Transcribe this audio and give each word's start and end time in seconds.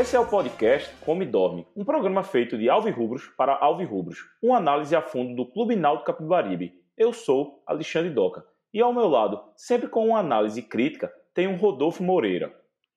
Esse 0.00 0.16
é 0.16 0.18
o 0.18 0.26
podcast 0.26 0.90
Come 1.04 1.26
Dorme, 1.26 1.66
um 1.76 1.84
programa 1.84 2.22
feito 2.22 2.56
de 2.56 2.70
alvirrubros 2.70 3.26
para 3.36 3.58
alvirrubros, 3.58 4.24
uma 4.42 4.56
análise 4.56 4.96
a 4.96 5.02
fundo 5.02 5.36
do 5.36 5.44
Clube 5.44 5.76
Náutico 5.76 6.06
Capibaribe. 6.06 6.72
Eu 6.96 7.12
sou 7.12 7.62
Alexandre 7.66 8.08
Doca 8.08 8.42
e 8.72 8.80
ao 8.80 8.94
meu 8.94 9.06
lado, 9.06 9.44
sempre 9.54 9.88
com 9.88 10.06
uma 10.06 10.18
análise 10.18 10.62
crítica, 10.62 11.12
tem 11.34 11.46
um 11.46 11.56
Rodolfo 11.56 12.02
Moreira. 12.02 12.50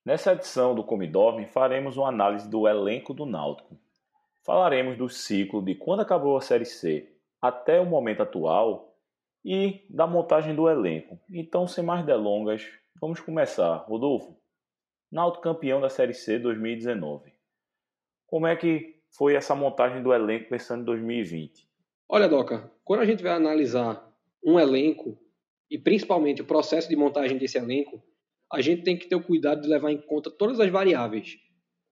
Nessa 0.06 0.32
edição 0.32 0.74
do 0.74 0.82
Come 0.82 1.06
Dorme 1.06 1.46
faremos 1.46 1.98
uma 1.98 2.08
análise 2.08 2.50
do 2.50 2.70
elenco 2.70 3.14
do 3.14 3.26
Náutico. 3.26 3.78
Falaremos 4.46 4.98
do 4.98 5.10
ciclo 5.10 5.62
de 5.62 5.76
quando 5.76 6.04
acabou 6.04 6.38
a 6.38 6.42
Série 6.42 6.64
C 6.64 7.12
até 7.42 7.82
o 7.82 7.86
momento 7.86 8.24
atual 8.24 8.96
e 9.44 9.86
da 9.90 10.08
montagem 10.08 10.56
do 10.56 10.70
elenco. 10.70 11.20
Então, 11.30 11.68
sem 11.68 11.84
mais 11.84 12.06
delongas, 12.06 12.66
vamos 13.02 13.20
começar. 13.20 13.84
Rodolfo, 13.90 14.38
Náutico 15.14 15.44
campeão 15.44 15.80
da 15.80 15.90
Série 15.90 16.16
C 16.16 16.40
2019. 16.40 17.32
Como 18.26 18.48
é 18.48 18.56
que 18.56 18.96
foi 19.16 19.36
essa 19.36 19.54
montagem 19.54 20.02
do 20.02 20.12
elenco 20.12 20.50
pensando 20.50 20.82
em 20.82 20.86
2020? 20.86 21.70
Olha, 22.10 22.28
Doca, 22.28 22.72
quando 22.84 23.02
a 23.02 23.06
gente 23.06 23.22
vai 23.22 23.34
analisar 23.34 24.12
um 24.44 24.60
elenco 24.60 25.16
e 25.70 25.78
principalmente 25.78 26.42
o 26.42 26.46
processo 26.46 26.90
de 26.90 26.96
montagem 26.96 27.38
desse 27.38 27.60
elenco, 27.60 28.04
a 28.52 28.60
gente 28.60 28.82
tem 28.82 28.98
que 28.98 29.06
ter 29.06 29.16
o 29.16 29.22
cuidado 29.22 29.62
de 29.62 29.68
levar 29.68 29.92
em 29.92 30.02
conta 30.02 30.32
todas 30.32 30.60
as 30.60 30.72
variáveis. 30.72 31.38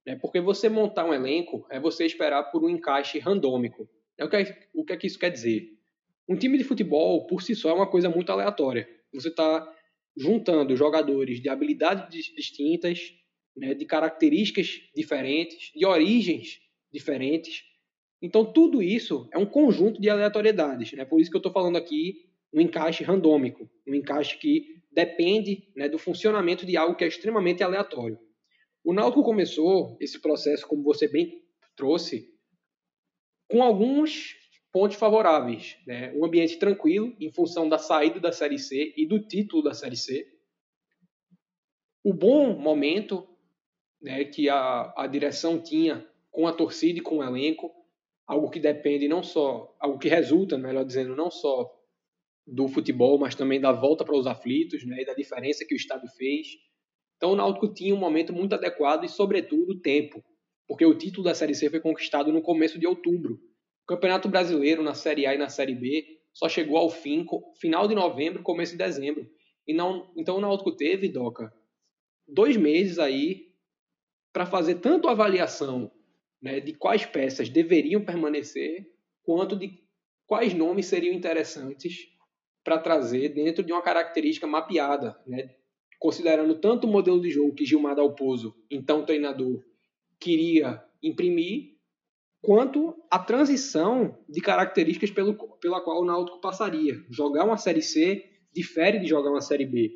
Né? 0.04 0.16
Porque 0.16 0.42
você 0.42 0.68
montar 0.68 1.06
um 1.06 1.14
elenco 1.14 1.64
é 1.70 1.80
você 1.80 2.08
esperar 2.08 2.46
por 2.46 2.64
um 2.64 2.70
encaixe 2.70 3.20
randômico. 3.20 3.88
É 4.18 4.26
o, 4.26 4.30
que 4.30 4.36
é, 4.36 4.68
o 4.74 4.84
que 4.84 4.94
é 4.94 4.98
que 4.98 5.06
isso 5.06 5.20
quer 5.20 5.30
dizer? 5.30 5.78
Um 6.28 6.36
time 6.36 6.58
de 6.58 6.64
futebol, 6.64 7.28
por 7.28 7.44
si 7.44 7.54
só, 7.54 7.70
é 7.70 7.74
uma 7.74 7.88
coisa 7.88 8.10
muito 8.10 8.32
aleatória. 8.32 8.90
Você 9.14 9.28
está 9.28 9.72
juntando 10.16 10.76
jogadores 10.76 11.42
de 11.42 11.50
habilidades 11.50 12.26
distintas, 12.36 13.14
né, 13.56 13.74
de 13.74 13.86
características 13.86 14.82
diferentes, 14.96 15.72
de 15.76 15.86
origens 15.86 16.60
diferentes. 16.92 17.64
Então, 18.22 18.46
tudo 18.46 18.82
isso 18.82 19.28
é 19.32 19.38
um 19.38 19.46
conjunto 19.46 20.00
de 20.02 20.10
aleatoriedades. 20.10 20.92
Né? 20.94 21.06
Por 21.06 21.20
isso 21.20 21.30
que 21.30 21.36
eu 21.36 21.40
estou 21.40 21.52
falando 21.52 21.78
aqui 21.78 22.30
no 22.54 22.62
encaixe 22.62 23.04
randômico, 23.04 23.70
um 23.88 23.96
encaixe 23.96 24.38
que 24.38 24.82
depende 24.92 25.72
né, 25.76 25.88
do 25.88 25.98
funcionamento 25.98 26.66
de 26.66 26.76
algo 26.76 26.96
que 26.96 27.04
é 27.04 27.08
extremamente 27.08 27.64
aleatório. 27.64 28.20
O 28.84 28.94
Náutico 28.94 29.24
começou 29.24 29.96
esse 30.02 30.20
processo, 30.20 30.68
como 30.68 30.84
você 30.84 31.08
bem 31.08 31.42
trouxe, 31.76 32.30
com 33.48 33.64
alguns 33.64 34.36
pontos 34.72 34.98
favoráveis. 34.98 35.78
Né? 35.86 36.14
Um 36.16 36.26
ambiente 36.26 36.58
tranquilo, 36.58 37.16
em 37.20 37.32
função 37.32 37.68
da 37.68 37.78
saída 37.78 38.20
da 38.20 38.32
Série 38.32 38.60
C 38.60 38.94
e 38.96 39.06
do 39.06 39.20
título 39.20 39.62
da 39.62 39.74
Série 39.74 39.98
C. 39.98 40.28
O 42.04 42.14
bom 42.14 42.58
momento 42.58 43.28
né, 44.02 44.24
que 44.26 44.50
a, 44.50 44.94
a 44.98 45.08
direção 45.08 45.62
tinha 45.62 46.08
com 46.32 46.48
a 46.48 46.54
torcida 46.54 47.00
e 47.00 47.02
com 47.02 47.18
o 47.18 47.24
elenco, 47.24 47.72
algo 48.26 48.50
que 48.50 48.60
depende 48.60 49.08
não 49.08 49.22
só, 49.22 49.76
algo 49.80 50.00
que 50.00 50.08
resulta, 50.08 50.58
melhor 50.58 50.86
dizendo, 50.86 51.16
não 51.16 51.30
só 51.30 51.70
do 52.48 52.68
futebol, 52.68 53.20
mas 53.20 53.36
também 53.36 53.60
da 53.60 53.72
volta 53.72 54.04
para 54.04 54.18
os 54.18 54.26
aflitos 54.26 54.86
né, 54.86 55.02
e 55.02 55.06
da 55.06 55.14
diferença 55.14 55.66
que 55.66 55.76
o 55.76 55.78
estádio 55.78 56.10
fez. 56.18 56.48
Então 57.18 57.34
o 57.34 57.36
Náutico 57.36 57.72
tinha 57.72 57.94
um 57.94 58.00
momento 58.00 58.34
muito 58.34 58.56
adequado 58.56 59.04
e, 59.04 59.10
sobretudo, 59.10 59.80
tempo, 59.80 60.24
porque 60.68 60.86
o 60.86 60.98
título 60.98 61.26
da 61.26 61.36
Série 61.36 61.54
C 61.54 61.70
foi 61.70 61.80
conquistado 61.80 62.32
no 62.32 62.42
começo 62.42 62.80
de 62.80 62.88
outubro, 62.88 63.40
Campeonato 63.92 64.30
Brasileiro 64.30 64.82
na 64.82 64.94
Série 64.94 65.26
A 65.26 65.36
e 65.36 65.38
na 65.38 65.50
Série 65.50 65.76
B 65.76 66.18
só 66.34 66.48
chegou 66.48 66.78
ao 66.78 66.90
fim 66.90 67.26
final 67.60 67.90
de 67.90 67.94
novembro, 67.94 68.42
começo 68.42 68.72
de 68.72 68.78
dezembro. 68.78 69.30
E 69.68 69.74
não, 69.74 70.10
então 70.16 70.38
o 70.38 70.40
Náutico 70.40 70.72
teve, 70.72 71.10
Doca, 71.10 71.54
dois 72.26 72.56
meses 72.56 72.98
aí 72.98 73.52
para 74.32 74.46
fazer 74.46 74.76
tanto 74.76 75.10
a 75.10 75.12
avaliação 75.12 75.92
né, 76.42 76.62
de 76.62 76.74
quais 76.74 77.06
peças 77.06 77.50
deveriam 77.50 78.04
permanecer, 78.06 78.90
quanto 79.24 79.58
de 79.58 79.78
quais 80.26 80.54
nomes 80.54 80.86
seriam 80.86 81.14
interessantes 81.14 82.08
para 82.64 82.78
trazer 82.78 83.30
dentro 83.34 83.62
de 83.62 83.74
uma 83.74 83.82
característica 83.82 84.48
mapeada, 84.48 85.22
né, 85.28 85.54
considerando 86.00 86.56
tanto 86.62 86.88
o 86.88 86.90
modelo 86.90 87.20
de 87.20 87.30
jogo 87.30 87.54
que 87.54 87.66
Gilmar 87.66 87.96
Dalpozo, 87.96 88.56
então 88.72 89.06
treinador, 89.06 89.62
queria 90.18 90.82
imprimir, 91.04 91.76
quanto 92.42 92.96
a 93.10 93.20
transição 93.20 94.18
de 94.28 94.42
características 94.42 95.12
pelo, 95.12 95.36
pela 95.60 95.82
qual 95.82 96.02
o 96.02 96.06
Náutico 96.06 96.42
passaria. 96.42 96.96
Jogar 97.10 97.46
uma 97.46 97.58
Série 97.58 97.82
C 97.82 98.26
difere 98.54 99.00
de 99.00 99.08
jogar 99.08 99.30
uma 99.30 99.42
Série 99.42 99.66
B. 99.66 99.92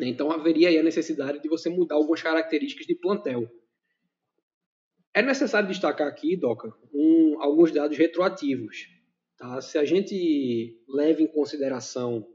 Então 0.00 0.30
haveria 0.30 0.68
aí 0.68 0.78
a 0.78 0.82
necessidade 0.82 1.40
de 1.40 1.48
você 1.48 1.68
mudar 1.68 1.94
algumas 1.94 2.22
características 2.22 2.86
de 2.86 2.94
plantel. 2.94 3.48
É 5.14 5.22
necessário 5.22 5.68
destacar 5.68 6.08
aqui, 6.08 6.36
Doca, 6.36 6.74
um, 6.92 7.40
alguns 7.40 7.72
dados 7.72 7.96
retroativos. 7.96 8.88
Tá? 9.38 9.60
Se 9.60 9.78
a 9.78 9.84
gente 9.84 10.78
leva 10.88 11.22
em 11.22 11.26
consideração 11.26 12.26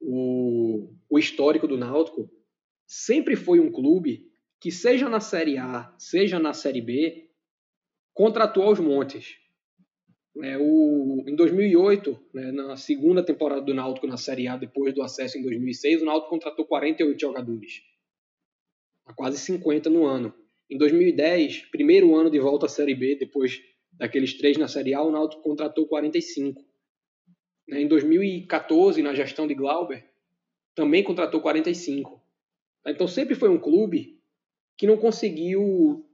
o, 0.00 0.92
o 1.08 1.18
histórico 1.18 1.68
do 1.68 1.76
Náutico, 1.76 2.28
sempre 2.86 3.36
foi 3.36 3.60
um 3.60 3.70
clube 3.70 4.28
que, 4.60 4.70
seja 4.70 5.08
na 5.08 5.20
Série 5.20 5.58
A, 5.58 5.94
seja 5.96 6.40
na 6.40 6.52
Série 6.52 6.80
B, 6.80 7.21
contratou 8.14 8.64
aos 8.64 8.78
montes. 8.78 9.36
É, 10.42 10.56
o, 10.58 11.24
em 11.26 11.36
2008, 11.36 12.18
né, 12.32 12.52
na 12.52 12.76
segunda 12.76 13.22
temporada 13.22 13.60
do 13.60 13.74
Náutico 13.74 14.06
na 14.06 14.16
Série 14.16 14.48
A, 14.48 14.56
depois 14.56 14.94
do 14.94 15.02
acesso 15.02 15.36
em 15.36 15.42
2006, 15.42 16.02
o 16.02 16.06
Náutico 16.06 16.30
contratou 16.30 16.64
48 16.64 17.20
jogadores. 17.20 17.82
Quase 19.14 19.38
50 19.38 19.90
no 19.90 20.06
ano. 20.06 20.34
Em 20.70 20.78
2010, 20.78 21.66
primeiro 21.70 22.16
ano 22.16 22.30
de 22.30 22.38
volta 22.38 22.64
à 22.64 22.68
Série 22.68 22.94
B, 22.94 23.16
depois 23.16 23.60
daqueles 23.92 24.32
três 24.38 24.56
na 24.56 24.68
Série 24.68 24.94
A, 24.94 25.02
o 25.02 25.10
Náutico 25.10 25.42
contratou 25.42 25.86
45. 25.86 26.64
Né, 27.68 27.82
em 27.82 27.88
2014, 27.88 29.02
na 29.02 29.14
gestão 29.14 29.46
de 29.46 29.54
Glauber, 29.54 30.04
também 30.74 31.04
contratou 31.04 31.42
45. 31.42 32.20
Então 32.86 33.06
sempre 33.06 33.34
foi 33.34 33.50
um 33.50 33.58
clube 33.58 34.18
que 34.78 34.86
não 34.86 34.96
conseguiu 34.96 36.06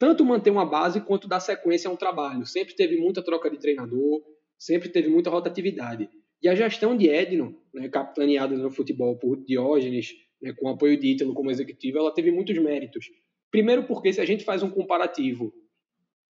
tanto 0.00 0.24
manter 0.24 0.48
uma 0.50 0.64
base 0.64 1.02
quanto 1.02 1.28
dar 1.28 1.40
sequência 1.40 1.90
a 1.90 1.92
um 1.92 1.96
trabalho. 1.96 2.46
Sempre 2.46 2.74
teve 2.74 2.96
muita 2.96 3.22
troca 3.22 3.50
de 3.50 3.58
treinador, 3.58 4.22
sempre 4.58 4.88
teve 4.88 5.10
muita 5.10 5.28
rotatividade. 5.28 6.08
E 6.42 6.48
a 6.48 6.54
gestão 6.54 6.96
de 6.96 7.06
Edno, 7.06 7.54
né, 7.72 7.86
capitaneada 7.90 8.56
no 8.56 8.70
futebol 8.70 9.18
por 9.18 9.36
Diógenes, 9.44 10.14
né, 10.40 10.54
com 10.58 10.70
apoio 10.70 10.98
de 10.98 11.08
Ítalo 11.08 11.34
como 11.34 11.50
executivo, 11.50 11.98
ela 11.98 12.14
teve 12.14 12.32
muitos 12.32 12.56
méritos. 12.56 13.10
Primeiro 13.50 13.84
porque 13.86 14.10
se 14.10 14.22
a 14.22 14.24
gente 14.24 14.42
faz 14.42 14.62
um 14.62 14.70
comparativo 14.70 15.52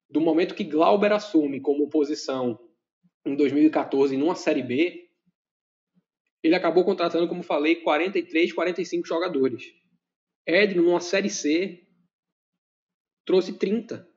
do 0.09 0.19
momento 0.19 0.55
que 0.55 0.65
Glauber 0.65 1.13
assume 1.13 1.61
como 1.61 1.91
posição 1.91 2.59
em 3.27 3.37
2014 3.37 4.17
numa 4.17 4.35
Série 4.35 4.63
B, 4.63 5.11
ele 6.43 6.55
acabou 6.55 6.85
contratando, 6.85 7.29
como 7.29 7.43
falei, 7.43 7.77
43, 7.77 8.51
45 8.51 9.07
jogadores. 9.07 9.75
Edno, 10.47 10.85
numa 10.85 11.01
Série 11.01 11.29
C, 11.29 11.87
trouxe 13.29 13.59
30. 13.59 14.09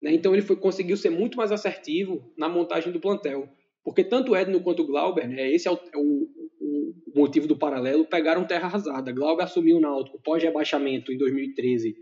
Né? 0.00 0.14
Então 0.14 0.32
ele 0.32 0.42
foi, 0.42 0.54
conseguiu 0.54 0.96
ser 0.96 1.10
muito 1.10 1.36
mais 1.36 1.50
assertivo 1.50 2.32
na 2.38 2.48
montagem 2.48 2.92
do 2.92 3.00
plantel. 3.00 3.48
Porque 3.82 4.04
tanto 4.04 4.36
Edno 4.36 4.60
quanto 4.60 4.86
Glauber, 4.86 5.26
né, 5.28 5.50
esse 5.50 5.66
é 5.66 5.72
o, 5.72 5.74
o, 5.74 6.28
o, 6.60 6.94
motivo 7.18 7.48
do 7.48 7.56
paralelo, 7.56 8.04
pegaram 8.04 8.46
terra 8.46 8.66
arrasada. 8.66 9.10
Glauber 9.10 9.42
assumiu 9.42 9.78
o 9.78 9.80
Náutico 9.80 10.22
pós-rebaixamento 10.22 11.12
em 11.12 11.18
2013 11.18 11.96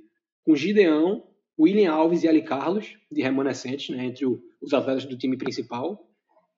com 0.45 0.55
Gideão, 0.55 1.27
William 1.59 1.91
Alves 1.91 2.23
e 2.23 2.29
Ali 2.29 2.43
Carlos, 2.43 2.99
de 3.11 3.23
remanescentes, 3.23 3.89
né, 3.97 4.05
entre 4.05 4.27
o, 4.27 4.43
os 4.61 4.75
atletas 4.75 5.07
do 5.07 5.17
time 5.17 5.39
principal. 5.39 6.07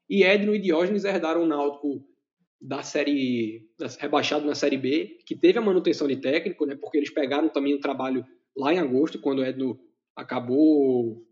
E 0.08 0.24
Edno 0.24 0.54
e 0.54 0.58
Diógenes 0.58 1.04
herdaram 1.04 1.44
o 1.44 1.46
Náutico 1.46 2.04
da 2.60 2.82
série 2.82 3.68
da, 3.78 3.86
rebaixado 3.98 4.44
na 4.44 4.56
série 4.56 4.76
B, 4.76 5.18
que 5.24 5.36
teve 5.36 5.58
a 5.58 5.62
manutenção 5.62 6.08
de 6.08 6.16
técnico, 6.16 6.66
né, 6.66 6.74
porque 6.74 6.98
eles 6.98 7.10
pegaram 7.10 7.48
também 7.48 7.74
o 7.74 7.80
trabalho 7.80 8.26
lá 8.56 8.74
em 8.74 8.78
agosto, 8.78 9.20
quando 9.20 9.38
o 9.38 9.44
Edno 9.44 9.78
acabou 10.16 11.24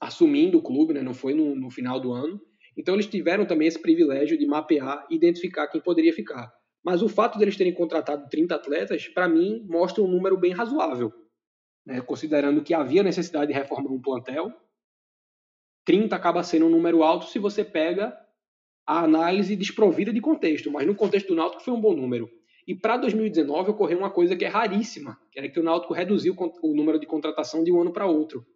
assumindo 0.00 0.58
o 0.58 0.62
clube, 0.62 0.94
né? 0.94 1.02
não 1.02 1.14
foi 1.14 1.34
no, 1.34 1.54
no 1.54 1.70
final 1.70 2.00
do 2.00 2.12
ano. 2.12 2.40
Então 2.76 2.94
eles 2.94 3.06
tiveram 3.06 3.46
também 3.46 3.68
esse 3.68 3.80
privilégio 3.80 4.38
de 4.38 4.46
mapear 4.46 5.06
e 5.10 5.14
identificar 5.14 5.68
quem 5.68 5.80
poderia 5.80 6.12
ficar. 6.12 6.52
Mas 6.84 7.02
o 7.02 7.08
fato 7.08 7.38
deles 7.38 7.56
terem 7.56 7.72
contratado 7.72 8.28
30 8.28 8.54
atletas, 8.54 9.08
para 9.08 9.28
mim, 9.28 9.64
mostra 9.68 10.02
um 10.02 10.08
número 10.08 10.36
bem 10.36 10.52
razoável. 10.52 11.12
Né? 11.86 12.00
Considerando 12.00 12.62
que 12.62 12.74
havia 12.74 13.02
necessidade 13.02 13.52
de 13.52 13.58
reformar 13.58 13.90
um 13.90 14.00
plantel, 14.00 14.52
30 15.84 16.14
acaba 16.14 16.42
sendo 16.42 16.66
um 16.66 16.70
número 16.70 17.02
alto 17.02 17.26
se 17.26 17.38
você 17.38 17.64
pega 17.64 18.16
a 18.86 19.02
análise 19.02 19.56
desprovida 19.56 20.12
de 20.12 20.20
contexto, 20.20 20.70
mas 20.70 20.86
no 20.86 20.94
contexto 20.94 21.28
do 21.28 21.34
Náutico 21.34 21.62
foi 21.62 21.72
um 21.72 21.80
bom 21.80 21.94
número. 21.94 22.28
E 22.66 22.74
para 22.74 22.96
2019 22.96 23.70
ocorreu 23.70 23.98
uma 23.98 24.10
coisa 24.10 24.34
que 24.34 24.44
é 24.44 24.48
raríssima, 24.48 25.18
que 25.30 25.38
era 25.38 25.48
que 25.48 25.60
o 25.60 25.62
Náutico 25.62 25.92
reduziu 25.92 26.34
o 26.62 26.74
número 26.74 26.98
de 26.98 27.06
contratação 27.06 27.62
de 27.62 27.70
um 27.70 27.80
ano 27.80 27.92
para 27.92 28.06
outro. 28.06 28.46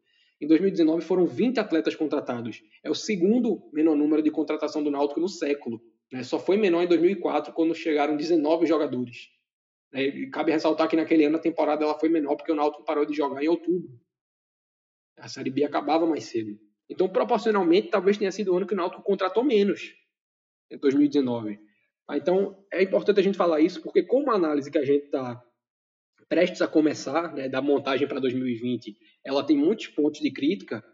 Em 0.40 0.46
2019 0.46 1.04
foram 1.04 1.26
20 1.26 1.58
atletas 1.58 1.94
contratados. 1.94 2.62
É 2.82 2.88
o 2.90 2.94
segundo 2.94 3.68
menor 3.72 3.96
número 3.96 4.22
de 4.22 4.30
contratação 4.30 4.82
do 4.82 4.90
Náutico 4.90 5.20
no 5.20 5.28
século. 5.28 5.82
Né? 6.12 6.22
Só 6.22 6.38
foi 6.38 6.56
menor 6.56 6.82
em 6.82 6.86
2004, 6.86 7.52
quando 7.52 7.74
chegaram 7.74 8.16
19 8.16 8.66
jogadores. 8.66 9.28
Né? 9.92 10.26
cabe 10.30 10.52
ressaltar 10.52 10.88
que 10.88 10.96
naquele 10.96 11.24
ano 11.24 11.36
a 11.36 11.40
temporada 11.40 11.82
ela 11.82 11.98
foi 11.98 12.08
menor 12.08 12.36
porque 12.36 12.52
o 12.52 12.54
Náutico 12.54 12.84
parou 12.84 13.04
de 13.04 13.14
jogar 13.14 13.42
em 13.42 13.48
outubro. 13.48 13.90
A 15.18 15.28
Série 15.28 15.50
B 15.50 15.64
acabava 15.64 16.06
mais 16.06 16.24
cedo. 16.24 16.58
Então, 16.88 17.08
proporcionalmente, 17.08 17.88
talvez 17.88 18.16
tenha 18.16 18.30
sido 18.30 18.52
o 18.52 18.56
ano 18.56 18.66
que 18.66 18.74
o 18.74 18.76
Náutico 18.76 19.02
contratou 19.02 19.44
menos, 19.44 19.94
em 20.70 20.78
2019. 20.78 21.58
Tá? 22.08 22.16
Então, 22.16 22.56
é 22.72 22.82
importante 22.82 23.20
a 23.20 23.22
gente 23.22 23.36
falar 23.36 23.60
isso, 23.60 23.82
porque 23.82 24.02
como 24.02 24.30
a 24.30 24.34
análise 24.34 24.70
que 24.70 24.78
a 24.78 24.84
gente 24.84 25.04
está 25.04 25.40
prestes 26.28 26.60
a 26.60 26.66
começar, 26.66 27.32
né, 27.34 27.48
da 27.48 27.62
montagem 27.62 28.08
para 28.08 28.20
2020, 28.20 28.96
ela 29.24 29.44
tem 29.44 29.56
muitos 29.56 29.86
pontos 29.88 30.20
de 30.20 30.30
crítica, 30.30 30.84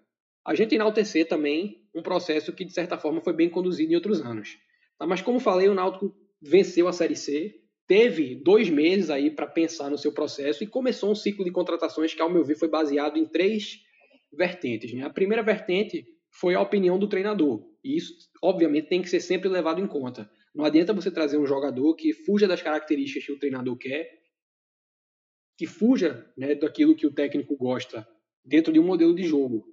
a 0.47 0.55
gente 0.55 0.75
enaltecer 0.75 1.27
também 1.27 1.83
um 1.95 2.03
processo 2.03 2.53
que, 2.53 2.65
de 2.65 2.73
certa 2.73 2.99
forma, 2.99 3.21
foi 3.21 3.33
bem 3.33 3.49
conduzido 3.49 3.93
em 3.93 3.97
outros 3.97 4.21
anos. 4.21 4.59
Tá? 4.99 5.07
Mas, 5.07 5.23
como 5.23 5.41
falei, 5.41 5.69
o 5.69 5.75
Náutico 5.75 6.15
venceu 6.41 6.87
a 6.87 6.93
Série 6.93 7.17
C, 7.17 7.55
teve 7.87 8.37
dois 8.37 8.69
meses 8.69 9.11
aí 9.11 9.31
para 9.31 9.47
pensar 9.47 9.91
no 9.91 9.99
seu 9.99 10.13
processo 10.13 10.63
e 10.63 10.67
começou 10.67 11.11
um 11.11 11.15
ciclo 11.15 11.45
de 11.45 11.51
contratações 11.51 12.15
que, 12.15 12.23
ao 12.23 12.31
meu 12.31 12.45
ver, 12.45 12.57
foi 12.57 12.69
baseado 12.69 13.17
em 13.17 13.25
três 13.25 13.81
vertentes. 14.33 14.93
Né? 14.93 15.05
A 15.05 15.11
primeira 15.11 15.43
vertente 15.43 16.05
foi 16.31 16.55
a 16.55 16.61
opinião 16.61 16.99
do 16.99 17.09
treinador, 17.09 17.65
e 17.83 17.97
isso, 17.97 18.13
obviamente, 18.43 18.89
tem 18.89 19.03
que 19.03 19.09
ser 19.09 19.21
sempre 19.21 19.49
levado 19.49 19.81
em 19.81 19.87
conta. 19.87 20.31
Não 20.55 20.65
adianta 20.65 20.93
você 20.93 21.11
trazer 21.11 21.37
um 21.37 21.47
jogador 21.47 21.95
que 21.97 22.13
fuja 22.13 22.47
das 22.47 22.63
características 22.63 23.27
que 23.27 23.33
o 23.33 23.39
treinador 23.39 23.77
quer, 23.77 24.23
que 25.57 25.67
fuja 25.67 26.31
né, 26.37 26.55
daquilo 26.55 26.95
que 26.95 27.07
o 27.07 27.13
técnico 27.13 27.57
gosta 27.57 28.07
dentro 28.45 28.73
de 28.73 28.79
um 28.79 28.85
modelo 28.85 29.15
de 29.15 29.25
jogo. 29.25 29.67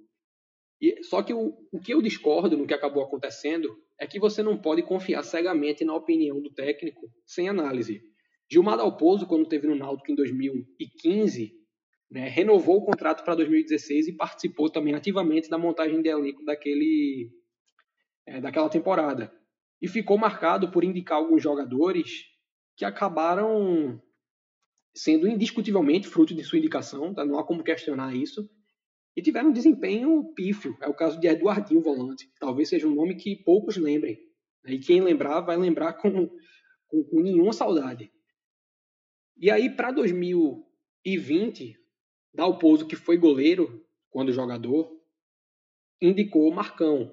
E, 0.80 1.02
só 1.04 1.22
que 1.22 1.32
o, 1.32 1.56
o 1.70 1.80
que 1.80 1.94
eu 1.94 2.02
discordo 2.02 2.56
no 2.56 2.66
que 2.66 2.74
acabou 2.74 3.04
acontecendo 3.04 3.76
é 3.98 4.06
que 4.06 4.18
você 4.18 4.42
não 4.42 4.58
pode 4.58 4.82
confiar 4.82 5.22
cegamente 5.22 5.84
na 5.84 5.94
opinião 5.94 6.40
do 6.40 6.50
técnico 6.50 7.08
sem 7.24 7.48
análise. 7.48 8.02
Gilmar 8.50 8.76
Dalpozo, 8.76 9.26
quando 9.26 9.48
teve 9.48 9.68
no 9.68 9.76
Náutico 9.76 10.10
em 10.10 10.16
2015, 10.16 11.52
né, 12.10 12.28
renovou 12.28 12.78
o 12.78 12.84
contrato 12.84 13.24
para 13.24 13.36
2016 13.36 14.08
e 14.08 14.12
participou 14.16 14.68
também 14.68 14.94
ativamente 14.94 15.48
da 15.48 15.56
montagem 15.56 16.02
de 16.02 16.08
elenco 16.08 16.44
daquele, 16.44 17.30
é, 18.26 18.40
daquela 18.40 18.68
temporada. 18.68 19.32
E 19.82 19.88
ficou 19.88 20.16
marcado 20.16 20.70
por 20.70 20.84
indicar 20.84 21.18
alguns 21.18 21.42
jogadores 21.42 22.24
que 22.76 22.84
acabaram 22.84 24.00
sendo 24.94 25.26
indiscutivelmente 25.26 26.06
fruto 26.06 26.34
de 26.34 26.44
sua 26.44 26.58
indicação, 26.58 27.12
tá? 27.12 27.24
não 27.24 27.38
há 27.38 27.44
como 27.44 27.64
questionar 27.64 28.14
isso, 28.14 28.48
e 29.16 29.22
tiveram 29.22 29.50
um 29.50 29.52
desempenho 29.52 30.32
pífio. 30.34 30.76
É 30.80 30.88
o 30.88 30.94
caso 30.94 31.20
de 31.20 31.26
Eduardinho 31.26 31.82
Volante. 31.82 32.30
Talvez 32.38 32.68
seja 32.68 32.86
um 32.86 32.94
nome 32.94 33.16
que 33.16 33.36
poucos 33.36 33.76
lembrem. 33.76 34.18
Né? 34.64 34.74
E 34.74 34.78
quem 34.78 35.00
lembrar 35.00 35.40
vai 35.40 35.56
lembrar 35.56 35.94
com, 35.94 36.28
com, 36.86 37.04
com 37.04 37.20
nenhuma 37.20 37.52
saudade. 37.52 38.10
E 39.36 39.50
aí, 39.50 39.68
para 39.68 39.90
2020, 39.90 41.76
Dalpozo, 42.32 42.86
que 42.86 42.96
foi 42.96 43.18
goleiro 43.18 43.84
quando 44.10 44.32
jogador, 44.32 44.90
indicou 46.00 46.52
Marcão. 46.52 47.12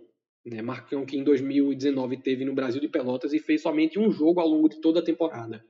Né? 0.49 0.61
Marcão 0.63 1.05
que 1.05 1.15
em 1.15 1.23
2019 1.23 2.17
teve 2.17 2.43
no 2.43 2.55
Brasil 2.55 2.81
de 2.81 2.87
Pelotas 2.87 3.33
e 3.33 3.39
fez 3.39 3.61
somente 3.61 3.99
um 3.99 4.09
jogo 4.09 4.39
ao 4.39 4.47
longo 4.47 4.67
de 4.67 4.81
toda 4.81 4.99
a 4.99 5.03
temporada. 5.03 5.63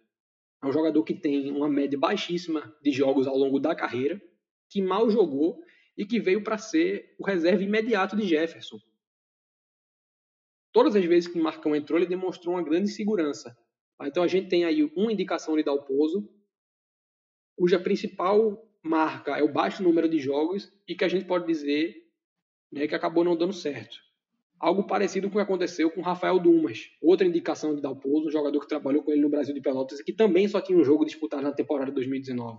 É 0.63 0.65
um 0.65 0.71
jogador 0.71 1.03
que 1.03 1.13
tem 1.13 1.51
uma 1.51 1.67
média 1.67 1.99
baixíssima 1.99 2.73
de 2.81 2.91
jogos 2.91 3.27
ao 3.27 3.37
longo 3.37 3.59
da 3.59 3.75
carreira, 3.75 4.21
que 4.69 4.81
mal 4.81 5.09
jogou 5.09 5.61
e 5.97 6.05
que 6.05 6.19
veio 6.19 6.43
para 6.43 6.57
ser 6.57 7.13
o 7.19 7.25
reserva 7.25 7.61
imediato 7.61 8.15
de 8.15 8.25
Jefferson. 8.25 8.79
Todas 10.71 10.95
as 10.95 11.03
vezes 11.03 11.29
que 11.29 11.37
o 11.37 11.43
Marcão 11.43 11.75
entrou, 11.75 11.99
ele 11.99 12.07
demonstrou 12.07 12.55
uma 12.55 12.63
grande 12.63 12.89
segurança. 12.89 13.57
Então 14.03 14.23
a 14.23 14.27
gente 14.27 14.47
tem 14.47 14.63
aí 14.63 14.83
uma 14.95 15.11
indicação 15.11 15.57
de 15.57 15.63
Dalpozo, 15.63 16.29
cuja 17.57 17.79
principal 17.79 18.65
marca 18.81 19.37
é 19.37 19.43
o 19.43 19.51
baixo 19.51 19.83
número 19.83 20.07
de 20.07 20.19
jogos 20.19 20.71
e 20.87 20.95
que 20.95 21.03
a 21.03 21.09
gente 21.09 21.25
pode 21.25 21.45
dizer 21.45 21.97
né, 22.71 22.87
que 22.87 22.95
acabou 22.95 23.25
não 23.25 23.35
dando 23.35 23.51
certo. 23.51 24.08
Algo 24.59 24.83
parecido 24.85 25.29
com 25.29 25.35
o 25.35 25.37
que 25.37 25.43
aconteceu 25.43 25.89
com 25.89 26.01
Rafael 26.01 26.37
Dumas, 26.37 26.89
outra 27.01 27.25
indicação 27.25 27.73
de 27.73 27.81
Dalpozo, 27.81 28.27
um 28.27 28.31
jogador 28.31 28.59
que 28.59 28.67
trabalhou 28.67 29.01
com 29.01 29.11
ele 29.11 29.21
no 29.21 29.29
Brasil 29.29 29.53
de 29.53 29.61
Pelotas 29.61 29.99
e 29.99 30.03
que 30.03 30.11
também 30.11 30.47
só 30.47 30.59
tinha 30.59 30.77
um 30.77 30.83
jogo 30.83 31.05
disputado 31.05 31.43
na 31.43 31.53
temporada 31.53 31.89
de 31.89 31.95
2019. 31.95 32.57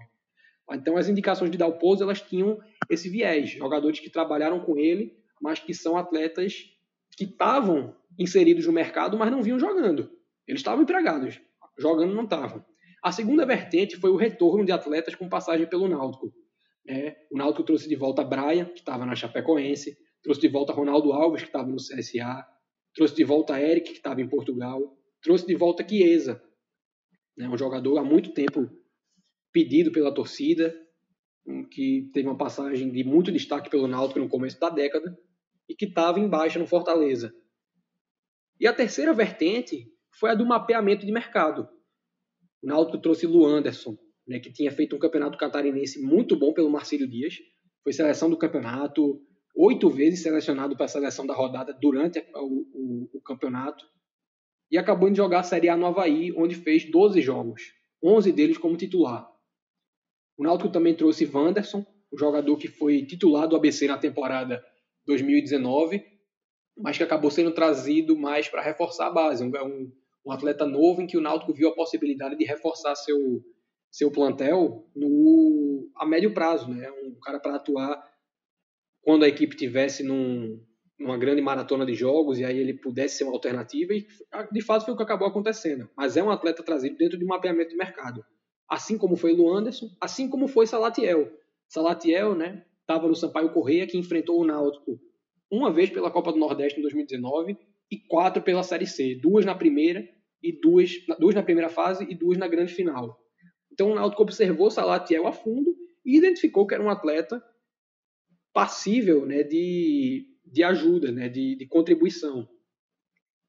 Então 0.73 0.97
as 0.97 1.09
indicações 1.09 1.51
de 1.51 1.59
Dalpozo 1.59 2.03
elas 2.03 2.23
tinham 2.23 2.59
esse 2.89 3.09
viés, 3.11 3.51
jogadores 3.51 4.01
que 4.01 4.09
trabalharam 4.09 4.61
com 4.61 4.79
ele, 4.79 5.15
mas 5.43 5.59
que 5.59 5.75
são 5.75 5.97
atletas 5.97 6.65
que 7.17 7.25
estavam 7.25 7.95
inseridos 8.19 8.67
no 8.67 8.73
mercado, 8.73 9.19
mas 9.19 9.31
não 9.31 9.43
vinham 9.43 9.59
jogando. 9.59 10.11
Eles 10.47 10.61
estavam 10.61 10.83
empregados, 10.83 11.41
jogando 11.79 12.15
não 12.15 12.25
estavam. 12.25 12.65
A 13.03 13.13
segunda 13.13 13.45
vertente 13.45 13.97
foi 13.97 14.11
o 14.11 14.17
retorno 14.17 14.65
de 14.65 14.73
atletas 14.73 15.15
com 15.15 15.29
passagem 15.29 15.67
pelo 15.67 15.89
Náutico. 15.89 16.33
É, 16.89 17.17
o 17.31 17.37
Náutico 17.37 17.65
trouxe 17.65 17.89
de 17.89 17.97
volta 17.97 18.25
Brian, 18.25 18.67
que 18.67 18.81
estava 18.81 19.05
na 19.07 19.15
Chapecoense, 19.15 19.97
trouxe 20.23 20.41
de 20.41 20.49
volta 20.49 20.73
Ronaldo 20.73 21.13
Alves, 21.13 21.43
que 21.43 21.49
estava 21.49 21.69
no 21.69 21.77
CSA, 21.77 22.47
trouxe 22.95 23.15
de 23.15 23.25
volta 23.25 23.61
Eric, 23.61 23.91
que 23.91 23.97
estava 23.97 24.21
em 24.21 24.29
Portugal, 24.29 24.97
trouxe 25.23 25.47
de 25.47 25.55
volta 25.55 25.87
Chiesa, 25.87 26.43
né, 27.37 27.49
um 27.49 27.57
jogador 27.57 27.99
há 27.99 28.05
muito 28.05 28.33
tempo 28.33 28.69
pedido 29.53 29.93
pela 29.93 30.13
torcida, 30.13 30.75
que 31.71 32.11
teve 32.13 32.29
uma 32.29 32.37
passagem 32.37 32.91
de 32.91 33.03
muito 33.03 33.33
destaque 33.33 33.71
pelo 33.71 33.89
Náutico 33.89 34.21
no 34.21 34.29
começo 34.29 34.59
da 34.61 34.69
década 34.69 35.19
e 35.69 35.75
que 35.75 35.87
estava 35.87 36.21
em 36.21 36.29
baixa 36.29 36.59
no 36.59 36.67
Fortaleza. 36.67 37.33
E 38.59 38.67
a 38.67 38.73
terceira 38.73 39.13
vertente 39.15 39.91
foi 40.19 40.31
a 40.31 40.35
do 40.35 40.47
mapeamento 40.47 41.07
de 41.07 41.13
mercado. 41.13 41.69
O 42.63 42.67
Náutico 42.67 43.01
trouxe 43.01 43.27
Lu 43.27 43.47
Anderson, 43.47 43.97
né, 44.29 44.39
que 44.39 44.53
tinha 44.53 44.71
feito 44.71 44.95
um 44.95 44.99
campeonato 44.99 45.39
catarinense 45.39 46.01
muito 46.01 46.39
bom 46.39 46.53
pelo 46.53 46.71
Marcílio 46.71 47.09
Dias. 47.09 47.37
Foi 47.83 47.93
seleção 47.93 48.29
do 48.29 48.37
campeonato, 48.37 49.21
oito 49.61 49.91
vezes 49.91 50.23
selecionado 50.23 50.75
para 50.75 50.87
a 50.87 50.89
seleção 50.89 51.27
da 51.27 51.35
rodada 51.35 51.73
durante 51.75 52.19
o, 52.35 52.67
o, 52.73 53.11
o, 53.15 53.21
campeonato. 53.21 53.85
E 54.71 54.79
acabou 54.79 55.11
de 55.11 55.17
jogar 55.17 55.41
a 55.41 55.43
Série 55.43 55.69
A 55.69 55.77
no 55.77 55.87
Havaí, 55.87 56.33
onde 56.35 56.55
fez 56.55 56.91
12 56.91 57.21
jogos, 57.21 57.75
11 58.03 58.33
deles 58.33 58.57
como 58.57 58.77
titular. 58.77 59.29
O 60.39 60.43
Náutico 60.43 60.71
também 60.71 60.95
trouxe 60.95 61.27
Wanderson, 61.27 61.85
o 62.11 62.19
jogador 62.19 62.57
que 62.57 62.69
foi 62.69 63.05
titular 63.05 63.47
do 63.47 63.55
ABC 63.55 63.87
na 63.87 63.99
temporada 63.99 64.65
2019, 65.07 66.03
mas 66.79 66.97
que 66.97 67.03
acabou 67.03 67.31
sendo 67.31 67.53
trazido 67.53 68.17
mais 68.17 68.49
para 68.49 68.63
reforçar 68.63 69.09
a 69.09 69.13
base. 69.13 69.45
Um, 69.45 69.49
um, 69.49 69.93
um 70.25 70.33
atleta 70.33 70.65
novo 70.65 71.03
em 71.03 71.07
que 71.07 71.19
o 71.19 71.21
Náutico 71.21 71.53
viu 71.53 71.69
a 71.69 71.75
possibilidade 71.75 72.37
de 72.37 72.45
reforçar 72.47 72.95
seu, 72.95 73.45
seu 73.91 74.11
plantel 74.11 74.89
no, 74.97 75.91
a 75.97 76.07
médio 76.07 76.33
prazo, 76.33 76.71
né? 76.71 76.91
Um 76.91 77.19
cara 77.21 77.39
para 77.39 77.57
atuar 77.57 78.10
quando 79.03 79.25
a 79.25 79.29
equipe 79.29 79.57
tivesse 79.57 80.03
num, 80.03 80.61
numa 80.99 81.17
grande 81.17 81.41
maratona 81.41 81.87
de 81.87 81.95
jogos 81.95 82.39
e 82.39 82.45
aí 82.45 82.59
ele 82.59 82.75
pudesse 82.75 83.19
ser 83.19 83.25
uma 83.25 83.33
alternativa 83.33 83.95
e 83.95 84.07
de 84.53 84.61
fato 84.63 84.85
foi 84.85 84.95
o 84.95 84.97
que 84.97 85.03
acabou 85.03 85.27
acontecendo. 85.27 85.89
Mas 85.97 86.17
é 86.17 86.23
um 86.23 86.31
atleta 86.31 86.63
trazido 86.63 86.97
dentro 86.97 87.19
de 87.19 87.25
um 87.25 87.29
mapeamento 87.29 87.71
de 87.71 87.77
mercado, 87.77 88.25
assim 88.69 88.99
como 88.99 89.17
foi 89.17 89.33
Lu 89.33 89.53
Anderson, 89.53 89.89
assim 90.01 90.29
como 90.29 90.47
foi 90.47 90.67
Salatiel. 90.67 91.31
Salatiel, 91.69 92.35
né? 92.35 92.65
Estava 92.81 93.09
no 93.09 93.15
Sampaio 93.15 93.53
Correia 93.53 93.87
que 93.87 93.97
enfrentou 93.97 94.41
o 94.41 94.45
Náutico 94.45 95.01
uma 95.51 95.73
vez 95.73 95.91
pela 95.91 96.11
Copa 96.11 96.33
do 96.33 96.39
Nordeste 96.39 96.79
em 96.79 96.83
2019 96.83 97.57
e 97.91 97.99
quatro 97.99 98.43
pela 98.43 98.63
Série 98.63 98.87
C, 98.87 99.17
duas 99.17 99.45
na 99.45 99.55
primeira 99.55 100.07
e 100.43 100.53
duas, 100.53 100.93
duas 101.19 101.35
na 101.35 101.43
primeira 101.43 101.69
fase 101.69 102.07
e 102.09 102.15
duas 102.15 102.39
na 102.39 102.47
grande 102.47 102.73
final. 102.73 103.19
Então 103.73 103.91
o 103.91 103.95
Náutico 103.95 104.23
observou 104.23 104.71
Salatiel 104.71 105.27
a 105.27 105.33
fundo 105.33 105.75
e 106.05 106.17
identificou 106.17 106.67
que 106.67 106.75
era 106.75 106.83
um 106.83 106.91
atleta 106.91 107.43
passível 108.53 109.27
né, 109.27 109.43
de, 109.43 110.27
de 110.45 110.63
ajuda, 110.63 111.13
né, 111.13 111.29
de, 111.29 111.57
de 111.57 111.67
contribuição. 111.67 112.49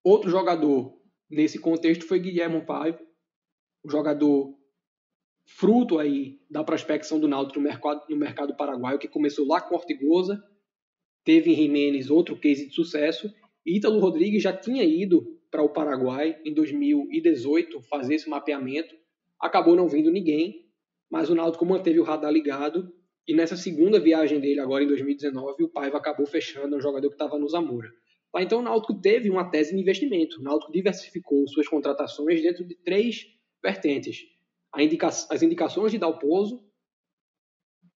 Outro 0.03 0.29
jogador 0.29 0.99
nesse 1.29 1.59
contexto 1.59 2.05
foi 2.05 2.19
Guilherme 2.19 2.65
Paiva, 2.65 2.99
um 3.85 3.89
jogador 3.89 4.55
fruto 5.45 5.99
aí 5.99 6.39
da 6.49 6.63
prospecção 6.63 7.19
do 7.19 7.27
Náutico 7.27 7.59
no 7.59 7.65
mercado, 7.65 8.01
no 8.09 8.17
mercado 8.17 8.55
paraguaio, 8.55 8.99
que 8.99 9.07
começou 9.07 9.47
lá 9.47 9.59
com 9.59 9.75
Ortigosa, 9.75 10.41
teve 11.23 11.51
em 11.51 11.55
Jimenez 11.55 12.09
outro 12.09 12.37
case 12.37 12.67
de 12.67 12.73
sucesso, 12.73 13.31
Ítalo 13.65 13.99
Rodrigues 13.99 14.41
já 14.41 14.55
tinha 14.55 14.83
ido 14.83 15.39
para 15.49 15.61
o 15.61 15.69
Paraguai 15.69 16.39
em 16.45 16.53
2018 16.53 17.81
fazer 17.83 18.15
esse 18.15 18.29
mapeamento, 18.29 18.95
acabou 19.39 19.75
não 19.75 19.87
vindo 19.87 20.11
ninguém, 20.11 20.67
mas 21.09 21.29
o 21.29 21.35
Náutico 21.35 21.65
manteve 21.65 21.99
o 21.99 22.03
radar 22.03 22.31
ligado 22.31 22.91
e 23.27 23.35
nessa 23.35 23.55
segunda 23.55 23.99
viagem 23.99 24.39
dele 24.39 24.59
agora 24.59 24.83
em 24.83 24.87
2019 24.87 25.63
o 25.63 25.69
Paiva 25.69 25.97
acabou 25.97 26.25
fechando 26.25 26.75
um 26.75 26.81
jogador 26.81 27.07
que 27.09 27.15
estava 27.15 27.37
no 27.37 27.47
Zamora. 27.47 27.91
Então 28.37 28.59
o 28.59 28.61
Náutico 28.61 28.93
teve 28.93 29.29
uma 29.29 29.49
tese 29.49 29.75
de 29.75 29.81
investimento, 29.81 30.39
o 30.39 30.43
Náutico 30.43 30.71
diversificou 30.71 31.47
suas 31.47 31.67
contratações 31.67 32.41
dentro 32.41 32.65
de 32.65 32.75
três 32.75 33.27
vertentes. 33.61 34.25
Indica 34.77 35.07
as 35.07 35.43
indicações 35.43 35.91
de 35.91 35.97
Dalpozo, 35.97 36.63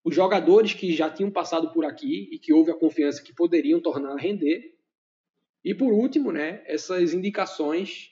os 0.04 0.14
jogadores 0.14 0.74
que 0.74 0.94
já 0.94 1.10
tinham 1.10 1.32
passado 1.32 1.72
por 1.72 1.86
aqui 1.86 2.30
e 2.32 2.38
que 2.38 2.54
houve 2.54 2.70
a 2.70 2.78
confiança 2.78 3.24
que 3.24 3.34
poderiam 3.34 3.80
tornar 3.80 4.12
a 4.12 4.18
render, 4.18 4.76
e 5.64 5.74
por 5.74 5.92
último, 5.92 6.32
né, 6.32 6.64
essas 6.68 7.14
indicações 7.14 8.12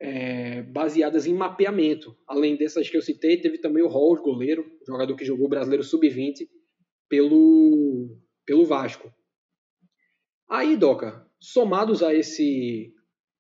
é, 0.00 0.62
baseadas 0.62 1.26
em 1.26 1.34
mapeamento. 1.34 2.16
Além 2.26 2.56
dessas 2.56 2.88
que 2.88 2.96
eu 2.96 3.02
citei, 3.02 3.40
teve 3.40 3.58
também 3.58 3.82
o 3.82 3.88
Rolls, 3.88 4.22
goleiro, 4.22 4.70
jogador 4.86 5.16
que 5.16 5.24
jogou 5.24 5.48
brasileiro 5.48 5.82
sub-20 5.82 6.48
pelo, 7.08 8.18
pelo 8.44 8.64
Vasco. 8.64 9.12
Aí, 10.48 10.76
Doca, 10.76 11.26
somados 11.40 12.02
a 12.02 12.14
esse, 12.14 12.94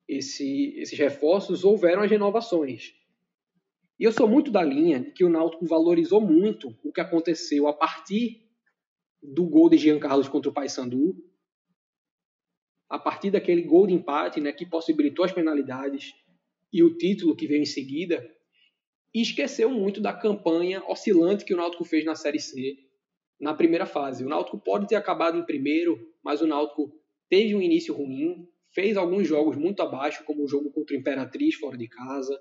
esse, 0.09 0.75
esses 0.79 0.99
reforços, 0.99 1.65
houveram 1.65 2.03
as 2.03 2.11
renovações. 2.11 2.95
E 3.99 4.05
eu 4.05 4.13
sou 4.13 4.29
muito 4.29 4.51
da 4.51 4.63
linha 4.63 5.11
que 5.11 5.25
o 5.25 5.29
Náutico 5.29 5.67
valorizou 5.67 6.21
muito 6.21 6.77
o 6.85 6.93
que 6.93 7.01
aconteceu 7.01 7.67
a 7.67 7.73
partir 7.73 8.47
do 9.21 9.45
gol 9.45 9.69
de 9.69 9.77
Jean 9.77 9.99
Carlos 9.99 10.29
contra 10.29 10.51
o 10.51 10.55
Paysandu, 10.55 11.17
a 12.89 12.99
partir 12.99 13.31
daquele 13.31 13.63
gol 13.63 13.89
de 13.89 13.93
empate, 13.93 14.41
né, 14.41 14.53
que 14.53 14.65
possibilitou 14.65 15.25
as 15.25 15.33
penalidades 15.33 16.15
e 16.73 16.83
o 16.83 16.97
título 16.97 17.37
que 17.37 17.47
veio 17.47 17.63
em 17.63 17.67
seguida, 17.67 18.29
e 19.15 19.23
esqueceu 19.23 19.71
muito 19.71 20.01
da 20.01 20.13
campanha 20.13 20.83
oscilante 20.87 21.45
que 21.45 21.55
o 21.55 21.57
Náutico 21.57 21.85
fez 21.85 22.05
na 22.05 22.15
Série 22.15 22.41
C 22.41 22.79
na 23.41 23.55
primeira 23.55 23.87
fase. 23.87 24.25
O 24.25 24.29
Náutico 24.29 24.59
pode 24.59 24.87
ter 24.87 24.97
acabado 24.97 25.39
em 25.39 25.45
primeiro, 25.45 26.13
mas 26.23 26.41
o 26.41 26.47
Náutico 26.47 26.93
teve 27.29 27.55
um 27.55 27.63
início 27.63 27.95
ruim, 27.95 28.49
fez 28.73 28.97
alguns 28.97 29.27
jogos 29.27 29.57
muito 29.57 29.81
abaixo, 29.81 30.25
como 30.25 30.45
o 30.45 30.49
jogo 30.49 30.71
contra 30.71 30.95
o 30.95 30.99
Imperatriz 30.99 31.55
fora 31.55 31.77
de 31.77 31.89
casa, 31.89 32.39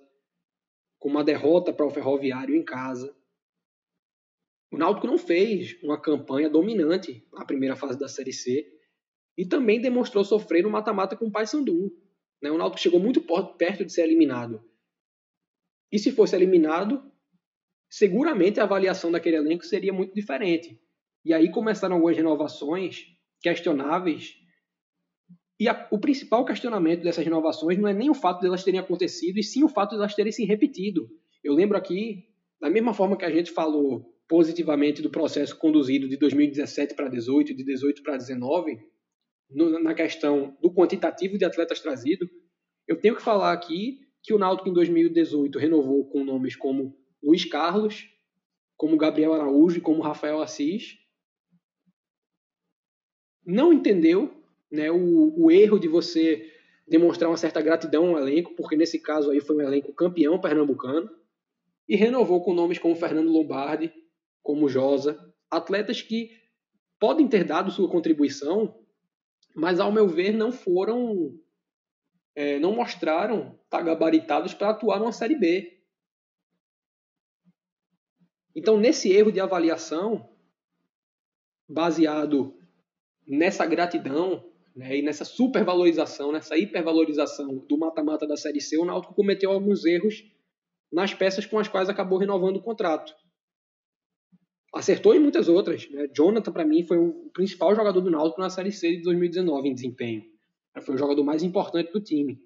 com 0.99 1.09
uma 1.09 1.23
derrota 1.23 1.71
para 1.71 1.85
o 1.85 1.91
Ferroviário 1.91 2.55
em 2.55 2.63
casa. 2.63 3.15
O 4.71 4.77
Náutico 4.77 5.07
não 5.07 5.17
fez 5.17 5.81
uma 5.81 5.99
campanha 5.99 6.49
dominante 6.49 7.25
na 7.31 7.45
primeira 7.45 7.75
fase 7.75 7.97
da 7.97 8.07
Série 8.07 8.33
C 8.33 8.67
e 9.37 9.45
também 9.45 9.79
demonstrou 9.79 10.23
sofrer 10.23 10.63
no 10.63 10.69
mata-mata 10.69 11.15
com 11.15 11.27
o 11.27 11.31
Paysandu. 11.31 11.95
Né? 12.41 12.51
O 12.51 12.57
Náutico 12.57 12.81
chegou 12.81 12.99
muito 12.99 13.21
perto 13.57 13.85
de 13.85 13.91
ser 13.91 14.03
eliminado. 14.03 14.63
E 15.91 15.97
se 15.97 16.11
fosse 16.11 16.35
eliminado, 16.35 17.01
seguramente 17.89 18.59
a 18.59 18.63
avaliação 18.63 19.11
daquele 19.11 19.37
elenco 19.37 19.65
seria 19.65 19.93
muito 19.93 20.13
diferente. 20.13 20.79
E 21.23 21.33
aí 21.33 21.51
começaram 21.51 21.95
algumas 21.95 22.17
renovações 22.17 23.05
questionáveis. 23.41 24.35
E 25.59 25.67
a, 25.67 25.87
o 25.91 25.99
principal 25.99 26.45
questionamento 26.45 27.03
dessas 27.03 27.23
renovações 27.23 27.77
não 27.77 27.87
é 27.87 27.93
nem 27.93 28.09
o 28.09 28.13
fato 28.13 28.41
de 28.41 28.47
elas 28.47 28.63
terem 28.63 28.79
acontecido, 28.79 29.39
e 29.39 29.43
sim 29.43 29.63
o 29.63 29.69
fato 29.69 29.91
de 29.91 29.97
elas 29.97 30.13
terem 30.13 30.31
se 30.31 30.45
repetido. 30.45 31.09
Eu 31.43 31.53
lembro 31.53 31.77
aqui, 31.77 32.25
da 32.59 32.69
mesma 32.69 32.93
forma 32.93 33.17
que 33.17 33.25
a 33.25 33.31
gente 33.31 33.51
falou 33.51 34.13
positivamente 34.27 35.01
do 35.01 35.09
processo 35.09 35.57
conduzido 35.57 36.07
de 36.07 36.17
2017 36.17 36.93
para 36.95 37.09
18, 37.09 37.55
de 37.55 37.63
18 37.63 38.03
para 38.03 38.17
19, 38.17 38.77
no, 39.49 39.79
na 39.79 39.93
questão 39.93 40.57
do 40.61 40.71
quantitativo 40.73 41.37
de 41.37 41.45
atletas 41.45 41.79
trazidos, 41.79 42.29
eu 42.87 42.99
tenho 42.99 43.15
que 43.15 43.21
falar 43.21 43.51
aqui 43.51 43.99
que 44.23 44.33
o 44.33 44.37
Náutico 44.39 44.69
em 44.69 44.73
2018 44.73 45.57
renovou 45.59 46.05
com 46.09 46.23
nomes 46.23 46.55
como 46.55 46.97
Luiz 47.21 47.45
Carlos, 47.45 48.09
como 48.75 48.97
Gabriel 48.97 49.33
Araújo 49.33 49.77
e 49.77 49.81
como 49.81 50.01
Rafael 50.01 50.41
Assis. 50.41 50.97
Não 53.45 53.71
entendeu 53.71 54.43
né, 54.71 54.91
o, 54.91 55.33
o 55.37 55.49
erro 55.49 55.79
de 55.79 55.87
você 55.87 56.51
demonstrar 56.87 57.29
uma 57.29 57.37
certa 57.37 57.61
gratidão 57.61 58.15
ao 58.15 58.19
elenco, 58.19 58.55
porque 58.55 58.75
nesse 58.75 58.99
caso 58.99 59.31
aí 59.31 59.41
foi 59.41 59.57
um 59.57 59.61
elenco 59.61 59.93
campeão 59.93 60.39
pernambucano, 60.39 61.09
e 61.87 61.95
renovou 61.95 62.43
com 62.43 62.53
nomes 62.53 62.77
como 62.77 62.95
Fernando 62.95 63.31
Lombardi, 63.31 63.93
como 64.43 64.67
Josa, 64.67 65.17
atletas 65.49 66.01
que 66.01 66.31
podem 66.99 67.27
ter 67.27 67.43
dado 67.43 67.71
sua 67.71 67.89
contribuição, 67.89 68.77
mas 69.57 69.79
ao 69.79 69.91
meu 69.91 70.07
ver 70.07 70.33
não 70.33 70.51
foram, 70.51 71.35
é, 72.35 72.59
não 72.59 72.75
mostraram 72.75 73.59
estar 73.63 73.81
gabaritados 73.81 74.53
para 74.53 74.69
atuar 74.69 74.99
numa 74.99 75.11
Série 75.11 75.35
B. 75.35 75.81
Então, 78.55 78.77
nesse 78.77 79.11
erro 79.11 79.31
de 79.31 79.39
avaliação, 79.39 80.29
baseado 81.67 82.55
nessa 83.27 83.65
gratidão 83.65 84.47
né, 84.75 84.97
e 84.97 85.01
nessa 85.01 85.25
supervalorização, 85.25 86.31
nessa 86.31 86.55
hipervalorização 86.55 87.57
do 87.57 87.79
mata-mata 87.79 88.27
da 88.27 88.37
Série 88.37 88.61
C, 88.61 88.77
o 88.77 88.85
Náutico 88.85 89.15
cometeu 89.15 89.51
alguns 89.51 89.85
erros 89.85 90.23
nas 90.91 91.15
peças 91.15 91.47
com 91.47 91.57
as 91.57 91.67
quais 91.67 91.89
acabou 91.89 92.19
renovando 92.19 92.57
o 92.57 92.63
contrato 92.63 93.11
acertou 94.73 95.13
em 95.15 95.19
muitas 95.19 95.47
outras. 95.47 95.89
Né? 95.89 96.07
Jonathan, 96.13 96.51
para 96.51 96.65
mim, 96.65 96.83
foi 96.83 96.97
o 96.97 97.29
principal 97.33 97.75
jogador 97.75 98.01
do 98.01 98.11
Náutico 98.11 98.41
na 98.41 98.49
Série 98.49 98.71
C 98.71 98.97
de 98.97 99.01
2019 99.03 99.69
em 99.69 99.73
desempenho. 99.73 100.23
Foi 100.81 100.95
o 100.95 100.97
jogador 100.97 101.23
mais 101.23 101.41
importante 101.41 101.91
do 101.91 101.99
time. 101.99 102.39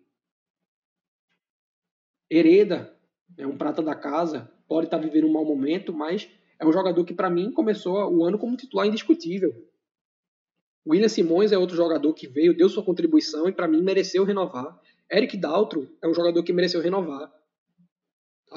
Hereda 2.29 2.97
é 3.37 3.45
um 3.45 3.57
prata 3.57 3.81
da 3.81 3.93
casa, 3.93 4.49
pode 4.67 4.87
estar 4.87 4.97
tá 4.97 5.03
vivendo 5.03 5.27
um 5.27 5.33
mau 5.33 5.43
momento, 5.43 5.91
mas 5.91 6.29
é 6.57 6.65
um 6.65 6.71
jogador 6.71 7.03
que, 7.03 7.13
para 7.13 7.29
mim, 7.29 7.51
começou 7.51 8.09
o 8.09 8.23
ano 8.23 8.37
como 8.37 8.55
titular 8.55 8.87
indiscutível. 8.87 9.53
William 10.87 11.09
Simões 11.09 11.51
é 11.51 11.57
outro 11.57 11.75
jogador 11.75 12.13
que 12.13 12.27
veio, 12.27 12.55
deu 12.55 12.69
sua 12.69 12.83
contribuição 12.83 13.49
e, 13.49 13.51
para 13.51 13.67
mim, 13.67 13.81
mereceu 13.81 14.23
renovar. 14.23 14.79
Eric 15.11 15.35
Daltro 15.37 15.93
é 16.01 16.07
um 16.07 16.13
jogador 16.13 16.41
que 16.41 16.53
mereceu 16.53 16.81
renovar. 16.81 17.31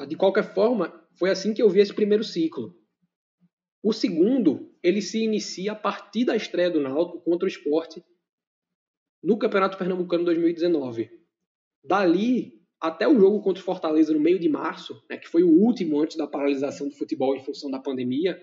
De 0.07 0.15
qualquer 0.15 0.53
forma, 0.53 0.93
foi 1.15 1.29
assim 1.29 1.53
que 1.53 1.61
eu 1.61 1.69
vi 1.69 1.81
esse 1.81 1.93
primeiro 1.93 2.23
ciclo. 2.23 2.75
O 3.85 3.93
segundo, 3.93 4.75
ele 4.81 4.99
se 4.99 5.23
inicia 5.23 5.73
a 5.73 5.75
partir 5.75 6.25
da 6.25 6.35
estreia 6.35 6.71
do 6.71 6.81
Náutico 6.81 7.21
contra 7.21 7.45
o 7.45 7.47
esporte 7.47 8.03
no 9.21 9.37
Campeonato 9.37 9.77
Pernambucano 9.77 10.25
2019. 10.25 11.07
Dali 11.83 12.65
até 12.81 13.07
o 13.07 13.15
jogo 13.15 13.43
contra 13.43 13.61
o 13.61 13.63
Fortaleza 13.63 14.11
no 14.11 14.19
meio 14.19 14.39
de 14.39 14.49
março, 14.49 14.99
né, 15.07 15.17
que 15.17 15.29
foi 15.29 15.43
o 15.43 15.51
último 15.51 16.01
antes 16.01 16.17
da 16.17 16.25
paralisação 16.25 16.89
do 16.89 16.95
futebol 16.95 17.35
em 17.35 17.43
função 17.43 17.69
da 17.69 17.77
pandemia, 17.77 18.41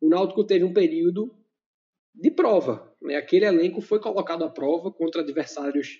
o 0.00 0.08
Náutico 0.08 0.42
teve 0.42 0.64
um 0.64 0.72
período 0.72 1.36
de 2.14 2.30
prova. 2.30 2.90
Né? 3.02 3.16
Aquele 3.16 3.44
elenco 3.44 3.82
foi 3.82 4.00
colocado 4.00 4.42
à 4.42 4.48
prova 4.48 4.90
contra 4.90 5.20
adversários 5.20 5.98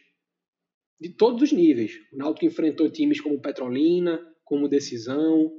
de 0.99 1.11
todos 1.11 1.42
os 1.42 1.52
níveis. 1.52 1.92
O 2.11 2.16
Náutico 2.16 2.47
enfrentou 2.47 2.90
times 2.90 3.21
como 3.21 3.38
Petrolina, 3.38 4.18
como 4.47 4.66
Decisão, 4.66 5.52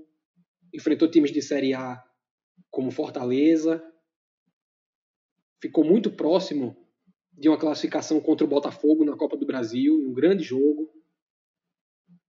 enfrentou 0.73 1.07
times 1.07 1.31
de 1.31 1.43
Série 1.43 1.75
A 1.75 2.03
como 2.69 2.91
Fortaleza. 2.91 3.83
Ficou 5.61 5.83
muito 5.83 6.11
próximo 6.11 6.75
de 7.33 7.47
uma 7.47 7.57
classificação 7.57 8.19
contra 8.19 8.45
o 8.45 8.49
Botafogo 8.49 9.05
na 9.05 9.15
Copa 9.15 9.37
do 9.37 9.45
Brasil, 9.45 9.95
um 9.95 10.13
grande 10.13 10.43
jogo. 10.43 10.91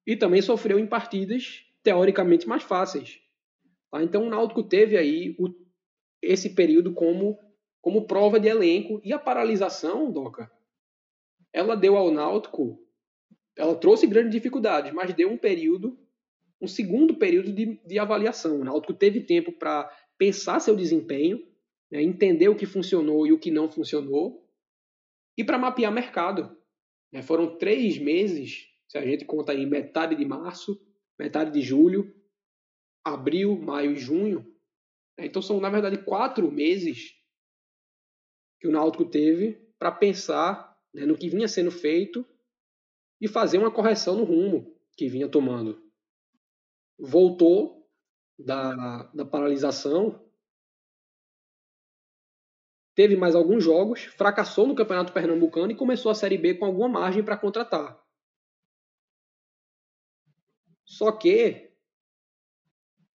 E 0.07 0.17
também 0.17 0.41
sofreu 0.41 0.79
em 0.79 0.87
partidas 0.87 1.65
teoricamente 1.83 2.49
mais 2.49 2.63
fáceis. 2.63 3.21
Tá? 3.91 4.03
Então 4.03 4.25
o 4.25 4.31
Náutico 4.31 4.63
teve 4.63 4.97
aí 4.97 5.35
o, 5.39 5.49
esse 6.23 6.51
período 6.51 6.93
como, 6.93 7.39
como 7.81 8.07
prova 8.07 8.39
de 8.39 8.49
elenco. 8.49 9.01
E 9.05 9.13
a 9.13 9.19
paralisação, 9.19 10.11
Doca, 10.11 10.51
ela 11.53 11.77
deu 11.77 11.97
ao 11.97 12.11
Náutico, 12.11 12.81
ela 13.57 13.75
trouxe 13.75 14.07
grandes 14.07 14.31
dificuldades, 14.31 14.93
mas 14.93 15.13
deu 15.15 15.31
um 15.31 15.37
período, 15.37 15.99
um 16.61 16.69
segundo 16.69 17.17
período 17.17 17.53
de, 17.53 17.81
de 17.85 17.99
avaliação. 17.99 18.61
O 18.61 18.65
Náutico 18.65 18.95
teve 18.95 19.21
tempo 19.21 19.53
para 19.53 19.91
pensar 20.21 20.61
seu 20.61 20.77
desempenho, 20.77 21.43
né, 21.91 22.03
entender 22.03 22.51
o 22.51 22.55
que 22.55 22.67
funcionou 22.67 23.27
e 23.27 23.33
o 23.33 23.39
que 23.39 23.51
não 23.51 23.71
funcionou, 23.71 24.47
e 25.35 25.43
para 25.43 25.59
mapear 25.59 25.91
mercado. 25.91 26.55
Né, 27.11 27.23
foram 27.23 27.57
três 27.57 27.97
meses, 27.97 28.69
se 28.87 28.99
a 28.99 29.07
gente 29.07 29.25
conta 29.25 29.53
aí 29.53 29.65
metade 29.65 30.15
de 30.15 30.25
março, 30.27 30.79
metade 31.19 31.51
de 31.51 31.63
julho, 31.63 32.15
abril, 33.03 33.59
maio 33.59 33.93
e 33.93 33.97
junho. 33.97 34.41
Né, 35.19 35.25
então 35.25 35.41
são, 35.41 35.59
na 35.59 35.71
verdade, 35.71 36.05
quatro 36.05 36.53
meses 36.53 37.15
que 38.61 38.69
o 38.69 38.71
Náutico 38.71 39.07
teve 39.07 39.55
para 39.79 39.91
pensar 39.91 40.79
né, 40.93 41.07
no 41.07 41.17
que 41.17 41.31
vinha 41.31 41.49
sendo 41.49 41.71
feito 41.71 42.27
e 43.19 43.27
fazer 43.27 43.57
uma 43.57 43.71
correção 43.71 44.19
no 44.19 44.25
rumo 44.25 44.77
que 44.99 45.09
vinha 45.09 45.31
tomando. 45.31 45.83
Voltou 46.99 47.80
da, 48.45 49.05
da 49.15 49.25
paralisação, 49.25 50.21
teve 52.95 53.17
mais 53.17 53.35
alguns 53.35 53.63
jogos, 53.65 54.05
fracassou 54.05 54.67
no 54.67 54.75
Campeonato 54.75 55.13
Pernambucano 55.13 55.73
e 55.73 55.77
começou 55.77 56.11
a 56.11 56.15
Série 56.15 56.39
B 56.39 56.55
com 56.55 56.65
alguma 56.65 56.89
margem 56.89 57.23
para 57.23 57.37
contratar. 57.37 58.01
Só 60.85 61.13
que 61.13 61.71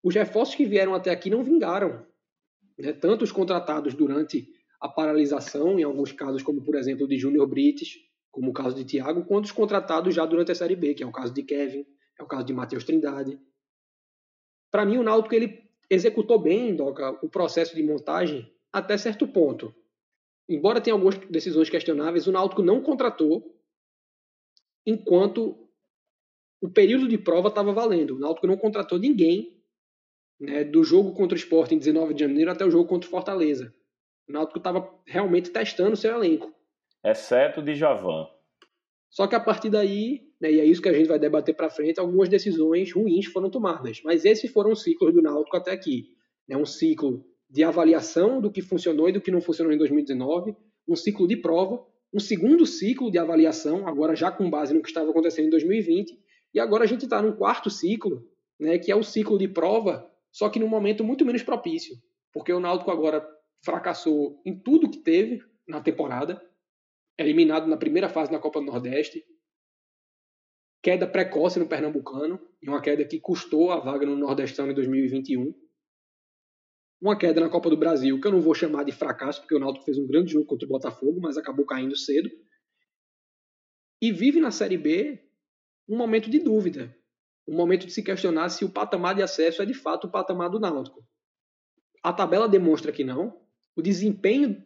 os 0.01 0.15
reforços 0.15 0.55
que 0.55 0.65
vieram 0.65 0.93
até 0.93 1.11
aqui 1.11 1.29
não 1.29 1.43
vingaram. 1.43 2.05
Né? 2.77 2.93
Tanto 2.93 3.23
os 3.23 3.31
contratados 3.31 3.93
durante 3.93 4.47
a 4.79 4.87
paralisação, 4.87 5.79
em 5.79 5.83
alguns 5.83 6.11
casos, 6.11 6.43
como 6.43 6.63
por 6.63 6.75
exemplo 6.75 7.05
o 7.05 7.07
de 7.07 7.17
Júnior 7.17 7.47
Brites, 7.47 7.97
como 8.31 8.51
o 8.51 8.53
caso 8.53 8.75
de 8.75 8.85
Thiago, 8.85 9.25
quanto 9.25 9.45
os 9.45 9.51
contratados 9.51 10.13
já 10.13 10.25
durante 10.25 10.51
a 10.51 10.55
Série 10.55 10.75
B, 10.75 10.93
que 10.93 11.03
é 11.03 11.07
o 11.07 11.11
caso 11.11 11.33
de 11.33 11.43
Kevin, 11.43 11.85
é 12.19 12.23
o 12.23 12.27
caso 12.27 12.45
de 12.45 12.53
Matheus 12.53 12.83
Trindade. 12.83 13.39
Para 14.71 14.85
mim, 14.85 14.97
o 14.97 15.03
Náutico 15.03 15.35
ele 15.35 15.69
executou 15.89 16.39
bem, 16.39 16.75
Doca, 16.75 17.11
o 17.23 17.29
processo 17.29 17.75
de 17.75 17.83
montagem 17.83 18.51
até 18.71 18.97
certo 18.97 19.27
ponto. 19.27 19.73
Embora 20.47 20.81
tenha 20.81 20.93
algumas 20.93 21.17
decisões 21.29 21.69
questionáveis, 21.69 22.27
o 22.27 22.31
Náutico 22.31 22.61
não 22.61 22.81
contratou 22.81 23.55
enquanto 24.85 25.69
o 26.61 26.69
período 26.69 27.07
de 27.07 27.17
prova 27.17 27.49
estava 27.49 27.73
valendo. 27.73 28.15
O 28.15 28.19
Náutico 28.19 28.47
não 28.47 28.57
contratou 28.57 28.99
ninguém 28.99 29.55
né, 30.39 30.63
do 30.63 30.83
jogo 30.83 31.13
contra 31.13 31.35
o 31.35 31.39
Sport 31.39 31.71
em 31.71 31.77
19 31.77 32.13
de 32.13 32.21
janeiro 32.21 32.51
até 32.51 32.65
o 32.65 32.71
jogo 32.71 32.87
contra 32.87 33.07
o 33.07 33.11
Fortaleza. 33.11 33.73
O 34.27 34.31
Náutico 34.31 34.57
estava 34.57 34.93
realmente 35.05 35.51
testando 35.51 35.95
seu 35.95 36.15
elenco. 36.15 36.53
Exceto 37.03 37.61
de 37.61 37.75
Javan. 37.75 38.27
Só 39.09 39.27
que 39.27 39.35
a 39.35 39.39
partir 39.39 39.69
daí, 39.69 40.24
né, 40.39 40.51
e 40.51 40.59
é 40.59 40.65
isso 40.65 40.81
que 40.81 40.89
a 40.89 40.93
gente 40.93 41.07
vai 41.07 41.19
debater 41.19 41.55
para 41.55 41.69
frente, 41.69 41.99
algumas 41.99 42.29
decisões 42.29 42.91
ruins 42.91 43.25
foram 43.25 43.49
tomadas. 43.49 44.01
Mas 44.03 44.25
esses 44.25 44.51
foram 44.51 44.71
os 44.71 44.83
ciclos 44.83 45.13
do 45.13 45.21
Náutico 45.21 45.55
até 45.55 45.71
aqui. 45.71 46.09
É 46.49 46.57
um 46.57 46.65
ciclo 46.65 47.25
de 47.49 47.63
avaliação 47.63 48.41
do 48.41 48.51
que 48.51 48.61
funcionou 48.61 49.07
e 49.09 49.11
do 49.11 49.21
que 49.21 49.31
não 49.31 49.41
funcionou 49.41 49.71
em 49.71 49.77
2019, 49.77 50.55
um 50.87 50.95
ciclo 50.95 51.27
de 51.27 51.37
prova, 51.37 51.85
um 52.13 52.19
segundo 52.19 52.65
ciclo 52.65 53.11
de 53.11 53.17
avaliação, 53.17 53.87
agora 53.87 54.15
já 54.15 54.31
com 54.31 54.49
base 54.49 54.73
no 54.73 54.81
que 54.81 54.87
estava 54.87 55.09
acontecendo 55.09 55.47
em 55.47 55.49
2020, 55.49 56.17
e 56.53 56.59
agora 56.59 56.83
a 56.83 56.87
gente 56.87 57.03
está 57.03 57.21
num 57.21 57.35
quarto 57.35 57.69
ciclo, 57.69 58.27
né, 58.59 58.77
que 58.77 58.91
é 58.91 58.95
o 58.95 59.03
ciclo 59.03 59.37
de 59.37 59.47
prova, 59.47 60.09
só 60.31 60.49
que 60.49 60.59
num 60.59 60.67
momento 60.67 61.03
muito 61.03 61.25
menos 61.25 61.43
propício, 61.43 61.95
porque 62.33 62.53
o 62.53 62.59
Náutico 62.59 62.91
agora 62.91 63.25
fracassou 63.63 64.41
em 64.45 64.57
tudo 64.57 64.89
que 64.89 64.99
teve 64.99 65.41
na 65.67 65.81
temporada, 65.81 66.41
eliminado 67.17 67.67
na 67.67 67.77
primeira 67.77 68.09
fase 68.09 68.31
na 68.31 68.39
Copa 68.39 68.59
do 68.59 68.65
Nordeste, 68.65 69.23
queda 70.85 71.07
precoce 71.07 71.57
no 71.57 71.67
Pernambucano, 71.67 72.39
e 72.61 72.69
uma 72.69 72.79
queda 72.79 73.03
que 73.03 73.19
custou 73.19 73.71
a 73.71 73.79
vaga 73.79 74.05
no 74.05 74.15
Nordestão 74.15 74.69
em 74.69 74.73
2021. 74.75 75.51
Uma 77.01 77.17
queda 77.17 77.41
na 77.41 77.49
Copa 77.49 77.71
do 77.71 77.75
Brasil, 77.75 78.21
que 78.21 78.27
eu 78.27 78.31
não 78.31 78.39
vou 78.39 78.53
chamar 78.53 78.83
de 78.83 78.91
fracasso, 78.91 79.41
porque 79.41 79.55
o 79.55 79.59
Náutico 79.59 79.83
fez 79.83 79.97
um 79.97 80.05
grande 80.05 80.33
jogo 80.33 80.45
contra 80.45 80.67
o 80.67 80.69
Botafogo, 80.69 81.19
mas 81.19 81.37
acabou 81.37 81.65
caindo 81.65 81.97
cedo. 81.97 82.29
E 83.99 84.11
vive 84.11 84.39
na 84.39 84.51
Série 84.51 84.77
B 84.77 85.27
um 85.89 85.97
momento 85.97 86.29
de 86.29 86.37
dúvida, 86.37 86.95
um 87.47 87.55
momento 87.55 87.87
de 87.87 87.91
se 87.91 88.03
questionar 88.03 88.49
se 88.49 88.63
o 88.63 88.69
patamar 88.69 89.15
de 89.15 89.23
acesso 89.23 89.63
é 89.63 89.65
de 89.65 89.73
fato 89.73 90.05
o 90.05 90.11
patamar 90.11 90.51
do 90.51 90.59
Náutico. 90.59 91.03
A 92.03 92.13
tabela 92.13 92.47
demonstra 92.47 92.91
que 92.91 93.03
não. 93.03 93.41
O 93.75 93.81
desempenho 93.81 94.63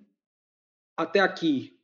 até 0.97 1.21
aqui 1.21 1.78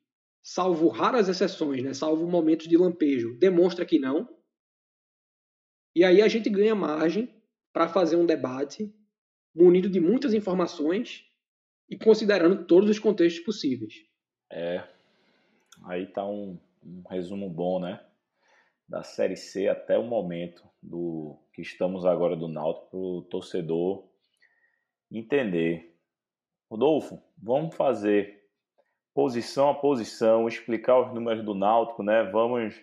salvo 0.48 0.90
raras 0.90 1.28
exceções, 1.28 1.82
né, 1.82 1.92
salvo 1.96 2.28
momentos 2.28 2.68
de 2.68 2.78
lampejo, 2.78 3.36
demonstra 3.40 3.84
que 3.84 3.98
não. 3.98 4.30
E 5.96 6.04
aí 6.04 6.22
a 6.22 6.28
gente 6.28 6.52
ganha 6.52 6.76
margem 6.76 7.34
para 7.74 7.88
fazer 7.88 8.16
um 8.16 8.28
debate 8.28 8.94
munido 9.56 9.90
de 9.90 10.00
muitas 10.00 10.36
informações 10.36 11.26
e 11.90 11.98
considerando 11.98 12.64
todos 12.68 12.92
os 12.92 13.00
contextos 13.00 13.44
possíveis. 13.44 14.06
É, 14.52 14.88
aí 15.86 16.06
tá 16.06 16.24
um, 16.24 16.60
um 16.84 17.02
resumo 17.10 17.50
bom, 17.50 17.80
né? 17.80 18.06
Da 18.88 19.02
Série 19.02 19.36
C 19.36 19.68
até 19.68 19.98
o 19.98 20.04
momento 20.04 20.64
do 20.80 21.40
que 21.54 21.64
estamos 21.64 22.06
agora 22.06 22.36
do 22.36 22.48
Náutico 22.48 22.88
para 22.92 23.00
o 23.00 23.22
torcedor 23.24 24.08
entender. 25.12 25.98
Rodolfo, 26.70 27.20
vamos 27.36 27.76
fazer 27.76 28.45
posição 29.16 29.70
a 29.70 29.74
posição, 29.74 30.46
explicar 30.46 31.00
os 31.00 31.14
números 31.14 31.44
do 31.44 31.56
Náutico, 31.56 32.04
né? 32.04 32.24
Vamos, 32.24 32.76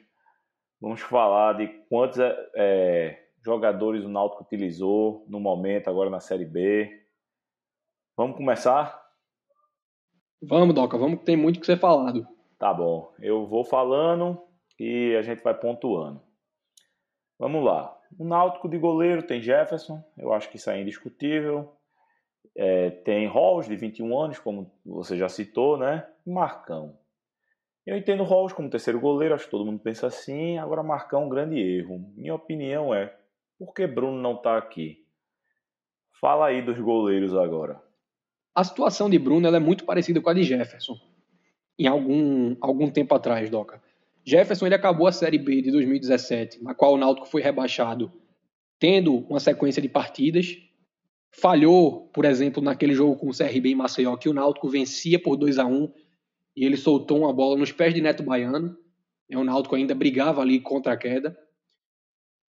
vamos 0.81 1.03
falar 1.03 1.59
de 1.59 1.69
quantos 1.91 2.19
é, 2.19 2.51
é, 2.57 3.29
jogadores 3.45 4.03
o 4.03 4.09
Náutico 4.09 4.43
utilizou 4.43 5.27
no 5.29 5.39
momento, 5.39 5.89
agora 5.89 6.09
na 6.09 6.21
Série 6.21 6.47
B. 6.47 6.91
Vamos 8.17 8.37
começar? 8.37 8.99
Vamos, 10.43 10.75
Doca, 10.75 10.97
vamos 10.97 11.19
que 11.21 11.27
tem 11.27 11.37
muito 11.37 11.61
que 11.61 11.67
ser 11.67 11.79
falado. 11.79 12.27
Tá 12.59 12.73
bom, 12.73 13.12
eu 13.21 13.47
vou 13.47 13.62
falando 13.62 14.43
e 14.81 15.15
a 15.17 15.23
gente 15.23 15.43
vai 15.43 15.55
pontuando. 15.55 16.23
Vamos 17.39 17.62
lá. 17.62 17.95
O 18.19 18.25
Náutico 18.25 18.69
de 18.69 18.79
goleiro 18.79 19.23
tem 19.23 19.43
Jefferson, 19.43 20.03
eu 20.17 20.33
acho 20.33 20.49
que 20.49 20.57
isso 20.57 20.71
é 20.71 20.81
indiscutível. 20.81 21.77
É, 22.54 22.90
tem 22.90 23.26
Rolls, 23.26 23.69
de 23.69 23.76
21 23.76 24.19
anos, 24.19 24.38
como 24.38 24.71
você 24.84 25.17
já 25.17 25.28
citou, 25.28 25.78
né? 25.78 26.06
Marcão. 26.26 26.99
Eu 27.84 27.97
entendo 27.97 28.23
Rolls 28.23 28.54
como 28.54 28.71
terceiro 28.71 29.00
goleiro, 29.00 29.34
acho 29.34 29.47
que 29.47 29.50
todo 29.50 29.65
mundo 29.65 29.80
pensa 29.80 30.06
assim. 30.06 30.58
Agora, 30.58 30.82
Marcão, 30.82 31.25
um 31.25 31.28
grande 31.28 31.58
erro. 31.58 31.99
Minha 32.15 32.34
opinião 32.34 32.95
é: 32.95 33.15
por 33.58 33.75
que 33.75 33.86
Bruno 33.86 34.21
não 34.21 34.34
está 34.34 34.56
aqui? 34.56 35.04
Fala 36.21 36.47
aí 36.47 36.62
dos 36.62 36.78
goleiros 36.78 37.34
agora. 37.34 37.82
A 38.54 38.62
situação 38.62 39.08
de 39.08 39.19
Bruno 39.19 39.49
é 39.49 39.58
muito 39.58 39.84
parecida 39.84 40.21
com 40.21 40.28
a 40.28 40.34
de 40.34 40.45
Jefferson, 40.45 40.95
em 41.78 41.86
algum, 41.86 42.54
algum 42.60 42.91
tempo 42.91 43.15
atrás, 43.15 43.49
Doca. 43.49 43.82
Jefferson 44.25 44.67
ele 44.67 44.75
acabou 44.75 45.06
a 45.06 45.12
Série 45.12 45.38
B 45.38 45.62
de 45.62 45.71
2017, 45.73 46.62
na 46.62 46.75
qual 46.75 46.95
o 46.95 46.97
Náutico 46.99 47.26
foi 47.26 47.43
rebaixado, 47.43 48.12
tendo 48.78 49.26
uma 49.28 49.41
sequência 49.41 49.82
de 49.82 49.88
partidas 49.88 50.58
falhou, 51.32 52.08
por 52.08 52.25
exemplo, 52.25 52.62
naquele 52.62 52.95
jogo 52.95 53.16
com 53.16 53.28
o 53.28 53.36
CRB 53.36 53.71
em 53.71 53.75
Maceió, 53.75 54.16
que 54.16 54.28
o 54.28 54.34
Náutico 54.34 54.68
vencia 54.68 55.21
por 55.21 55.36
2 55.36 55.58
a 55.58 55.66
1 55.66 55.92
e 56.54 56.64
ele 56.64 56.76
soltou 56.76 57.21
uma 57.21 57.32
bola 57.32 57.56
nos 57.56 57.73
pés 57.73 57.95
de 57.95 58.00
Neto 58.00 58.23
Baiano. 58.23 58.76
E 59.28 59.36
o 59.36 59.42
Náutico 59.42 59.75
ainda 59.75 59.95
brigava 59.95 60.42
ali 60.42 60.60
contra 60.60 60.92
a 60.92 60.97
queda. 60.97 61.36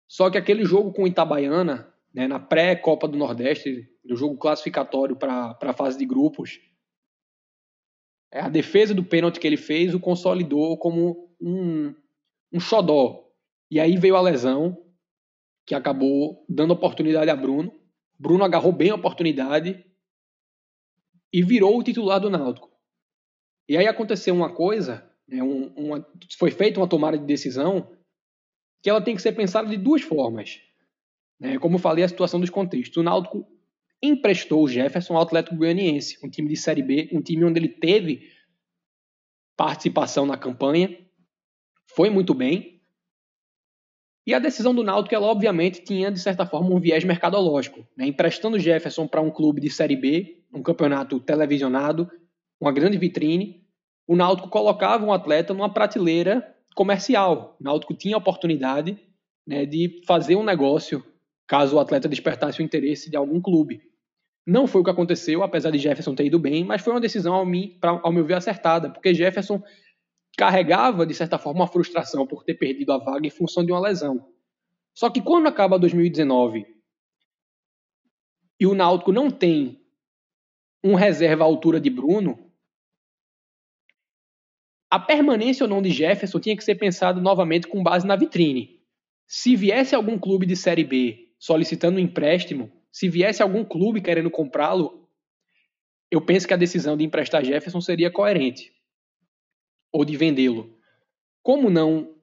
Só 0.07 0.29
que 0.29 0.37
aquele 0.37 0.65
jogo 0.65 0.91
com 0.91 1.03
o 1.03 1.07
Itabaiana, 1.07 1.93
né, 2.13 2.27
na 2.27 2.39
pré-Copa 2.39 3.07
do 3.07 3.17
Nordeste, 3.17 3.87
do 4.03 4.15
jogo 4.15 4.35
classificatório 4.37 5.15
para 5.15 5.57
a 5.61 5.73
fase 5.73 5.97
de 5.97 6.05
grupos, 6.05 6.59
a 8.33 8.49
defesa 8.49 8.93
do 8.93 9.03
pênalti 9.03 9.39
que 9.39 9.45
ele 9.45 9.57
fez 9.57 9.93
o 9.93 9.99
consolidou 9.99 10.77
como 10.77 11.29
um, 11.39 11.93
um 12.51 12.59
xodó. 12.59 13.29
E 13.69 13.79
aí 13.79 13.95
veio 13.97 14.15
a 14.15 14.21
lesão, 14.21 14.77
que 15.65 15.75
acabou 15.75 16.45
dando 16.49 16.73
oportunidade 16.73 17.29
a 17.29 17.35
Bruno. 17.35 17.71
Bruno 18.21 18.43
agarrou 18.43 18.71
bem 18.71 18.91
a 18.91 18.95
oportunidade 18.95 19.83
e 21.33 21.41
virou 21.41 21.79
o 21.79 21.83
titular 21.83 22.19
do 22.19 22.29
Náutico. 22.29 22.69
E 23.67 23.75
aí 23.75 23.87
aconteceu 23.87 24.35
uma 24.35 24.53
coisa, 24.53 25.11
né, 25.27 25.41
um, 25.41 25.73
uma, 25.73 26.07
foi 26.37 26.51
feita 26.51 26.79
uma 26.79 26.87
tomada 26.87 27.17
de 27.17 27.25
decisão 27.25 27.91
que 28.83 28.89
ela 28.91 29.01
tem 29.01 29.15
que 29.15 29.21
ser 29.23 29.31
pensada 29.31 29.67
de 29.67 29.75
duas 29.75 30.03
formas. 30.03 30.61
Né, 31.39 31.57
como 31.57 31.77
eu 31.77 31.79
falei, 31.79 32.03
a 32.03 32.07
situação 32.07 32.39
dos 32.39 32.51
contextos. 32.51 32.95
O 32.95 33.03
Náutico 33.03 33.47
emprestou 34.03 34.63
o 34.63 34.67
Jefferson 34.67 35.15
ao 35.15 35.23
Atlético 35.23 35.55
Goianiense, 35.55 36.19
um 36.23 36.29
time 36.29 36.47
de 36.47 36.57
Série 36.57 36.83
B, 36.83 37.09
um 37.11 37.23
time 37.23 37.43
onde 37.43 37.57
ele 37.57 37.69
teve 37.69 38.29
participação 39.57 40.27
na 40.27 40.37
campanha, 40.37 40.95
foi 41.95 42.11
muito 42.11 42.35
bem, 42.35 42.70
e 44.31 44.33
a 44.33 44.39
decisão 44.39 44.73
do 44.73 44.81
Náutico, 44.81 45.13
ela 45.13 45.27
obviamente 45.27 45.83
tinha, 45.83 46.09
de 46.09 46.17
certa 46.17 46.45
forma, 46.45 46.73
um 46.73 46.79
viés 46.79 47.03
mercadológico. 47.03 47.85
Né? 47.97 48.07
Emprestando 48.07 48.57
Jefferson 48.57 49.05
para 49.05 49.19
um 49.19 49.29
clube 49.29 49.59
de 49.59 49.69
Série 49.69 49.97
B, 49.97 50.41
um 50.53 50.63
campeonato 50.63 51.19
televisionado, 51.19 52.09
uma 52.59 52.71
grande 52.71 52.97
vitrine, 52.97 53.61
o 54.07 54.15
Náutico 54.15 54.47
colocava 54.47 55.05
um 55.05 55.11
atleta 55.11 55.53
numa 55.53 55.73
prateleira 55.73 56.55
comercial. 56.73 57.57
O 57.59 57.63
Náutico 57.65 57.93
tinha 57.93 58.15
a 58.15 58.19
oportunidade 58.19 58.97
né, 59.45 59.65
de 59.65 60.01
fazer 60.07 60.37
um 60.37 60.43
negócio 60.43 61.03
caso 61.45 61.75
o 61.75 61.79
atleta 61.79 62.07
despertasse 62.07 62.61
o 62.61 62.63
interesse 62.63 63.09
de 63.09 63.17
algum 63.17 63.41
clube. 63.41 63.81
Não 64.47 64.65
foi 64.65 64.79
o 64.79 64.83
que 64.85 64.89
aconteceu, 64.89 65.43
apesar 65.43 65.71
de 65.71 65.77
Jefferson 65.77 66.15
ter 66.15 66.25
ido 66.25 66.39
bem, 66.39 66.63
mas 66.63 66.81
foi 66.81 66.93
uma 66.93 67.01
decisão, 67.01 67.33
ao, 67.33 67.45
mim, 67.45 67.77
pra, 67.81 67.99
ao 68.01 68.13
meu 68.13 68.23
ver, 68.23 68.35
acertada, 68.35 68.89
porque 68.89 69.13
Jefferson 69.13 69.61
carregava, 70.37 71.05
de 71.05 71.13
certa 71.13 71.37
forma, 71.37 71.61
uma 71.61 71.67
frustração 71.67 72.25
por 72.25 72.43
ter 72.43 72.55
perdido 72.55 72.91
a 72.91 72.97
vaga 72.97 73.27
em 73.27 73.29
função 73.29 73.65
de 73.65 73.71
uma 73.71 73.79
lesão. 73.79 74.27
Só 74.93 75.09
que 75.09 75.21
quando 75.21 75.47
acaba 75.47 75.79
2019 75.79 76.65
e 78.59 78.67
o 78.67 78.73
Náutico 78.73 79.11
não 79.11 79.29
tem 79.29 79.81
um 80.83 80.95
reserva 80.95 81.43
à 81.43 81.47
altura 81.47 81.79
de 81.79 81.89
Bruno, 81.89 82.51
a 84.89 84.99
permanência 84.99 85.63
ou 85.63 85.69
não 85.69 85.81
de 85.81 85.89
Jefferson 85.89 86.39
tinha 86.39 86.57
que 86.57 86.63
ser 86.63 86.75
pensada 86.75 87.21
novamente 87.21 87.67
com 87.67 87.81
base 87.81 88.05
na 88.05 88.15
vitrine. 88.15 88.81
Se 89.25 89.55
viesse 89.55 89.95
algum 89.95 90.19
clube 90.19 90.45
de 90.45 90.55
Série 90.55 90.83
B 90.83 91.29
solicitando 91.39 91.97
um 91.97 92.01
empréstimo, 92.01 92.71
se 92.91 93.07
viesse 93.07 93.41
algum 93.41 93.63
clube 93.63 94.01
querendo 94.01 94.29
comprá-lo, 94.29 95.07
eu 96.11 96.19
penso 96.19 96.45
que 96.45 96.53
a 96.53 96.57
decisão 96.57 96.97
de 96.97 97.05
emprestar 97.05 97.43
Jefferson 97.45 97.79
seria 97.79 98.11
coerente 98.11 98.80
ou 99.91 100.05
de 100.05 100.15
vendê-lo. 100.15 100.75
Como 101.43 101.69
não 101.69 102.15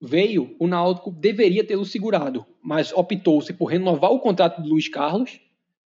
veio, 0.00 0.54
o 0.58 0.66
Náutico 0.66 1.10
deveria 1.10 1.64
tê-lo 1.64 1.84
segurado, 1.84 2.46
mas 2.62 2.92
optou-se 2.92 3.52
por 3.52 3.66
renovar 3.66 4.10
o 4.10 4.20
contrato 4.20 4.62
de 4.62 4.68
Luiz 4.68 4.88
Carlos 4.88 5.40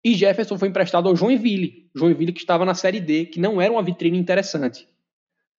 e 0.06 0.14
Jefferson 0.14 0.56
foi 0.56 0.68
emprestado 0.68 1.08
ao 1.08 1.16
Joinville, 1.16 1.90
Joinville 1.92 2.32
que 2.32 2.38
estava 2.38 2.64
na 2.64 2.74
Série 2.74 3.00
D, 3.00 3.26
que 3.26 3.40
não 3.40 3.60
era 3.60 3.72
uma 3.72 3.82
vitrine 3.82 4.16
interessante. 4.16 4.88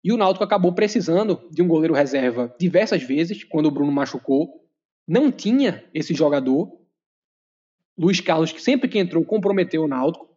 E 0.01 0.09
o 0.09 0.15
Náutico 0.15 0.41
acabou 0.41 0.71
precisando 0.71 1.41
de 1.51 1.61
um 1.61 1.67
goleiro 1.67 1.93
reserva 1.93 2.55
diversas 2.57 3.03
vezes, 3.03 3.43
quando 3.43 3.65
o 3.65 3.71
Bruno 3.71 3.91
machucou. 3.91 4.65
Não 5.05 5.29
tinha 5.29 5.83
esse 5.93 6.13
jogador. 6.13 6.71
Luiz 7.97 8.21
Carlos, 8.21 8.53
que 8.53 8.61
sempre 8.61 8.87
que 8.87 8.97
entrou, 8.97 9.25
comprometeu 9.25 9.83
o 9.83 9.87
Náutico. 9.87 10.29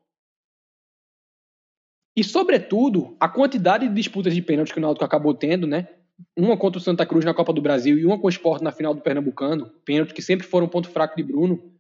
E, 2.17 2.25
sobretudo, 2.25 3.17
a 3.21 3.29
quantidade 3.29 3.89
de 3.89 3.95
disputas 3.95 4.35
de 4.35 4.43
pênaltis 4.43 4.73
que 4.73 4.79
o 4.79 4.83
Náutico 4.83 5.05
acabou 5.05 5.33
tendo, 5.35 5.67
né? 5.67 5.89
uma 6.37 6.57
contra 6.57 6.79
o 6.79 6.83
Santa 6.83 7.07
Cruz 7.07 7.25
na 7.25 7.35
Copa 7.35 7.53
do 7.53 7.63
Brasil 7.63 7.99
e 7.99 8.05
uma 8.05 8.19
com 8.19 8.27
o 8.27 8.31
Sport 8.31 8.63
na 8.63 8.73
final 8.73 8.95
do 8.95 9.01
Pernambucano, 9.01 9.71
pênalti 9.85 10.15
que 10.15 10.23
sempre 10.23 10.47
foram 10.47 10.67
um 10.67 10.71
ponto 10.71 10.89
fraco 10.89 11.17
de 11.17 11.23
Bruno, 11.23 11.73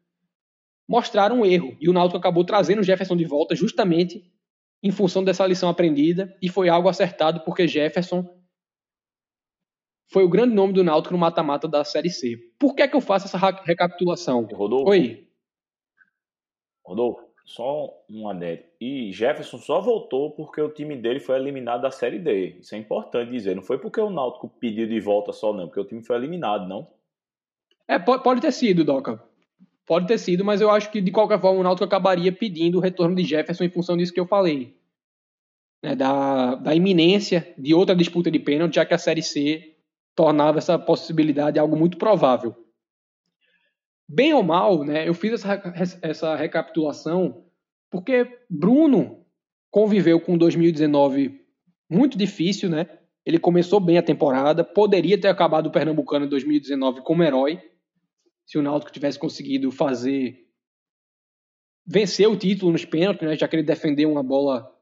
mostraram 0.88 1.40
um 1.40 1.46
erro. 1.46 1.76
E 1.80 1.88
o 1.88 1.92
Náutico 1.92 2.18
acabou 2.18 2.44
trazendo 2.44 2.80
o 2.80 2.82
Jefferson 2.82 3.16
de 3.16 3.24
volta 3.24 3.54
justamente 3.54 4.24
em 4.82 4.90
função 4.90 5.22
dessa 5.22 5.46
lição 5.46 5.68
aprendida 5.68 6.36
e 6.40 6.48
foi 6.48 6.68
algo 6.68 6.88
acertado 6.88 7.40
porque 7.40 7.68
Jefferson 7.68 8.38
foi 10.10 10.24
o 10.24 10.28
grande 10.28 10.54
nome 10.54 10.72
do 10.72 10.82
Náutico 10.82 11.12
no 11.12 11.20
mata-mata 11.20 11.68
da 11.68 11.84
Série 11.84 12.10
C. 12.10 12.36
Por 12.58 12.74
que 12.74 12.82
é 12.82 12.88
que 12.88 12.96
eu 12.96 13.00
faço 13.00 13.26
essa 13.26 13.38
recapitulação? 13.64 14.48
Rodolfo? 14.52 14.90
Oi. 14.90 15.28
Rodolfo, 16.84 17.29
só 17.44 17.92
um 18.08 18.28
adendo. 18.28 18.62
E 18.80 19.12
Jefferson 19.12 19.58
só 19.58 19.80
voltou 19.80 20.30
porque 20.30 20.60
o 20.60 20.68
time 20.68 20.96
dele 20.96 21.20
foi 21.20 21.36
eliminado 21.36 21.82
da 21.82 21.90
Série 21.90 22.18
D. 22.18 22.56
Isso 22.60 22.74
é 22.74 22.78
importante 22.78 23.30
dizer. 23.30 23.56
Não 23.56 23.62
foi 23.62 23.78
porque 23.78 24.00
o 24.00 24.10
Náutico 24.10 24.48
pediu 24.48 24.86
de 24.86 25.00
volta 25.00 25.32
só, 25.32 25.52
não. 25.52 25.66
Porque 25.66 25.80
o 25.80 25.84
time 25.84 26.02
foi 26.02 26.16
eliminado, 26.16 26.68
não. 26.68 26.86
É, 27.88 27.98
pode 27.98 28.40
ter 28.40 28.52
sido, 28.52 28.84
Doca. 28.84 29.22
Pode 29.84 30.06
ter 30.06 30.18
sido, 30.18 30.44
mas 30.44 30.60
eu 30.60 30.70
acho 30.70 30.90
que 30.92 31.00
de 31.00 31.10
qualquer 31.10 31.40
forma 31.40 31.58
o 31.58 31.64
Náutico 31.64 31.84
acabaria 31.84 32.30
pedindo 32.30 32.78
o 32.78 32.80
retorno 32.80 33.16
de 33.16 33.24
Jefferson 33.24 33.64
em 33.64 33.70
função 33.70 33.96
disso 33.96 34.12
que 34.12 34.20
eu 34.20 34.26
falei. 34.26 34.76
Né, 35.82 35.96
da, 35.96 36.54
da 36.54 36.74
iminência 36.74 37.52
de 37.58 37.74
outra 37.74 37.96
disputa 37.96 38.30
de 38.30 38.38
pênalti, 38.38 38.74
já 38.76 38.84
que 38.84 38.94
a 38.94 38.98
Série 38.98 39.22
C 39.22 39.74
tornava 40.14 40.58
essa 40.58 40.78
possibilidade 40.78 41.58
algo 41.58 41.76
muito 41.76 41.96
provável. 41.96 42.54
Bem 44.12 44.34
ou 44.34 44.42
mal, 44.42 44.82
né, 44.82 45.08
eu 45.08 45.14
fiz 45.14 45.34
essa, 45.34 45.62
essa 46.02 46.34
recapitulação 46.34 47.44
porque 47.88 48.26
Bruno 48.50 49.24
conviveu 49.70 50.20
com 50.20 50.36
2019 50.36 51.40
muito 51.88 52.18
difícil, 52.18 52.68
né? 52.68 52.88
Ele 53.24 53.38
começou 53.38 53.78
bem 53.78 53.98
a 53.98 54.02
temporada, 54.02 54.64
poderia 54.64 55.20
ter 55.20 55.28
acabado 55.28 55.66
o 55.66 55.70
Pernambucano 55.70 56.26
em 56.26 56.28
2019 56.28 57.02
como 57.02 57.22
herói, 57.22 57.62
se 58.44 58.58
o 58.58 58.62
Náutico 58.62 58.90
tivesse 58.90 59.16
conseguido 59.16 59.70
fazer 59.70 60.44
vencer 61.86 62.28
o 62.28 62.36
título 62.36 62.72
nos 62.72 62.84
pênaltis, 62.84 63.28
né, 63.28 63.36
já 63.36 63.46
que 63.46 63.54
ele 63.54 63.62
defendeu 63.62 64.10
uma 64.10 64.24
bola 64.24 64.76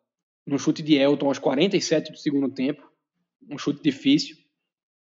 no 0.47 0.59
chute 0.59 0.83
de 0.83 0.97
Elton 0.97 1.27
aos 1.27 1.39
47 1.39 2.13
do 2.13 2.19
segundo 2.19 2.49
tempo, 2.51 2.91
um 3.51 3.59
chute 3.59 3.83
difícil, 3.83 4.39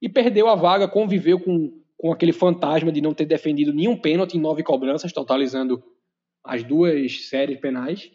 e 0.02 0.08
perdeu 0.08 0.48
a 0.48 0.56
vaga, 0.56 0.88
conviveu 0.88 1.38
com, 1.38 1.80
com 1.96 2.12
aquele 2.12 2.32
fantasma 2.32 2.92
de 2.92 3.00
não 3.00 3.14
ter 3.14 3.24
defendido 3.24 3.72
nenhum 3.72 3.96
pênalti 3.96 4.36
em 4.36 4.40
nove 4.40 4.62
cobranças, 4.62 5.12
totalizando 5.12 5.82
as 6.44 6.62
duas 6.62 7.28
séries 7.28 7.58
penais. 7.58 8.10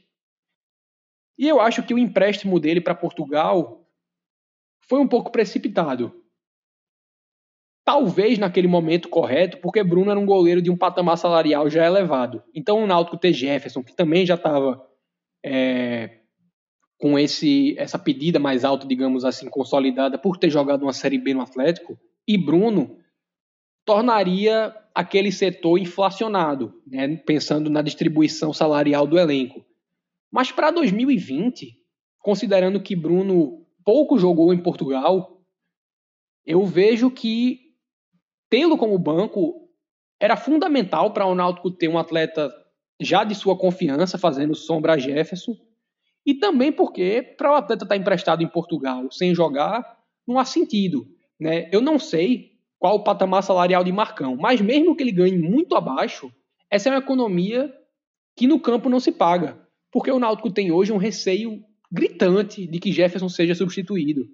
E 1.37 1.47
eu 1.47 1.59
acho 1.59 1.83
que 1.83 1.93
o 1.93 1.97
empréstimo 1.97 2.59
dele 2.59 2.79
para 2.79 2.95
Portugal 2.95 3.87
foi 4.87 4.99
um 4.99 5.07
pouco 5.07 5.31
precipitado. 5.31 6.13
Talvez 7.83 8.37
naquele 8.37 8.67
momento 8.67 9.09
correto, 9.09 9.57
porque 9.57 9.83
Bruno 9.83 10.11
era 10.11 10.19
um 10.19 10.25
goleiro 10.25 10.61
de 10.61 10.69
um 10.69 10.77
patamar 10.77 11.17
salarial 11.17 11.69
já 11.69 11.85
elevado. 11.85 12.43
Então 12.53 12.83
o 12.83 12.87
Náutico 12.87 13.17
ter 13.17 13.33
Jefferson, 13.33 13.83
que 13.83 13.95
também 13.95 14.25
já 14.25 14.35
estava 14.35 14.87
é, 15.43 16.19
com 16.99 17.17
esse 17.17 17.75
essa 17.79 17.97
pedida 17.97 18.37
mais 18.37 18.63
alta, 18.63 18.85
digamos 18.85 19.25
assim, 19.25 19.49
consolidada 19.49 20.19
por 20.19 20.37
ter 20.37 20.51
jogado 20.51 20.83
uma 20.83 20.93
Série 20.93 21.17
B 21.17 21.33
no 21.33 21.41
Atlético, 21.41 21.99
e 22.27 22.37
Bruno 22.37 23.00
tornaria 23.85 24.75
aquele 24.93 25.31
setor 25.31 25.77
inflacionado, 25.77 26.81
né, 26.85 27.15
pensando 27.17 27.69
na 27.69 27.81
distribuição 27.81 28.53
salarial 28.53 29.07
do 29.07 29.17
elenco. 29.17 29.65
Mas 30.31 30.51
para 30.51 30.71
2020, 30.71 31.77
considerando 32.19 32.81
que 32.81 32.95
Bruno 32.95 33.65
pouco 33.83 34.17
jogou 34.17 34.53
em 34.53 34.61
Portugal, 34.61 35.41
eu 36.45 36.65
vejo 36.65 37.09
que 37.09 37.59
tê-lo 38.49 38.77
como 38.77 38.97
banco 38.97 39.69
era 40.19 40.37
fundamental 40.37 41.11
para 41.11 41.25
o 41.25 41.35
Náutico 41.35 41.71
ter 41.71 41.87
um 41.87 41.97
atleta 41.97 42.53
já 42.99 43.23
de 43.23 43.33
sua 43.33 43.57
confiança 43.57 44.17
fazendo 44.17 44.53
sombra 44.53 44.93
a 44.93 44.97
Jefferson 44.97 45.55
e 46.25 46.35
também 46.35 46.71
porque 46.71 47.21
para 47.37 47.51
o 47.51 47.55
atleta 47.55 47.85
estar 47.85 47.95
tá 47.95 47.99
emprestado 47.99 48.43
em 48.43 48.47
Portugal 48.47 49.11
sem 49.11 49.33
jogar 49.33 49.99
não 50.27 50.37
há 50.37 50.45
sentido, 50.45 51.07
né? 51.39 51.67
Eu 51.71 51.81
não 51.81 51.97
sei 51.97 52.50
qual 52.81 52.95
o 52.95 53.03
patamar 53.03 53.43
salarial 53.43 53.83
de 53.83 53.91
Marcão, 53.91 54.35
mas 54.35 54.59
mesmo 54.59 54.95
que 54.95 55.03
ele 55.03 55.11
ganhe 55.11 55.37
muito 55.37 55.75
abaixo, 55.75 56.33
essa 56.67 56.89
é 56.89 56.91
uma 56.91 56.97
economia 56.97 57.71
que 58.35 58.47
no 58.47 58.59
campo 58.59 58.89
não 58.89 58.99
se 58.99 59.11
paga, 59.11 59.55
porque 59.91 60.09
o 60.09 60.17
Náutico 60.17 60.49
tem 60.49 60.71
hoje 60.71 60.91
um 60.91 60.97
receio 60.97 61.63
gritante 61.91 62.65
de 62.65 62.79
que 62.79 62.91
Jefferson 62.91 63.29
seja 63.29 63.53
substituído. 63.53 64.27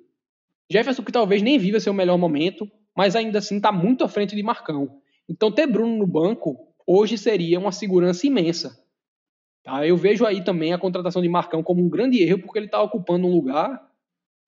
Jefferson 0.71 1.03
que 1.03 1.12
talvez 1.12 1.41
nem 1.41 1.60
viva 1.60 1.77
seu 1.81 1.93
melhor 1.93 2.17
momento, 2.17 2.71
mas 2.95 3.17
ainda 3.17 3.39
assim 3.39 3.57
está 3.57 3.69
muito 3.69 4.05
à 4.05 4.07
frente 4.07 4.33
de 4.33 4.41
Marcão. 4.41 4.97
Então 5.27 5.51
ter 5.51 5.67
Bruno 5.67 5.97
no 5.97 6.07
banco 6.07 6.57
hoje 6.88 7.17
seria 7.17 7.60
uma 7.60 7.73
segurança 7.73 8.25
imensa. 8.27 8.81
Tá? 9.62 9.86
Eu 9.86 9.97
vejo 9.97 10.25
aí 10.25 10.41
também 10.41 10.71
a 10.71 10.79
contratação 10.79 11.21
de 11.21 11.27
Marcão 11.27 11.62
como 11.62 11.83
um 11.83 11.89
grande 11.89 12.23
erro, 12.23 12.39
porque 12.43 12.60
ele 12.60 12.67
está 12.67 12.81
ocupando 12.81 13.27
um 13.27 13.33
lugar 13.33 13.91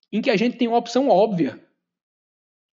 em 0.09 0.21
que 0.21 0.29
a 0.29 0.37
gente 0.37 0.55
tem 0.55 0.69
uma 0.69 0.77
opção 0.77 1.09
óbvia. 1.09 1.59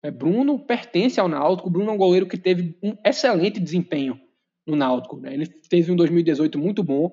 É, 0.06 0.10
Bruno 0.10 0.58
pertence 0.58 1.18
ao 1.18 1.28
Náutico, 1.28 1.70
Bruno 1.70 1.90
é 1.90 1.92
um 1.94 1.98
goleiro 1.98 2.26
que 2.26 2.38
teve 2.38 2.78
um 2.82 2.96
excelente 3.04 3.58
desempenho 3.60 4.20
no 4.66 4.76
Náutico. 4.76 5.18
Né? 5.18 5.34
Ele 5.34 5.46
teve 5.46 5.90
um 5.90 5.96
2018 5.96 6.58
muito 6.58 6.82
bom, 6.82 7.10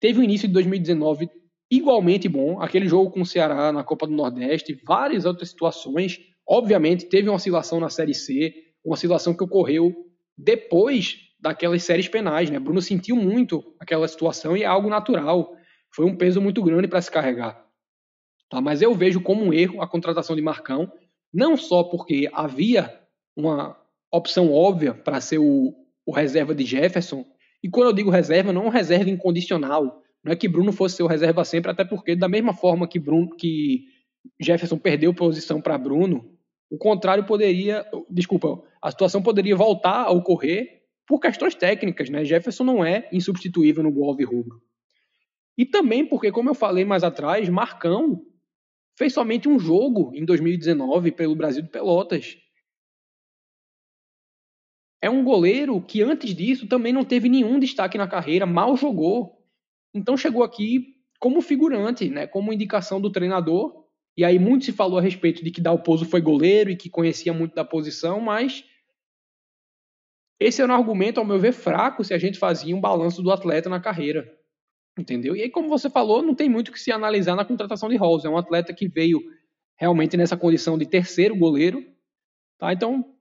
teve 0.00 0.20
um 0.20 0.22
início 0.22 0.46
de 0.46 0.54
2019 0.54 1.28
igualmente 1.70 2.28
bom, 2.28 2.60
aquele 2.60 2.86
jogo 2.86 3.10
com 3.10 3.22
o 3.22 3.26
Ceará 3.26 3.72
na 3.72 3.82
Copa 3.82 4.06
do 4.06 4.12
Nordeste, 4.12 4.80
várias 4.84 5.24
outras 5.24 5.48
situações 5.48 6.20
Obviamente, 6.46 7.06
teve 7.06 7.28
uma 7.28 7.36
oscilação 7.36 7.80
na 7.80 7.88
Série 7.88 8.14
C, 8.14 8.54
uma 8.84 8.94
oscilação 8.94 9.34
que 9.34 9.42
ocorreu 9.42 9.94
depois 10.36 11.18
daquelas 11.40 11.82
séries 11.82 12.08
penais. 12.08 12.50
Né? 12.50 12.58
Bruno 12.58 12.82
sentiu 12.82 13.16
muito 13.16 13.74
aquela 13.80 14.06
situação 14.06 14.56
e 14.56 14.62
é 14.62 14.66
algo 14.66 14.90
natural. 14.90 15.56
Foi 15.94 16.04
um 16.04 16.16
peso 16.16 16.40
muito 16.40 16.62
grande 16.62 16.86
para 16.86 17.00
se 17.00 17.10
carregar. 17.10 17.64
Tá? 18.50 18.60
Mas 18.60 18.82
eu 18.82 18.94
vejo 18.94 19.22
como 19.22 19.44
um 19.44 19.52
erro 19.52 19.80
a 19.80 19.88
contratação 19.88 20.36
de 20.36 20.42
Marcão, 20.42 20.92
não 21.34 21.56
só 21.56 21.82
porque 21.82 22.30
havia 22.32 22.96
uma 23.36 23.76
opção 24.12 24.52
óbvia 24.52 24.94
para 24.94 25.20
ser 25.20 25.38
o, 25.38 25.74
o 26.06 26.12
reserva 26.12 26.54
de 26.54 26.64
Jefferson, 26.64 27.26
e 27.60 27.68
quando 27.68 27.88
eu 27.88 27.92
digo 27.92 28.10
reserva, 28.10 28.52
não 28.52 28.62
é 28.62 28.66
um 28.66 28.70
reserva 28.70 29.10
incondicional. 29.10 30.00
Não 30.22 30.32
é 30.32 30.36
que 30.36 30.48
Bruno 30.48 30.72
fosse 30.72 30.96
ser 30.96 31.02
o 31.02 31.08
reserva 31.08 31.44
sempre, 31.44 31.70
até 31.70 31.84
porque, 31.84 32.14
da 32.14 32.28
mesma 32.28 32.54
forma 32.54 32.86
que, 32.86 32.98
Bruno, 32.98 33.34
que 33.36 33.86
Jefferson 34.40 34.78
perdeu 34.78 35.12
posição 35.12 35.60
para 35.60 35.76
Bruno, 35.76 36.30
o 36.70 36.78
contrário 36.78 37.24
poderia, 37.24 37.84
desculpa, 38.08 38.62
a 38.80 38.90
situação 38.90 39.22
poderia 39.22 39.56
voltar 39.56 40.04
a 40.04 40.10
ocorrer 40.10 40.82
por 41.06 41.18
questões 41.18 41.54
técnicas, 41.54 42.08
né? 42.08 42.24
Jefferson 42.24 42.64
não 42.64 42.84
é 42.84 43.08
insubstituível 43.12 43.82
no 43.82 43.92
gol 43.92 44.16
rubro. 44.24 44.62
E 45.58 45.66
também 45.66 46.06
porque, 46.06 46.30
como 46.30 46.50
eu 46.50 46.54
falei 46.54 46.84
mais 46.84 47.02
atrás, 47.02 47.48
Marcão 47.48 48.22
fez 48.96 49.12
somente 49.12 49.48
um 49.48 49.58
jogo 49.58 50.12
em 50.14 50.24
2019 50.24 51.12
pelo 51.12 51.34
Brasil 51.34 51.62
de 51.62 51.68
Pelotas. 51.68 52.36
É 55.02 55.10
um 55.10 55.22
goleiro 55.22 55.80
que 55.82 56.02
antes 56.02 56.34
disso 56.34 56.66
também 56.66 56.92
não 56.92 57.04
teve 57.04 57.28
nenhum 57.28 57.58
destaque 57.58 57.98
na 57.98 58.08
carreira, 58.08 58.46
mal 58.46 58.76
jogou. 58.76 59.44
Então 59.92 60.16
chegou 60.16 60.42
aqui 60.42 60.96
como 61.20 61.40
figurante, 61.40 62.08
né, 62.08 62.26
como 62.26 62.52
indicação 62.52 63.00
do 63.00 63.10
treinador 63.10 63.84
e 64.16 64.24
aí 64.24 64.38
muito 64.38 64.64
se 64.64 64.72
falou 64.72 64.98
a 64.98 65.02
respeito 65.02 65.42
de 65.42 65.50
que 65.50 65.60
Dalpozo 65.60 66.04
foi 66.04 66.20
goleiro 66.20 66.70
e 66.70 66.76
que 66.76 66.88
conhecia 66.88 67.32
muito 67.32 67.54
da 67.54 67.64
posição, 67.64 68.20
mas 68.20 68.64
esse 70.38 70.62
era 70.62 70.72
um 70.72 70.76
argumento, 70.76 71.18
ao 71.18 71.26
meu 71.26 71.38
ver, 71.38 71.52
fraco 71.52 72.04
se 72.04 72.14
a 72.14 72.18
gente 72.18 72.38
fazia 72.38 72.74
um 72.74 72.80
balanço 72.80 73.22
do 73.22 73.30
atleta 73.30 73.68
na 73.68 73.80
carreira. 73.80 74.30
Entendeu? 74.98 75.34
E 75.34 75.42
aí, 75.42 75.50
como 75.50 75.68
você 75.68 75.90
falou, 75.90 76.22
não 76.22 76.34
tem 76.34 76.48
muito 76.48 76.70
que 76.70 76.78
se 76.78 76.92
analisar 76.92 77.34
na 77.34 77.44
contratação 77.44 77.88
de 77.88 77.96
Rose. 77.96 78.26
É 78.26 78.30
um 78.30 78.38
atleta 78.38 78.72
que 78.72 78.88
veio 78.88 79.20
realmente 79.76 80.16
nessa 80.16 80.36
condição 80.36 80.78
de 80.78 80.86
terceiro 80.86 81.36
goleiro. 81.36 81.84
Tá? 82.58 82.72
Então, 82.72 83.16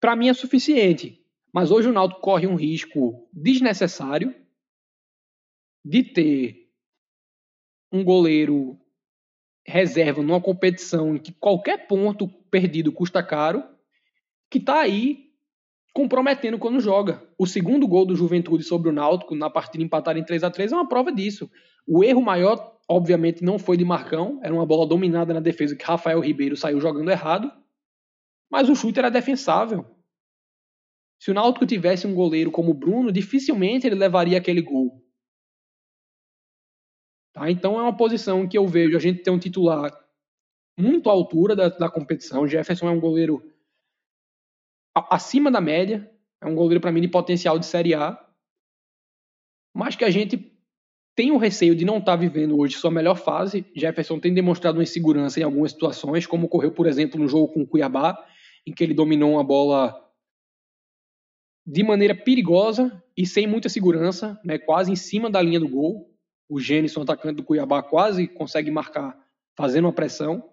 para 0.00 0.16
mim 0.16 0.28
é 0.28 0.34
suficiente. 0.34 1.24
Mas 1.52 1.70
hoje 1.70 1.88
o 1.88 1.92
Náutico 1.92 2.20
corre 2.20 2.48
um 2.48 2.56
risco 2.56 3.28
desnecessário 3.32 4.34
de 5.84 6.02
ter 6.02 6.68
um 7.92 8.02
goleiro 8.02 8.76
reserva 9.64 10.20
numa 10.20 10.40
competição 10.40 11.14
em 11.14 11.18
que 11.18 11.32
qualquer 11.32 11.86
ponto 11.86 12.26
perdido 12.50 12.92
custa 12.92 13.22
caro, 13.22 13.62
que 14.50 14.58
está 14.58 14.80
aí 14.80 15.23
comprometendo 15.94 16.58
quando 16.58 16.80
joga. 16.80 17.22
O 17.38 17.46
segundo 17.46 17.86
gol 17.86 18.04
do 18.04 18.16
Juventude 18.16 18.64
sobre 18.64 18.88
o 18.88 18.92
Náutico 18.92 19.36
na 19.36 19.48
partida 19.48 19.84
empatada 19.84 20.18
em 20.18 20.24
3 20.24 20.42
a 20.42 20.50
3 20.50 20.72
é 20.72 20.74
uma 20.74 20.88
prova 20.88 21.12
disso. 21.12 21.48
O 21.86 22.02
erro 22.02 22.20
maior, 22.20 22.76
obviamente, 22.88 23.44
não 23.44 23.58
foi 23.58 23.76
de 23.76 23.84
Marcão, 23.84 24.40
era 24.42 24.52
uma 24.52 24.66
bola 24.66 24.86
dominada 24.86 25.32
na 25.32 25.38
defesa 25.38 25.76
que 25.76 25.84
Rafael 25.84 26.18
Ribeiro 26.18 26.56
saiu 26.56 26.80
jogando 26.80 27.10
errado, 27.10 27.50
mas 28.50 28.68
o 28.68 28.74
chute 28.74 28.98
era 28.98 29.08
defensável. 29.08 29.86
Se 31.20 31.30
o 31.30 31.34
Náutico 31.34 31.64
tivesse 31.64 32.06
um 32.08 32.14
goleiro 32.14 32.50
como 32.50 32.72
o 32.72 32.74
Bruno, 32.74 33.12
dificilmente 33.12 33.86
ele 33.86 33.94
levaria 33.94 34.36
aquele 34.36 34.60
gol. 34.60 35.00
Tá? 37.32 37.48
Então 37.48 37.78
é 37.78 37.82
uma 37.82 37.96
posição 37.96 38.48
que 38.48 38.58
eu 38.58 38.66
vejo 38.66 38.96
a 38.96 39.00
gente 39.00 39.22
ter 39.22 39.30
um 39.30 39.38
titular 39.38 39.92
muito 40.76 41.08
à 41.08 41.12
altura 41.12 41.54
da, 41.54 41.68
da 41.68 41.88
competição. 41.88 42.42
O 42.42 42.48
Jefferson 42.48 42.88
é 42.88 42.90
um 42.90 43.00
goleiro 43.00 43.53
acima 44.94 45.50
da 45.50 45.60
média, 45.60 46.10
é 46.40 46.46
um 46.46 46.54
goleiro 46.54 46.80
para 46.80 46.92
mim 46.92 47.00
de 47.00 47.08
potencial 47.08 47.58
de 47.58 47.66
Série 47.66 47.94
A, 47.94 48.18
mas 49.74 49.96
que 49.96 50.04
a 50.04 50.10
gente 50.10 50.52
tem 51.16 51.30
o 51.30 51.36
receio 51.36 51.74
de 51.74 51.84
não 51.84 51.98
estar 51.98 52.12
tá 52.12 52.16
vivendo 52.16 52.58
hoje 52.58 52.76
sua 52.76 52.90
melhor 52.90 53.16
fase. 53.16 53.64
Jefferson 53.74 54.18
tem 54.18 54.34
demonstrado 54.34 54.78
uma 54.78 54.82
insegurança 54.82 55.40
em 55.40 55.42
algumas 55.42 55.72
situações, 55.72 56.26
como 56.26 56.46
ocorreu, 56.46 56.72
por 56.72 56.86
exemplo, 56.86 57.18
no 57.18 57.28
jogo 57.28 57.52
com 57.52 57.62
o 57.62 57.66
Cuiabá, 57.66 58.26
em 58.66 58.72
que 58.72 58.82
ele 58.82 58.94
dominou 58.94 59.32
uma 59.32 59.44
bola 59.44 60.00
de 61.66 61.82
maneira 61.82 62.14
perigosa 62.14 63.02
e 63.16 63.26
sem 63.26 63.46
muita 63.46 63.68
segurança, 63.68 64.38
né, 64.44 64.58
quase 64.58 64.92
em 64.92 64.96
cima 64.96 65.30
da 65.30 65.40
linha 65.40 65.60
do 65.60 65.68
gol. 65.68 66.10
O 66.48 66.60
Gênison, 66.60 67.02
atacante 67.02 67.36
do 67.36 67.44
Cuiabá, 67.44 67.82
quase 67.82 68.28
consegue 68.28 68.70
marcar 68.70 69.18
fazendo 69.56 69.86
uma 69.86 69.92
pressão. 69.92 70.50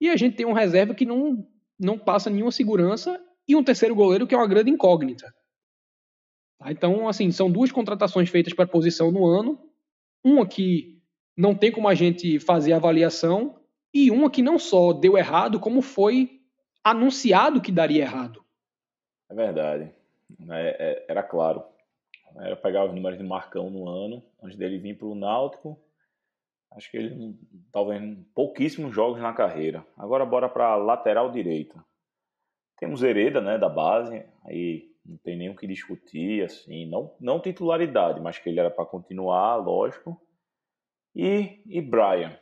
E 0.00 0.08
a 0.08 0.16
gente 0.16 0.34
tem 0.34 0.46
um 0.46 0.52
reserva 0.52 0.94
que 0.94 1.06
não, 1.06 1.46
não 1.82 1.98
passa 1.98 2.30
nenhuma 2.30 2.52
segurança 2.52 3.20
e 3.46 3.56
um 3.56 3.64
terceiro 3.64 3.94
goleiro 3.94 4.26
que 4.26 4.34
é 4.34 4.38
uma 4.38 4.46
grande 4.46 4.70
incógnita. 4.70 5.34
Tá? 6.58 6.70
Então, 6.70 7.08
assim, 7.08 7.30
são 7.32 7.50
duas 7.50 7.72
contratações 7.72 8.30
feitas 8.30 8.54
para 8.54 8.64
a 8.64 8.68
posição 8.68 9.10
no 9.10 9.26
ano. 9.26 9.58
Uma 10.24 10.46
que 10.46 11.02
não 11.36 11.54
tem 11.54 11.72
como 11.72 11.88
a 11.88 11.94
gente 11.94 12.38
fazer 12.38 12.72
avaliação 12.72 13.58
e 13.92 14.10
uma 14.10 14.30
que 14.30 14.42
não 14.42 14.58
só 14.58 14.92
deu 14.92 15.18
errado, 15.18 15.58
como 15.58 15.82
foi 15.82 16.40
anunciado 16.84 17.60
que 17.60 17.72
daria 17.72 18.02
errado. 18.02 18.44
É 19.28 19.34
verdade. 19.34 19.90
É, 20.50 20.76
é, 20.78 21.06
era 21.08 21.22
claro. 21.22 21.64
Era 22.36 22.56
pegar 22.56 22.84
os 22.84 22.94
números 22.94 23.18
de 23.18 23.24
Marcão 23.24 23.68
no 23.68 23.88
ano, 23.88 24.22
antes 24.42 24.56
dele 24.56 24.78
vir 24.78 24.96
para 24.96 25.06
o 25.06 25.14
Náutico. 25.14 25.78
Acho 26.76 26.90
que 26.90 26.96
ele 26.96 27.34
talvez 27.70 28.02
pouquíssimos 28.34 28.94
jogos 28.94 29.20
na 29.20 29.32
carreira. 29.32 29.86
Agora 29.96 30.24
bora 30.24 30.48
para 30.48 30.74
lateral 30.76 31.30
direita. 31.30 31.84
Temos 32.78 33.02
Hereda, 33.02 33.40
né, 33.40 33.58
da 33.58 33.68
base. 33.68 34.24
Aí 34.44 34.90
não 35.04 35.16
tem 35.18 35.36
nem 35.36 35.50
o 35.50 35.56
que 35.56 35.66
discutir, 35.66 36.44
assim, 36.44 36.86
não 36.86 37.14
não 37.20 37.40
titularidade, 37.40 38.20
mas 38.20 38.38
que 38.38 38.48
ele 38.48 38.60
era 38.60 38.70
para 38.70 38.86
continuar, 38.86 39.56
lógico. 39.56 40.20
E 41.14 41.62
e 41.66 41.80
Brian. 41.80 42.38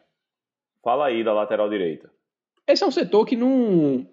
Fala 0.83 1.07
aí 1.07 1.23
da 1.25 1.33
lateral 1.33 1.69
direita. 1.69 2.11
Esse 2.67 2.85
é 2.85 2.87
um 2.87 2.91
setor 2.91 3.27
que 3.27 3.37
não 3.37 4.07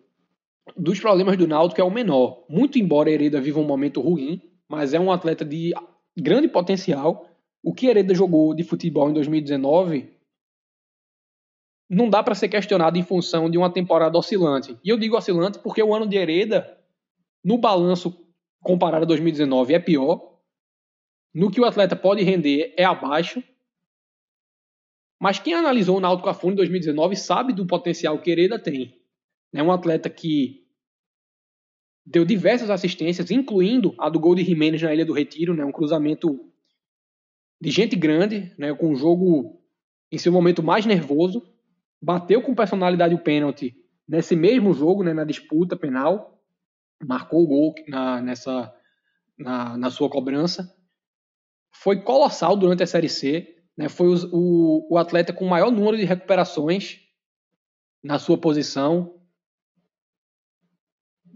dos 0.75 0.99
problemas 0.99 1.37
do 1.37 1.47
Náutico 1.47 1.79
é 1.79 1.83
o 1.83 1.91
menor. 1.91 2.45
Muito 2.49 2.79
embora 2.79 3.09
Hereda 3.09 3.39
viva 3.39 3.59
um 3.59 3.65
momento 3.65 4.01
ruim, 4.01 4.41
mas 4.67 4.93
é 4.93 4.99
um 4.99 5.11
atleta 5.11 5.45
de 5.45 5.73
grande 6.17 6.47
potencial. 6.47 7.26
O 7.67 7.73
que 7.73 7.87
Hereda 7.87 8.15
jogou 8.15 8.53
de 8.53 8.63
futebol 8.63 9.09
em 9.09 9.13
2019 9.13 10.09
não 11.89 12.09
dá 12.09 12.23
para 12.23 12.33
ser 12.33 12.47
questionado 12.47 12.97
em 12.97 13.03
função 13.03 13.49
de 13.49 13.57
uma 13.57 13.69
temporada 13.69 14.17
oscilante. 14.17 14.79
E 14.81 14.87
eu 14.87 14.97
digo 14.97 15.17
oscilante 15.17 15.59
porque 15.59 15.83
o 15.83 15.93
ano 15.93 16.07
de 16.07 16.15
Hereda, 16.15 16.79
no 17.43 17.57
balanço 17.57 18.25
comparado 18.63 19.03
a 19.03 19.07
2019, 19.07 19.73
é 19.73 19.79
pior. 19.79 20.39
No 21.33 21.51
que 21.51 21.59
o 21.59 21.65
atleta 21.65 21.93
pode 21.93 22.23
render 22.23 22.73
é 22.77 22.85
abaixo. 22.85 23.43
Mas 25.19 25.37
quem 25.37 25.53
analisou 25.53 25.97
o 25.97 25.99
Náutico 25.99 26.29
a 26.29 26.33
fundo 26.33 26.53
em 26.53 26.57
2019 26.57 27.17
sabe 27.17 27.51
do 27.51 27.67
potencial 27.67 28.17
que 28.21 28.31
Hereda 28.31 28.57
tem. 28.57 28.97
É 29.53 29.61
um 29.61 29.73
atleta 29.73 30.09
que 30.09 30.65
deu 32.05 32.23
diversas 32.23 32.69
assistências, 32.69 33.29
incluindo 33.29 33.93
a 33.99 34.07
do 34.07 34.21
gol 34.21 34.35
de 34.35 34.45
Jimenez 34.45 34.81
na 34.81 34.93
Ilha 34.93 35.05
do 35.05 35.11
Retiro, 35.11 35.53
né? 35.53 35.65
um 35.65 35.71
cruzamento 35.73 36.49
de 37.59 37.71
gente 37.71 37.95
grande, 37.95 38.53
né? 38.57 38.73
com 38.73 38.91
o 38.91 38.95
jogo 38.95 39.61
em 40.11 40.17
seu 40.17 40.31
momento 40.31 40.61
mais 40.63 40.85
nervoso. 40.85 41.43
Bateu 42.01 42.41
com 42.41 42.55
personalidade 42.55 43.15
o 43.15 43.19
pênalti 43.19 43.75
nesse 44.07 44.35
mesmo 44.35 44.73
jogo, 44.73 45.03
né? 45.03 45.13
na 45.13 45.23
disputa 45.23 45.75
penal. 45.75 46.39
Marcou 47.03 47.43
o 47.43 47.47
gol 47.47 47.75
na, 47.87 48.21
nessa, 48.21 48.73
na, 49.37 49.77
na 49.77 49.89
sua 49.89 50.09
cobrança. 50.09 50.73
Foi 51.71 52.01
colossal 52.01 52.55
durante 52.55 52.83
a 52.83 52.87
Série 52.87 53.09
C. 53.09 53.55
Né? 53.77 53.89
Foi 53.89 54.07
o, 54.07 54.15
o, 54.31 54.93
o 54.93 54.97
atleta 54.97 55.33
com 55.33 55.45
o 55.45 55.49
maior 55.49 55.71
número 55.71 55.97
de 55.97 56.05
recuperações 56.05 56.99
na 58.03 58.19
sua 58.19 58.37
posição 58.37 59.17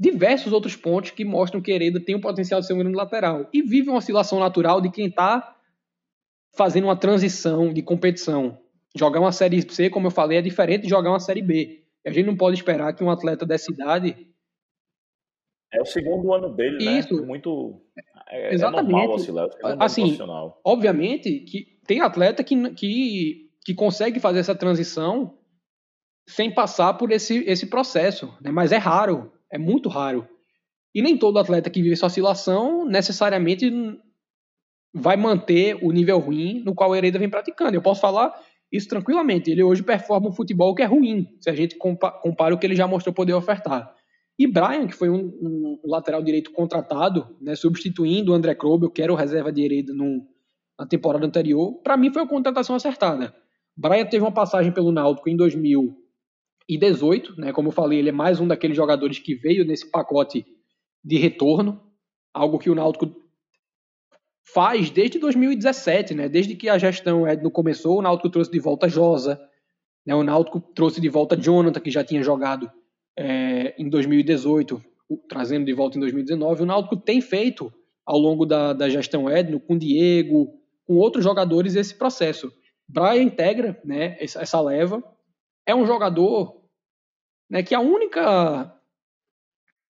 diversos 0.01 0.51
outros 0.51 0.75
pontos 0.75 1.11
que 1.11 1.23
mostram 1.23 1.61
que 1.61 1.71
Hereda 1.71 1.99
tem 1.99 2.15
o 2.15 2.21
potencial 2.21 2.59
de 2.59 2.65
ser 2.65 2.73
um 2.73 2.79
grande 2.79 2.95
lateral. 2.95 3.47
E 3.53 3.61
vive 3.61 3.87
uma 3.87 3.99
oscilação 3.99 4.39
natural 4.39 4.81
de 4.81 4.89
quem 4.89 5.05
está 5.05 5.55
fazendo 6.53 6.85
uma 6.85 6.95
transição 6.95 7.73
de 7.73 7.81
competição. 7.81 8.59
Jogar 8.95 9.19
uma 9.19 9.31
Série 9.31 9.61
C, 9.61 9.89
como 9.89 10.07
eu 10.07 10.11
falei, 10.11 10.37
é 10.37 10.41
diferente 10.41 10.83
de 10.83 10.89
jogar 10.89 11.09
uma 11.09 11.19
Série 11.19 11.41
B. 11.41 11.83
A 12.05 12.11
gente 12.11 12.25
não 12.25 12.35
pode 12.35 12.57
esperar 12.57 12.93
que 12.93 13.03
um 13.03 13.09
atleta 13.09 13.45
dessa 13.45 13.71
idade. 13.71 14.27
É 15.73 15.81
o 15.81 15.85
segundo 15.85 16.33
ano 16.33 16.53
dele, 16.53 16.83
né? 16.83 16.99
Isso. 16.99 17.21
né? 17.21 17.25
Muito. 17.25 17.81
É, 18.27 18.53
Exatamente. 18.53 18.89
É 18.89 18.97
normal 18.97 19.15
oscilar. 19.15 19.49
É 19.63 19.75
assim, 19.79 20.17
obviamente 20.63 21.39
que 21.41 21.79
tem 21.85 22.01
atleta 22.01 22.43
que, 22.43 22.71
que, 22.71 23.49
que 23.65 23.73
consegue 23.73 24.19
fazer 24.19 24.39
essa 24.39 24.55
transição 24.55 25.37
sem 26.27 26.53
passar 26.53 26.93
por 26.93 27.11
esse, 27.11 27.43
esse 27.45 27.67
processo, 27.67 28.33
né? 28.41 28.51
mas 28.51 28.71
é 28.71 28.77
raro. 28.77 29.31
É 29.49 29.57
muito 29.57 29.89
raro. 29.89 30.27
E 30.93 31.01
nem 31.01 31.17
todo 31.17 31.39
atleta 31.39 31.69
que 31.69 31.81
vive 31.81 31.93
essa 31.93 32.05
oscilação 32.05 32.85
necessariamente 32.85 33.69
vai 34.93 35.15
manter 35.15 35.77
o 35.81 35.91
nível 35.91 36.19
ruim 36.19 36.63
no 36.63 36.75
qual 36.75 36.89
o 36.89 36.95
Hereda 36.95 37.19
vem 37.19 37.29
praticando. 37.29 37.75
Eu 37.75 37.81
posso 37.81 38.01
falar 38.01 38.33
isso 38.71 38.87
tranquilamente. 38.87 39.51
Ele 39.51 39.63
hoje 39.63 39.83
performa 39.83 40.29
um 40.29 40.31
futebol 40.31 40.73
que 40.73 40.81
é 40.81 40.85
ruim, 40.85 41.27
se 41.39 41.49
a 41.49 41.53
gente 41.53 41.77
compara 41.77 42.53
o 42.53 42.57
que 42.57 42.65
ele 42.65 42.75
já 42.75 42.87
mostrou 42.87 43.13
poder 43.13 43.33
ofertar. 43.33 43.93
E 44.39 44.47
Brian, 44.47 44.87
que 44.87 44.95
foi 44.95 45.09
um, 45.09 45.31
um 45.41 45.79
lateral 45.85 46.23
direito 46.23 46.51
contratado, 46.51 47.35
né, 47.39 47.55
substituindo 47.55 48.31
o 48.31 48.35
André 48.35 48.55
Krobel, 48.55 48.89
que 48.89 49.01
era 49.01 49.11
o 49.11 49.15
reserva 49.15 49.51
de 49.51 49.63
Hereda 49.63 49.93
no, 49.93 50.25
na 50.79 50.87
temporada 50.87 51.25
anterior, 51.25 51.79
para 51.83 51.95
mim 51.97 52.11
foi 52.11 52.21
uma 52.21 52.27
contratação 52.27 52.75
acertada. 52.75 53.35
Brian 53.77 54.05
teve 54.05 54.23
uma 54.23 54.33
passagem 54.33 54.71
pelo 54.71 54.91
Náutico 54.91 55.29
em 55.29 55.35
2000 55.35 55.95
e 56.67 56.77
18, 56.77 57.39
né? 57.39 57.51
Como 57.51 57.69
eu 57.69 57.71
falei, 57.71 57.99
ele 57.99 58.09
é 58.09 58.13
mais 58.13 58.39
um 58.39 58.47
daqueles 58.47 58.75
jogadores 58.75 59.19
que 59.19 59.35
veio 59.35 59.65
nesse 59.65 59.89
pacote 59.89 60.45
de 61.03 61.17
retorno, 61.17 61.81
algo 62.33 62.57
que 62.57 62.69
o 62.69 62.75
Náutico 62.75 63.13
faz 64.43 64.89
desde 64.89 65.19
2017, 65.19 66.13
né? 66.13 66.29
Desde 66.29 66.55
que 66.55 66.69
a 66.69 66.77
gestão 66.77 67.27
Edno 67.27 67.51
começou, 67.51 67.99
o 67.99 68.01
Náutico 68.01 68.29
trouxe 68.29 68.51
de 68.51 68.59
volta 68.59 68.89
Josa, 68.89 69.39
né? 70.05 70.15
O 70.15 70.23
Náutico 70.23 70.59
trouxe 70.59 70.99
de 70.99 71.09
volta 71.09 71.37
Jonathan, 71.37 71.79
que 71.79 71.91
já 71.91 72.03
tinha 72.03 72.23
jogado 72.23 72.71
é, 73.17 73.75
em 73.77 73.89
2018, 73.89 74.83
trazendo 75.29 75.65
de 75.65 75.73
volta 75.73 75.97
em 75.97 76.01
2019. 76.01 76.63
O 76.63 76.65
Náutico 76.65 76.97
tem 76.97 77.21
feito 77.21 77.71
ao 78.05 78.17
longo 78.17 78.45
da, 78.45 78.73
da 78.73 78.89
gestão 78.89 79.29
Edno, 79.29 79.59
com 79.59 79.77
Diego, 79.77 80.59
com 80.85 80.95
outros 80.95 81.23
jogadores, 81.23 81.75
esse 81.75 81.95
processo. 81.95 82.51
Brian 82.87 83.23
integra 83.23 83.79
né, 83.85 84.17
essa, 84.19 84.41
essa 84.41 84.59
leva. 84.59 85.03
É 85.65 85.75
um 85.75 85.85
jogador 85.85 86.61
né, 87.49 87.63
que 87.63 87.75
a 87.75 87.79
única 87.79 88.75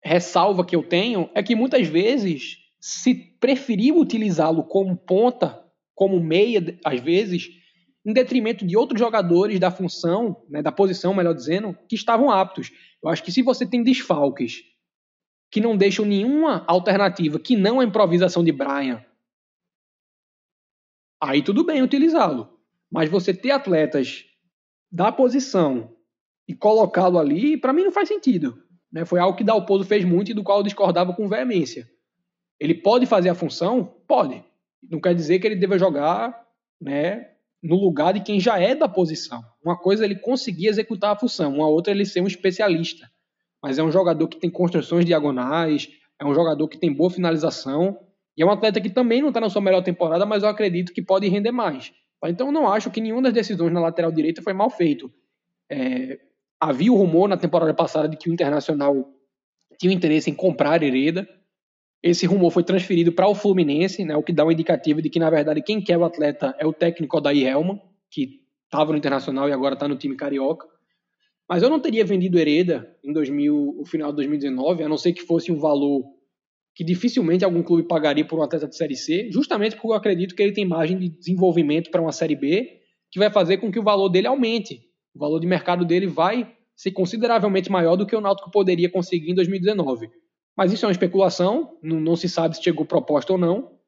ressalva 0.02 0.64
que 0.64 0.74
eu 0.74 0.82
tenho 0.82 1.28
é 1.34 1.42
que 1.42 1.54
muitas 1.54 1.86
vezes 1.86 2.56
se 2.80 3.14
preferiu 3.14 3.98
utilizá-lo 3.98 4.64
como 4.64 4.96
ponta, 4.96 5.64
como 5.94 6.20
meia, 6.20 6.78
às 6.84 7.00
vezes, 7.00 7.48
em 8.04 8.12
detrimento 8.12 8.66
de 8.66 8.76
outros 8.76 9.00
jogadores 9.00 9.58
da 9.58 9.70
função, 9.70 10.44
né, 10.48 10.62
da 10.62 10.72
posição, 10.72 11.14
melhor 11.14 11.34
dizendo, 11.34 11.76
que 11.88 11.96
estavam 11.96 12.30
aptos. 12.30 12.70
Eu 13.02 13.08
acho 13.10 13.22
que 13.22 13.32
se 13.32 13.42
você 13.42 13.66
tem 13.66 13.82
desfalques 13.82 14.62
que 15.50 15.60
não 15.60 15.76
deixam 15.76 16.04
nenhuma 16.04 16.64
alternativa 16.66 17.38
que 17.38 17.56
não 17.56 17.80
a 17.80 17.84
improvisação 17.84 18.44
de 18.44 18.52
Brian, 18.52 19.04
aí 21.20 21.42
tudo 21.42 21.64
bem 21.64 21.82
utilizá-lo. 21.82 22.58
Mas 22.90 23.10
você 23.10 23.34
ter 23.34 23.50
atletas 23.50 24.24
da 24.90 25.12
posição 25.12 25.94
e 26.46 26.54
colocá-lo 26.54 27.18
ali, 27.18 27.58
para 27.58 27.72
mim 27.72 27.84
não 27.84 27.92
faz 27.92 28.08
sentido. 28.08 28.62
Né? 28.90 29.04
Foi 29.04 29.20
algo 29.20 29.36
que 29.36 29.44
Dalpozo 29.44 29.84
fez 29.84 30.04
muito 30.04 30.30
e 30.30 30.34
do 30.34 30.42
qual 30.42 30.58
eu 30.58 30.64
discordava 30.64 31.12
com 31.12 31.28
veemência. 31.28 31.86
Ele 32.60 32.74
pode 32.74 33.06
fazer 33.06 33.28
a 33.28 33.34
função? 33.34 33.84
Pode. 34.06 34.42
Não 34.90 35.00
quer 35.00 35.14
dizer 35.14 35.38
que 35.38 35.46
ele 35.46 35.56
deva 35.56 35.78
jogar 35.78 36.46
né, 36.80 37.30
no 37.62 37.76
lugar 37.76 38.14
de 38.14 38.20
quem 38.20 38.40
já 38.40 38.58
é 38.58 38.74
da 38.74 38.88
posição. 38.88 39.42
Uma 39.64 39.76
coisa 39.76 40.04
é 40.04 40.06
ele 40.06 40.16
conseguir 40.16 40.68
executar 40.68 41.12
a 41.12 41.18
função, 41.18 41.54
uma 41.54 41.68
outra 41.68 41.92
é 41.92 41.94
ele 41.94 42.04
ser 42.04 42.20
um 42.20 42.26
especialista. 42.26 43.08
Mas 43.62 43.78
é 43.78 43.82
um 43.82 43.90
jogador 43.90 44.28
que 44.28 44.38
tem 44.38 44.50
construções 44.50 45.04
diagonais, 45.04 45.88
é 46.18 46.24
um 46.24 46.34
jogador 46.34 46.68
que 46.68 46.78
tem 46.78 46.92
boa 46.92 47.10
finalização, 47.10 47.98
e 48.36 48.42
é 48.42 48.46
um 48.46 48.50
atleta 48.50 48.80
que 48.80 48.90
também 48.90 49.20
não 49.20 49.28
está 49.28 49.40
na 49.40 49.50
sua 49.50 49.60
melhor 49.60 49.82
temporada, 49.82 50.24
mas 50.24 50.42
eu 50.42 50.48
acredito 50.48 50.92
que 50.92 51.02
pode 51.02 51.28
render 51.28 51.50
mais. 51.50 51.92
Então 52.24 52.52
não 52.52 52.70
acho 52.70 52.90
que 52.90 53.00
nenhuma 53.00 53.22
das 53.22 53.32
decisões 53.32 53.72
na 53.72 53.80
lateral 53.80 54.12
direita 54.12 54.42
foi 54.42 54.52
mal 54.52 54.70
feito. 54.70 55.12
É, 55.70 56.18
Havia 56.60 56.92
o 56.92 56.96
rumor 56.96 57.28
na 57.28 57.36
temporada 57.36 57.72
passada 57.72 58.08
de 58.08 58.16
que 58.16 58.28
o 58.28 58.32
Internacional 58.32 59.08
tinha 59.78 59.94
interesse 59.94 60.28
em 60.28 60.34
comprar 60.34 60.82
Hereda. 60.82 61.28
Esse 62.02 62.26
rumor 62.26 62.50
foi 62.50 62.62
transferido 62.62 63.12
para 63.12 63.28
o 63.28 63.34
Fluminense, 63.34 64.04
né, 64.04 64.16
o 64.16 64.22
que 64.22 64.32
dá 64.32 64.44
um 64.44 64.52
indicativo 64.52 65.02
de 65.02 65.10
que, 65.10 65.18
na 65.18 65.28
verdade, 65.28 65.62
quem 65.62 65.82
quer 65.82 65.98
o 65.98 66.04
atleta 66.04 66.54
é 66.58 66.66
o 66.66 66.72
técnico 66.72 67.16
Odair 67.16 67.46
Helman, 67.46 67.80
que 68.10 68.40
estava 68.64 68.92
no 68.92 68.98
Internacional 68.98 69.48
e 69.48 69.52
agora 69.52 69.74
está 69.74 69.88
no 69.88 69.96
time 69.96 70.14
carioca. 70.14 70.66
Mas 71.48 71.62
eu 71.62 71.70
não 71.70 71.80
teria 71.80 72.04
vendido 72.04 72.38
Hereda 72.38 72.94
em 73.02 73.12
2000, 73.12 73.76
o 73.80 73.84
final 73.86 74.10
de 74.10 74.16
2019, 74.16 74.84
a 74.84 74.88
não 74.88 74.98
ser 74.98 75.12
que 75.12 75.22
fosse 75.22 75.50
um 75.50 75.58
valor 75.58 76.04
que 76.74 76.84
dificilmente 76.84 77.44
algum 77.44 77.62
clube 77.62 77.88
pagaria 77.88 78.24
por 78.24 78.38
um 78.38 78.42
atleta 78.42 78.68
de 78.68 78.76
Série 78.76 78.94
C, 78.94 79.30
justamente 79.32 79.74
porque 79.74 79.88
eu 79.88 79.94
acredito 79.94 80.36
que 80.36 80.42
ele 80.42 80.52
tem 80.52 80.64
margem 80.64 80.96
de 80.96 81.08
desenvolvimento 81.08 81.90
para 81.90 82.00
uma 82.00 82.12
Série 82.12 82.36
B, 82.36 82.78
que 83.10 83.18
vai 83.18 83.30
fazer 83.30 83.56
com 83.56 83.72
que 83.72 83.80
o 83.80 83.82
valor 83.82 84.08
dele 84.08 84.28
aumente. 84.28 84.82
O 85.14 85.18
valor 85.18 85.40
de 85.40 85.46
mercado 85.46 85.84
dele 85.84 86.06
vai 86.06 86.54
ser 86.76 86.92
consideravelmente 86.92 87.72
maior 87.72 87.96
do 87.96 88.06
que 88.06 88.14
o 88.14 88.20
Náutico 88.20 88.52
poderia 88.52 88.88
conseguir 88.88 89.32
em 89.32 89.34
2019. 89.34 90.08
Mas 90.58 90.72
isso 90.72 90.84
é 90.84 90.88
uma 90.88 90.92
especulação, 90.92 91.78
não, 91.80 92.00
não 92.00 92.16
se 92.16 92.28
sabe 92.28 92.56
se 92.56 92.64
chegou 92.64 92.84
proposta 92.84 93.32
ou 93.32 93.38
não. 93.38 93.78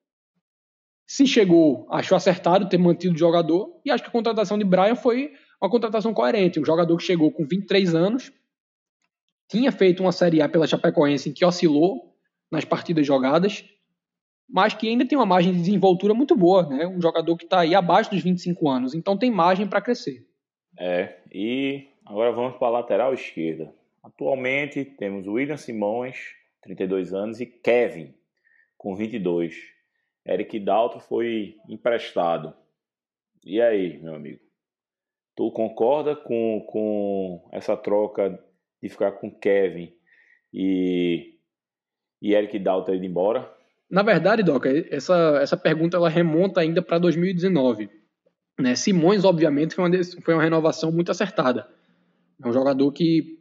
Se 1.04 1.26
chegou, 1.26 1.85
acho 1.90 2.14
acertado 2.14 2.68
ter 2.68 2.78
mantido 2.78 3.12
o 3.12 3.18
jogador, 3.18 3.80
e 3.85 3.90
acho 3.90 4.04
que 4.04 4.09
a 4.09 4.12
contratação 4.12 4.56
de 4.56 4.62
Brian 4.62 4.94
foi 4.94 5.33
uma 5.61 5.68
contratação 5.68 6.14
coerente. 6.14 6.61
Um 6.61 6.64
jogador 6.64 6.96
que 6.96 7.02
chegou 7.02 7.33
com 7.33 7.44
23 7.44 7.92
anos, 7.92 8.33
tinha 9.48 9.72
feito 9.72 10.00
uma 10.00 10.12
Série 10.12 10.40
A 10.40 10.48
pela 10.48 10.64
Chapecoense 10.64 11.28
em 11.28 11.33
que 11.33 11.44
oscilou 11.44 12.14
nas 12.52 12.64
partidas 12.64 13.04
jogadas, 13.04 13.64
mas 14.48 14.72
que 14.72 14.88
ainda 14.88 15.04
tem 15.04 15.18
uma 15.18 15.26
margem 15.26 15.50
de 15.50 15.59
desenvoltura 15.59 16.14
muito 16.14 16.37
boa, 16.37 16.68
né? 16.68 16.87
Um 16.87 17.02
jogador 17.02 17.37
que 17.37 17.46
está 17.46 17.62
aí 17.62 17.74
abaixo 17.74 18.12
dos 18.12 18.22
25 18.22 18.68
anos, 18.68 18.94
então 18.94 19.18
tem 19.18 19.28
margem 19.28 19.66
para 19.66 19.80
crescer. 19.80 20.24
É, 20.78 21.18
e 21.33 21.88
agora 22.06 22.30
vamos 22.30 22.59
para 22.59 22.68
a 22.68 22.70
lateral 22.70 23.12
esquerda. 23.12 23.74
Atualmente 24.04 24.85
temos 24.85 25.26
William 25.26 25.56
Simões, 25.56 26.38
32 26.62 27.12
anos, 27.14 27.40
e 27.40 27.46
Kevin, 27.46 28.14
com 28.77 28.94
22. 28.94 29.55
Eric 30.27 30.59
Daltro 30.61 31.01
foi 31.01 31.57
emprestado. 31.68 32.55
E 33.44 33.61
aí, 33.61 33.99
meu 34.03 34.14
amigo? 34.14 34.40
Tu 35.37 35.51
concorda 35.53 36.14
com, 36.14 36.66
com 36.68 37.49
essa 37.53 37.77
troca 37.77 38.38
de 38.83 38.88
ficar 38.88 39.12
com 39.12 39.31
Kevin 39.31 39.92
e, 40.53 41.38
e 42.20 42.35
Eric 42.35 42.59
Dalton 42.59 42.94
indo 42.94 43.07
embora? 43.07 43.51
Na 43.90 44.03
verdade, 44.03 44.42
Doca, 44.42 44.68
essa, 44.94 45.38
essa 45.42 45.57
pergunta 45.57 45.96
ela 45.96 46.09
remonta 46.09 46.61
ainda 46.61 46.83
para 46.83 46.99
2019. 46.99 47.90
Né? 48.59 48.75
Simões, 48.75 49.25
obviamente, 49.25 49.75
foi 49.75 49.85
uma, 49.85 50.05
foi 50.23 50.35
uma 50.35 50.42
renovação 50.42 50.92
muito 50.92 51.11
acertada. 51.11 51.66
É 52.42 52.46
um 52.46 52.53
jogador 52.53 52.92
que 52.92 53.39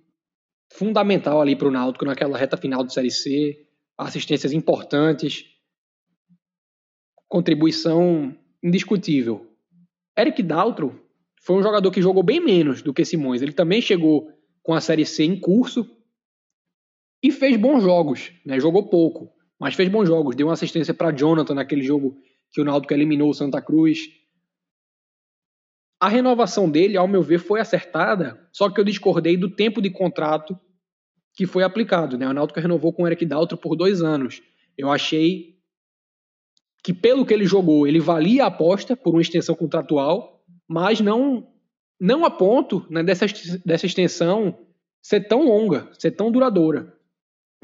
fundamental 0.71 1.41
ali 1.41 1.55
para 1.55 1.67
o 1.67 1.71
Náutico 1.71 2.05
naquela 2.05 2.37
reta 2.37 2.57
final 2.57 2.83
de 2.83 2.93
Série 2.93 3.11
C, 3.11 3.67
assistências 3.97 4.53
importantes, 4.53 5.45
contribuição 7.27 8.35
indiscutível. 8.63 9.47
Eric 10.17 10.41
Daltro 10.43 10.99
foi 11.41 11.57
um 11.57 11.63
jogador 11.63 11.91
que 11.91 12.01
jogou 12.01 12.23
bem 12.23 12.39
menos 12.39 12.81
do 12.81 12.93
que 12.93 13.05
Simões. 13.05 13.41
Ele 13.41 13.53
também 13.53 13.81
chegou 13.81 14.29
com 14.61 14.73
a 14.73 14.81
Série 14.81 15.05
C 15.05 15.23
em 15.23 15.39
curso 15.39 15.89
e 17.23 17.31
fez 17.31 17.55
bons 17.57 17.81
jogos. 17.81 18.31
Né? 18.45 18.59
Jogou 18.59 18.89
pouco, 18.89 19.31
mas 19.59 19.75
fez 19.75 19.89
bons 19.89 20.07
jogos. 20.07 20.35
Deu 20.35 20.47
uma 20.47 20.53
assistência 20.53 20.93
para 20.93 21.11
Jonathan 21.11 21.53
naquele 21.53 21.83
jogo 21.83 22.17
que 22.51 22.59
o 22.61 22.65
Náutico 22.65 22.93
eliminou 22.93 23.29
o 23.29 23.33
Santa 23.33 23.61
Cruz. 23.61 23.99
A 25.99 26.07
renovação 26.07 26.69
dele, 26.69 26.97
ao 26.97 27.07
meu 27.07 27.21
ver, 27.21 27.39
foi 27.39 27.59
acertada, 27.59 28.47
só 28.51 28.69
que 28.69 28.79
eu 28.79 28.85
discordei 28.85 29.35
do 29.35 29.49
tempo 29.49 29.81
de 29.81 29.89
contrato 29.89 30.57
que 31.33 31.45
foi 31.45 31.63
aplicado. 31.63 32.17
Né? 32.17 32.27
O 32.27 32.33
Náutico 32.33 32.59
renovou 32.59 32.93
com 32.93 33.03
o 33.03 33.07
Eric 33.07 33.25
Daltro 33.25 33.57
por 33.57 33.75
dois 33.75 34.01
anos. 34.01 34.41
Eu 34.77 34.89
achei 34.89 35.57
que, 36.83 36.93
pelo 36.93 37.25
que 37.25 37.33
ele 37.33 37.45
jogou, 37.45 37.85
ele 37.85 37.99
valia 37.99 38.45
a 38.45 38.47
aposta 38.47 38.95
por 38.95 39.13
uma 39.13 39.21
extensão 39.21 39.53
contratual 39.55 40.39
mas 40.69 41.01
não 41.01 41.47
não 41.99 42.23
a 42.23 42.31
ponto 42.31 42.85
né, 42.89 43.03
dessa, 43.03 43.25
dessa 43.65 43.85
extensão 43.85 44.57
ser 45.01 45.27
tão 45.27 45.43
longa, 45.43 45.89
ser 45.97 46.11
tão 46.11 46.31
duradoura. 46.31 46.95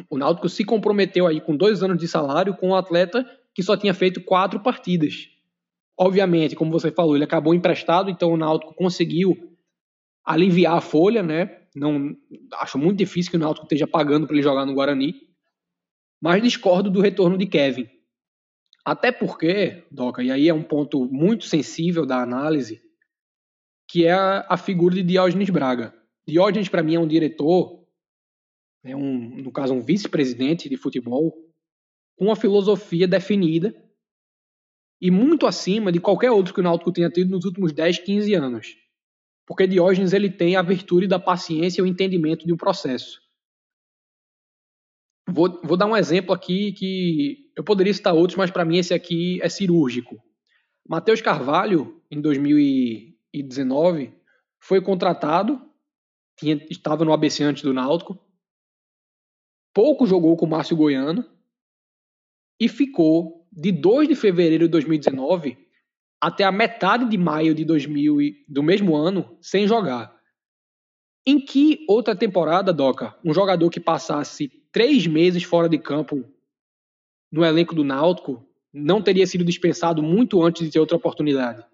O 0.10 0.17
Náutico 0.17 0.50
se 0.50 0.65
comprometeu 0.65 1.26
aí 1.26 1.39
com 1.39 1.56
dois 1.56 1.82
anos 1.82 1.98
de 1.98 2.06
salário 2.06 2.54
com 2.58 2.69
um 2.69 2.76
atleta 2.76 3.26
que 3.54 3.63
só 3.63 3.78
tinha 3.78 3.93
feito 3.93 4.21
quatro 4.21 4.60
partidas. 4.60 5.30
Obviamente, 5.98 6.56
como 6.56 6.72
você 6.72 6.92
falou, 6.92 7.16
ele 7.16 7.24
acabou 7.24 7.54
emprestado, 7.54 8.10
então 8.10 8.32
o 8.32 8.38
Náutico 8.38 8.76
conseguiu 8.76 9.56
aliviar 10.26 10.78
a 10.78 10.82
folha, 10.82 11.24
né? 11.24 11.62
Não 11.76 12.16
acho 12.54 12.78
muito 12.78 12.98
difícil 12.98 13.32
que 13.32 13.38
o 13.38 13.40
Náutico 13.40 13.66
esteja 13.66 13.88
pagando 13.88 14.28
para 14.28 14.36
ele 14.36 14.44
jogar 14.44 14.66
no 14.66 14.74
Guarani, 14.74 15.14
mas 16.22 16.42
discordo 16.42 16.90
do 16.90 17.02
retorno 17.02 17.38
de 17.38 17.46
Kevin. 17.46 17.88
Até 18.84 19.12
porque, 19.12 19.86
Doca, 19.90 20.22
e 20.22 20.32
aí 20.32 20.50
é 20.50 20.54
um 20.54 20.64
ponto 20.64 21.06
muito 21.06 21.46
sensível 21.46 22.06
da 22.06 22.22
análise, 22.22 22.82
que 23.90 24.06
é 24.06 24.12
a, 24.12 24.46
a 24.50 24.58
figura 24.58 24.96
de 24.96 25.04
Diógenes 25.04 25.50
Braga. 25.50 25.94
Diógenes, 26.28 26.70
para 26.70 26.84
mim, 26.84 26.96
é 26.96 27.00
um 27.00 27.08
diretor, 27.08 27.86
é 28.84 28.96
um, 28.96 29.42
no 29.42 29.52
caso, 29.52 29.74
um 29.74 29.82
vice-presidente 29.82 30.68
de 30.68 30.78
futebol, 30.78 31.34
com 32.18 32.26
uma 32.26 32.36
filosofia 32.36 33.08
definida 33.08 33.74
e 35.02 35.12
muito 35.12 35.46
acima 35.46 35.92
de 35.92 36.00
qualquer 36.00 36.32
outro 36.32 36.54
que 36.54 36.60
o 36.60 36.64
Náutico 36.64 36.92
tenha 36.92 37.10
tido 37.10 37.30
nos 37.30 37.46
últimos 37.46 37.74
10, 37.74 38.00
15 38.00 38.34
anos. 38.34 38.76
Porque 39.46 39.68
Diógenes 39.68 40.14
ele 40.14 40.30
tem 40.30 40.56
a 40.56 40.62
virtude 40.62 41.08
da 41.08 41.20
paciência 41.20 41.82
e 41.82 41.84
o 41.84 41.88
entendimento 41.88 42.46
de 42.46 42.54
um 42.54 42.58
processo. 42.58 43.22
Vou, 45.28 45.62
vou 45.64 45.78
dar 45.78 45.86
um 45.86 45.98
exemplo 45.98 46.34
aqui 46.34 46.72
que 46.72 47.52
eu 47.56 47.64
poderia 47.64 47.94
citar 47.94 48.14
outros, 48.14 48.38
mas 48.38 48.52
para 48.52 48.66
mim 48.66 48.78
esse 48.78 48.94
aqui 48.94 49.40
é 49.42 49.50
cirúrgico. 49.50 50.22
Matheus 50.88 51.22
Carvalho, 51.22 52.02
em 52.10 52.22
2000 52.22 53.16
2019, 53.36 54.14
foi 54.60 54.82
contratado, 54.82 55.62
tinha, 56.38 56.56
estava 56.70 57.04
no 57.04 57.14
ABC 57.14 57.44
antes 57.44 57.64
do 57.64 57.74
Náutico, 57.74 58.18
pouco 59.74 60.06
jogou 60.06 60.36
com 60.38 60.46
o 60.46 60.50
Márcio 60.50 60.78
Goiano 60.78 61.26
e 62.60 62.70
ficou 62.70 63.35
de 63.56 63.72
2 63.72 64.10
de 64.10 64.15
fevereiro 64.15 64.65
de 64.65 64.72
2019 64.72 65.58
até 66.20 66.44
a 66.44 66.52
metade 66.52 67.08
de 67.10 67.18
maio 67.18 67.56
de 67.56 67.63
2000 67.63 68.18
do 68.48 68.62
mesmo 68.62 68.96
ano 68.96 69.38
sem 69.41 69.68
jogar. 69.68 70.13
Em 71.26 71.39
que 71.39 71.86
outra 71.88 72.15
temporada, 72.15 72.74
Doca, 72.74 73.18
um 73.24 73.34
jogador 73.34 73.70
que 73.70 73.80
passasse 73.80 74.50
três 74.72 75.08
meses 75.08 75.44
fora 75.44 75.70
de 75.70 75.78
campo 75.78 76.24
no 77.32 77.44
elenco 77.44 77.74
do 77.74 77.84
Náutico 77.84 78.46
não 78.74 79.02
teria 79.02 79.26
sido 79.26 79.44
dispensado 79.44 80.04
muito 80.04 80.44
antes 80.44 80.65
de 80.65 80.72
ter 80.72 80.80
outra 80.80 80.98
oportunidade? 80.98 81.65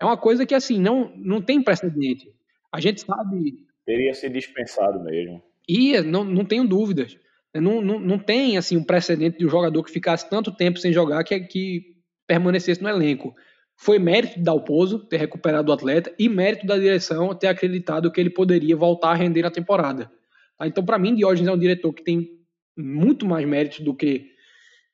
É 0.00 0.04
uma 0.04 0.16
coisa 0.16 0.44
que, 0.44 0.54
assim, 0.54 0.80
não, 0.80 1.14
não 1.16 1.40
tem 1.40 1.62
precedente. 1.62 2.34
A 2.72 2.80
gente 2.80 3.02
sabe. 3.02 3.66
Teria 3.86 4.12
sido 4.14 4.32
dispensado 4.32 5.00
mesmo. 5.00 5.40
Ia, 5.68 6.02
não, 6.02 6.24
não 6.24 6.44
tenho 6.44 6.66
dúvidas. 6.66 7.16
Não, 7.54 7.82
não, 7.82 8.00
não 8.00 8.18
tem 8.18 8.56
assim 8.56 8.76
um 8.76 8.84
precedente 8.84 9.38
de 9.38 9.46
um 9.46 9.48
jogador 9.48 9.82
que 9.84 9.92
ficasse 9.92 10.28
tanto 10.28 10.50
tempo 10.54 10.78
sem 10.78 10.92
jogar 10.92 11.22
que, 11.22 11.38
que 11.40 11.96
permanecesse 12.26 12.82
no 12.82 12.88
elenco. 12.88 13.34
Foi 13.76 13.98
mérito 13.98 14.38
de 14.38 14.44
Dalpozo 14.44 15.00
ter 15.00 15.18
recuperado 15.18 15.70
o 15.70 15.74
atleta 15.74 16.14
e 16.18 16.28
mérito 16.28 16.66
da 16.66 16.78
direção 16.78 17.34
ter 17.34 17.48
acreditado 17.48 18.10
que 18.10 18.20
ele 18.20 18.30
poderia 18.30 18.76
voltar 18.76 19.10
a 19.10 19.14
render 19.14 19.42
na 19.42 19.50
temporada. 19.50 20.10
Tá? 20.56 20.66
Então, 20.66 20.84
para 20.84 20.98
mim, 20.98 21.14
Diógenes 21.14 21.48
é 21.48 21.52
um 21.52 21.58
diretor 21.58 21.92
que 21.92 22.02
tem 22.02 22.40
muito 22.76 23.26
mais 23.26 23.46
mérito 23.46 23.82
do 23.82 23.94
que 23.94 24.30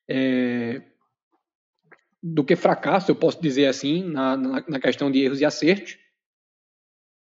é, 0.08 0.82
do 2.22 2.42
que 2.42 2.56
fracasso, 2.56 3.10
eu 3.10 3.14
posso 3.14 3.40
dizer 3.40 3.66
assim, 3.66 4.02
na, 4.02 4.36
na, 4.36 4.64
na 4.66 4.80
questão 4.80 5.10
de 5.10 5.20
erros 5.20 5.40
e 5.40 5.44
acertos. 5.44 5.96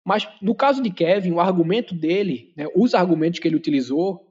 Mas 0.05 0.27
no 0.41 0.53
caso 0.53 0.83
de 0.83 0.91
Kevin, 0.91 1.31
o 1.31 1.39
argumento 1.39 1.95
dele, 1.95 2.53
né, 2.55 2.67
os 2.75 2.93
argumentos 2.93 3.39
que 3.39 3.47
ele 3.47 3.55
utilizou, 3.55 4.24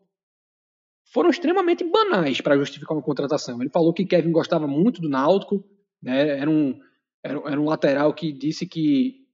foram 1.12 1.31
extremamente 1.31 1.85
banais 1.85 2.40
para 2.40 2.57
justificar 2.57 2.97
uma 2.97 3.03
contratação. 3.03 3.61
Ele 3.61 3.71
falou 3.71 3.93
que 3.93 4.05
Kevin 4.05 4.33
gostava 4.33 4.67
muito 4.67 5.01
do 5.01 5.09
Náutico, 5.09 5.64
né, 6.03 6.38
era, 6.38 6.51
um, 6.51 6.79
era, 7.23 7.38
era 7.47 7.61
um 7.61 7.64
lateral 7.64 8.12
que 8.12 8.33
disse 8.33 8.67
que 8.67 9.25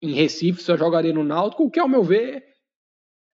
em 0.00 0.12
Recife 0.12 0.62
só 0.62 0.76
jogaria 0.76 1.12
no 1.12 1.22
Náutico, 1.22 1.64
o 1.64 1.70
que, 1.70 1.78
ao 1.78 1.88
meu 1.88 2.02
ver, 2.02 2.44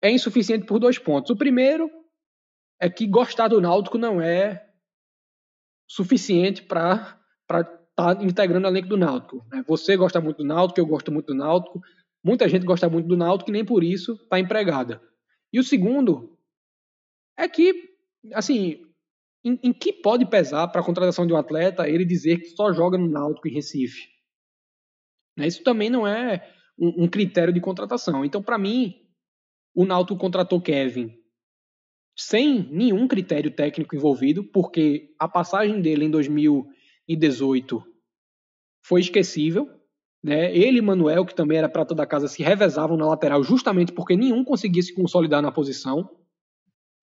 é 0.01 0.09
insuficiente 0.09 0.65
por 0.65 0.79
dois 0.79 0.97
pontos. 0.97 1.29
O 1.31 1.35
primeiro 1.35 1.89
é 2.79 2.89
que 2.89 3.07
gostar 3.07 3.49
do 3.49 3.61
Náutico 3.61 3.97
não 3.97 4.21
é 4.21 4.65
suficiente 5.87 6.63
para 6.63 7.19
estar 7.43 7.63
tá 7.95 8.23
integrando 8.23 8.67
o 8.67 8.71
elenco 8.71 8.87
do 8.87 8.97
Náutico. 8.97 9.45
Né? 9.51 9.63
Você 9.67 9.95
gosta 9.97 10.21
muito 10.21 10.37
do 10.37 10.45
Náutico, 10.45 10.79
eu 10.79 10.85
gosto 10.85 11.11
muito 11.11 11.27
do 11.27 11.35
Náutico, 11.35 11.81
muita 12.23 12.47
gente 12.47 12.65
gosta 12.65 12.89
muito 12.89 13.07
do 13.07 13.17
Náutico 13.17 13.49
e 13.49 13.53
nem 13.53 13.65
por 13.65 13.83
isso 13.83 14.13
está 14.13 14.39
empregada. 14.39 15.01
E 15.51 15.59
o 15.59 15.63
segundo 15.63 16.32
é 17.37 17.47
que, 17.47 17.73
assim, 18.33 18.81
em, 19.43 19.59
em 19.63 19.73
que 19.73 19.91
pode 19.91 20.25
pesar 20.25 20.67
para 20.67 20.81
a 20.81 20.85
contratação 20.85 21.27
de 21.27 21.33
um 21.33 21.37
atleta 21.37 21.87
ele 21.87 22.05
dizer 22.05 22.39
que 22.39 22.47
só 22.49 22.71
joga 22.71 22.97
no 22.97 23.09
Náutico 23.09 23.47
em 23.47 23.53
Recife? 23.53 24.07
Né? 25.37 25.47
Isso 25.47 25.63
também 25.63 25.89
não 25.89 26.07
é 26.07 26.49
um, 26.77 27.03
um 27.03 27.07
critério 27.07 27.53
de 27.53 27.59
contratação. 27.59 28.23
Então, 28.23 28.41
para 28.41 28.57
mim, 28.57 28.95
o 29.75 29.85
Náutico 29.85 30.19
contratou 30.19 30.61
Kevin 30.61 31.11
sem 32.15 32.69
nenhum 32.71 33.07
critério 33.07 33.51
técnico 33.51 33.95
envolvido, 33.95 34.43
porque 34.43 35.13
a 35.19 35.27
passagem 35.27 35.81
dele 35.81 36.05
em 36.05 36.11
2018 36.11 37.83
foi 38.85 39.01
esquecível. 39.01 39.67
Né? 40.23 40.55
Ele 40.55 40.77
e 40.77 40.81
Manuel, 40.81 41.25
que 41.25 41.35
também 41.35 41.57
era 41.57 41.67
prata 41.67 41.95
da 41.95 42.05
casa, 42.05 42.27
se 42.27 42.43
revezavam 42.43 42.95
na 42.95 43.07
lateral 43.07 43.43
justamente 43.43 43.91
porque 43.91 44.15
nenhum 44.15 44.43
conseguia 44.43 44.81
se 44.81 44.93
consolidar 44.93 45.41
na 45.41 45.51
posição. 45.51 46.09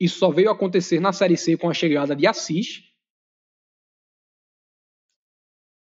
Isso 0.01 0.19
só 0.19 0.31
veio 0.31 0.51
acontecer 0.51 0.99
na 0.99 1.13
Série 1.13 1.37
C 1.37 1.57
com 1.57 1.69
a 1.69 1.75
chegada 1.75 2.17
de 2.17 2.27
Assis. 2.27 2.83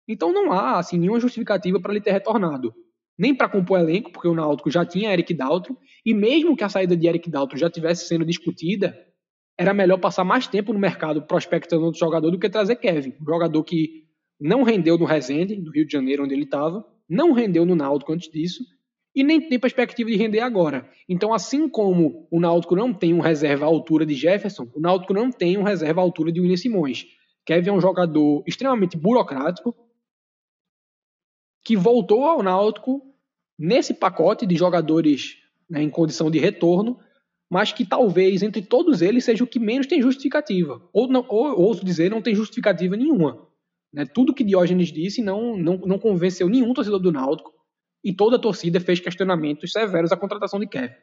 Então 0.06 0.32
não 0.32 0.52
há 0.52 0.78
assim, 0.78 0.98
nenhuma 0.98 1.18
justificativa 1.18 1.80
para 1.80 1.92
ele 1.92 2.00
ter 2.00 2.12
retornado. 2.12 2.72
Nem 3.18 3.34
para 3.34 3.48
compor 3.48 3.80
elenco, 3.80 4.12
porque 4.12 4.28
o 4.28 4.34
Náutico 4.34 4.70
já 4.70 4.84
tinha 4.84 5.12
Eric 5.12 5.34
Daltro, 5.34 5.76
e 6.04 6.12
mesmo 6.14 6.56
que 6.56 6.64
a 6.64 6.68
saída 6.68 6.96
de 6.96 7.06
Eric 7.06 7.30
Daltro 7.30 7.56
já 7.58 7.70
tivesse 7.70 8.06
sendo 8.06 8.24
discutida, 8.24 8.96
era 9.58 9.72
melhor 9.72 9.98
passar 9.98 10.24
mais 10.24 10.46
tempo 10.46 10.72
no 10.72 10.78
mercado 10.78 11.22
prospectando 11.22 11.84
outro 11.84 11.98
jogador 11.98 12.30
do 12.30 12.38
que 12.38 12.50
trazer 12.50 12.76
Kevin, 12.76 13.14
um 13.20 13.24
jogador 13.24 13.62
que 13.62 14.04
não 14.40 14.62
rendeu 14.62 14.98
no 14.98 15.04
Resende, 15.04 15.60
do 15.60 15.70
Rio 15.70 15.86
de 15.86 15.92
Janeiro, 15.92 16.24
onde 16.24 16.34
ele 16.34 16.44
estava, 16.44 16.84
não 17.08 17.32
rendeu 17.32 17.64
no 17.64 17.76
Náutico 17.76 18.12
antes 18.12 18.28
disso, 18.28 18.64
e 19.14 19.22
nem 19.22 19.40
tem 19.48 19.58
perspectiva 19.58 20.10
de 20.10 20.16
render 20.16 20.40
agora. 20.40 20.88
Então, 21.08 21.32
assim 21.32 21.68
como 21.68 22.26
o 22.30 22.40
Náutico 22.40 22.74
não 22.74 22.92
tem 22.92 23.14
um 23.14 23.20
reserva 23.20 23.64
à 23.64 23.68
altura 23.68 24.04
de 24.04 24.14
Jefferson, 24.14 24.68
o 24.74 24.80
Náutico 24.80 25.14
não 25.14 25.30
tem 25.30 25.56
um 25.56 25.62
reserva 25.62 26.00
à 26.00 26.04
altura 26.04 26.32
de 26.32 26.40
William 26.40 26.56
Simões. 26.56 27.06
Kevin 27.46 27.68
é 27.70 27.72
um 27.72 27.80
jogador 27.80 28.42
extremamente 28.46 28.96
burocrático, 28.96 29.74
que 31.64 31.76
voltou 31.76 32.24
ao 32.24 32.42
Náutico 32.42 33.02
nesse 33.58 33.94
pacote 33.94 34.44
de 34.46 34.56
jogadores 34.56 35.36
né, 35.70 35.82
em 35.82 35.88
condição 35.88 36.30
de 36.30 36.38
retorno, 36.38 36.98
mas 37.48 37.72
que 37.72 37.86
talvez 37.86 38.42
entre 38.42 38.62
todos 38.62 39.00
eles 39.00 39.24
seja 39.24 39.44
o 39.44 39.46
que 39.46 39.60
menos 39.60 39.86
tem 39.86 40.02
justificativa. 40.02 40.82
Ou, 40.92 41.06
não, 41.06 41.24
ou 41.28 41.60
ouso 41.60 41.84
dizer, 41.84 42.10
não 42.10 42.20
tem 42.20 42.34
justificativa 42.34 42.96
nenhuma. 42.96 43.46
Né? 43.92 44.04
Tudo 44.04 44.34
que 44.34 44.42
Diógenes 44.42 44.90
disse 44.90 45.22
não, 45.22 45.56
não, 45.56 45.76
não 45.78 45.98
convenceu 45.98 46.48
nenhum 46.48 46.74
torcedor 46.74 46.98
do 46.98 47.12
Náutico 47.12 47.53
e 48.04 48.14
toda 48.14 48.36
a 48.36 48.40
torcida 48.40 48.78
fez 48.78 49.00
questionamentos 49.00 49.72
severos 49.72 50.12
à 50.12 50.16
contratação 50.16 50.60
de 50.60 50.68
Kevin. 50.68 50.94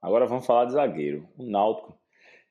Agora 0.00 0.26
vamos 0.26 0.46
falar 0.46 0.66
de 0.66 0.72
zagueiro. 0.72 1.28
O 1.36 1.44
Náutico 1.44 1.98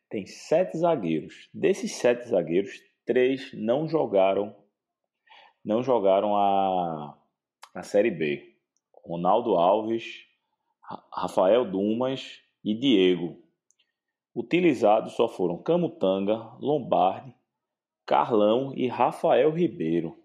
tem 0.09 0.25
sete 0.25 0.77
zagueiros. 0.77 1.49
Desses 1.53 1.93
sete 1.93 2.27
zagueiros, 2.27 2.71
três 3.05 3.51
não 3.53 3.87
jogaram 3.87 4.53
não 5.63 5.83
jogaram 5.83 6.35
a, 6.35 7.17
a 7.73 7.83
Série 7.83 8.11
B. 8.11 8.55
Ronaldo 9.03 9.55
Alves, 9.55 10.05
Rafael 11.11 11.69
Dumas 11.69 12.41
e 12.63 12.73
Diego. 12.73 13.37
Utilizados 14.33 15.13
só 15.13 15.27
foram 15.27 15.61
Camutanga, 15.61 16.35
Lombardi, 16.61 17.35
Carlão 18.05 18.73
e 18.75 18.87
Rafael 18.87 19.51
Ribeiro. 19.51 20.17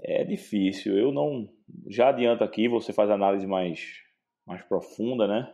É 0.00 0.24
difícil, 0.24 0.96
eu 0.96 1.12
não. 1.12 1.48
Já 1.88 2.08
adianto 2.08 2.44
aqui, 2.44 2.68
você 2.68 2.92
faz 2.92 3.10
análise 3.10 3.46
mais, 3.46 4.02
mais 4.46 4.62
profunda, 4.62 5.26
né? 5.26 5.52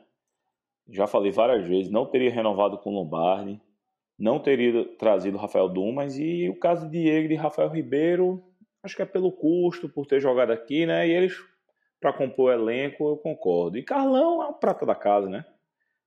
Já 0.89 1.07
falei 1.07 1.33
várias 1.33 1.67
vezes, 1.67 1.91
não 1.91 2.07
teria 2.07 2.31
renovado 2.31 2.79
com 2.79 2.91
Lombardi, 2.91 3.61
não 4.19 4.39
teria 4.39 4.85
trazido 4.97 5.39
Rafael 5.39 5.69
Dumas 5.69 6.19
e 6.19 6.49
o 6.49 6.59
caso 6.59 6.89
de 6.91 7.03
Diego 7.03 7.33
e 7.33 7.37
Rafael 7.37 7.71
Ribeiro, 7.71 8.45
acho 8.83 8.95
que 8.95 9.03
é 9.03 9.07
pelo 9.07 9.33
custo, 9.33 9.89
por 9.89 10.07
ter 10.07 10.21
jogado 10.21 10.53
aqui, 10.53 10.85
né? 10.85 11.09
E 11.09 11.11
eles, 11.11 11.35
para 11.99 12.13
compor 12.13 12.51
o 12.51 12.53
elenco, 12.53 13.09
eu 13.09 13.17
concordo. 13.17 13.79
E 13.79 13.83
Carlão 13.83 14.43
é 14.43 14.47
o 14.47 14.53
prata 14.53 14.85
da 14.85 14.95
casa, 14.95 15.29
né? 15.29 15.45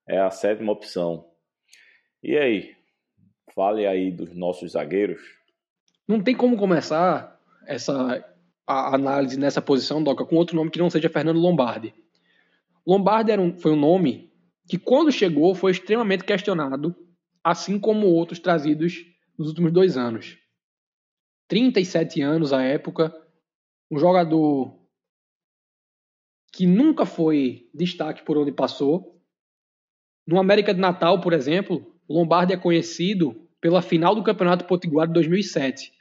É 0.07 0.19
a 0.19 0.29
sétima 0.29 0.71
opção. 0.71 1.25
E 2.21 2.38
aí, 2.38 2.77
Fale 3.57 3.88
aí 3.88 4.11
dos 4.11 4.35
nossos 4.35 4.73
zagueiros. 4.73 5.19
Não 6.07 6.21
tem 6.21 6.35
como 6.35 6.55
começar 6.55 7.36
essa 7.68 8.24
análise 8.65 9.39
nessa 9.39 9.61
posição, 9.61 10.03
Doca, 10.03 10.26
com 10.26 10.36
outro 10.36 10.55
nome 10.55 10.72
que 10.72 10.80
não 10.80 10.89
seja 10.89 11.09
Fernando 11.09 11.39
Lombardi. 11.39 11.93
Lombardi 12.86 13.32
era 13.32 13.41
um, 13.41 13.57
foi 13.57 13.72
um 13.72 13.80
nome 13.80 14.32
que, 14.68 14.78
quando 14.78 15.11
chegou, 15.11 15.53
foi 15.53 15.72
extremamente 15.72 16.24
questionado, 16.24 16.95
assim 17.43 17.80
como 17.80 18.07
outros 18.07 18.39
trazidos 18.39 19.05
nos 19.38 19.49
últimos 19.49 19.72
dois 19.72 19.97
anos. 19.97 20.38
37 21.47 22.22
anos 22.22 22.51
à 22.51 22.61
época, 22.63 23.13
um 23.89 23.97
jogador 23.97 24.78
que 26.51 26.65
nunca 26.65 27.05
foi 27.05 27.70
destaque 27.74 28.24
por 28.24 28.38
onde 28.38 28.51
passou. 28.51 29.22
No 30.26 30.39
América 30.39 30.74
de 30.74 30.80
Natal, 30.80 31.22
por 31.22 31.32
exemplo, 31.32 31.95
Lombardi 32.09 32.53
é 32.53 32.57
conhecido 32.57 33.47
pela 33.61 33.82
final 33.82 34.13
do 34.13 34.24
Campeonato 34.24 34.65
Potiguar 34.65 35.07
de 35.07 35.13
2007. 35.13 35.93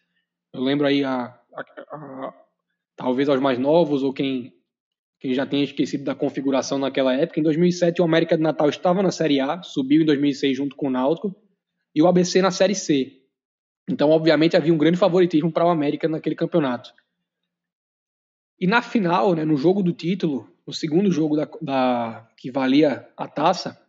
Eu 0.53 0.63
lembro 0.63 0.87
aí 0.87 1.05
a, 1.05 1.39
a, 1.57 1.97
a, 1.97 2.35
talvez 2.97 3.29
aos 3.29 3.41
mais 3.41 3.59
novos 3.59 4.03
ou 4.03 4.13
quem, 4.13 4.53
quem 5.21 5.35
já 5.35 5.47
tenha 5.47 5.65
esquecido 5.65 6.05
da 6.05 6.15
configuração 6.15 6.79
naquela 6.79 7.15
época. 7.15 7.41
Em 7.41 7.43
2007 7.43 8.01
o 8.01 8.05
América 8.05 8.37
de 8.37 8.43
Natal 8.43 8.69
estava 8.69 9.03
na 9.03 9.11
Série 9.11 9.41
A, 9.41 9.63
subiu 9.63 10.03
em 10.03 10.07
2006 10.07 10.57
junto 10.57 10.77
com 10.77 10.89
o 10.89 10.91
Náutico 10.91 11.35
e 11.95 12.03
o 12.03 12.07
ABC 12.07 12.43
na 12.43 12.51
Série 12.51 12.75
C. 12.75 13.23
Então, 13.89 14.11
obviamente, 14.11 14.57
havia 14.57 14.75
um 14.75 14.79
grande 14.79 14.99
favoritismo 14.99 15.53
para 15.53 15.65
o 15.65 15.71
América 15.71 16.09
naquele 16.09 16.35
campeonato. 16.35 16.93
E 18.59 18.67
na 18.67 18.83
final, 18.83 19.35
né, 19.35 19.45
no 19.45 19.57
jogo 19.57 19.83
do 19.83 19.93
título, 19.93 20.51
no 20.67 20.73
segundo 20.73 21.11
jogo 21.11 21.37
da, 21.37 21.49
da 21.63 22.29
que 22.37 22.51
valia 22.51 23.09
a 23.17 23.29
taça, 23.29 23.81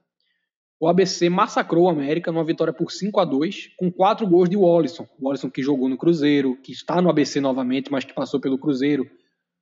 o 0.80 0.88
ABC 0.88 1.28
massacrou 1.30 1.86
o 1.86 1.90
América 1.90 2.32
numa 2.32 2.44
vitória 2.44 2.72
por 2.72 2.92
5 2.92 3.20
a 3.20 3.26
2 3.26 3.76
com 3.78 3.92
quatro 3.92 4.28
gols 4.28 4.50
de 4.50 4.56
Wallison. 4.56 5.08
Wallison 5.20 5.50
que 5.50 5.64
jogou 5.64 5.90
no 5.90 5.98
Cruzeiro, 5.98 6.56
que 6.62 6.72
está 6.72 7.02
no 7.02 7.10
ABC 7.10 7.42
novamente, 7.42 7.92
mas 7.92 8.06
que 8.06 8.14
passou 8.14 8.40
pelo 8.40 8.60
Cruzeiro, 8.60 9.10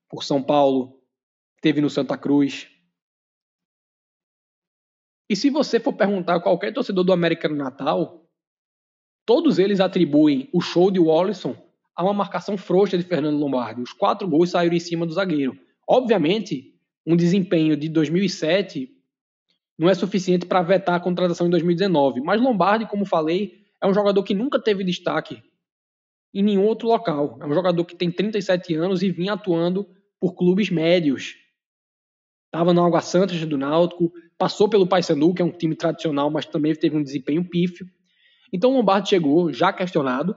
por 0.10 0.24
São 0.24 0.44
Paulo, 0.44 1.00
teve 1.62 1.80
no 1.80 1.90
Santa 1.90 2.18
Cruz. 2.18 2.68
E 5.30 5.36
se 5.36 5.50
você 5.50 5.80
for 5.80 5.94
perguntar 5.94 6.36
a 6.36 6.42
qualquer 6.42 6.74
torcedor 6.74 7.04
do 7.04 7.14
América 7.14 7.48
no 7.48 7.56
Natal, 7.56 8.30
todos 9.26 9.58
eles 9.58 9.80
atribuem 9.80 10.50
o 10.54 10.60
show 10.60 10.92
de 10.92 11.00
Wallison 11.00 11.56
a 11.96 12.04
uma 12.04 12.14
marcação 12.14 12.58
frouxa 12.58 12.98
de 12.98 13.06
Fernando 13.06 13.38
Lombardi. 13.38 13.82
Os 13.82 13.94
quatro 13.94 14.28
gols 14.28 14.52
saíram 14.52 14.76
em 14.76 14.82
cima 14.82 15.06
do 15.06 15.14
zagueiro. 15.14 15.58
Obviamente, 15.88 16.76
um 17.08 17.16
desempenho 17.16 17.78
de 17.78 17.88
2007 17.88 18.95
não 19.78 19.90
é 19.90 19.94
suficiente 19.94 20.46
para 20.46 20.62
vetar 20.62 20.96
a 20.96 21.00
contratação 21.00 21.48
em 21.48 21.50
2019. 21.50 22.22
Mas 22.22 22.42
Lombardi, 22.42 22.86
como 22.86 23.06
falei, 23.06 23.66
é 23.82 23.88
um 23.88 23.94
jogador 23.94 24.24
que 24.24 24.34
nunca 24.34 24.60
teve 24.60 24.84
destaque 24.84 25.44
em 26.34 26.44
nenhum 26.44 26.66
outro 26.66 26.88
local. 26.88 27.38
É 27.42 27.46
um 27.46 27.54
jogador 27.54 27.84
que 27.86 27.96
tem 27.96 28.10
37 28.10 28.74
anos 28.76 29.04
e 29.04 29.12
vinha 29.12 29.34
atuando 29.34 29.88
por 30.20 30.34
clubes 30.34 30.70
médios. 30.70 31.36
Estava 32.46 32.74
no 32.74 32.86
Água 32.86 33.02
Santa 33.02 33.34
do 33.46 33.58
Náutico, 33.58 34.12
passou 34.38 34.70
pelo 34.70 34.88
Paysandu, 34.88 35.34
que 35.34 35.42
é 35.42 35.46
um 35.46 35.52
time 35.52 35.76
tradicional, 35.76 36.30
mas 36.32 36.46
também 36.46 36.74
teve 36.74 36.96
um 36.96 37.04
desempenho 37.04 37.44
pífio. 37.44 37.86
Então 38.52 38.72
Lombardi 38.72 39.10
chegou 39.10 39.52
já 39.52 39.74
questionado. 39.74 40.36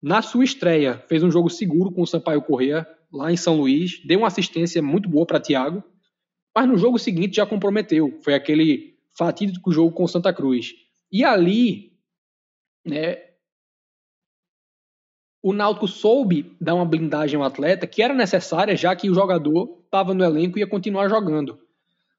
Na 0.00 0.22
sua 0.22 0.44
estreia, 0.44 1.02
fez 1.08 1.24
um 1.24 1.30
jogo 1.30 1.50
seguro 1.50 1.90
com 1.90 2.02
o 2.02 2.06
Sampaio 2.06 2.42
Correa, 2.42 2.86
lá 3.12 3.32
em 3.32 3.36
São 3.36 3.56
Luís, 3.56 4.00
deu 4.04 4.20
uma 4.20 4.28
assistência 4.28 4.80
muito 4.80 5.08
boa 5.08 5.26
para 5.26 5.40
Thiago 5.40 5.82
mas 6.56 6.66
no 6.66 6.78
jogo 6.78 6.98
seguinte 6.98 7.36
já 7.36 7.44
comprometeu. 7.44 8.18
Foi 8.22 8.32
aquele 8.32 8.96
fatídico 9.12 9.70
jogo 9.70 9.92
com 9.92 10.08
Santa 10.08 10.32
Cruz. 10.32 10.72
E 11.12 11.22
ali, 11.22 11.92
né, 12.82 13.18
o 15.42 15.52
Náutico 15.52 15.86
soube 15.86 16.56
dar 16.58 16.74
uma 16.74 16.86
blindagem 16.86 17.38
ao 17.38 17.46
atleta 17.46 17.86
que 17.86 18.02
era 18.02 18.14
necessária, 18.14 18.74
já 18.74 18.96
que 18.96 19.10
o 19.10 19.14
jogador 19.14 19.82
estava 19.84 20.14
no 20.14 20.24
elenco 20.24 20.58
e 20.58 20.60
ia 20.60 20.66
continuar 20.66 21.10
jogando. 21.10 21.60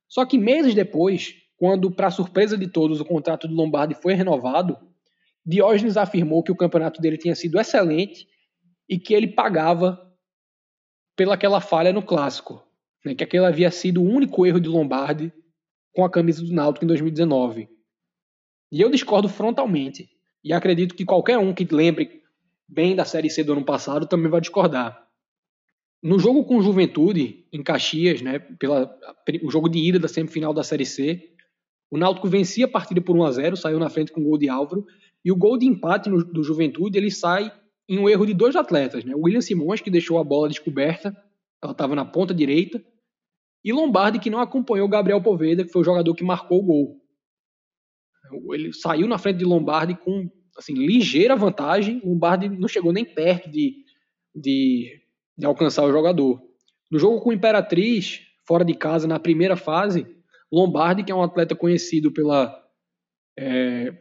Só 0.07 0.23
que 0.23 0.37
meses 0.37 0.75
depois, 0.75 1.33
quando, 1.57 1.89
para 1.89 2.11
surpresa 2.11 2.55
de 2.55 2.67
todos, 2.67 3.01
o 3.01 3.05
contrato 3.05 3.47
de 3.47 3.55
Lombardi 3.55 3.95
foi 3.95 4.13
renovado, 4.13 4.77
Diógenes 5.43 5.97
afirmou 5.97 6.43
que 6.43 6.51
o 6.51 6.55
campeonato 6.55 7.01
dele 7.01 7.17
tinha 7.17 7.33
sido 7.33 7.59
excelente 7.59 8.27
e 8.87 8.99
que 8.99 9.15
ele 9.15 9.29
pagava 9.29 9.99
pelaquela 11.15 11.59
falha 11.59 11.91
no 11.91 12.03
clássico 12.03 12.66
né, 13.05 13.15
que 13.15 13.23
aquele 13.23 13.45
havia 13.45 13.71
sido 13.71 14.01
o 14.01 14.05
único 14.05 14.45
erro 14.45 14.59
de 14.59 14.69
Lombardi 14.69 15.31
com 15.93 16.03
a 16.03 16.09
camisa 16.09 16.43
do 16.43 16.53
Náutico 16.53 16.85
em 16.85 16.87
2019. 16.87 17.67
E 18.71 18.81
eu 18.81 18.89
discordo 18.89 19.29
frontalmente. 19.29 20.09
E 20.43 20.53
acredito 20.53 20.95
que 20.95 21.05
qualquer 21.05 21.37
um 21.37 21.53
que 21.53 21.65
lembre 21.65 22.21
bem 22.67 22.95
da 22.95 23.05
Série 23.05 23.29
C 23.29 23.43
do 23.43 23.53
ano 23.53 23.65
passado 23.65 24.07
também 24.07 24.29
vai 24.29 24.41
discordar. 24.41 25.07
No 26.03 26.19
jogo 26.19 26.45
com 26.45 26.61
Juventude, 26.61 27.47
em 27.51 27.63
Caxias, 27.63 28.21
né, 28.21 28.39
pela, 28.39 28.93
o 29.41 29.49
jogo 29.49 29.67
de 29.67 29.79
ida 29.79 29.97
da 29.97 30.07
semifinal 30.07 30.53
da 30.53 30.63
Série 30.63 30.85
C, 30.85 31.31
o 31.89 31.97
Náutico 31.97 32.27
vencia 32.27 32.65
a 32.65 32.69
partida 32.69 33.01
por 33.01 33.15
1 33.15 33.23
a 33.23 33.31
0 33.31 33.57
saiu 33.57 33.79
na 33.79 33.89
frente 33.89 34.11
com 34.11 34.21
o 34.21 34.23
gol 34.23 34.37
de 34.37 34.49
Álvaro, 34.49 34.85
e 35.23 35.31
o 35.31 35.35
gol 35.35 35.57
de 35.57 35.65
empate 35.65 36.09
no, 36.09 36.23
do 36.23 36.43
Juventude 36.43 36.97
ele 36.97 37.09
sai 37.09 37.51
em 37.89 37.97
um 37.97 38.07
erro 38.07 38.25
de 38.25 38.33
dois 38.33 38.55
atletas. 38.55 39.03
Né? 39.05 39.15
O 39.15 39.21
William 39.21 39.41
Simões, 39.41 39.81
que 39.81 39.89
deixou 39.89 40.19
a 40.19 40.23
bola 40.23 40.49
descoberta, 40.49 41.15
ela 41.61 41.71
estava 41.71 41.95
na 41.95 42.05
ponta 42.05 42.33
direita, 42.33 42.83
e 43.63 43.73
Lombardi, 43.73 44.19
que 44.19 44.29
não 44.29 44.39
acompanhou 44.39 44.87
Gabriel 44.87 45.21
Poveda, 45.21 45.65
que 45.65 45.71
foi 45.71 45.81
o 45.81 45.85
jogador 45.85 46.15
que 46.15 46.23
marcou 46.23 46.59
o 46.59 46.63
gol. 46.63 47.01
Ele 48.53 48.71
saiu 48.73 49.07
na 49.07 49.17
frente 49.17 49.39
de 49.39 49.45
Lombardi 49.45 49.95
com 49.95 50.29
assim, 50.57 50.73
ligeira 50.73 51.35
vantagem. 51.35 52.01
Lombardi 52.03 52.49
não 52.49 52.67
chegou 52.67 52.91
nem 52.91 53.05
perto 53.05 53.49
de, 53.49 53.83
de, 54.33 55.01
de 55.37 55.45
alcançar 55.45 55.83
o 55.83 55.91
jogador. 55.91 56.41
No 56.89 56.97
jogo 56.99 57.21
com 57.21 57.33
Imperatriz, 57.33 58.21
fora 58.45 58.63
de 58.63 58.73
casa, 58.73 59.07
na 59.07 59.19
primeira 59.19 59.55
fase, 59.55 60.07
Lombardi, 60.51 61.03
que 61.03 61.11
é 61.11 61.15
um 61.15 61.23
atleta 61.23 61.55
conhecido 61.55 62.11
pela. 62.11 62.65
É, 63.39 63.93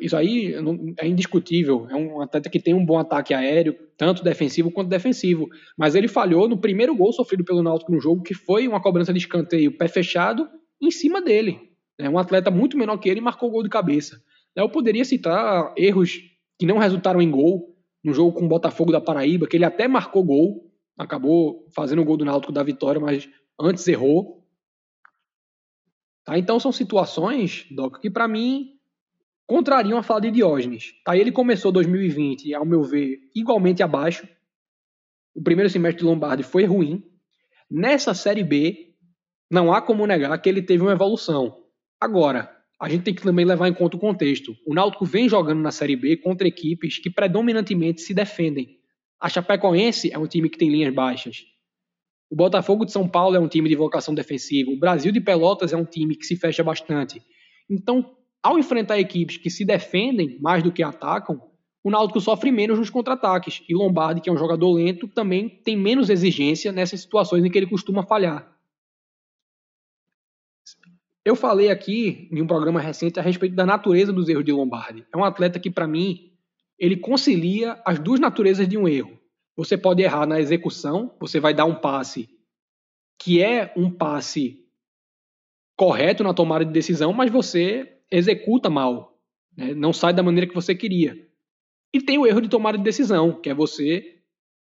isso 0.00 0.14
aí 0.14 0.54
é 0.98 1.06
indiscutível. 1.06 1.86
É 1.88 1.96
um 1.96 2.20
atleta 2.20 2.50
que 2.50 2.60
tem 2.60 2.74
um 2.74 2.84
bom 2.84 2.98
ataque 2.98 3.32
aéreo, 3.32 3.74
tanto 3.96 4.22
defensivo 4.22 4.70
quanto 4.70 4.90
defensivo. 4.90 5.48
Mas 5.78 5.94
ele 5.94 6.08
falhou 6.08 6.46
no 6.46 6.58
primeiro 6.58 6.94
gol 6.94 7.12
sofrido 7.12 7.44
pelo 7.44 7.62
Náutico 7.62 7.90
no 7.90 8.00
jogo, 8.00 8.22
que 8.22 8.34
foi 8.34 8.68
uma 8.68 8.82
cobrança 8.82 9.12
de 9.12 9.18
escanteio 9.18 9.76
pé 9.76 9.88
fechado 9.88 10.46
em 10.80 10.90
cima 10.90 11.22
dele. 11.22 11.58
É 11.98 12.08
um 12.08 12.18
atleta 12.18 12.50
muito 12.50 12.76
menor 12.76 12.98
que 12.98 13.08
ele 13.08 13.20
marcou 13.20 13.50
gol 13.50 13.62
de 13.62 13.70
cabeça. 13.70 14.20
Eu 14.54 14.68
poderia 14.68 15.04
citar 15.04 15.72
erros 15.76 16.20
que 16.58 16.66
não 16.66 16.76
resultaram 16.76 17.22
em 17.22 17.30
gol 17.30 17.74
no 18.04 18.12
jogo 18.12 18.36
com 18.36 18.44
o 18.44 18.48
Botafogo 18.48 18.92
da 18.92 19.00
Paraíba, 19.00 19.46
que 19.46 19.56
ele 19.56 19.64
até 19.64 19.88
marcou 19.88 20.24
gol, 20.24 20.70
acabou 20.98 21.66
fazendo 21.74 22.02
o 22.02 22.04
gol 22.04 22.16
do 22.16 22.24
Náutico 22.24 22.52
da 22.52 22.62
vitória, 22.62 23.00
mas 23.00 23.28
antes 23.58 23.86
errou. 23.88 24.44
Tá? 26.24 26.36
Então 26.36 26.60
são 26.60 26.72
situações, 26.72 27.66
Doc, 27.70 27.98
que 27.98 28.10
para 28.10 28.28
mim 28.28 28.72
contrariam 29.46 29.98
a 29.98 30.02
fala 30.02 30.22
de 30.22 30.30
Diógenes. 30.30 30.94
Tá? 31.04 31.16
Ele 31.16 31.32
começou 31.32 31.72
2020, 31.72 32.54
ao 32.54 32.64
meu 32.64 32.82
ver, 32.82 33.18
igualmente 33.34 33.82
abaixo. 33.82 34.26
O 35.34 35.42
primeiro 35.42 35.70
semestre 35.70 36.00
de 36.00 36.04
Lombardi 36.04 36.42
foi 36.42 36.64
ruim. 36.64 37.02
Nessa 37.70 38.14
Série 38.14 38.44
B, 38.44 38.94
não 39.50 39.72
há 39.72 39.80
como 39.80 40.06
negar 40.06 40.36
que 40.38 40.48
ele 40.48 40.62
teve 40.62 40.82
uma 40.82 40.92
evolução. 40.92 41.56
Agora, 42.00 42.50
a 42.80 42.88
gente 42.88 43.04
tem 43.04 43.14
que 43.14 43.22
também 43.22 43.44
levar 43.44 43.68
em 43.68 43.74
conta 43.74 43.96
o 43.96 44.00
contexto. 44.00 44.56
O 44.66 44.74
Náutico 44.74 45.04
vem 45.04 45.28
jogando 45.28 45.60
na 45.60 45.70
Série 45.70 45.96
B 45.96 46.16
contra 46.16 46.48
equipes 46.48 46.98
que 46.98 47.08
predominantemente 47.08 48.00
se 48.00 48.12
defendem. 48.12 48.78
A 49.20 49.28
Chapecoense 49.28 50.12
é 50.12 50.18
um 50.18 50.26
time 50.26 50.50
que 50.50 50.58
tem 50.58 50.68
linhas 50.68 50.92
baixas. 50.92 51.44
O 52.28 52.34
Botafogo 52.34 52.84
de 52.84 52.90
São 52.92 53.06
Paulo 53.06 53.36
é 53.36 53.38
um 53.38 53.46
time 53.46 53.68
de 53.68 53.76
vocação 53.76 54.14
defensiva. 54.14 54.70
O 54.70 54.78
Brasil 54.78 55.12
de 55.12 55.20
Pelotas 55.20 55.72
é 55.72 55.76
um 55.76 55.84
time 55.84 56.16
que 56.16 56.26
se 56.26 56.34
fecha 56.34 56.64
bastante. 56.64 57.22
Então, 57.70 58.16
ao 58.42 58.58
enfrentar 58.58 58.98
equipes 58.98 59.36
que 59.36 59.50
se 59.50 59.64
defendem 59.64 60.38
mais 60.40 60.62
do 60.62 60.72
que 60.72 60.82
atacam, 60.82 61.40
o 61.84 61.90
Náutico 61.90 62.20
sofre 62.20 62.50
menos 62.50 62.78
nos 62.78 62.90
contra-ataques. 62.90 63.62
E 63.68 63.74
Lombardi, 63.74 64.20
que 64.20 64.30
é 64.30 64.32
um 64.32 64.38
jogador 64.38 64.72
lento, 64.72 65.08
também 65.08 65.48
tem 65.48 65.76
menos 65.76 66.10
exigência 66.10 66.72
nessas 66.72 67.00
situações 67.00 67.44
em 67.44 67.50
que 67.50 67.58
ele 67.58 67.66
costuma 67.66 68.04
falhar. 68.04 68.50
Eu 71.24 71.36
falei 71.36 71.70
aqui 71.70 72.28
em 72.32 72.42
um 72.42 72.46
programa 72.46 72.80
recente 72.80 73.18
a 73.18 73.22
respeito 73.22 73.54
da 73.54 73.64
natureza 73.64 74.12
dos 74.12 74.28
erros 74.28 74.44
de 74.44 74.52
Lombardi. 74.52 75.06
É 75.12 75.16
um 75.16 75.24
atleta 75.24 75.60
que, 75.60 75.70
para 75.70 75.86
mim, 75.86 76.32
ele 76.78 76.96
concilia 76.96 77.80
as 77.84 77.98
duas 77.98 78.18
naturezas 78.18 78.66
de 78.66 78.76
um 78.76 78.88
erro. 78.88 79.18
Você 79.56 79.76
pode 79.76 80.02
errar 80.02 80.26
na 80.26 80.40
execução, 80.40 81.14
você 81.20 81.38
vai 81.38 81.54
dar 81.54 81.64
um 81.64 81.76
passe 81.76 82.28
que 83.20 83.40
é 83.40 83.72
um 83.76 83.88
passe 83.88 84.66
correto 85.76 86.24
na 86.24 86.34
tomada 86.34 86.64
de 86.64 86.72
decisão, 86.72 87.12
mas 87.12 87.30
você 87.30 88.01
executa 88.12 88.70
mal, 88.70 89.18
né? 89.56 89.74
não 89.74 89.92
sai 89.92 90.12
da 90.12 90.22
maneira 90.22 90.46
que 90.46 90.54
você 90.54 90.74
queria. 90.74 91.28
E 91.92 92.00
tem 92.00 92.18
o 92.18 92.26
erro 92.26 92.40
de 92.40 92.48
tomada 92.48 92.78
de 92.78 92.84
decisão, 92.84 93.40
que 93.40 93.50
é 93.50 93.54
você 93.54 94.20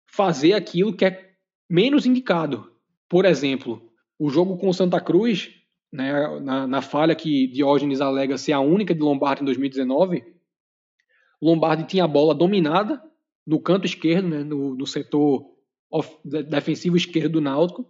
fazer 0.05 0.53
aquilo 0.53 0.95
que 0.95 1.05
é 1.05 1.31
menos 1.69 2.05
indicado. 2.05 2.71
Por 3.09 3.25
exemplo, 3.25 3.81
o 4.19 4.29
jogo 4.29 4.57
com 4.57 4.69
o 4.69 4.73
Santa 4.73 4.99
Cruz, 5.01 5.49
né, 5.91 6.39
na, 6.39 6.67
na 6.67 6.81
falha 6.81 7.15
que 7.15 7.47
Diógenes 7.47 8.01
alega 8.01 8.37
ser 8.37 8.53
a 8.53 8.59
única 8.59 8.93
de 8.93 9.01
Lombardi 9.01 9.41
em 9.41 9.45
2019, 9.45 10.23
Lombardi 11.41 11.85
tinha 11.85 12.03
a 12.03 12.07
bola 12.07 12.33
dominada 12.33 13.01
no 13.45 13.59
canto 13.61 13.85
esquerdo, 13.85 14.27
né, 14.27 14.43
no, 14.43 14.75
no 14.75 14.85
setor 14.85 15.45
defensivo 16.49 16.97
esquerdo 16.97 17.33
do 17.33 17.41
Náutico, 17.41 17.87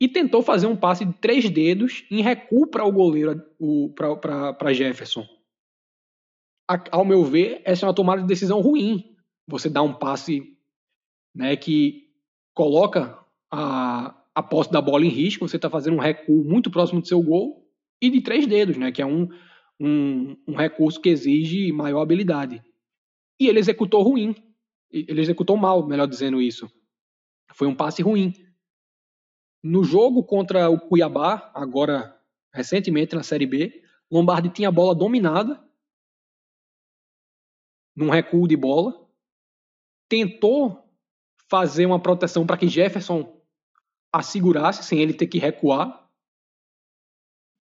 e 0.00 0.08
tentou 0.08 0.42
fazer 0.42 0.66
um 0.66 0.76
passe 0.76 1.04
de 1.04 1.12
três 1.14 1.48
dedos 1.50 2.04
em 2.10 2.22
recuo 2.22 2.66
para 2.66 2.84
o 2.84 2.92
goleiro, 2.92 3.42
para 3.90 4.72
Jefferson. 4.72 5.26
A, 6.70 6.82
ao 6.96 7.04
meu 7.04 7.24
ver, 7.24 7.62
essa 7.64 7.84
é 7.84 7.88
uma 7.88 7.94
tomada 7.94 8.20
de 8.20 8.28
decisão 8.28 8.60
ruim. 8.60 9.16
Você 9.46 9.68
dá 9.68 9.82
um 9.82 9.94
passe 9.94 10.56
né, 11.34 11.56
que 11.56 12.08
coloca 12.54 13.18
a, 13.50 14.14
a 14.34 14.42
posse 14.42 14.70
da 14.70 14.80
bola 14.80 15.04
em 15.04 15.08
risco, 15.08 15.48
você 15.48 15.56
está 15.56 15.70
fazendo 15.70 15.96
um 15.96 16.00
recuo 16.00 16.44
muito 16.44 16.70
próximo 16.70 17.00
do 17.00 17.08
seu 17.08 17.22
gol 17.22 17.66
e 18.00 18.10
de 18.10 18.20
três 18.20 18.46
dedos, 18.46 18.76
né, 18.76 18.92
que 18.92 19.02
é 19.02 19.06
um, 19.06 19.28
um, 19.80 20.36
um 20.46 20.54
recurso 20.54 21.00
que 21.00 21.08
exige 21.08 21.72
maior 21.72 22.02
habilidade. 22.02 22.62
E 23.40 23.48
ele 23.48 23.58
executou 23.58 24.02
ruim. 24.02 24.34
Ele 24.90 25.20
executou 25.20 25.56
mal, 25.56 25.86
melhor 25.86 26.06
dizendo 26.06 26.40
isso. 26.40 26.70
Foi 27.54 27.66
um 27.66 27.74
passe 27.74 28.02
ruim. 28.02 28.32
No 29.62 29.82
jogo 29.82 30.22
contra 30.22 30.70
o 30.70 30.78
Cuiabá, 30.78 31.50
agora 31.54 32.18
recentemente 32.52 33.14
na 33.14 33.22
Série 33.22 33.46
B, 33.46 33.82
Lombardi 34.10 34.48
tinha 34.48 34.68
a 34.68 34.72
bola 34.72 34.94
dominada, 34.94 35.62
num 37.94 38.10
recuo 38.10 38.46
de 38.46 38.56
bola, 38.56 39.08
tentou 40.08 40.88
fazer 41.50 41.86
uma 41.86 42.00
proteção 42.00 42.46
para 42.46 42.56
que 42.56 42.68
Jefferson 42.68 43.42
assegurasse 44.12 44.84
sem 44.84 45.00
ele 45.00 45.12
ter 45.12 45.26
que 45.26 45.38
recuar, 45.38 46.08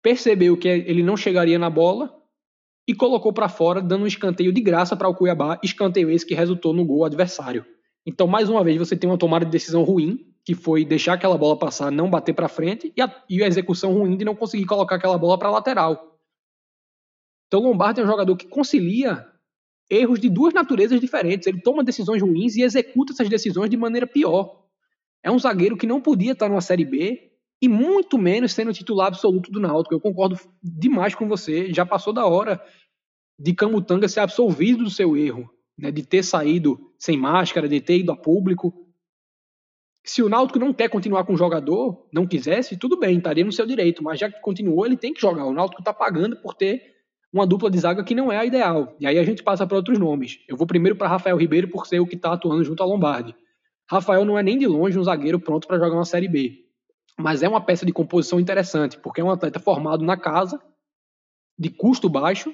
percebeu 0.02 0.58
que 0.58 0.68
ele 0.68 1.02
não 1.02 1.18
chegaria 1.18 1.58
na 1.58 1.70
bola 1.70 2.22
e 2.88 2.94
colocou 2.94 3.34
para 3.34 3.50
fora, 3.50 3.82
dando 3.82 4.04
um 4.04 4.08
escanteio 4.08 4.54
de 4.54 4.62
graça 4.62 4.96
para 4.96 5.08
o 5.10 5.16
Cuiabá, 5.16 5.60
escanteio 5.64 6.12
esse 6.12 6.26
que 6.26 6.36
resultou 6.36 6.74
no 6.74 6.86
gol 6.86 7.06
adversário. 7.06 7.66
Então, 8.06 8.28
mais 8.28 8.50
uma 8.50 8.64
vez, 8.64 8.78
você 8.78 8.96
tem 8.96 9.10
uma 9.10 9.18
tomada 9.18 9.46
de 9.46 9.52
decisão 9.52 9.84
ruim, 9.84 10.35
que 10.46 10.54
foi 10.54 10.86
deixar 10.86 11.14
aquela 11.14 11.38
bola 11.38 11.58
passar, 11.58 11.92
não 11.92 12.10
bater 12.10 12.34
para 12.34 12.48
frente, 12.48 12.94
e 12.96 13.02
a, 13.02 13.24
e 13.28 13.44
a, 13.44 13.48
execução 13.48 13.94
ruim 13.94 14.16
de 14.16 14.24
não 14.24 14.36
conseguir 14.36 14.66
colocar 14.66 14.96
aquela 14.96 15.18
bola 15.18 15.40
para 15.40 15.50
lateral. 15.50 16.20
Então, 17.48 17.62
Lombardi 17.62 18.00
é 18.00 18.04
um 18.04 18.08
jogador 18.08 18.38
que 18.38 18.48
concilia 18.48 19.26
erros 19.90 20.20
de 20.20 20.30
duas 20.30 20.54
naturezas 20.54 21.00
diferentes. 21.00 21.48
Ele 21.48 21.62
toma 21.62 21.84
decisões 21.84 22.22
ruins 22.22 22.56
e 22.56 22.62
executa 22.62 23.12
essas 23.12 23.28
decisões 23.28 23.70
de 23.70 23.78
maneira 23.78 24.06
pior. 24.06 24.66
É 25.24 25.32
um 25.32 25.40
zagueiro 25.40 25.78
que 25.78 25.88
não 25.88 26.00
podia 26.00 26.34
estar 26.34 26.48
numa 26.48 26.62
Série 26.62 26.86
B 26.86 27.32
e 27.60 27.68
muito 27.68 28.18
menos 28.18 28.54
sendo 28.54 28.72
titular 28.74 29.08
absoluto 29.08 29.52
do 29.52 29.60
Náutico. 29.60 29.96
Eu 29.96 30.00
concordo 30.00 30.40
demais 30.62 31.16
com 31.16 31.28
você. 31.28 31.74
Já 31.74 31.86
passou 31.86 32.14
da 32.14 32.26
hora 32.26 32.62
de 33.40 33.54
Camutanga 33.54 34.08
ser 34.08 34.20
absolvido 34.20 34.84
do 34.84 34.90
seu 34.90 35.18
erro, 35.18 35.50
né, 35.78 35.92
de 35.92 36.04
ter 36.04 36.24
saído 36.24 36.80
sem 36.98 37.18
máscara, 37.18 37.68
de 37.68 37.82
ter 37.82 38.00
ido 38.00 38.12
a 38.12 38.18
público. 38.18 38.85
Se 40.06 40.22
o 40.22 40.30
Náutico 40.30 40.60
não 40.60 40.74
quer 40.74 40.88
continuar 40.88 41.24
com 41.26 41.34
o 41.34 41.38
jogador, 41.38 42.08
não 42.14 42.28
quisesse, 42.28 42.78
tudo 42.78 42.98
bem, 42.98 43.18
estaria 43.18 43.44
no 43.44 43.52
seu 43.52 43.66
direito, 43.66 44.04
mas 44.04 44.20
já 44.20 44.32
que 44.32 44.40
continuou, 44.40 44.86
ele 44.86 44.96
tem 44.96 45.14
que 45.14 45.20
jogar. 45.20 45.46
O 45.46 45.54
Náutico 45.54 45.82
está 45.82 45.92
pagando 45.92 46.36
por 46.38 46.54
ter 46.54 46.82
uma 47.34 47.46
dupla 47.46 47.70
de 47.70 47.80
zaga 47.80 48.04
que 48.04 48.16
não 48.16 48.32
é 48.32 48.38
a 48.38 48.46
ideal. 48.46 48.96
E 49.00 49.08
aí 49.08 49.18
a 49.18 49.24
gente 49.24 49.44
passa 49.44 49.66
para 49.66 49.78
outros 49.78 49.98
nomes. 49.98 50.40
Eu 50.48 50.56
vou 50.56 50.68
primeiro 50.68 50.96
para 50.96 51.08
Rafael 51.08 51.36
Ribeiro 51.36 51.68
por 51.68 51.88
ser 51.88 52.00
o 52.00 52.08
que 52.08 52.16
está 52.16 52.34
atuando 52.34 52.64
junto 52.64 52.84
a 52.84 52.86
Lombardi. 52.86 53.36
Rafael 53.90 54.24
não 54.24 54.38
é 54.38 54.44
nem 54.44 54.58
de 54.58 54.68
longe 54.68 54.98
um 54.98 55.04
zagueiro 55.04 55.40
pronto 55.40 55.68
para 55.68 55.78
jogar 55.78 55.96
uma 55.96 56.06
Série 56.06 56.28
B 56.28 56.66
mas 57.18 57.44
é 57.44 57.48
uma 57.48 57.62
peça 57.62 57.86
de 57.86 57.94
composição 57.94 58.40
interessante, 58.40 58.98
porque 59.00 59.22
é 59.22 59.24
um 59.24 59.32
atleta 59.32 59.60
formado 59.60 60.04
na 60.04 60.18
casa, 60.18 60.62
de 61.58 61.70
custo 61.70 62.10
baixo, 62.10 62.54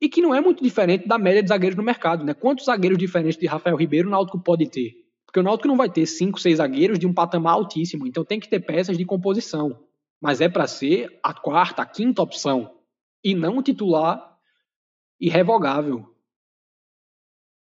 e 0.00 0.08
que 0.08 0.20
não 0.20 0.34
é 0.34 0.40
muito 0.40 0.62
diferente 0.62 1.06
da 1.06 1.16
média 1.16 1.42
de 1.42 1.48
zagueiros 1.48 1.76
no 1.76 1.82
mercado. 1.82 2.24
Né? 2.24 2.34
Quantos 2.34 2.64
zagueiros 2.64 2.98
diferentes 2.98 3.38
de 3.38 3.46
Rafael 3.46 3.76
Ribeiro 3.76 4.08
o 4.08 4.10
Náutico 4.10 4.42
pode 4.42 4.68
ter? 4.68 5.01
Porque 5.32 5.40
o 5.40 5.42
Náutico 5.42 5.66
não 5.66 5.78
vai 5.78 5.88
ter 5.88 6.04
cinco, 6.04 6.38
seis 6.38 6.58
zagueiros 6.58 6.98
de 6.98 7.06
um 7.06 7.14
patamar 7.14 7.54
altíssimo, 7.54 8.06
então 8.06 8.22
tem 8.22 8.38
que 8.38 8.50
ter 8.50 8.60
peças 8.60 8.98
de 8.98 9.04
composição. 9.06 9.82
Mas 10.20 10.42
é 10.42 10.48
para 10.48 10.66
ser 10.66 11.18
a 11.24 11.32
quarta, 11.32 11.80
a 11.80 11.86
quinta 11.86 12.20
opção, 12.20 12.70
e 13.24 13.34
não 13.34 13.56
o 13.56 13.62
titular 13.62 14.36
irrevogável. 15.18 16.06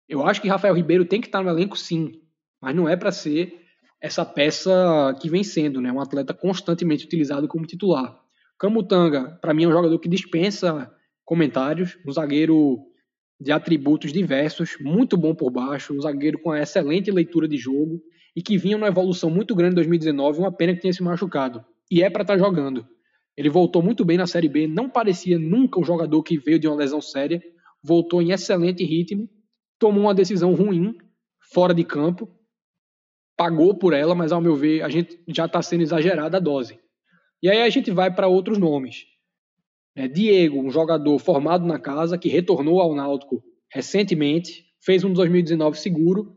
Eu 0.10 0.28
acho 0.28 0.42
que 0.42 0.50
Rafael 0.50 0.76
Ribeiro 0.76 1.06
tem 1.06 1.22
que 1.22 1.28
estar 1.28 1.42
no 1.42 1.50
elenco 1.50 1.78
sim, 1.78 2.22
mas 2.62 2.76
não 2.76 2.90
é 2.90 2.98
para 2.98 3.14
ser 3.14 3.58
essa 4.02 4.26
peça 4.26 5.18
que 5.22 5.30
vem 5.30 5.42
sendo, 5.42 5.80
né? 5.80 5.90
Um 5.90 6.02
atleta 6.02 6.34
constantemente 6.34 7.06
utilizado 7.06 7.48
como 7.48 7.66
titular. 7.66 8.20
Camutanga, 8.60 9.40
para 9.42 9.54
mim, 9.54 9.64
é 9.64 9.68
um 9.70 9.72
jogador 9.72 9.98
que 10.00 10.10
dispensa 10.10 10.94
comentários, 11.24 11.98
um 12.06 12.12
zagueiro 12.12 12.93
de 13.44 13.52
atributos 13.52 14.14
diversos, 14.14 14.78
muito 14.80 15.18
bom 15.18 15.36
por 15.36 15.52
baixo, 15.52 15.94
um 15.94 16.00
zagueiro 16.00 16.40
com 16.40 16.56
excelente 16.56 17.12
leitura 17.12 17.46
de 17.46 17.58
jogo 17.58 18.02
e 18.34 18.42
que 18.42 18.58
vinha 18.58 18.78
numa 18.78 18.88
evolução 18.88 19.30
muito 19.30 19.54
grande 19.54 19.74
em 19.74 19.76
2019, 19.76 20.40
uma 20.40 20.52
pena 20.52 20.74
que 20.74 20.80
tenha 20.80 20.94
se 20.94 21.04
machucado. 21.04 21.64
E 21.92 22.02
é 22.02 22.10
para 22.10 22.22
estar 22.22 22.36
tá 22.36 22.40
jogando. 22.40 22.88
Ele 23.36 23.50
voltou 23.50 23.84
muito 23.84 24.06
bem 24.06 24.18
na 24.18 24.26
Série 24.26 24.48
B, 24.48 24.66
não 24.66 24.90
parecia 24.90 25.38
nunca 25.38 25.78
um 25.78 25.84
jogador 25.84 26.24
que 26.24 26.38
veio 26.38 26.58
de 26.58 26.68
uma 26.70 26.78
lesão 26.78 27.02
séria, 27.02 27.44
voltou 27.84 28.22
em 28.22 28.32
excelente 28.32 28.84
ritmo, 28.86 29.30
tomou 29.78 30.04
uma 30.04 30.16
decisão 30.16 30.54
ruim 30.54 30.96
fora 31.54 31.74
de 31.74 31.84
campo, 31.84 32.30
pagou 33.36 33.78
por 33.78 33.92
ela, 33.92 34.16
mas 34.16 34.32
ao 34.32 34.40
meu 34.40 34.56
ver 34.56 34.84
a 34.84 34.90
gente 34.90 35.22
já 35.28 35.48
está 35.48 35.62
sendo 35.62 35.82
exagerada 35.82 36.38
a 36.38 36.40
dose. 36.40 36.80
E 37.42 37.50
aí 37.50 37.62
a 37.62 37.70
gente 37.70 37.92
vai 37.92 38.10
para 38.14 38.28
outros 38.28 38.58
nomes. 38.58 39.04
É, 39.96 40.08
Diego, 40.08 40.60
um 40.60 40.72
jogador 40.72 41.18
formado 41.20 41.66
na 41.66 41.80
casa, 41.80 42.18
que 42.18 42.30
retornou 42.30 42.82
ao 42.82 42.96
Náutico 42.96 43.44
recentemente, 43.72 44.66
fez 44.82 45.04
um 45.04 45.14
2019 45.14 45.78
seguro 45.78 46.36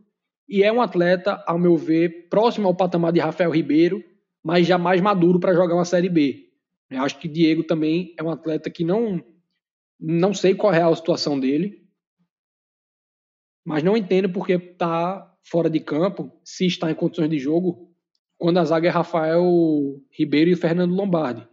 e 0.48 0.62
é 0.62 0.72
um 0.72 0.80
atleta, 0.80 1.42
ao 1.46 1.58
meu 1.58 1.76
ver, 1.76 2.28
próximo 2.28 2.68
ao 2.68 2.76
patamar 2.76 3.12
de 3.12 3.20
Rafael 3.20 3.50
Ribeiro, 3.50 4.02
mas 4.44 4.66
já 4.66 4.78
mais 4.78 5.00
maduro 5.00 5.40
para 5.40 5.54
jogar 5.54 5.74
uma 5.74 5.84
Série 5.84 6.08
B. 6.08 6.46
Eu 6.90 7.02
acho 7.02 7.18
que 7.18 7.26
Diego 7.26 7.64
também 7.64 8.14
é 8.16 8.22
um 8.22 8.30
atleta 8.30 8.70
que 8.70 8.84
não 8.84 9.22
não 9.98 10.34
sei 10.34 10.54
qual 10.54 10.74
é 10.74 10.82
a 10.82 10.94
situação 10.94 11.40
dele, 11.40 11.82
mas 13.64 13.82
não 13.82 13.96
entendo 13.96 14.30
porque 14.30 14.52
está 14.52 15.34
fora 15.42 15.70
de 15.70 15.80
campo, 15.80 16.30
se 16.44 16.66
está 16.66 16.90
em 16.90 16.94
condições 16.94 17.30
de 17.30 17.38
jogo, 17.38 17.90
quando 18.38 18.58
a 18.58 18.64
zaga 18.64 18.88
é 18.88 18.90
Rafael 18.90 19.42
Ribeiro 20.10 20.50
e 20.50 20.56
Fernando 20.56 20.94
Lombardi. 20.94 21.48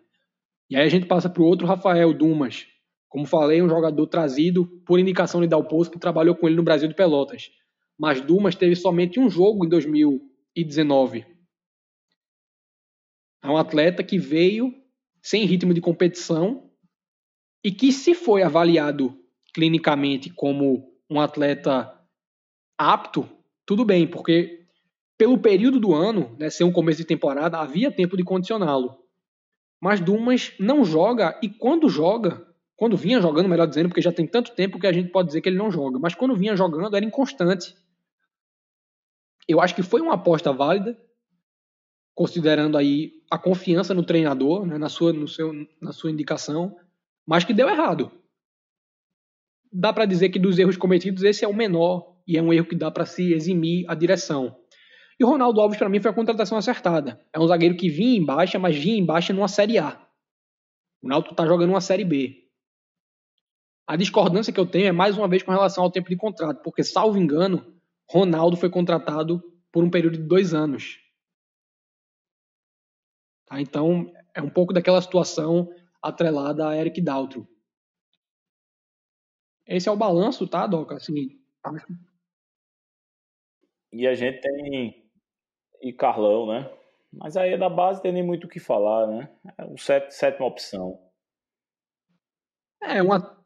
E 0.73 0.75
aí 0.75 0.87
a 0.87 0.89
gente 0.89 1.05
passa 1.05 1.29
para 1.29 1.43
o 1.43 1.45
outro 1.45 1.67
Rafael 1.67 2.11
Dumas, 2.15 2.65
como 3.07 3.27
falei, 3.27 3.61
um 3.61 3.69
jogador 3.69 4.07
trazido 4.07 4.65
por 4.87 4.97
indicação 4.97 5.39
de 5.39 5.45
Dalpozo, 5.45 5.91
que 5.91 5.99
trabalhou 5.99 6.35
com 6.35 6.47
ele 6.47 6.55
no 6.55 6.63
Brasil 6.63 6.87
de 6.87 6.95
Pelotas. 6.95 7.51
Mas 7.95 8.19
Dumas 8.21 8.55
teve 8.55 8.75
somente 8.75 9.19
um 9.19 9.29
jogo 9.29 9.63
em 9.63 9.69
2019. 9.69 11.27
É 13.43 13.47
um 13.47 13.55
atleta 13.55 14.03
que 14.03 14.17
veio 14.17 14.73
sem 15.21 15.45
ritmo 15.45 15.75
de 15.75 15.79
competição 15.79 16.71
e 17.63 17.71
que, 17.71 17.91
se 17.91 18.15
foi 18.15 18.41
avaliado 18.41 19.15
clinicamente 19.53 20.31
como 20.31 20.91
um 21.07 21.21
atleta 21.21 22.03
apto, 22.79 23.29
tudo 23.63 23.85
bem, 23.85 24.07
porque 24.07 24.65
pelo 25.19 25.37
período 25.37 25.79
do 25.79 25.93
ano, 25.93 26.35
né, 26.39 26.49
ser 26.49 26.63
um 26.63 26.71
começo 26.71 26.97
de 26.97 27.05
temporada, 27.05 27.59
havia 27.59 27.91
tempo 27.91 28.17
de 28.17 28.23
condicioná-lo. 28.23 29.02
Mas 29.83 29.99
Dumas 29.99 30.53
não 30.57 30.85
joga 30.85 31.37
e 31.43 31.49
quando 31.49 31.89
joga, 31.89 32.47
quando 32.73 32.95
vinha 32.95 33.19
jogando, 33.19 33.49
melhor 33.49 33.67
dizendo, 33.67 33.89
porque 33.89 34.01
já 34.01 34.13
tem 34.13 34.25
tanto 34.25 34.55
tempo 34.55 34.79
que 34.79 34.87
a 34.87 34.93
gente 34.93 35.11
pode 35.11 35.27
dizer 35.27 35.41
que 35.41 35.49
ele 35.49 35.57
não 35.57 35.69
joga, 35.69 35.99
mas 35.99 36.15
quando 36.15 36.37
vinha 36.37 36.55
jogando 36.55 36.95
era 36.95 37.03
inconstante. 37.03 37.75
Eu 39.45 39.59
acho 39.59 39.75
que 39.75 39.83
foi 39.83 39.99
uma 39.99 40.13
aposta 40.13 40.53
válida, 40.53 40.97
considerando 42.15 42.77
aí 42.77 43.11
a 43.29 43.37
confiança 43.37 43.93
no 43.93 44.05
treinador, 44.05 44.65
né, 44.65 44.77
na, 44.77 44.87
sua, 44.87 45.11
no 45.11 45.27
seu, 45.27 45.51
na 45.81 45.91
sua 45.91 46.11
indicação, 46.11 46.77
mas 47.27 47.43
que 47.43 47.53
deu 47.53 47.67
errado. 47.67 48.09
Dá 49.69 49.91
para 49.91 50.05
dizer 50.05 50.29
que 50.29 50.39
dos 50.39 50.57
erros 50.57 50.77
cometidos 50.77 51.23
esse 51.23 51.43
é 51.43 51.47
o 51.47 51.53
menor 51.53 52.15
e 52.25 52.37
é 52.37 52.41
um 52.41 52.53
erro 52.53 52.67
que 52.67 52.75
dá 52.77 52.89
para 52.89 53.05
se 53.05 53.33
eximir 53.33 53.83
a 53.89 53.95
direção. 53.95 54.62
E 55.23 55.25
o 55.25 55.29
Ronaldo 55.29 55.61
Alves 55.61 55.77
para 55.79 55.87
mim 55.87 56.01
foi 56.01 56.11
a 56.11 56.13
contratação 56.13 56.57
acertada. 56.57 57.25
É 57.31 57.39
um 57.39 57.47
zagueiro 57.47 57.77
que 57.77 57.87
vinha 57.87 58.17
em 58.17 58.25
baixa, 58.25 58.59
mas 58.59 58.75
vinha 58.75 58.97
em 58.97 59.05
baixa 59.05 59.31
numa 59.31 59.47
Série 59.47 59.79
A. 59.79 60.05
O 61.01 61.07
Náutico 61.07 61.33
está 61.33 61.45
jogando 61.45 61.69
uma 61.69 61.79
Série 61.79 62.03
B. 62.03 62.51
A 63.87 63.95
discordância 63.95 64.51
que 64.51 64.59
eu 64.59 64.69
tenho 64.69 64.87
é 64.87 64.91
mais 64.91 65.17
uma 65.17 65.29
vez 65.29 65.41
com 65.41 65.51
relação 65.53 65.81
ao 65.81 65.89
tempo 65.89 66.09
de 66.09 66.17
contrato, 66.17 66.61
porque, 66.61 66.83
salvo 66.83 67.17
engano, 67.17 67.73
Ronaldo 68.05 68.57
foi 68.57 68.69
contratado 68.69 69.41
por 69.71 69.81
um 69.81 69.89
período 69.89 70.17
de 70.17 70.23
dois 70.23 70.53
anos. 70.53 70.99
Tá? 73.45 73.61
Então, 73.61 74.11
é 74.35 74.41
um 74.41 74.49
pouco 74.49 74.73
daquela 74.73 75.01
situação 75.01 75.73
atrelada 76.01 76.67
a 76.67 76.75
Eric 76.75 76.99
Daltro. 76.99 77.47
Esse 79.65 79.87
é 79.87 79.91
o 79.93 79.95
balanço, 79.95 80.45
tá, 80.45 80.67
Doca? 80.67 80.97
Assim, 80.97 81.39
E 83.93 84.05
a 84.05 84.13
gente 84.15 84.41
tem 84.41 85.02
e 85.83 85.93
Carlão, 85.93 86.47
né? 86.47 86.69
Mas 87.11 87.37
aí 87.37 87.53
é 87.53 87.57
da 87.57 87.69
base 87.69 88.01
tem 88.01 88.11
nem 88.11 88.23
muito 88.23 88.45
o 88.45 88.49
que 88.49 88.59
falar, 88.59 89.05
né? 89.07 89.29
É 89.57 89.65
o 89.65 89.77
sétima 89.77 90.47
opção. 90.47 90.97
É 92.81 93.01
uma 93.01 93.43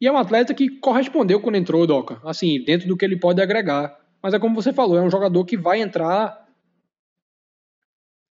e 0.00 0.06
é 0.06 0.12
um 0.12 0.16
atleta 0.16 0.54
que 0.54 0.70
correspondeu 0.80 1.42
quando 1.42 1.56
entrou, 1.56 1.86
Doca. 1.86 2.20
Assim, 2.24 2.64
dentro 2.64 2.88
do 2.88 2.96
que 2.96 3.04
ele 3.04 3.18
pode 3.18 3.42
agregar. 3.42 3.98
Mas 4.22 4.32
é 4.32 4.38
como 4.38 4.54
você 4.54 4.72
falou, 4.72 4.96
é 4.96 5.02
um 5.02 5.10
jogador 5.10 5.44
que 5.44 5.58
vai 5.58 5.80
entrar 5.80 6.46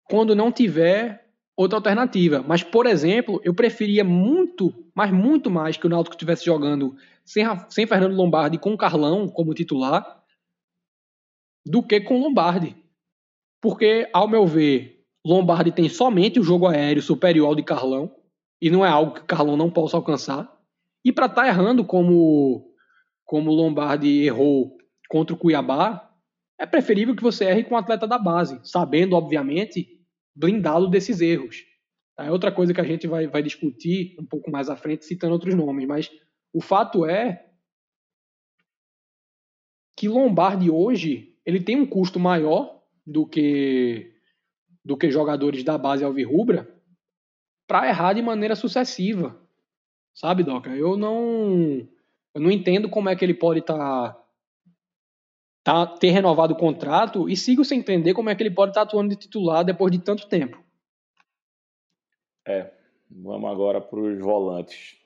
quando 0.09 0.33
não 0.33 0.49
tiver 0.49 1.25
outra 1.57 1.77
alternativa. 1.77 2.41
Mas, 2.47 2.63
por 2.63 2.85
exemplo, 2.85 3.41
eu 3.43 3.53
preferia 3.53 4.03
muito, 4.03 4.73
mas 4.95 5.11
muito 5.11 5.49
mais 5.49 5.75
que 5.75 5.85
o 5.85 5.89
Náutico 5.89 6.15
estivesse 6.15 6.45
jogando 6.45 6.95
sem, 7.25 7.43
sem 7.67 7.85
Fernando 7.85 8.15
Lombardi 8.15 8.57
com 8.57 8.77
Carlão 8.77 9.27
como 9.27 9.53
titular 9.53 10.23
do 11.67 11.83
que 11.83 12.01
com 12.01 12.19
Lombardi. 12.19 12.75
Porque, 13.61 14.09
ao 14.13 14.27
meu 14.27 14.45
ver, 14.45 15.03
Lombardi 15.25 15.71
tem 15.71 15.89
somente 15.89 16.39
o 16.39 16.43
jogo 16.43 16.67
aéreo 16.67 17.01
superior 17.01 17.47
ao 17.47 17.55
de 17.55 17.63
Carlão 17.63 18.15
e 18.61 18.69
não 18.69 18.85
é 18.85 18.89
algo 18.89 19.15
que 19.15 19.25
Carlão 19.25 19.57
não 19.57 19.69
possa 19.69 19.97
alcançar. 19.97 20.51
E 21.03 21.11
para 21.11 21.25
estar 21.25 21.43
tá 21.43 21.47
errando 21.47 21.83
como 21.83 22.73
como 23.25 23.51
Lombardi 23.51 24.23
errou 24.23 24.77
contra 25.09 25.35
o 25.35 25.37
Cuiabá, 25.37 26.09
é 26.57 26.65
preferível 26.65 27.13
que 27.13 27.21
você 27.21 27.43
erre 27.43 27.65
com 27.65 27.75
o 27.75 27.77
um 27.77 27.79
atleta 27.79 28.07
da 28.07 28.17
base, 28.17 28.59
sabendo, 28.63 29.17
obviamente, 29.17 30.01
blindá-lo 30.33 30.87
desses 30.87 31.19
erros. 31.19 31.65
É 32.17 32.31
outra 32.31 32.51
coisa 32.51 32.73
que 32.73 32.79
a 32.79 32.85
gente 32.85 33.05
vai, 33.05 33.27
vai 33.27 33.43
discutir 33.43 34.15
um 34.17 34.25
pouco 34.25 34.49
mais 34.49 34.69
à 34.69 34.77
frente, 34.77 35.05
citando 35.05 35.33
outros 35.33 35.53
nomes, 35.53 35.85
mas 35.85 36.11
o 36.53 36.61
fato 36.61 37.05
é 37.05 37.45
que 39.95 40.07
Lombardi 40.07 40.71
hoje 40.71 41.36
ele 41.47 41.61
tem 41.61 41.79
um 41.79 41.85
custo 41.85 42.19
maior 42.19 42.81
do 43.05 43.25
que 43.25 44.13
do 44.83 44.97
que 44.97 45.09
jogadores 45.09 45.63
da 45.63 45.77
base 45.77 46.03
alvirrubra 46.03 46.69
para 47.65 47.87
errar 47.87 48.13
de 48.13 48.21
maneira 48.21 48.55
sucessiva. 48.55 49.39
Sabe, 50.13 50.43
Doca? 50.43 50.69
Eu 50.71 50.97
não. 50.97 51.87
Eu 52.33 52.41
não 52.41 52.51
entendo 52.51 52.89
como 52.89 53.07
é 53.07 53.15
que 53.15 53.23
ele 53.23 53.33
pode 53.33 53.61
estar. 53.61 54.13
Tá, 55.63 55.85
tá, 55.85 55.97
ter 55.97 56.09
renovado 56.09 56.53
o 56.53 56.57
contrato 56.57 57.29
e 57.29 57.35
sigo 57.37 57.63
sem 57.63 57.79
entender 57.79 58.13
como 58.13 58.29
é 58.29 58.35
que 58.35 58.43
ele 58.43 58.53
pode 58.53 58.71
estar 58.71 58.81
tá 58.81 58.87
atuando 58.87 59.09
de 59.09 59.15
titular 59.15 59.63
depois 59.63 59.91
de 59.91 59.99
tanto 59.99 60.27
tempo. 60.27 60.61
É, 62.45 62.71
vamos 63.09 63.49
agora 63.49 63.79
para 63.79 63.99
os 63.99 64.19
volantes. 64.19 64.97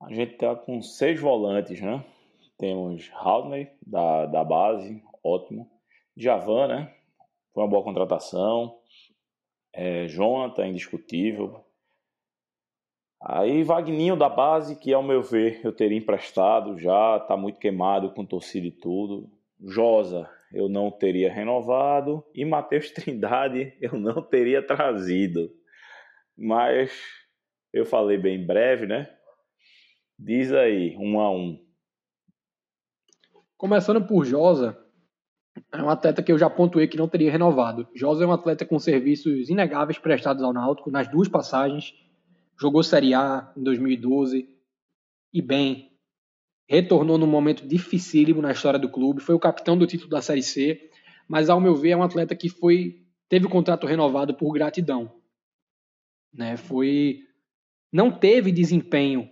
A 0.00 0.12
gente 0.12 0.36
tá 0.36 0.56
com 0.56 0.80
seis 0.80 1.20
volantes, 1.20 1.80
né? 1.80 2.04
Temos 2.62 3.10
Haldney, 3.14 3.72
da, 3.84 4.24
da 4.26 4.44
base, 4.44 5.02
ótimo. 5.20 5.68
Javan, 6.16 6.68
né? 6.68 6.94
Foi 7.52 7.64
uma 7.64 7.68
boa 7.68 7.82
contratação. 7.82 8.78
É, 9.74 10.06
Jonathan, 10.06 10.68
indiscutível. 10.68 11.66
Aí 13.20 13.64
Vagninho 13.64 14.14
da 14.14 14.28
base, 14.28 14.78
que 14.78 14.92
ao 14.92 15.02
meu 15.02 15.24
ver 15.24 15.60
eu 15.64 15.72
teria 15.72 15.98
emprestado 15.98 16.78
já, 16.78 17.18
tá 17.18 17.36
muito 17.36 17.58
queimado 17.58 18.14
com 18.14 18.24
torcida 18.24 18.68
e 18.68 18.70
tudo. 18.70 19.28
Josa, 19.60 20.30
eu 20.52 20.68
não 20.68 20.88
teria 20.88 21.32
renovado. 21.32 22.24
E 22.32 22.44
Matheus 22.44 22.92
Trindade, 22.94 23.76
eu 23.80 23.98
não 23.98 24.22
teria 24.22 24.64
trazido. 24.64 25.50
Mas 26.38 26.96
eu 27.72 27.84
falei 27.84 28.18
bem 28.18 28.46
breve, 28.46 28.86
né? 28.86 29.12
Diz 30.16 30.52
aí, 30.52 30.96
um 30.96 31.18
a 31.18 31.28
um. 31.28 31.61
Começando 33.62 34.04
por 34.04 34.24
Josa, 34.24 34.76
é 35.70 35.80
um 35.80 35.88
atleta 35.88 36.20
que 36.20 36.32
eu 36.32 36.36
já 36.36 36.50
pontuei 36.50 36.88
que 36.88 36.96
não 36.96 37.06
teria 37.06 37.30
renovado. 37.30 37.86
Josa 37.94 38.24
é 38.24 38.26
um 38.26 38.32
atleta 38.32 38.66
com 38.66 38.76
serviços 38.76 39.48
inegáveis 39.48 40.00
prestados 40.00 40.42
ao 40.42 40.52
Náutico 40.52 40.90
nas 40.90 41.06
duas 41.06 41.28
passagens 41.28 41.94
jogou 42.60 42.82
Série 42.82 43.14
A 43.14 43.52
em 43.56 43.62
2012 43.62 44.48
e 45.32 45.40
bem. 45.40 45.92
Retornou 46.68 47.16
num 47.16 47.28
momento 47.28 47.64
dificílimo 47.64 48.42
na 48.42 48.50
história 48.50 48.80
do 48.80 48.90
clube, 48.90 49.22
foi 49.22 49.36
o 49.36 49.38
capitão 49.38 49.78
do 49.78 49.86
título 49.86 50.10
da 50.10 50.20
Série 50.20 50.42
C, 50.42 50.90
mas 51.28 51.48
ao 51.48 51.60
meu 51.60 51.76
ver 51.76 51.90
é 51.90 51.96
um 51.96 52.02
atleta 52.02 52.34
que 52.34 52.48
foi 52.48 53.06
teve 53.28 53.46
o 53.46 53.48
contrato 53.48 53.86
renovado 53.86 54.34
por 54.34 54.52
gratidão. 54.52 55.22
Né? 56.34 56.56
Foi 56.56 57.20
não 57.92 58.10
teve 58.10 58.50
desempenho 58.50 59.30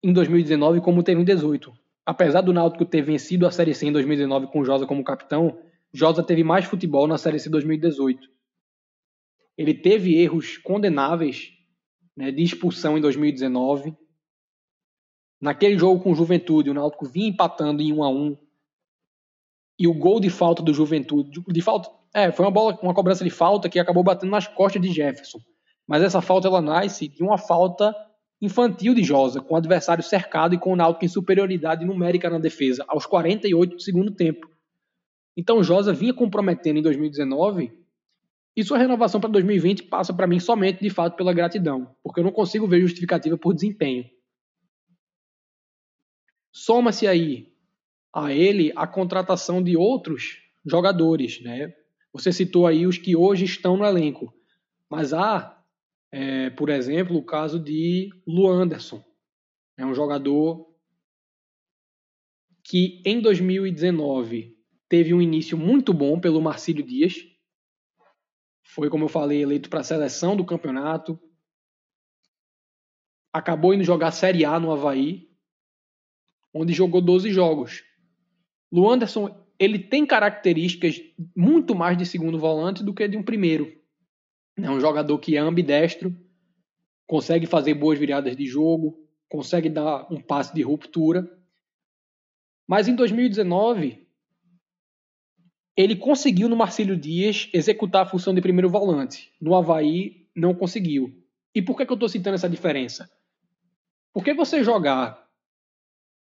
em 0.00 0.12
2019 0.12 0.80
como 0.80 1.02
teve 1.02 1.20
em 1.20 1.24
2018. 1.24 1.83
Apesar 2.06 2.42
do 2.42 2.52
Náutico 2.52 2.84
ter 2.84 3.02
vencido 3.02 3.46
a 3.46 3.50
Série 3.50 3.74
C 3.74 3.86
em 3.86 3.92
2019 3.92 4.48
com 4.48 4.64
Josa 4.64 4.86
como 4.86 5.02
capitão, 5.02 5.58
Josa 5.92 6.22
teve 6.22 6.44
mais 6.44 6.64
futebol 6.64 7.06
na 7.06 7.16
Série 7.16 7.38
C 7.38 7.48
2018. 7.48 8.28
Ele 9.56 9.72
teve 9.72 10.20
erros 10.20 10.58
condenáveis 10.58 11.52
né, 12.16 12.30
de 12.30 12.42
expulsão 12.42 12.98
em 12.98 13.00
2019. 13.00 13.96
Naquele 15.40 15.78
jogo 15.78 16.02
com 16.02 16.12
o 16.12 16.14
Juventude, 16.14 16.70
o 16.70 16.74
Náutico 16.74 17.06
vinha 17.06 17.28
empatando 17.28 17.82
em 17.82 17.92
1 17.92 18.02
a 18.02 18.10
1 18.10 18.38
e 19.78 19.88
o 19.88 19.94
gol 19.94 20.20
de 20.20 20.30
falta 20.30 20.62
do 20.62 20.72
Juventude, 20.72 21.42
de 21.46 21.62
falta, 21.62 21.90
é, 22.14 22.30
foi 22.30 22.44
uma 22.44 22.50
bola, 22.50 22.78
uma 22.80 22.94
cobrança 22.94 23.24
de 23.24 23.30
falta 23.30 23.68
que 23.68 23.78
acabou 23.78 24.04
batendo 24.04 24.30
nas 24.30 24.46
costas 24.46 24.80
de 24.80 24.92
Jefferson. 24.92 25.40
Mas 25.86 26.02
essa 26.02 26.20
falta 26.20 26.48
ela 26.48 26.62
nasce 26.62 27.08
de 27.08 27.22
uma 27.22 27.36
falta 27.36 27.94
infantil 28.44 28.94
de 28.94 29.02
Josa, 29.02 29.40
com 29.40 29.54
o 29.54 29.56
adversário 29.56 30.04
cercado 30.04 30.54
e 30.54 30.58
com 30.58 30.72
o 30.72 30.76
Náutico 30.76 31.04
em 31.04 31.08
superioridade 31.08 31.84
numérica 31.84 32.28
na 32.28 32.38
defesa, 32.38 32.84
aos 32.86 33.06
48 33.06 33.76
do 33.76 33.82
segundo 33.82 34.10
tempo. 34.10 34.48
Então 35.36 35.62
Josa 35.62 35.92
vinha 35.92 36.12
comprometendo 36.12 36.78
em 36.78 36.82
2019 36.82 37.72
e 38.56 38.62
sua 38.62 38.78
renovação 38.78 39.20
para 39.20 39.30
2020 39.30 39.84
passa 39.84 40.12
para 40.12 40.26
mim 40.26 40.38
somente, 40.38 40.80
de 40.80 40.90
fato, 40.90 41.16
pela 41.16 41.32
gratidão, 41.32 41.96
porque 42.02 42.20
eu 42.20 42.24
não 42.24 42.30
consigo 42.30 42.68
ver 42.68 42.80
justificativa 42.80 43.36
por 43.36 43.54
desempenho. 43.54 44.04
Soma-se 46.52 47.06
aí 47.06 47.52
a 48.14 48.32
ele 48.32 48.72
a 48.76 48.86
contratação 48.86 49.60
de 49.60 49.76
outros 49.76 50.38
jogadores, 50.64 51.42
né? 51.42 51.74
Você 52.12 52.32
citou 52.32 52.66
aí 52.66 52.86
os 52.86 52.96
que 52.96 53.16
hoje 53.16 53.44
estão 53.44 53.76
no 53.76 53.84
elenco, 53.84 54.32
mas 54.88 55.12
há, 55.12 55.60
é, 56.16 56.48
por 56.50 56.68
exemplo, 56.68 57.16
o 57.16 57.24
caso 57.24 57.58
de 57.58 58.08
Lu 58.24 58.48
Anderson, 58.48 59.04
é 59.76 59.84
um 59.84 59.92
jogador 59.92 60.72
que 62.62 63.02
em 63.04 63.20
2019 63.20 64.56
teve 64.88 65.12
um 65.12 65.20
início 65.20 65.58
muito 65.58 65.92
bom 65.92 66.20
pelo 66.20 66.40
Marcílio 66.40 66.86
Dias, 66.86 67.16
foi 68.62 68.88
como 68.88 69.06
eu 69.06 69.08
falei 69.08 69.42
eleito 69.42 69.68
para 69.68 69.80
a 69.80 69.84
seleção 69.84 70.36
do 70.36 70.46
campeonato, 70.46 71.18
acabou 73.32 73.74
indo 73.74 73.82
jogar 73.82 74.12
Série 74.12 74.44
A 74.44 74.60
no 74.60 74.70
Havaí, 74.70 75.28
onde 76.54 76.72
jogou 76.72 77.00
12 77.00 77.32
jogos. 77.32 77.82
Lu 78.70 78.88
Anderson 78.88 79.44
ele 79.58 79.80
tem 79.80 80.06
características 80.06 81.00
muito 81.34 81.74
mais 81.74 81.98
de 81.98 82.06
segundo 82.06 82.38
volante 82.38 82.84
do 82.84 82.94
que 82.94 83.08
de 83.08 83.16
um 83.16 83.22
primeiro. 83.24 83.82
É 84.56 84.70
um 84.70 84.80
jogador 84.80 85.18
que 85.18 85.36
é 85.36 85.40
ambidestro, 85.40 86.14
consegue 87.06 87.46
fazer 87.46 87.74
boas 87.74 87.98
viradas 87.98 88.36
de 88.36 88.46
jogo, 88.46 88.96
consegue 89.28 89.68
dar 89.68 90.06
um 90.12 90.20
passe 90.20 90.54
de 90.54 90.62
ruptura. 90.62 91.28
Mas 92.66 92.88
em 92.88 92.94
2019, 92.94 94.06
ele 95.76 95.96
conseguiu 95.96 96.48
no 96.48 96.56
Marcílio 96.56 96.96
Dias 96.96 97.48
executar 97.52 98.02
a 98.02 98.08
função 98.08 98.32
de 98.32 98.40
primeiro 98.40 98.70
volante. 98.70 99.32
No 99.40 99.54
Havaí, 99.54 100.28
não 100.34 100.54
conseguiu. 100.54 101.12
E 101.54 101.60
por 101.60 101.76
que, 101.76 101.84
que 101.84 101.92
eu 101.92 101.94
estou 101.94 102.08
citando 102.08 102.36
essa 102.36 102.48
diferença? 102.48 103.10
Porque 104.12 104.32
você 104.32 104.62
jogar 104.62 105.24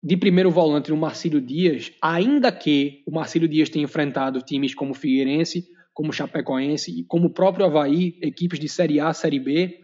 de 0.03 0.17
primeiro 0.17 0.49
volante 0.49 0.89
no 0.89 0.97
Marcílio 0.97 1.39
Dias, 1.39 1.91
ainda 2.01 2.51
que 2.51 3.03
o 3.05 3.11
Marcílio 3.11 3.47
Dias 3.47 3.69
tenha 3.69 3.85
enfrentado 3.85 4.41
times 4.41 4.73
como 4.73 4.93
Figueirense, 4.93 5.67
como 5.93 6.13
Chapecoense 6.13 6.91
e 6.91 7.03
como 7.03 7.27
o 7.27 7.33
próprio 7.33 7.65
Havaí, 7.65 8.17
equipes 8.21 8.59
de 8.59 8.69
Série 8.69 8.99
A, 8.99 9.13
Série 9.13 9.39
B, 9.39 9.79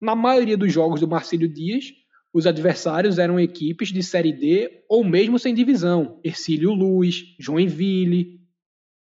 na 0.00 0.14
maioria 0.14 0.56
dos 0.56 0.72
jogos 0.72 1.00
do 1.00 1.08
Marcílio 1.08 1.48
Dias, 1.48 1.86
os 2.32 2.46
adversários 2.46 3.18
eram 3.18 3.40
equipes 3.40 3.88
de 3.88 4.02
Série 4.02 4.32
D 4.32 4.84
ou 4.90 5.02
mesmo 5.02 5.38
sem 5.38 5.54
divisão. 5.54 6.20
Ercílio 6.22 6.74
Luz, 6.74 7.34
Joinville, 7.40 8.40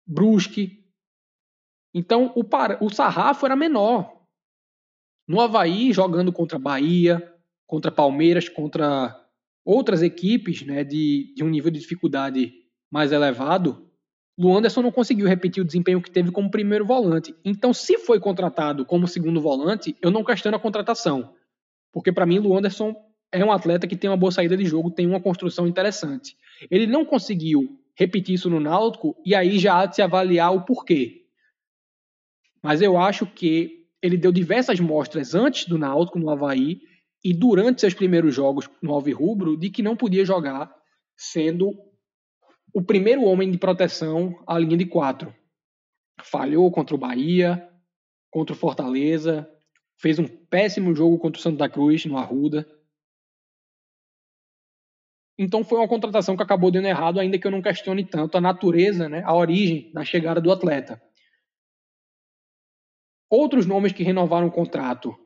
Brusque. 0.07 0.85
Então 1.93 2.33
o, 2.35 2.43
par... 2.43 2.83
o 2.83 2.89
sarrafo 2.89 3.45
era 3.45 3.55
menor. 3.55 4.11
No 5.29 5.41
Havaí, 5.41 5.93
jogando 5.93 6.33
contra 6.33 6.59
Bahia, 6.59 7.23
contra 7.67 7.93
Palmeiras, 7.93 8.49
contra 8.49 9.15
outras 9.65 10.03
equipes 10.03 10.63
né, 10.63 10.83
de, 10.83 11.35
de 11.37 11.45
um 11.45 11.51
nível 11.51 11.71
de 11.71 11.79
dificuldade 11.79 12.53
mais 12.91 13.13
elevado, 13.13 13.90
o 14.43 14.57
Anderson 14.57 14.81
não 14.81 14.91
conseguiu 14.91 15.27
repetir 15.27 15.63
o 15.63 15.67
desempenho 15.67 16.01
que 16.01 16.11
teve 16.11 16.31
como 16.31 16.51
primeiro 16.51 16.87
volante. 16.87 17.35
Então, 17.45 17.75
se 17.75 17.99
foi 17.99 18.19
contratado 18.19 18.87
como 18.87 19.07
segundo 19.07 19.39
volante, 19.39 19.95
eu 20.01 20.11
não 20.11 20.25
questiono 20.25 20.57
a 20.57 20.61
contratação. 20.61 21.35
Porque, 21.93 22.11
para 22.11 22.25
mim, 22.25 22.39
o 22.39 22.57
Anderson 22.57 22.95
é 23.31 23.45
um 23.45 23.53
atleta 23.53 23.87
que 23.87 23.97
tem 23.97 24.09
uma 24.09 24.17
boa 24.17 24.33
saída 24.33 24.57
de 24.57 24.65
jogo, 24.65 24.91
tem 24.91 25.07
uma 25.07 25.21
construção 25.21 25.67
interessante. 25.67 26.37
Ele 26.71 26.87
não 26.87 27.05
conseguiu 27.05 27.79
repetir 27.95 28.35
isso 28.35 28.49
no 28.49 28.59
Náutico, 28.59 29.15
e 29.27 29.35
aí 29.35 29.59
já 29.59 29.79
há 29.79 29.87
de 29.87 29.97
se 29.97 30.03
avaliar 30.03 30.55
o 30.55 30.65
porquê. 30.65 31.27
Mas 32.63 32.81
eu 32.81 32.97
acho 32.97 33.27
que 33.27 33.85
ele 34.01 34.17
deu 34.17 34.33
diversas 34.33 34.81
mostras 34.81 35.35
antes 35.35 35.67
do 35.67 35.77
Náutico, 35.77 36.19
no 36.19 36.31
Havaí, 36.31 36.81
e 37.23 37.35
durante 37.35 37.83
seus 37.83 37.93
primeiros 37.93 38.35
jogos 38.35 38.71
no 38.81 38.95
Alvirrubro 38.95 39.55
de 39.55 39.69
que 39.69 39.83
não 39.83 39.95
podia 39.95 40.25
jogar 40.25 40.75
sendo 41.15 41.75
o 42.73 42.83
primeiro 42.83 43.23
homem 43.25 43.51
de 43.51 43.59
proteção 43.59 44.43
à 44.47 44.59
linha 44.59 44.77
de 44.77 44.87
quatro. 44.87 45.35
Falhou 46.23 46.71
contra 46.71 46.95
o 46.95 46.99
Bahia, 46.99 47.69
contra 48.31 48.55
o 48.55 48.59
Fortaleza, 48.59 49.51
fez 49.99 50.19
um 50.19 50.27
péssimo 50.27 50.95
jogo 50.95 51.19
contra 51.19 51.39
o 51.39 51.43
Santa 51.43 51.69
Cruz 51.69 52.05
no 52.05 52.17
Arruda. 52.17 52.69
Então 55.39 55.65
foi 55.65 55.79
uma 55.79 55.89
contratação 55.89 56.37
que 56.37 56.43
acabou 56.43 56.71
dando 56.71 56.87
errado, 56.87 57.19
ainda 57.19 57.39
que 57.39 57.47
eu 57.47 57.51
não 57.51 57.63
questione 57.63 58.05
tanto 58.05 58.37
a 58.37 58.41
natureza, 58.41 59.09
né, 59.09 59.23
a 59.25 59.35
origem 59.35 59.91
da 59.93 60.05
chegada 60.05 60.41
do 60.41 60.53
atleta. 60.53 61.03
Outros 63.31 63.65
nomes 63.65 63.93
que 63.93 64.03
renovaram 64.03 64.49
o 64.49 64.53
contrato 64.53 65.17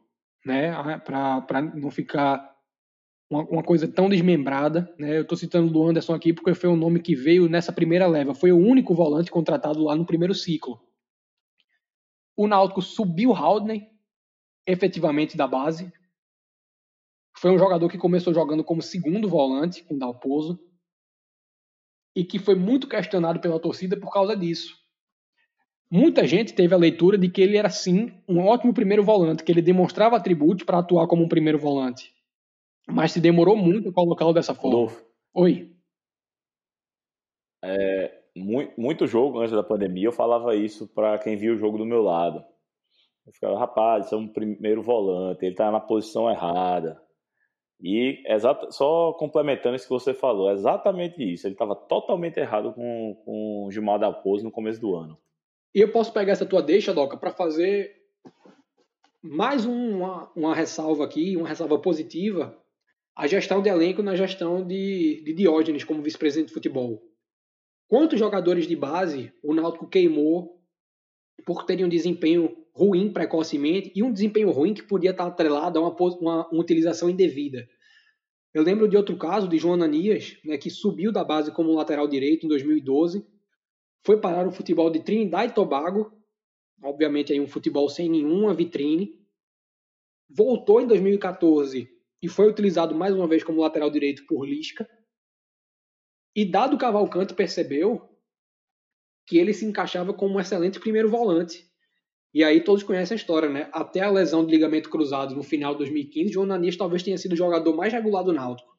né, 0.45 0.73
para 1.01 1.63
não 1.75 1.91
ficar 1.91 2.54
uma, 3.31 3.43
uma, 3.45 3.62
coisa 3.62 3.89
tão 3.89 4.09
desmembrada. 4.09 4.93
Né? 4.99 5.18
Eu 5.18 5.22
estou 5.22 5.37
citando 5.37 5.77
o 5.77 5.89
Anderson 5.89 6.14
aqui 6.14 6.33
porque 6.33 6.55
foi 6.55 6.70
o 6.70 6.77
nome 6.77 7.01
que 7.01 7.14
veio 7.14 7.49
nessa 7.49 7.72
primeira 7.72 8.07
leva. 8.07 8.35
Foi 8.35 8.53
o 8.53 8.59
único 8.59 8.95
volante 8.95 9.31
contratado 9.31 9.83
lá 9.83 9.97
no 9.97 10.07
primeiro 10.07 10.35
ciclo. 10.35 10.81
O 12.37 12.47
Náutico 12.47 12.83
subiu 12.83 13.33
Haldney, 13.33 13.89
efetivamente 14.66 15.37
da 15.37 15.47
base. 15.47 15.93
Foi 17.37 17.51
um 17.51 17.59
jogador 17.59 17.89
que 17.89 17.99
começou 17.99 18.33
jogando 18.33 18.64
como 18.64 18.83
segundo 18.83 19.29
volante 19.29 19.83
com 19.85 19.99
Dalpozo 19.99 20.59
e 22.14 22.25
que 22.25 22.39
foi 22.39 22.55
muito 22.55 22.89
questionado 22.89 23.41
pela 23.41 23.59
torcida 23.59 23.99
por 23.99 24.12
causa 24.12 24.37
disso. 24.37 24.77
Muita 25.91 26.27
gente 26.27 26.55
teve 26.55 26.75
a 26.75 26.79
leitura 26.79 27.18
de 27.18 27.29
que 27.29 27.41
ele 27.43 27.57
era 27.57 27.68
sim 27.68 28.12
um 28.29 28.41
ótimo 28.41 28.72
primeiro 28.72 29.05
volante, 29.05 29.45
que 29.45 29.53
ele 29.53 29.62
demonstrava 29.62 30.16
atributos 30.16 30.64
para 30.64 30.79
atuar 30.79 31.07
como 31.07 31.25
um 31.25 31.29
primeiro 31.29 31.59
volante. 31.59 32.14
Mas 32.87 33.12
se 33.12 33.20
demorou 33.20 33.57
muito 33.57 33.93
colocá-lo 33.93 34.32
dessa 34.32 34.55
forma. 34.55 34.78
Rodolfo. 34.78 35.05
Oi. 35.35 35.74
É, 37.64 38.22
muito, 38.37 38.78
muito 38.78 39.07
jogo 39.07 39.41
antes 39.41 39.55
da 39.55 39.62
pandemia 39.62 40.09
eu 40.09 40.12
falava 40.12 40.55
isso 40.55 40.87
para 40.87 41.18
quem 41.18 41.37
via 41.37 41.53
o 41.53 41.57
jogo 41.57 41.78
do 41.78 41.87
meu 41.87 42.03
lado. 42.03 42.45
Eu 43.26 43.32
ficava, 43.32 43.59
rapaz, 43.59 44.07
isso 44.07 44.14
é 44.14 44.18
um 44.18 44.28
primeiro 44.28 44.82
volante, 44.82 45.45
ele 45.45 45.53
está 45.53 45.70
na 45.70 45.80
posição 45.80 46.30
errada. 46.30 47.01
E 47.80 48.22
exata, 48.26 48.70
só 48.70 49.12
complementando 49.14 49.76
isso 49.76 49.87
que 49.87 49.93
você 49.93 50.14
falou, 50.14 50.51
é 50.51 50.53
exatamente 50.53 51.22
isso. 51.22 51.47
Ele 51.47 51.55
estava 51.55 51.74
totalmente 51.74 52.39
errado 52.39 52.72
com, 52.72 53.14
com 53.24 53.66
o 53.66 53.70
Gilmar 53.70 53.99
Dalpozo 53.99 54.45
no 54.45 54.51
começo 54.51 54.80
do 54.80 54.95
ano. 54.95 55.18
E 55.74 55.80
eu 55.80 55.91
posso 55.91 56.12
pegar 56.12 56.32
essa 56.32 56.47
tua 56.47 56.62
deixa, 56.62 56.95
Doca, 56.95 57.16
para 57.16 57.32
fazer 57.32 57.93
mais 59.22 59.64
uma, 59.64 60.30
uma 60.37 60.55
ressalva 60.55 61.05
aqui, 61.05 61.37
uma 61.37 61.49
ressalva 61.49 61.78
positiva, 61.78 62.57
a 63.17 63.27
gestão 63.27 63.62
de 63.62 63.69
elenco 63.69 64.03
na 64.03 64.17
gestão 64.17 64.67
de, 64.67 65.23
de 65.25 65.33
Diógenes 65.33 65.85
como 65.85 66.03
vice-presidente 66.03 66.49
de 66.49 66.55
futebol. 66.55 67.03
Quantos 67.89 68.19
jogadores 68.19 68.67
de 68.67 68.75
base 68.75 69.33
o 69.43 69.55
Náutico 69.55 69.89
queimou 69.89 70.61
por 71.47 71.65
terem 71.65 71.85
um 71.85 71.89
desempenho 71.89 72.57
ruim 72.75 73.12
precocemente 73.12 73.93
e 73.95 74.03
um 74.03 74.12
desempenho 74.12 74.51
ruim 74.51 74.75
que 74.75 74.83
podia 74.83 75.11
estar 75.11 75.27
atrelado 75.27 75.79
a 75.79 75.83
uma, 75.83 75.97
uma, 75.97 76.49
uma 76.49 76.61
utilização 76.61 77.09
indevida. 77.09 77.69
Eu 78.53 78.62
lembro 78.62 78.89
de 78.89 78.97
outro 78.97 79.17
caso 79.17 79.49
de 79.49 79.59
João 79.59 79.75
Ananias, 79.75 80.37
né, 80.45 80.57
que 80.57 80.71
subiu 80.71 81.12
da 81.12 81.25
base 81.25 81.53
como 81.53 81.75
lateral 81.75 82.09
direito 82.09 82.47
em 82.47 82.49
2012 82.49 83.25
foi 84.05 84.21
parar 84.21 84.47
o 84.47 84.53
futebol 84.53 84.91
de 84.91 85.01
Trinidad 85.01 85.49
e 85.49 85.55
Tobago, 85.55 86.12
obviamente 86.83 87.33
aí 87.33 87.41
um 87.41 87.49
futebol 87.49 87.89
sem 87.89 88.09
nenhuma 88.09 88.53
vitrine. 88.53 89.19
Voltou 90.29 90.81
em 90.81 90.87
2014 90.87 91.89
e 92.25 92.29
foi 92.29 92.49
utilizado 92.49 92.95
mais 92.95 93.14
uma 93.14 93.29
vez 93.29 93.45
como 93.45 93.61
lateral 93.61 93.91
direito 93.91 94.25
por 94.27 94.49
Lisca. 94.49 94.89
E 96.35 96.43
Dado 96.43 96.79
Cavalcante 96.79 97.35
percebeu 97.35 98.09
que 99.27 99.37
ele 99.37 99.53
se 99.53 99.66
encaixava 99.66 100.14
como 100.14 100.37
um 100.37 100.41
excelente 100.41 100.81
primeiro 100.81 101.11
volante. 101.11 101.70
E 102.33 102.43
aí 102.43 102.64
todos 102.64 102.83
conhecem 102.83 103.14
a 103.14 103.18
história, 103.18 103.51
né? 103.51 103.68
Até 103.75 104.01
a 104.01 104.11
lesão 104.11 104.43
de 104.45 104.51
ligamento 104.51 104.89
cruzado 104.89 105.35
no 105.35 105.43
final 105.43 105.72
de 105.72 105.81
2015, 105.81 106.33
João 106.33 106.47
Nanias 106.47 106.79
talvez 106.79 107.03
tenha 107.03 107.18
sido 107.18 107.35
o 107.35 107.37
jogador 107.37 107.77
mais 107.77 107.93
regular 107.93 108.25
do 108.25 108.33
Náutico. 108.33 108.75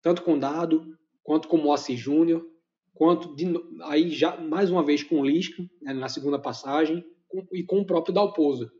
Tanto 0.00 0.22
com 0.22 0.38
Dado, 0.38 0.96
quanto 1.24 1.48
com 1.48 1.56
Moacir 1.56 1.96
Júnior, 1.96 2.46
quanto 2.94 3.34
de, 3.34 3.46
aí 3.82 4.10
já 4.10 4.36
mais 4.36 4.70
uma 4.70 4.84
vez 4.84 5.02
com 5.02 5.24
Lisca 5.24 5.60
né, 5.82 5.92
na 5.92 6.08
segunda 6.08 6.38
passagem 6.38 7.04
com, 7.26 7.44
e 7.52 7.64
com 7.64 7.80
o 7.80 7.84
próprio 7.84 8.14
Dalpozo. 8.14 8.70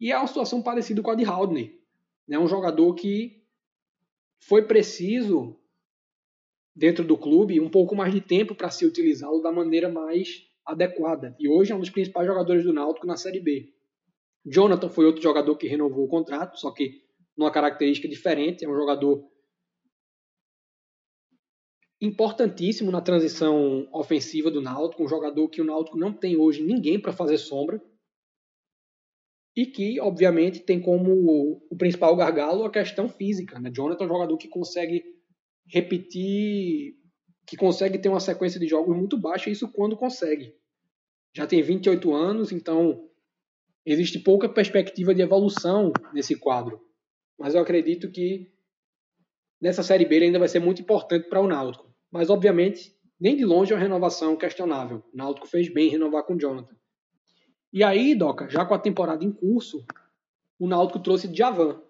E 0.00 0.10
é 0.10 0.16
uma 0.16 0.26
situação 0.26 0.62
parecida 0.62 1.02
com 1.02 1.10
a 1.10 1.14
de 1.14 1.26
Haldney, 1.26 1.83
né, 2.26 2.38
um 2.38 2.48
jogador 2.48 2.94
que 2.94 3.42
foi 4.40 4.66
preciso 4.66 5.58
dentro 6.74 7.04
do 7.04 7.16
clube 7.16 7.60
um 7.60 7.70
pouco 7.70 7.94
mais 7.94 8.12
de 8.12 8.20
tempo 8.20 8.54
para 8.54 8.70
se 8.70 8.84
utilizá-lo 8.84 9.40
da 9.40 9.52
maneira 9.52 9.88
mais 9.88 10.48
adequada. 10.66 11.36
E 11.38 11.48
hoje 11.48 11.72
é 11.72 11.74
um 11.74 11.80
dos 11.80 11.90
principais 11.90 12.26
jogadores 12.26 12.64
do 12.64 12.72
Náutico 12.72 13.06
na 13.06 13.16
Série 13.16 13.40
B. 13.40 13.72
Jonathan 14.44 14.88
foi 14.88 15.06
outro 15.06 15.22
jogador 15.22 15.56
que 15.56 15.68
renovou 15.68 16.04
o 16.04 16.08
contrato, 16.08 16.58
só 16.58 16.70
que 16.70 17.02
numa 17.36 17.50
característica 17.50 18.08
diferente, 18.08 18.64
é 18.64 18.68
um 18.68 18.74
jogador 18.74 19.24
importantíssimo 22.00 22.90
na 22.90 23.00
transição 23.00 23.88
ofensiva 23.92 24.50
do 24.50 24.60
Náutico, 24.60 25.02
um 25.02 25.08
jogador 25.08 25.48
que 25.48 25.60
o 25.60 25.64
Náutico 25.64 25.98
não 25.98 26.12
tem 26.12 26.36
hoje 26.36 26.62
ninguém 26.62 27.00
para 27.00 27.12
fazer 27.12 27.38
sombra 27.38 27.82
e 29.56 29.66
que, 29.66 30.00
obviamente, 30.00 30.60
tem 30.60 30.80
como 30.80 31.60
o 31.70 31.76
principal 31.76 32.16
gargalo 32.16 32.64
a 32.64 32.70
questão 32.70 33.08
física. 33.08 33.58
Né? 33.60 33.70
Jonathan 33.72 34.04
é 34.04 34.06
um 34.06 34.10
jogador 34.10 34.36
que 34.36 34.48
consegue 34.48 35.02
repetir 35.66 36.96
que 37.46 37.56
consegue 37.56 37.98
ter 37.98 38.08
uma 38.08 38.20
sequência 38.20 38.58
de 38.58 38.66
jogos 38.66 38.96
muito 38.96 39.18
baixa, 39.18 39.50
isso 39.50 39.70
quando 39.70 39.96
consegue. 39.96 40.54
Já 41.36 41.46
tem 41.46 41.62
28 41.62 42.14
anos, 42.14 42.52
então 42.52 43.08
existe 43.84 44.18
pouca 44.18 44.48
perspectiva 44.48 45.14
de 45.14 45.22
evolução 45.22 45.92
nesse 46.12 46.36
quadro. 46.36 46.80
Mas 47.38 47.54
eu 47.54 47.60
acredito 47.60 48.10
que 48.10 48.50
nessa 49.60 49.82
Série 49.82 50.06
B 50.06 50.16
ele 50.16 50.24
ainda 50.26 50.38
vai 50.38 50.48
ser 50.48 50.60
muito 50.60 50.80
importante 50.80 51.28
para 51.28 51.40
o 51.40 51.46
Náutico. 51.46 51.92
Mas, 52.10 52.30
obviamente, 52.30 52.94
nem 53.20 53.36
de 53.36 53.44
longe 53.44 53.72
é 53.72 53.76
uma 53.76 53.82
renovação 53.82 54.36
questionável. 54.36 55.02
O 55.12 55.16
Náutico 55.16 55.46
fez 55.46 55.72
bem 55.72 55.88
em 55.88 55.90
renovar 55.90 56.24
com 56.24 56.34
o 56.34 56.40
Jonathan. 56.40 56.74
E 57.74 57.82
aí, 57.82 58.14
Doca, 58.14 58.48
já 58.48 58.64
com 58.64 58.72
a 58.72 58.78
temporada 58.78 59.24
em 59.24 59.32
curso, 59.32 59.84
o 60.60 60.68
Náutico 60.68 61.00
trouxe 61.00 61.34
Javan. 61.34 61.82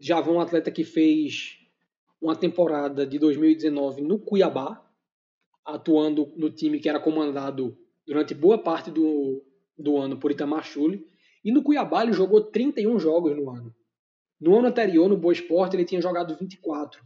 Javan 0.00 0.32
um 0.32 0.40
atleta 0.40 0.68
que 0.68 0.82
fez 0.82 1.60
uma 2.20 2.34
temporada 2.34 3.06
de 3.06 3.16
2019 3.16 4.00
no 4.00 4.18
Cuiabá, 4.18 4.84
atuando 5.64 6.32
no 6.36 6.50
time 6.50 6.80
que 6.80 6.88
era 6.88 6.98
comandado 6.98 7.78
durante 8.04 8.34
boa 8.34 8.58
parte 8.58 8.90
do, 8.90 9.44
do 9.78 9.96
ano 9.96 10.18
por 10.18 10.32
Itamar 10.32 10.64
Chuli. 10.64 11.06
E 11.44 11.52
no 11.52 11.62
Cuiabá 11.62 12.02
ele 12.02 12.12
jogou 12.12 12.42
31 12.42 12.98
jogos 12.98 13.36
no 13.36 13.48
ano. 13.48 13.72
No 14.40 14.58
ano 14.58 14.66
anterior, 14.66 15.08
no 15.08 15.16
Boa 15.16 15.32
Esporte, 15.32 15.76
ele 15.76 15.84
tinha 15.84 16.02
jogado 16.02 16.34
24. 16.34 17.00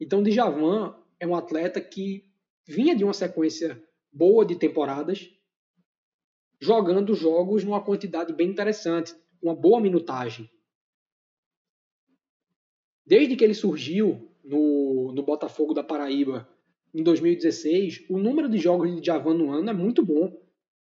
Então, 0.00 0.22
Djavan 0.22 0.96
é 1.20 1.26
um 1.26 1.36
atleta 1.36 1.78
que 1.78 2.24
vinha 2.66 2.96
de 2.96 3.04
uma 3.04 3.12
sequência 3.12 3.82
boa 4.10 4.46
de 4.46 4.56
temporadas, 4.56 5.28
jogando 6.60 7.14
jogos 7.14 7.64
numa 7.64 7.82
quantidade 7.82 8.32
bem 8.32 8.48
interessante, 8.48 9.14
uma 9.42 9.54
boa 9.54 9.80
minutagem. 9.80 10.50
Desde 13.06 13.36
que 13.36 13.44
ele 13.44 13.54
surgiu 13.54 14.30
no, 14.44 15.12
no 15.12 15.22
Botafogo 15.22 15.72
da 15.72 15.82
Paraíba 15.82 16.48
em 16.94 17.02
2016, 17.02 18.04
o 18.08 18.18
número 18.18 18.48
de 18.48 18.58
jogos 18.58 19.00
de 19.00 19.06
Javan 19.06 19.34
no 19.34 19.52
ano 19.52 19.70
é 19.70 19.72
muito 19.72 20.04
bom. 20.04 20.36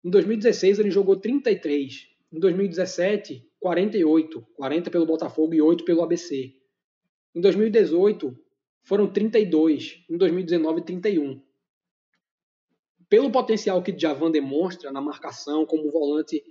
Em 0.05 0.11
2016 0.11 0.79
ele 0.79 0.91
jogou 0.91 1.17
33, 1.17 2.09
em 2.33 2.39
2017 2.39 3.47
48, 3.59 4.47
40 4.55 4.91
pelo 4.91 5.07
Botafogo 5.07 5.55
e 5.55 5.61
8 5.61 5.85
pelo 5.85 6.03
ABC. 6.03 6.55
Em 7.35 7.41
2018 7.41 8.39
foram 8.83 9.13
32, 9.13 10.05
em 10.09 10.17
2019 10.17 10.83
31. 10.83 11.43
Pelo 13.09 13.31
potencial 13.31 13.83
que 13.83 13.97
Javan 13.97 14.31
demonstra 14.31 14.91
na 14.91 15.01
marcação 15.01 15.65
como 15.65 15.91
volante 15.91 16.43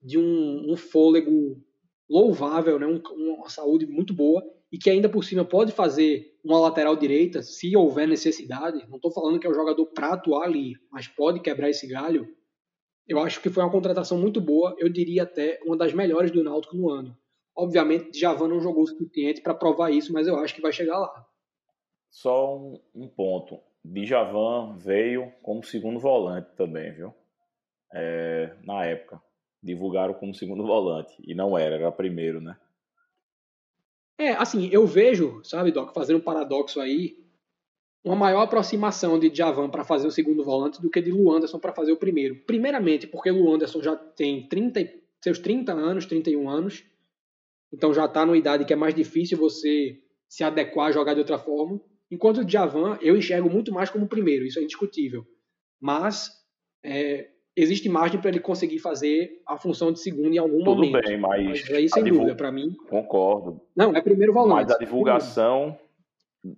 de 0.00 0.18
um, 0.18 0.72
um 0.72 0.76
fôlego 0.76 1.60
louvável, 2.08 2.78
né? 2.78 2.86
Um, 2.86 3.00
uma 3.12 3.48
saúde 3.48 3.86
muito 3.86 4.14
boa 4.14 4.42
e 4.70 4.78
que 4.78 4.90
ainda 4.90 5.08
por 5.08 5.24
cima 5.24 5.44
pode 5.44 5.72
fazer 5.72 6.36
uma 6.44 6.58
lateral 6.60 6.96
direita 6.96 7.42
se 7.42 7.76
houver 7.76 8.06
necessidade. 8.06 8.86
Não 8.88 8.96
estou 8.96 9.10
falando 9.10 9.38
que 9.38 9.46
é 9.46 9.50
um 9.50 9.54
jogador 9.54 9.86
para 9.86 10.12
atuar 10.12 10.44
ali, 10.44 10.74
mas 10.90 11.08
pode 11.08 11.40
quebrar 11.40 11.70
esse 11.70 11.86
galho. 11.86 12.28
Eu 13.08 13.20
acho 13.20 13.40
que 13.40 13.50
foi 13.50 13.62
uma 13.62 13.70
contratação 13.70 14.18
muito 14.18 14.40
boa, 14.40 14.74
eu 14.78 14.88
diria 14.88 15.22
até 15.22 15.60
uma 15.64 15.76
das 15.76 15.92
melhores 15.92 16.30
do 16.30 16.42
Náutico 16.42 16.76
no 16.76 16.90
ano. 16.90 17.16
Obviamente, 17.54 18.18
Javan 18.18 18.48
não 18.48 18.60
jogou 18.60 18.82
o 18.82 18.86
suficiente 18.86 19.40
para 19.40 19.54
provar 19.54 19.90
isso, 19.90 20.12
mas 20.12 20.26
eu 20.26 20.36
acho 20.36 20.54
que 20.54 20.60
vai 20.60 20.72
chegar 20.72 20.98
lá. 20.98 21.26
Só 22.10 22.56
um, 22.56 22.80
um 22.94 23.08
ponto. 23.08 23.60
Djavan 23.92 24.76
veio 24.78 25.32
como 25.42 25.62
segundo 25.62 25.98
volante 25.98 26.48
também, 26.56 26.92
viu? 26.92 27.14
É, 27.92 28.54
na 28.64 28.84
época 28.84 29.20
divulgaram 29.62 30.14
como 30.14 30.34
segundo 30.34 30.64
volante. 30.64 31.14
E 31.26 31.34
não 31.34 31.56
era, 31.58 31.74
era 31.74 31.92
primeiro, 31.92 32.40
né? 32.40 32.56
É, 34.18 34.30
assim, 34.32 34.68
eu 34.72 34.86
vejo, 34.86 35.42
sabe, 35.44 35.72
Doc, 35.72 35.92
fazendo 35.92 36.18
um 36.18 36.22
paradoxo 36.22 36.80
aí, 36.80 37.18
uma 38.02 38.16
maior 38.16 38.42
aproximação 38.42 39.18
de 39.18 39.34
Javan 39.34 39.68
para 39.68 39.84
fazer 39.84 40.06
o 40.06 40.12
segundo 40.12 40.44
volante 40.44 40.80
do 40.80 40.88
que 40.88 41.02
de 41.02 41.10
Luanderson 41.10 41.58
para 41.58 41.72
fazer 41.72 41.92
o 41.92 41.96
primeiro. 41.96 42.36
Primeiramente, 42.46 43.06
porque 43.06 43.30
Luanderson 43.30 43.82
já 43.82 43.96
tem 43.96 44.48
30, 44.48 44.88
seus 45.20 45.38
30 45.38 45.72
anos, 45.72 46.06
31 46.06 46.48
anos, 46.48 46.84
então 47.72 47.92
já 47.92 48.06
está 48.06 48.24
numa 48.24 48.38
idade 48.38 48.64
que 48.64 48.72
é 48.72 48.76
mais 48.76 48.94
difícil 48.94 49.36
você 49.36 50.00
se 50.28 50.44
adequar 50.44 50.88
a 50.88 50.92
jogar 50.92 51.14
de 51.14 51.20
outra 51.20 51.38
forma. 51.38 51.80
Enquanto 52.10 52.38
o 52.38 52.48
Javan, 52.48 52.98
eu 53.00 53.16
enxergo 53.16 53.50
muito 53.50 53.72
mais 53.72 53.90
como 53.90 54.08
primeiro, 54.08 54.44
isso 54.44 54.58
é 54.58 54.62
indiscutível. 54.62 55.24
Mas 55.80 56.30
é, 56.84 57.28
existe 57.56 57.88
margem 57.88 58.20
para 58.20 58.30
ele 58.30 58.40
conseguir 58.40 58.78
fazer 58.78 59.42
a 59.46 59.56
função 59.56 59.90
de 59.92 60.00
segundo 60.00 60.32
em 60.32 60.38
algum 60.38 60.58
Tudo 60.58 60.76
momento. 60.76 60.92
Tudo 60.92 61.08
bem, 61.08 61.18
mas. 61.18 61.44
mas 61.44 61.70
aí, 61.70 61.88
sem 61.88 62.04
dúvida, 62.04 62.34
para 62.34 62.52
mim. 62.52 62.74
Concordo. 62.88 63.60
Não, 63.74 63.94
é 63.94 64.00
primeiro 64.00 64.32
volante. 64.32 64.68
Mas 64.68 64.76
a 64.76 64.78
divulgação 64.78 65.76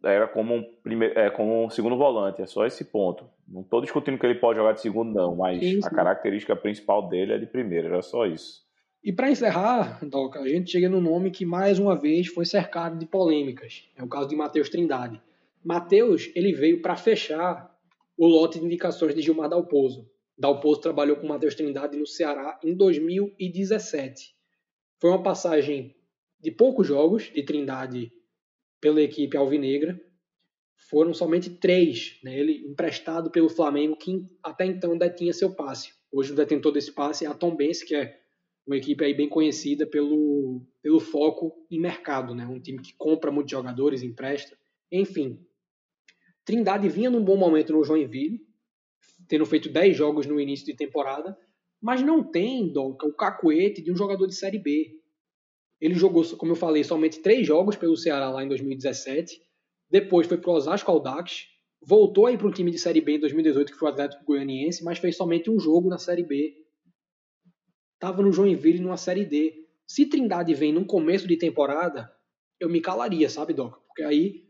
era 0.04 0.26
como 0.28 0.54
um, 0.54 0.62
primeiro, 0.82 1.18
é, 1.18 1.30
como 1.30 1.64
um 1.64 1.70
segundo 1.70 1.96
volante, 1.96 2.42
é 2.42 2.46
só 2.46 2.66
esse 2.66 2.84
ponto. 2.84 3.24
Não 3.46 3.62
estou 3.62 3.80
discutindo 3.80 4.18
que 4.18 4.26
ele 4.26 4.38
pode 4.38 4.58
jogar 4.58 4.72
de 4.72 4.82
segundo, 4.82 5.14
não, 5.14 5.36
mas 5.36 5.60
sim, 5.60 5.80
sim. 5.80 5.86
a 5.86 5.90
característica 5.90 6.54
principal 6.54 7.08
dele 7.08 7.32
é 7.32 7.38
de 7.38 7.46
primeiro, 7.46 7.88
era 7.88 8.02
só 8.02 8.26
isso. 8.26 8.66
E 9.02 9.12
para 9.12 9.30
encerrar, 9.30 10.04
Doca, 10.04 10.40
a 10.40 10.48
gente 10.48 10.70
chega 10.70 10.88
no 10.88 11.00
nome 11.00 11.30
que 11.30 11.46
mais 11.46 11.78
uma 11.78 11.96
vez 11.96 12.26
foi 12.26 12.44
cercado 12.44 12.98
de 12.98 13.06
polêmicas. 13.06 13.88
É 13.96 14.02
o 14.02 14.08
caso 14.08 14.28
de 14.28 14.36
Matheus 14.36 14.68
Trindade. 14.68 15.22
Matheus, 15.64 16.30
ele 16.34 16.52
veio 16.52 16.80
para 16.80 16.96
fechar 16.96 17.74
o 18.16 18.26
lote 18.26 18.58
de 18.58 18.64
indicações 18.64 19.14
de 19.14 19.22
Gilmar 19.22 19.48
Dalpozo. 19.48 20.10
Dalpozo 20.36 20.80
trabalhou 20.80 21.16
com 21.16 21.26
Matheus 21.26 21.54
Trindade 21.54 21.96
no 21.96 22.06
Ceará 22.06 22.58
em 22.62 22.74
2017. 22.74 24.34
Foi 25.00 25.10
uma 25.10 25.22
passagem 25.22 25.96
de 26.40 26.50
poucos 26.50 26.86
jogos 26.86 27.30
de 27.32 27.42
Trindade 27.42 28.12
pela 28.80 29.02
equipe 29.02 29.36
alvinegra. 29.36 30.00
Foram 30.88 31.12
somente 31.12 31.50
três, 31.50 32.18
né? 32.22 32.38
ele 32.38 32.64
emprestado 32.66 33.30
pelo 33.30 33.48
Flamengo, 33.48 33.96
que 33.96 34.24
até 34.42 34.64
então 34.64 34.96
detinha 34.96 35.32
seu 35.32 35.54
passe. 35.54 35.92
Hoje 36.10 36.32
o 36.32 36.36
detentor 36.36 36.72
desse 36.72 36.92
passe 36.92 37.24
é 37.24 37.28
a 37.28 37.34
Tombense, 37.34 37.84
que 37.84 37.94
é 37.94 38.20
uma 38.66 38.76
equipe 38.76 39.04
aí 39.04 39.14
bem 39.14 39.28
conhecida 39.28 39.86
pelo, 39.86 40.62
pelo 40.82 41.00
foco 41.00 41.52
em 41.70 41.80
mercado, 41.80 42.34
né? 42.34 42.46
um 42.46 42.60
time 42.60 42.80
que 42.80 42.94
compra 42.96 43.30
muitos 43.30 43.50
jogadores, 43.50 44.02
empresta. 44.02 44.56
Enfim, 44.90 45.44
Trindade 46.48 46.88
vinha 46.88 47.10
num 47.10 47.22
bom 47.22 47.36
momento 47.36 47.74
no 47.74 47.84
Joinville, 47.84 48.40
tendo 49.28 49.44
feito 49.44 49.68
10 49.68 49.94
jogos 49.94 50.24
no 50.24 50.40
início 50.40 50.64
de 50.64 50.74
temporada, 50.74 51.38
mas 51.78 52.00
não 52.00 52.24
tem, 52.24 52.72
Doca, 52.72 53.06
o 53.06 53.12
cacuete 53.12 53.82
de 53.82 53.92
um 53.92 53.96
jogador 53.96 54.26
de 54.26 54.34
Série 54.34 54.58
B. 54.58 54.98
Ele 55.78 55.92
jogou, 55.94 56.24
como 56.38 56.52
eu 56.52 56.56
falei, 56.56 56.82
somente 56.82 57.20
3 57.20 57.46
jogos 57.46 57.76
pelo 57.76 57.98
Ceará 57.98 58.30
lá 58.30 58.42
em 58.42 58.48
2017, 58.48 59.38
depois 59.90 60.26
foi 60.26 60.38
para 60.38 60.50
o 60.50 60.54
Osasco 60.54 60.90
Aldax, 60.90 61.48
voltou 61.82 62.24
aí 62.24 62.38
para 62.38 62.46
o 62.46 62.50
time 62.50 62.70
de 62.70 62.78
Série 62.78 63.02
B 63.02 63.16
em 63.16 63.20
2018, 63.20 63.70
que 63.70 63.78
foi 63.78 63.90
o 63.90 63.92
Atlético 63.92 64.24
Goianiense, 64.24 64.82
mas 64.82 64.98
fez 64.98 65.18
somente 65.18 65.50
um 65.50 65.60
jogo 65.60 65.90
na 65.90 65.98
Série 65.98 66.22
B. 66.22 66.56
Estava 67.92 68.22
no 68.22 68.32
Joinville 68.32 68.80
numa 68.80 68.96
Série 68.96 69.26
D. 69.26 69.66
Se 69.86 70.06
Trindade 70.06 70.54
vem 70.54 70.72
num 70.72 70.86
começo 70.86 71.28
de 71.28 71.36
temporada, 71.36 72.10
eu 72.58 72.70
me 72.70 72.80
calaria, 72.80 73.28
sabe, 73.28 73.52
Doca? 73.52 73.78
Porque 73.86 74.02
aí 74.02 74.47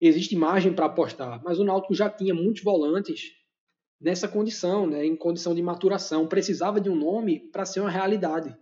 existe 0.00 0.34
margem 0.34 0.72
para 0.72 0.86
apostar. 0.86 1.42
Mas 1.44 1.58
o 1.58 1.64
Náutico 1.64 1.94
já 1.94 2.08
tinha 2.08 2.34
muitos 2.34 2.62
volantes 2.62 3.32
nessa 4.00 4.26
condição, 4.26 4.86
né, 4.86 5.04
em 5.04 5.14
condição 5.14 5.54
de 5.54 5.62
maturação. 5.62 6.26
Precisava 6.26 6.80
de 6.80 6.88
um 6.88 6.96
nome 6.96 7.50
para 7.50 7.66
ser 7.66 7.80
uma 7.80 7.90
realidade. 7.90 8.56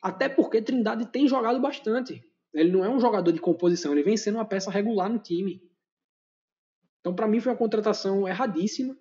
Até 0.00 0.28
porque 0.28 0.62
Trindade 0.62 1.06
tem 1.06 1.26
jogado 1.26 1.60
bastante. 1.60 2.22
Ele 2.54 2.70
não 2.70 2.84
é 2.84 2.88
um 2.88 3.00
jogador 3.00 3.32
de 3.32 3.40
composição, 3.40 3.92
ele 3.92 4.02
vem 4.02 4.16
sendo 4.16 4.36
uma 4.36 4.44
peça 4.44 4.70
regular 4.70 5.10
no 5.10 5.18
time. 5.18 5.62
Então, 7.00 7.14
para 7.14 7.26
mim, 7.26 7.40
foi 7.40 7.50
uma 7.50 7.58
contratação 7.58 8.28
erradíssima. 8.28 8.96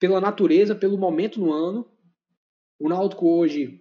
Pela 0.00 0.20
natureza, 0.20 0.74
pelo 0.74 0.98
momento 0.98 1.38
no 1.38 1.52
ano. 1.52 1.88
O 2.80 2.88
Náutico 2.88 3.28
hoje 3.28 3.80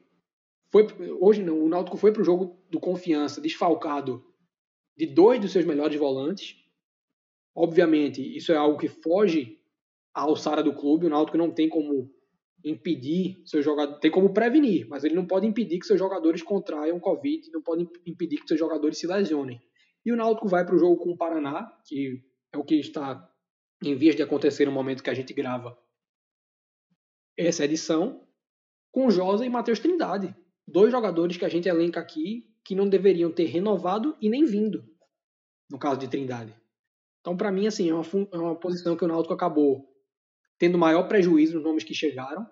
foi 0.69 0.85
hoje 1.19 1.43
não, 1.43 1.59
o 1.63 1.67
Náutico 1.67 1.97
foi 1.97 2.13
para 2.13 2.21
o 2.21 2.25
jogo 2.25 2.63
do 2.69 2.79
Confiança 2.79 3.41
desfalcado 3.41 4.30
de 4.97 5.05
dois 5.05 5.39
dos 5.39 5.51
seus 5.51 5.65
melhores 5.65 5.97
volantes. 5.97 6.55
Obviamente, 7.55 8.21
isso 8.35 8.51
é 8.51 8.55
algo 8.55 8.77
que 8.77 8.87
foge 8.87 9.59
à 10.13 10.21
alçada 10.21 10.63
do 10.63 10.73
clube. 10.73 11.05
O 11.05 11.09
Náutico 11.09 11.37
não 11.37 11.51
tem 11.51 11.69
como 11.69 12.09
impedir 12.63 13.43
tem 13.99 14.11
como 14.11 14.33
prevenir, 14.33 14.87
mas 14.87 15.03
ele 15.03 15.15
não 15.15 15.25
pode 15.25 15.47
impedir 15.47 15.79
que 15.79 15.85
seus 15.85 15.97
jogadores 15.97 16.43
contraiam 16.43 16.99
Covid, 16.99 17.49
não 17.51 17.61
pode 17.61 17.89
impedir 18.05 18.39
que 18.39 18.47
seus 18.47 18.59
jogadores 18.59 18.99
se 18.99 19.07
lesionem. 19.07 19.59
E 20.05 20.11
o 20.11 20.15
Náutico 20.15 20.47
vai 20.47 20.65
para 20.65 20.75
o 20.75 20.79
jogo 20.79 20.97
com 20.97 21.11
o 21.11 21.17
Paraná, 21.17 21.71
que 21.85 22.23
é 22.53 22.57
o 22.57 22.63
que 22.63 22.75
está 22.75 23.27
em 23.83 23.95
vias 23.95 24.15
de 24.15 24.21
acontecer 24.21 24.65
no 24.65 24.71
momento 24.71 25.03
que 25.03 25.09
a 25.09 25.13
gente 25.13 25.33
grava 25.33 25.77
essa 27.37 27.65
edição, 27.65 28.27
com 28.91 29.09
Josa 29.09 29.45
e 29.45 29.49
Matheus 29.49 29.79
Trindade. 29.79 30.35
Dois 30.67 30.91
jogadores 30.91 31.37
que 31.37 31.45
a 31.45 31.49
gente 31.49 31.67
elenca 31.67 31.99
aqui 31.99 32.50
que 32.63 32.75
não 32.75 32.87
deveriam 32.87 33.31
ter 33.31 33.45
renovado 33.45 34.15
e 34.21 34.29
nem 34.29 34.45
vindo, 34.45 34.83
no 35.69 35.79
caso 35.79 35.99
de 35.99 36.07
Trindade. 36.07 36.55
Então, 37.19 37.37
para 37.37 37.51
mim, 37.51 37.67
assim, 37.67 37.89
é 37.89 37.93
uma, 37.93 38.03
é 38.31 38.37
uma 38.37 38.55
posição 38.55 38.95
que 38.95 39.05
o 39.05 39.07
Náutico 39.07 39.33
acabou 39.33 39.87
tendo 40.57 40.77
maior 40.77 41.07
prejuízo 41.07 41.55
nos 41.55 41.63
nomes 41.63 41.83
que 41.83 41.93
chegaram, 41.93 42.47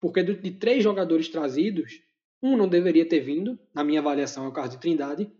porque 0.00 0.22
de, 0.22 0.50
três 0.52 0.82
jogadores 0.82 1.28
trazidos, 1.28 2.00
um 2.42 2.56
não 2.56 2.68
deveria 2.68 3.06
ter 3.06 3.20
vindo, 3.20 3.58
na 3.74 3.84
minha 3.84 4.00
avaliação 4.00 4.46
é 4.46 4.48
o 4.48 4.52
caso 4.52 4.70
de 4.70 4.80
Trindade, 4.80 5.30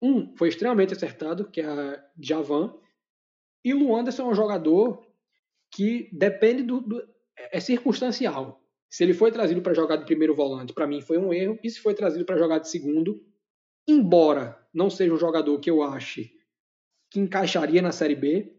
um 0.00 0.36
foi 0.36 0.48
extremamente 0.48 0.94
acertado, 0.94 1.50
que 1.50 1.60
é 1.60 1.66
a 1.66 2.04
Javan, 2.20 2.72
E 3.64 3.74
o 3.74 3.96
Anderson 3.96 4.22
é 4.22 4.26
um 4.26 4.34
jogador 4.34 5.04
que 5.72 6.08
depende 6.12 6.62
do, 6.62 6.80
do 6.80 7.08
é 7.36 7.60
circunstancial. 7.60 8.62
Se 8.90 9.04
ele 9.04 9.12
foi 9.12 9.30
trazido 9.30 9.60
para 9.60 9.74
jogar 9.74 9.96
de 9.96 10.06
primeiro 10.06 10.34
volante, 10.34 10.72
para 10.72 10.86
mim 10.86 11.00
foi 11.00 11.18
um 11.18 11.32
erro, 11.32 11.58
e 11.62 11.70
se 11.70 11.80
foi 11.80 11.94
trazido 11.94 12.24
para 12.24 12.38
jogar 12.38 12.58
de 12.58 12.70
segundo, 12.70 13.22
embora 13.86 14.66
não 14.72 14.88
seja 14.88 15.12
um 15.12 15.18
jogador 15.18 15.58
que 15.58 15.70
eu 15.70 15.82
ache 15.82 16.38
que 17.10 17.20
encaixaria 17.20 17.80
na 17.80 17.92
Série 17.92 18.14
B, 18.14 18.54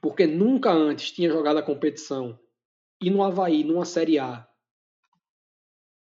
porque 0.00 0.26
nunca 0.26 0.70
antes 0.70 1.12
tinha 1.12 1.30
jogado 1.30 1.58
a 1.58 1.62
competição 1.62 2.38
e 3.00 3.10
no 3.10 3.22
Havaí, 3.22 3.64
numa 3.64 3.84
Série 3.84 4.18
A, 4.18 4.46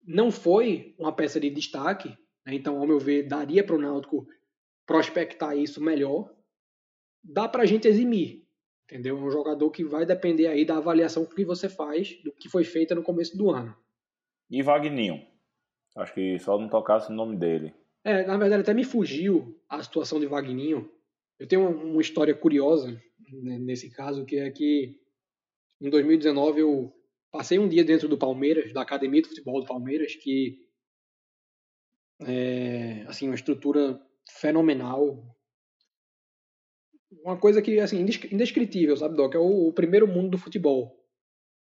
não 0.02 0.30
foi 0.30 0.94
uma 0.98 1.14
peça 1.14 1.38
de 1.38 1.50
destaque, 1.50 2.08
né? 2.46 2.54
então, 2.54 2.78
ao 2.78 2.86
meu 2.86 2.98
ver, 2.98 3.28
daria 3.28 3.62
para 3.62 3.76
o 3.76 3.78
Náutico 3.78 4.26
prospectar 4.86 5.54
isso 5.56 5.82
melhor. 5.82 6.34
Dá 7.22 7.46
para 7.46 7.64
a 7.64 7.66
gente 7.66 7.86
eximir, 7.86 8.47
entendeu? 8.88 9.18
É 9.18 9.20
um 9.20 9.30
jogador 9.30 9.70
que 9.70 9.84
vai 9.84 10.06
depender 10.06 10.46
aí 10.46 10.64
da 10.64 10.78
avaliação 10.78 11.26
que 11.26 11.44
você 11.44 11.68
faz 11.68 12.18
do 12.24 12.32
que 12.32 12.48
foi 12.48 12.64
feita 12.64 12.94
no 12.94 13.02
começo 13.02 13.36
do 13.36 13.50
ano. 13.50 13.76
E 14.50 14.62
Vagninho? 14.62 15.22
Acho 15.94 16.14
que 16.14 16.38
só 16.38 16.58
não 16.58 16.68
tocasse 16.68 17.10
o 17.10 17.14
nome 17.14 17.36
dele. 17.36 17.74
É, 18.02 18.24
na 18.24 18.38
verdade 18.38 18.62
até 18.62 18.72
me 18.72 18.84
fugiu 18.84 19.60
a 19.68 19.82
situação 19.82 20.18
de 20.18 20.26
Vagninho. 20.26 20.90
Eu 21.38 21.46
tenho 21.46 21.68
uma 21.68 22.00
história 22.00 22.34
curiosa 22.34 23.00
né, 23.30 23.58
nesse 23.58 23.90
caso, 23.90 24.24
que 24.24 24.36
é 24.36 24.50
que 24.50 24.98
em 25.80 25.90
2019 25.90 26.60
eu 26.60 26.92
passei 27.30 27.58
um 27.58 27.68
dia 27.68 27.84
dentro 27.84 28.08
do 28.08 28.16
Palmeiras, 28.16 28.72
da 28.72 28.80
academia 28.80 29.20
de 29.20 29.28
futebol 29.28 29.60
do 29.60 29.66
Palmeiras, 29.66 30.14
que 30.16 30.66
é 32.20 33.04
assim 33.06 33.26
uma 33.28 33.34
estrutura 33.34 34.00
fenomenal, 34.28 35.22
uma 37.10 37.38
coisa 37.38 37.62
que 37.62 37.78
assim 37.80 38.04
indescritível, 38.30 38.96
sabe, 38.96 39.16
Doc? 39.16 39.34
É 39.34 39.38
o, 39.38 39.68
o 39.68 39.72
primeiro 39.72 40.06
mundo 40.06 40.30
do 40.30 40.38
futebol. 40.38 40.96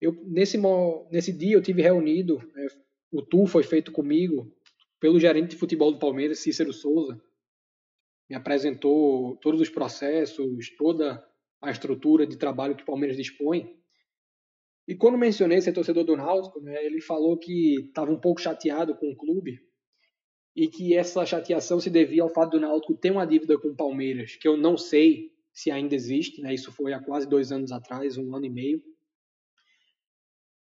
Eu 0.02 0.14
nesse 0.26 0.60
nesse 1.12 1.32
dia 1.32 1.56
eu 1.56 1.62
tive 1.62 1.82
reunido, 1.82 2.40
é, 2.56 2.68
o 3.12 3.22
tour 3.22 3.48
foi 3.48 3.64
feito 3.64 3.92
comigo 3.92 4.52
pelo 5.00 5.20
gerente 5.20 5.52
de 5.52 5.56
futebol 5.56 5.92
do 5.92 6.00
Palmeiras, 6.00 6.40
Cícero 6.40 6.74
Souza. 6.74 7.22
Me 8.30 8.36
apresentou 8.36 9.38
todos 9.38 9.62
os 9.62 9.70
processos, 9.70 10.76
toda 10.78 11.24
a 11.62 11.72
estrutura 11.72 12.26
de 12.26 12.38
trabalho 12.38 12.76
que 12.76 12.84
o 12.84 12.86
Palmeiras 12.86 13.16
dispõe. 13.16 13.76
E 14.88 14.96
quando 14.96 15.18
mencionei 15.18 15.62
ser 15.62 15.74
torcedor 15.74 16.04
do 16.04 16.18
Náutico, 16.18 16.60
né, 16.60 16.84
ele 16.86 17.02
falou 17.02 17.38
que 17.38 17.86
estava 17.88 18.12
um 18.12 18.20
pouco 18.20 18.42
chateado 18.42 18.96
com 18.96 19.12
o 19.12 19.16
clube 19.16 19.60
e 20.56 20.68
que 20.68 20.96
essa 20.96 21.26
chateação 21.26 21.80
se 21.80 21.90
devia 21.90 22.24
ao 22.24 22.30
fato 22.30 22.52
do 22.52 22.60
Náutico 22.60 22.96
ter 22.96 23.12
uma 23.12 23.26
dívida 23.26 23.58
com 23.60 23.70
o 23.70 23.76
Palmeiras, 23.76 24.36
que 24.36 24.48
eu 24.48 24.56
não 24.56 24.78
sei 24.78 25.35
se 25.56 25.72
ainda 25.72 25.96
existe, 25.96 26.42
né, 26.42 26.54
isso 26.54 26.70
foi 26.70 26.92
há 26.92 27.00
quase 27.00 27.28
dois 27.28 27.50
anos 27.50 27.72
atrás, 27.72 28.18
um 28.18 28.36
ano 28.36 28.46
e 28.46 28.50
meio. 28.50 28.84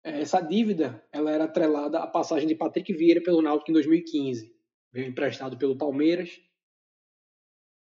Essa 0.03 0.41
dívida 0.41 1.01
ela 1.13 1.31
era 1.31 1.45
atrelada 1.45 2.01
à 2.01 2.07
passagem 2.09 2.49
de 2.49 2.57
Patrick 2.57 2.93
Vieira 2.93 3.23
pelo 3.23 3.41
Náutico 3.41 3.71
em 3.71 3.75
2015. 3.75 4.53
Veio 4.93 5.07
emprestado 5.07 5.57
pelo 5.57 5.79
Palmeiras. 5.79 6.41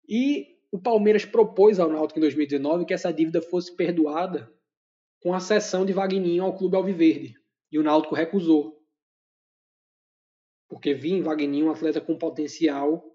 E 0.08 0.58
o 0.72 0.80
Palmeiras 0.80 1.24
propôs 1.24 1.80
ao 1.80 1.92
Náutico 1.92 2.18
em 2.18 2.22
2019 2.22 2.86
que 2.86 2.94
essa 2.96 3.14
dívida 3.14 3.40
fosse 3.40 3.76
perdoada 3.76 4.52
com 5.22 5.32
a 5.32 5.40
cessão 5.40 5.86
de 5.86 5.94
Vagninho 5.94 6.44
ao 6.44 6.58
clube 6.58 6.76
Alviverde. 6.76 7.36
E 7.72 7.78
o 7.78 7.84
Náutico 7.84 8.16
recusou. 8.16 8.84
Porque 10.68 10.96
via 10.96 11.16
em 11.16 11.22
Vagninho 11.22 11.68
um 11.68 11.72
atleta 11.72 12.02
com 12.02 12.18
potencial 12.18 13.06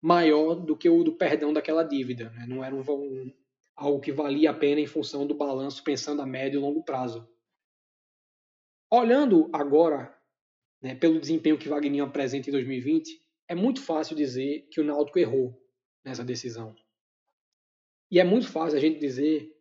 maior 0.00 0.54
do 0.54 0.76
que 0.76 0.88
o 0.88 1.04
do 1.04 1.12
perdão 1.12 1.52
daquela 1.52 1.82
dívida. 1.82 2.30
Né? 2.30 2.46
Não 2.48 2.64
era 2.64 2.74
um, 2.74 2.80
um, 2.80 3.32
algo 3.76 4.00
que 4.00 4.12
valia 4.12 4.50
a 4.50 4.54
pena 4.54 4.80
em 4.80 4.86
função 4.86 5.26
do 5.26 5.34
balanço 5.34 5.84
pensando 5.84 6.22
a 6.22 6.26
médio 6.26 6.58
e 6.58 6.62
longo 6.62 6.82
prazo. 6.82 7.28
Olhando 8.90 9.48
agora 9.52 10.16
né, 10.80 10.94
pelo 10.94 11.20
desempenho 11.20 11.58
que 11.58 11.68
Vagninho 11.68 12.04
apresenta 12.04 12.48
em 12.48 12.52
2020, 12.52 13.20
é 13.48 13.54
muito 13.54 13.82
fácil 13.82 14.16
dizer 14.16 14.66
que 14.70 14.80
o 14.80 14.84
Náutico 14.84 15.18
errou 15.18 15.60
nessa 16.04 16.24
decisão. 16.24 16.74
E 18.10 18.18
é 18.18 18.24
muito 18.24 18.48
fácil 18.48 18.78
a 18.78 18.80
gente 18.80 18.98
dizer 18.98 19.54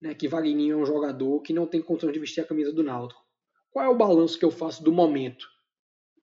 né, 0.00 0.14
que 0.14 0.28
Vagninho 0.28 0.78
é 0.78 0.82
um 0.82 0.86
jogador 0.86 1.40
que 1.40 1.52
não 1.52 1.66
tem 1.66 1.82
condições 1.82 2.12
de 2.12 2.20
vestir 2.20 2.40
a 2.40 2.46
camisa 2.46 2.72
do 2.72 2.82
Náutico. 2.82 3.26
Qual 3.70 3.84
é 3.84 3.88
o 3.88 3.96
balanço 3.96 4.38
que 4.38 4.44
eu 4.44 4.50
faço 4.50 4.82
do 4.82 4.92
momento? 4.92 5.46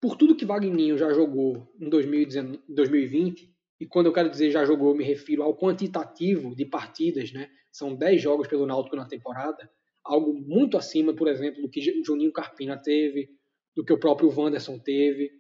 Por 0.06 0.16
tudo 0.18 0.36
que 0.36 0.46
Vagninho 0.46 1.00
já 1.00 1.12
jogou 1.12 1.68
em 1.80 1.90
2020, 1.90 3.52
e 3.80 3.88
quando 3.88 4.06
eu 4.06 4.14
quero 4.14 4.30
dizer 4.30 4.52
já 4.52 4.64
jogou, 4.64 4.90
eu 4.90 4.96
me 4.96 5.04
refiro 5.04 5.42
ao 5.42 5.58
quantitativo 5.58 6.56
de 6.56 6.64
partidas, 6.64 7.34
né? 7.34 7.50
São 7.72 7.96
10 7.96 8.22
jogos 8.22 8.48
pelo 8.48 8.68
Náutico 8.68 8.96
na 8.96 9.08
temporada, 9.08 9.68
algo 10.04 10.32
muito 10.32 10.78
acima, 10.78 11.12
por 11.12 11.28
exemplo, 11.28 11.60
do 11.60 11.68
que 11.68 11.82
Juninho 12.04 12.32
Carpina 12.32 12.78
teve, 12.78 13.32
do 13.76 13.84
que 13.84 13.92
o 13.92 14.00
próprio 14.00 14.30
Wanderson 14.30 14.78
teve. 14.78 15.32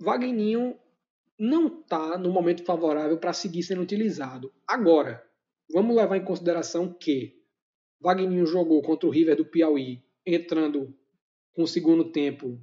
Vagninho 0.00 0.78
não 1.36 1.66
está 1.66 2.16
no 2.16 2.30
momento 2.30 2.64
favorável 2.64 3.18
para 3.18 3.32
seguir 3.32 3.64
sendo 3.64 3.82
utilizado. 3.82 4.52
Agora, 4.68 5.20
vamos 5.68 5.96
levar 5.96 6.16
em 6.16 6.24
consideração 6.24 6.94
que 6.94 7.42
Wagninho 8.00 8.46
jogou 8.46 8.80
contra 8.82 9.08
o 9.08 9.10
River 9.10 9.34
do 9.34 9.44
Piauí, 9.44 10.00
entrando 10.24 10.96
com 11.52 11.62
o 11.62 11.68
segundo 11.68 12.10
tempo 12.10 12.60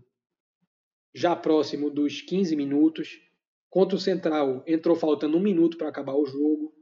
já 1.14 1.36
próximo 1.36 1.90
dos 1.90 2.22
15 2.22 2.56
minutos. 2.56 3.20
Contra 3.70 3.96
o 3.96 4.00
Central, 4.00 4.64
entrou 4.66 4.96
faltando 4.96 5.38
um 5.38 5.42
minuto 5.42 5.78
para 5.78 5.90
acabar 5.90 6.16
o 6.16 6.26
jogo. 6.26 6.74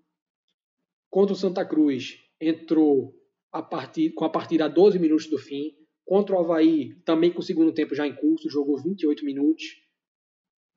Contra 1.10 1.34
o 1.34 1.38
Santa 1.38 1.66
Cruz, 1.66 2.18
entrou 2.40 3.14
a 3.52 3.62
partir, 3.62 4.12
com 4.12 4.26
a 4.26 4.30
partida 4.30 4.66
a 4.66 4.70
12 4.70 5.00
minutos 5.00 5.28
do 5.28 5.38
fim. 5.38 5.76
Contra 6.06 6.36
o 6.36 6.40
Havaí, 6.40 6.96
também 7.04 7.32
com 7.32 7.40
o 7.40 7.44
segundo 7.44 7.74
tempo 7.74 7.94
já 7.94 8.08
em 8.08 8.16
curso, 8.16 8.50
jogou 8.50 8.78
28 8.78 9.26
minutos 9.26 9.64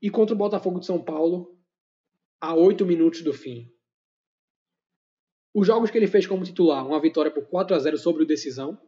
e 0.02 0.10
contra 0.10 0.34
o 0.34 0.38
Botafogo 0.38 0.80
de 0.80 0.86
São 0.86 1.02
Paulo 1.02 1.56
a 2.40 2.54
8 2.54 2.84
minutos 2.86 3.22
do 3.22 3.32
fim. 3.32 3.70
Os 5.54 5.66
jogos 5.66 5.90
que 5.90 5.98
ele 5.98 6.06
fez 6.06 6.26
como 6.26 6.44
titular, 6.44 6.86
uma 6.86 7.00
vitória 7.00 7.30
por 7.30 7.46
4 7.46 7.76
a 7.76 7.78
0 7.78 7.98
sobre 7.98 8.22
o 8.22 8.26
Decisão, 8.26 8.80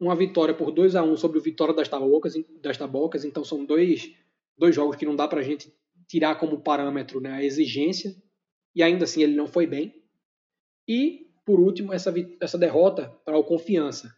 uma 0.00 0.14
vitória 0.14 0.54
por 0.54 0.70
2 0.70 0.94
a 0.94 1.02
1 1.02 1.16
sobre 1.16 1.38
o 1.38 1.42
Vitória 1.42 1.74
das 1.74 1.88
Tabocas, 1.88 2.34
das 2.62 2.76
Tabocas 2.76 3.24
então 3.24 3.44
são 3.44 3.64
dois, 3.64 4.12
dois 4.56 4.74
jogos 4.74 4.96
que 4.96 5.04
não 5.04 5.16
dá 5.16 5.26
para 5.26 5.40
a 5.40 5.42
gente 5.42 5.72
tirar 6.06 6.36
como 6.36 6.60
parâmetro 6.60 7.20
né, 7.20 7.32
a 7.32 7.44
exigência, 7.44 8.14
e 8.74 8.82
ainda 8.82 9.04
assim 9.04 9.22
ele 9.22 9.34
não 9.34 9.46
foi 9.46 9.66
bem. 9.66 9.94
E, 10.86 11.26
por 11.44 11.60
último, 11.60 11.92
essa, 11.92 12.12
essa 12.40 12.56
derrota 12.56 13.08
para 13.24 13.36
o 13.36 13.44
Confiança. 13.44 14.10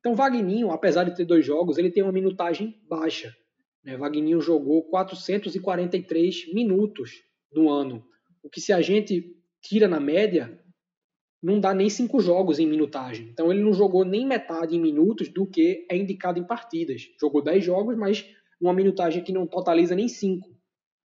Então, 0.00 0.14
Vagninho, 0.14 0.70
apesar 0.70 1.04
de 1.04 1.14
ter 1.14 1.24
dois 1.24 1.44
jogos, 1.44 1.78
ele 1.78 1.90
tem 1.90 2.02
uma 2.02 2.12
minutagem 2.12 2.78
baixa. 2.88 3.34
Né? 3.82 3.96
Vagninho 3.96 4.40
jogou 4.40 4.82
443 4.84 6.52
minutos 6.52 7.22
no 7.52 7.70
ano, 7.70 8.04
o 8.42 8.48
que 8.48 8.60
se 8.60 8.72
a 8.72 8.80
gente 8.80 9.36
tira 9.62 9.88
na 9.88 10.00
média, 10.00 10.58
não 11.42 11.58
dá 11.58 11.72
nem 11.72 11.88
cinco 11.88 12.20
jogos 12.20 12.58
em 12.58 12.66
minutagem. 12.66 13.28
Então 13.28 13.50
ele 13.50 13.62
não 13.62 13.72
jogou 13.72 14.04
nem 14.04 14.26
metade 14.26 14.76
em 14.76 14.80
minutos 14.80 15.28
do 15.28 15.46
que 15.46 15.86
é 15.90 15.96
indicado 15.96 16.38
em 16.38 16.46
partidas. 16.46 17.08
Jogou 17.18 17.42
10 17.42 17.64
jogos, 17.64 17.96
mas 17.96 18.28
uma 18.60 18.74
minutagem 18.74 19.22
que 19.24 19.32
não 19.32 19.46
totaliza 19.46 19.94
nem 19.94 20.08
cinco. 20.08 20.48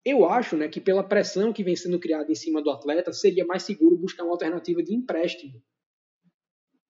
Eu 0.05 0.29
acho 0.29 0.57
né, 0.57 0.69
que 0.69 0.81
pela 0.81 1.03
pressão 1.03 1.53
que 1.53 1.63
vem 1.63 1.77
sendo 1.77 1.99
criada 1.99 2.31
em 2.31 2.35
cima 2.35 2.63
do 2.63 2.71
atleta, 2.71 3.13
seria 3.13 3.45
mais 3.45 3.63
seguro 3.63 3.97
buscar 3.97 4.25
uma 4.25 4.33
alternativa 4.33 4.83
de 4.83 4.95
empréstimo 4.95 5.63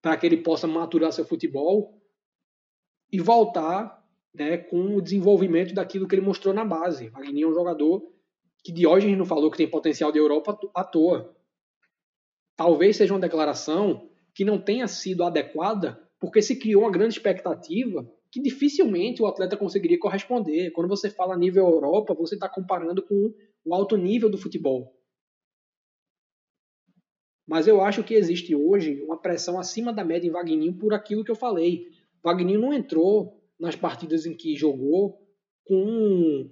para 0.01 0.17
que 0.17 0.25
ele 0.25 0.37
possa 0.37 0.67
maturar 0.67 1.13
seu 1.13 1.23
futebol 1.23 2.01
e 3.11 3.19
voltar 3.19 4.03
né, 4.33 4.57
com 4.57 4.95
o 4.95 5.01
desenvolvimento 5.01 5.73
daquilo 5.73 6.07
que 6.07 6.15
ele 6.15 6.25
mostrou 6.25 6.53
na 6.53 6.65
base. 6.65 7.09
Wagner 7.09 7.45
é 7.45 7.47
um 7.47 7.53
jogador 7.53 8.03
que 8.63 8.71
Diógenes 8.71 9.17
não 9.17 9.25
falou 9.25 9.51
que 9.51 9.57
tem 9.57 9.69
potencial 9.69 10.11
de 10.11 10.17
Europa 10.17 10.57
à 10.75 10.83
toa. 10.83 11.35
Talvez 12.55 12.97
seja 12.97 13.13
uma 13.13 13.19
declaração 13.19 14.09
que 14.33 14.45
não 14.45 14.59
tenha 14.59 14.87
sido 14.87 15.23
adequada 15.23 15.99
porque 16.19 16.41
se 16.41 16.57
criou 16.57 16.83
uma 16.83 16.91
grande 16.91 17.15
expectativa 17.15 18.09
que 18.31 18.41
dificilmente 18.41 19.21
o 19.21 19.27
atleta 19.27 19.57
conseguiria 19.57 19.99
corresponder. 19.99 20.71
Quando 20.71 20.87
você 20.87 21.09
fala 21.09 21.37
nível 21.37 21.67
Europa, 21.67 22.15
você 22.15 22.35
está 22.35 22.49
comparando 22.49 23.03
com 23.03 23.33
o 23.63 23.75
alto 23.75 23.95
nível 23.95 24.29
do 24.29 24.37
futebol. 24.37 24.97
Mas 27.45 27.67
eu 27.67 27.81
acho 27.81 28.03
que 28.03 28.13
existe 28.13 28.55
hoje 28.55 29.01
uma 29.03 29.19
pressão 29.19 29.59
acima 29.59 29.91
da 29.93 30.03
média 30.03 30.27
em 30.27 30.31
Vagninho 30.31 30.77
por 30.77 30.93
aquilo 30.93 31.23
que 31.23 31.29
eu 31.29 31.35
falei. 31.35 31.87
Vagninho 32.23 32.59
não 32.59 32.73
entrou 32.73 33.39
nas 33.59 33.75
partidas 33.75 34.25
em 34.25 34.33
que 34.33 34.55
jogou 34.55 35.21
com 35.65 36.49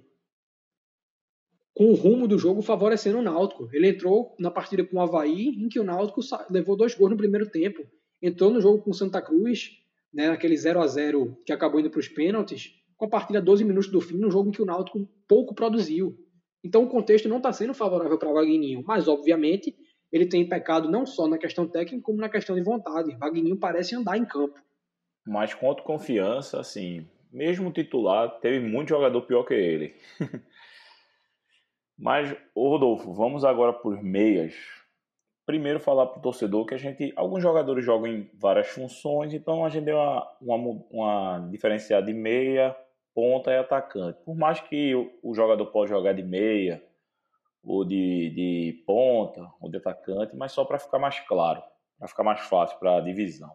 com 1.74 1.86
o 1.86 1.94
rumo 1.94 2.28
do 2.28 2.38
jogo 2.38 2.62
favorecendo 2.62 3.18
o 3.18 3.22
Náutico. 3.22 3.68
Ele 3.72 3.88
entrou 3.88 4.34
na 4.38 4.50
partida 4.50 4.84
com 4.84 4.96
o 4.96 5.00
Havaí, 5.00 5.48
em 5.48 5.68
que 5.68 5.80
o 5.80 5.84
Náutico 5.84 6.20
levou 6.50 6.76
dois 6.76 6.94
gols 6.94 7.10
no 7.10 7.16
primeiro 7.16 7.50
tempo. 7.50 7.82
Entrou 8.20 8.50
no 8.50 8.60
jogo 8.60 8.82
com 8.82 8.90
o 8.90 8.94
Santa 8.94 9.20
Cruz, 9.22 9.70
né, 10.12 10.28
naquele 10.28 10.56
0 10.56 10.80
a 10.80 10.86
0 10.86 11.36
que 11.44 11.52
acabou 11.52 11.80
indo 11.80 11.90
para 11.90 12.00
os 12.00 12.08
pênaltis, 12.08 12.74
com 12.96 13.06
a 13.06 13.08
partida 13.08 13.38
a 13.38 13.42
12 13.42 13.64
minutos 13.64 13.90
do 13.90 14.00
fim, 14.00 14.16
num 14.16 14.30
jogo 14.30 14.50
em 14.50 14.52
que 14.52 14.62
o 14.62 14.66
Náutico 14.66 15.08
pouco 15.26 15.54
produziu. 15.54 16.16
Então 16.62 16.84
o 16.84 16.88
contexto 16.88 17.28
não 17.28 17.38
está 17.38 17.52
sendo 17.52 17.74
favorável 17.74 18.18
para 18.18 18.30
o 18.30 18.34
Vagninho, 18.34 18.84
mas 18.86 19.08
obviamente 19.08 19.74
ele 20.12 20.26
tem 20.26 20.46
pecado 20.46 20.90
não 20.90 21.06
só 21.06 21.26
na 21.26 21.38
questão 21.38 21.66
técnica, 21.66 22.04
como 22.04 22.18
na 22.18 22.28
questão 22.28 22.54
de 22.54 22.62
vontade. 22.62 23.16
Vagninho 23.16 23.58
parece 23.58 23.96
andar 23.96 24.18
em 24.18 24.26
campo. 24.26 24.60
Mas 25.26 25.54
quanto 25.54 25.82
confiança, 25.82 26.60
assim, 26.60 27.08
mesmo 27.32 27.72
titular, 27.72 28.38
teve 28.40 28.60
muito 28.60 28.90
jogador 28.90 29.22
pior 29.22 29.44
que 29.44 29.54
ele. 29.54 29.94
Mas, 32.02 32.36
ô 32.52 32.68
Rodolfo, 32.68 33.12
vamos 33.12 33.44
agora 33.44 33.72
por 33.72 34.02
meias. 34.02 34.56
Primeiro 35.46 35.78
falar 35.78 36.06
para 36.06 36.18
o 36.18 36.22
torcedor 36.22 36.66
que 36.66 36.74
a 36.74 36.76
gente, 36.76 37.12
alguns 37.14 37.40
jogadores 37.40 37.84
jogam 37.84 38.08
em 38.08 38.28
várias 38.34 38.66
funções, 38.66 39.32
então 39.32 39.64
a 39.64 39.68
gente 39.68 39.84
deu 39.84 39.96
uma, 39.96 40.28
uma, 40.40 40.84
uma 40.90 41.48
diferenciada 41.48 42.04
de 42.04 42.12
meia, 42.12 42.76
ponta 43.14 43.52
e 43.52 43.56
atacante. 43.56 44.18
Por 44.24 44.34
mais 44.34 44.60
que 44.60 44.92
o, 44.96 45.12
o 45.22 45.32
jogador 45.32 45.64
possa 45.66 45.90
jogar 45.90 46.12
de 46.12 46.24
meia, 46.24 46.82
ou 47.62 47.84
de, 47.84 48.30
de 48.30 48.82
ponta, 48.84 49.48
ou 49.60 49.70
de 49.70 49.76
atacante, 49.76 50.34
mas 50.34 50.50
só 50.50 50.64
para 50.64 50.80
ficar 50.80 50.98
mais 50.98 51.20
claro, 51.20 51.62
para 51.96 52.08
ficar 52.08 52.24
mais 52.24 52.40
fácil 52.40 52.80
para 52.80 52.96
a 52.96 53.00
divisão. 53.00 53.52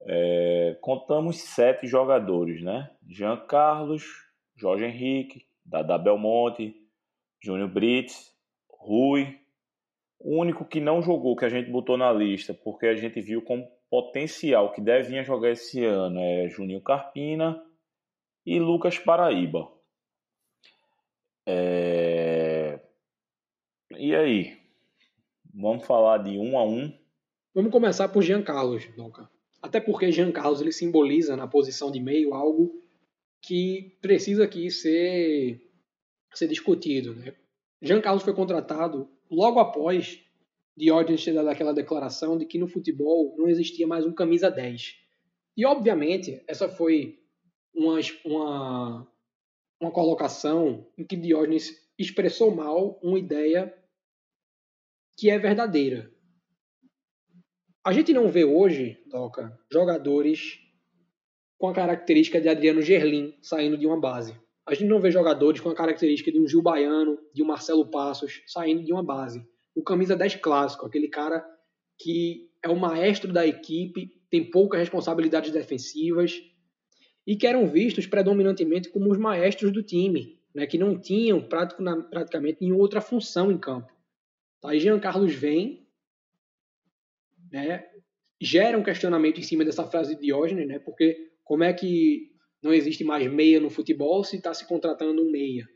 É, 0.00 0.76
contamos 0.80 1.40
sete 1.40 1.86
jogadores, 1.86 2.60
né? 2.64 2.90
Jean 3.06 3.36
Carlos, 3.46 4.02
Jorge 4.56 4.86
Henrique, 4.86 5.46
Dada 5.64 5.96
Belmonte, 5.96 6.81
Júnior 7.42 7.68
Brits, 7.68 8.32
Rui. 8.70 9.38
O 10.18 10.40
único 10.40 10.64
que 10.64 10.80
não 10.80 11.02
jogou, 11.02 11.34
que 11.34 11.44
a 11.44 11.48
gente 11.48 11.70
botou 11.70 11.96
na 11.98 12.12
lista, 12.12 12.54
porque 12.54 12.86
a 12.86 12.94
gente 12.94 13.20
viu 13.20 13.42
como 13.42 13.68
potencial 13.90 14.72
que 14.72 14.80
deve 14.80 15.22
jogar 15.24 15.50
esse 15.50 15.84
ano, 15.84 16.20
é 16.20 16.48
Juninho 16.48 16.80
Carpina 16.80 17.60
e 18.46 18.60
Lucas 18.60 18.98
Paraíba. 18.98 19.68
É... 21.44 22.80
E 23.98 24.14
aí? 24.14 24.56
Vamos 25.52 25.84
falar 25.84 26.18
de 26.18 26.38
um 26.38 26.56
a 26.56 26.64
um? 26.64 26.96
Vamos 27.54 27.72
começar 27.72 28.08
por 28.08 28.22
Jean 28.22 28.42
Carlos, 28.42 28.86
Donca. 28.96 29.28
Até 29.60 29.80
porque 29.80 30.10
Jean 30.10 30.32
Carlos 30.32 30.60
ele 30.60 30.72
simboliza 30.72 31.36
na 31.36 31.46
posição 31.46 31.90
de 31.90 32.00
meio 32.00 32.32
algo 32.32 32.72
que 33.40 33.98
precisa 34.00 34.44
aqui 34.44 34.70
ser, 34.70 35.60
ser 36.38 36.48
discutido. 36.48 37.14
Né? 37.14 37.34
Jean 37.80 38.00
Carlos 38.00 38.22
foi 38.22 38.34
contratado 38.34 39.08
logo 39.30 39.58
após 39.58 40.22
Diógenes 40.76 41.24
ter 41.24 41.34
dado 41.34 41.48
aquela 41.48 41.74
declaração 41.74 42.38
de 42.38 42.46
que 42.46 42.58
no 42.58 42.66
futebol 42.66 43.34
não 43.36 43.48
existia 43.48 43.86
mais 43.86 44.06
um 44.06 44.12
camisa 44.12 44.50
10. 44.50 44.96
E, 45.56 45.66
obviamente, 45.66 46.42
essa 46.48 46.68
foi 46.68 47.18
uma, 47.74 47.98
uma, 48.24 49.12
uma 49.78 49.90
colocação 49.90 50.86
em 50.96 51.04
que 51.04 51.16
Diógenes 51.16 51.78
expressou 51.98 52.54
mal 52.54 52.98
uma 53.02 53.18
ideia 53.18 53.74
que 55.16 55.28
é 55.28 55.38
verdadeira. 55.38 56.10
A 57.84 57.92
gente 57.92 58.12
não 58.12 58.28
vê 58.28 58.44
hoje, 58.44 59.02
Doca, 59.06 59.58
jogadores 59.70 60.58
com 61.58 61.68
a 61.68 61.74
característica 61.74 62.40
de 62.40 62.48
Adriano 62.48 62.80
Gerlin 62.80 63.36
saindo 63.42 63.76
de 63.76 63.86
uma 63.86 64.00
base. 64.00 64.40
A 64.66 64.74
gente 64.74 64.88
não 64.88 65.00
vê 65.00 65.10
jogadores 65.10 65.60
com 65.60 65.68
a 65.68 65.74
característica 65.74 66.30
de 66.30 66.40
um 66.40 66.46
Gil 66.46 66.62
Baiano, 66.62 67.18
de 67.34 67.42
um 67.42 67.46
Marcelo 67.46 67.90
Passos 67.90 68.42
saindo 68.46 68.84
de 68.84 68.92
uma 68.92 69.02
base. 69.02 69.44
O 69.74 69.82
camisa 69.82 70.16
10 70.16 70.36
clássico, 70.36 70.86
aquele 70.86 71.08
cara 71.08 71.44
que 71.98 72.50
é 72.62 72.68
o 72.68 72.78
maestro 72.78 73.32
da 73.32 73.46
equipe, 73.46 74.10
tem 74.30 74.50
poucas 74.50 74.80
responsabilidades 74.80 75.50
defensivas 75.50 76.40
e 77.26 77.36
que 77.36 77.46
eram 77.46 77.68
vistos 77.68 78.06
predominantemente 78.06 78.88
como 78.88 79.10
os 79.10 79.18
maestros 79.18 79.72
do 79.72 79.82
time, 79.82 80.40
né, 80.54 80.66
que 80.66 80.78
não 80.78 80.98
tinham 80.98 81.40
praticamente 81.40 82.58
nenhuma 82.60 82.80
outra 82.80 83.00
função 83.00 83.50
em 83.50 83.58
campo. 83.58 83.92
Aí 84.64 84.78
Jean 84.78 84.98
Carlos 84.98 85.34
vem 85.34 85.86
né, 87.50 87.86
gera 88.40 88.78
um 88.78 88.82
questionamento 88.82 89.38
em 89.38 89.42
cima 89.42 89.64
dessa 89.64 89.84
frase 89.84 90.14
de 90.16 90.22
Diógenes, 90.22 90.66
né, 90.66 90.78
porque 90.78 91.32
como 91.44 91.62
é 91.62 91.72
que 91.72 92.31
não 92.62 92.72
existe 92.72 93.04
mais 93.04 93.30
meia 93.30 93.60
no 93.60 93.70
futebol 93.70 94.22
se 94.22 94.36
está 94.36 94.54
se 94.54 94.66
contratando 94.66 95.22
um 95.22 95.30
meia? 95.30 95.66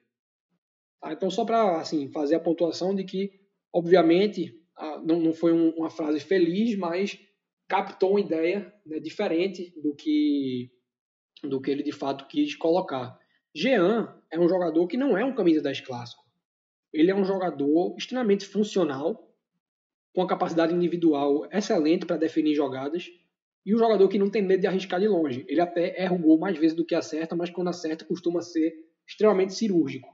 Tá? 1.00 1.12
Então, 1.12 1.30
só 1.30 1.44
para 1.44 1.80
assim, 1.80 2.10
fazer 2.12 2.36
a 2.36 2.40
pontuação 2.40 2.94
de 2.94 3.04
que, 3.04 3.30
obviamente, 3.72 4.54
não, 5.04 5.20
não 5.20 5.32
foi 5.32 5.52
um, 5.52 5.70
uma 5.70 5.90
frase 5.90 6.20
feliz, 6.20 6.76
mas 6.76 7.18
captou 7.68 8.12
uma 8.12 8.20
ideia 8.20 8.72
né, 8.84 9.00
diferente 9.00 9.72
do 9.80 9.94
que, 9.94 10.70
do 11.42 11.60
que 11.60 11.70
ele 11.70 11.82
de 11.82 11.92
fato 11.92 12.26
quis 12.28 12.54
colocar. 12.54 13.18
Jean 13.54 14.14
é 14.30 14.38
um 14.38 14.48
jogador 14.48 14.86
que 14.86 14.96
não 14.96 15.16
é 15.16 15.24
um 15.24 15.34
camisa 15.34 15.62
10 15.62 15.80
clássico. 15.80 16.22
Ele 16.92 17.10
é 17.10 17.14
um 17.14 17.24
jogador 17.24 17.94
extremamente 17.96 18.46
funcional, 18.46 19.26
com 20.14 20.22
a 20.22 20.26
capacidade 20.26 20.74
individual 20.74 21.46
excelente 21.52 22.06
para 22.06 22.16
definir 22.16 22.54
jogadas, 22.54 23.06
e 23.66 23.74
um 23.74 23.78
jogador 23.78 24.08
que 24.08 24.18
não 24.18 24.30
tem 24.30 24.40
medo 24.40 24.60
de 24.60 24.66
arriscar 24.68 25.00
de 25.00 25.08
longe. 25.08 25.44
Ele 25.48 25.60
até 25.60 26.00
erra 26.00 26.14
o 26.14 26.18
gol 26.18 26.38
mais 26.38 26.56
vezes 26.56 26.76
do 26.76 26.86
que 26.86 26.94
acerta, 26.94 27.34
mas 27.34 27.50
quando 27.50 27.68
acerta 27.68 28.04
costuma 28.04 28.40
ser 28.40 28.72
extremamente 29.06 29.54
cirúrgico. 29.54 30.08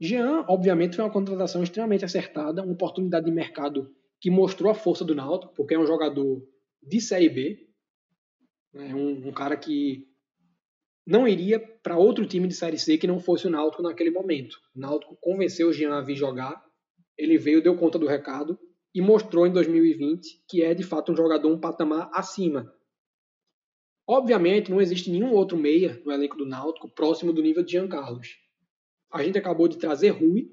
Jean, 0.00 0.44
obviamente, 0.48 0.96
foi 0.96 1.04
uma 1.04 1.12
contratação 1.12 1.62
extremamente 1.62 2.04
acertada, 2.04 2.62
uma 2.62 2.72
oportunidade 2.72 3.24
de 3.24 3.30
mercado 3.30 3.94
que 4.20 4.30
mostrou 4.30 4.70
a 4.70 4.74
força 4.74 5.04
do 5.04 5.14
Náutico, 5.14 5.54
porque 5.54 5.74
é 5.74 5.78
um 5.78 5.86
jogador 5.86 6.44
de 6.82 7.00
Série 7.00 7.28
B, 7.28 7.68
é 8.74 8.94
um, 8.94 9.28
um 9.28 9.32
cara 9.32 9.56
que 9.56 10.08
não 11.06 11.26
iria 11.26 11.60
para 11.60 11.96
outro 11.96 12.26
time 12.26 12.48
de 12.48 12.54
Série 12.54 12.78
C 12.78 12.98
que 12.98 13.06
não 13.06 13.20
fosse 13.20 13.46
o 13.46 13.50
Náutico 13.50 13.82
naquele 13.82 14.10
momento. 14.10 14.56
O 14.74 14.80
Náutico 14.80 15.16
convenceu 15.20 15.68
o 15.68 15.72
Jean 15.72 15.94
a 15.94 16.00
vir 16.00 16.16
jogar 16.16 16.60
ele 17.16 17.38
veio, 17.38 17.62
deu 17.62 17.76
conta 17.76 17.98
do 17.98 18.06
recado 18.06 18.58
e 18.94 19.00
mostrou 19.00 19.46
em 19.46 19.52
2020 19.52 20.44
que 20.48 20.62
é 20.62 20.74
de 20.74 20.82
fato 20.82 21.12
um 21.12 21.16
jogador 21.16 21.50
um 21.50 21.60
patamar 21.60 22.10
acima. 22.12 22.72
Obviamente, 24.06 24.70
não 24.70 24.80
existe 24.80 25.10
nenhum 25.10 25.32
outro 25.32 25.56
meia 25.56 26.00
no 26.04 26.12
elenco 26.12 26.36
do 26.36 26.44
Náutico 26.44 26.88
próximo 26.88 27.32
do 27.32 27.42
nível 27.42 27.62
de 27.62 27.72
Jean 27.72 27.88
Carlos. 27.88 28.36
A 29.10 29.22
gente 29.22 29.38
acabou 29.38 29.68
de 29.68 29.78
trazer 29.78 30.10
Rui, 30.10 30.50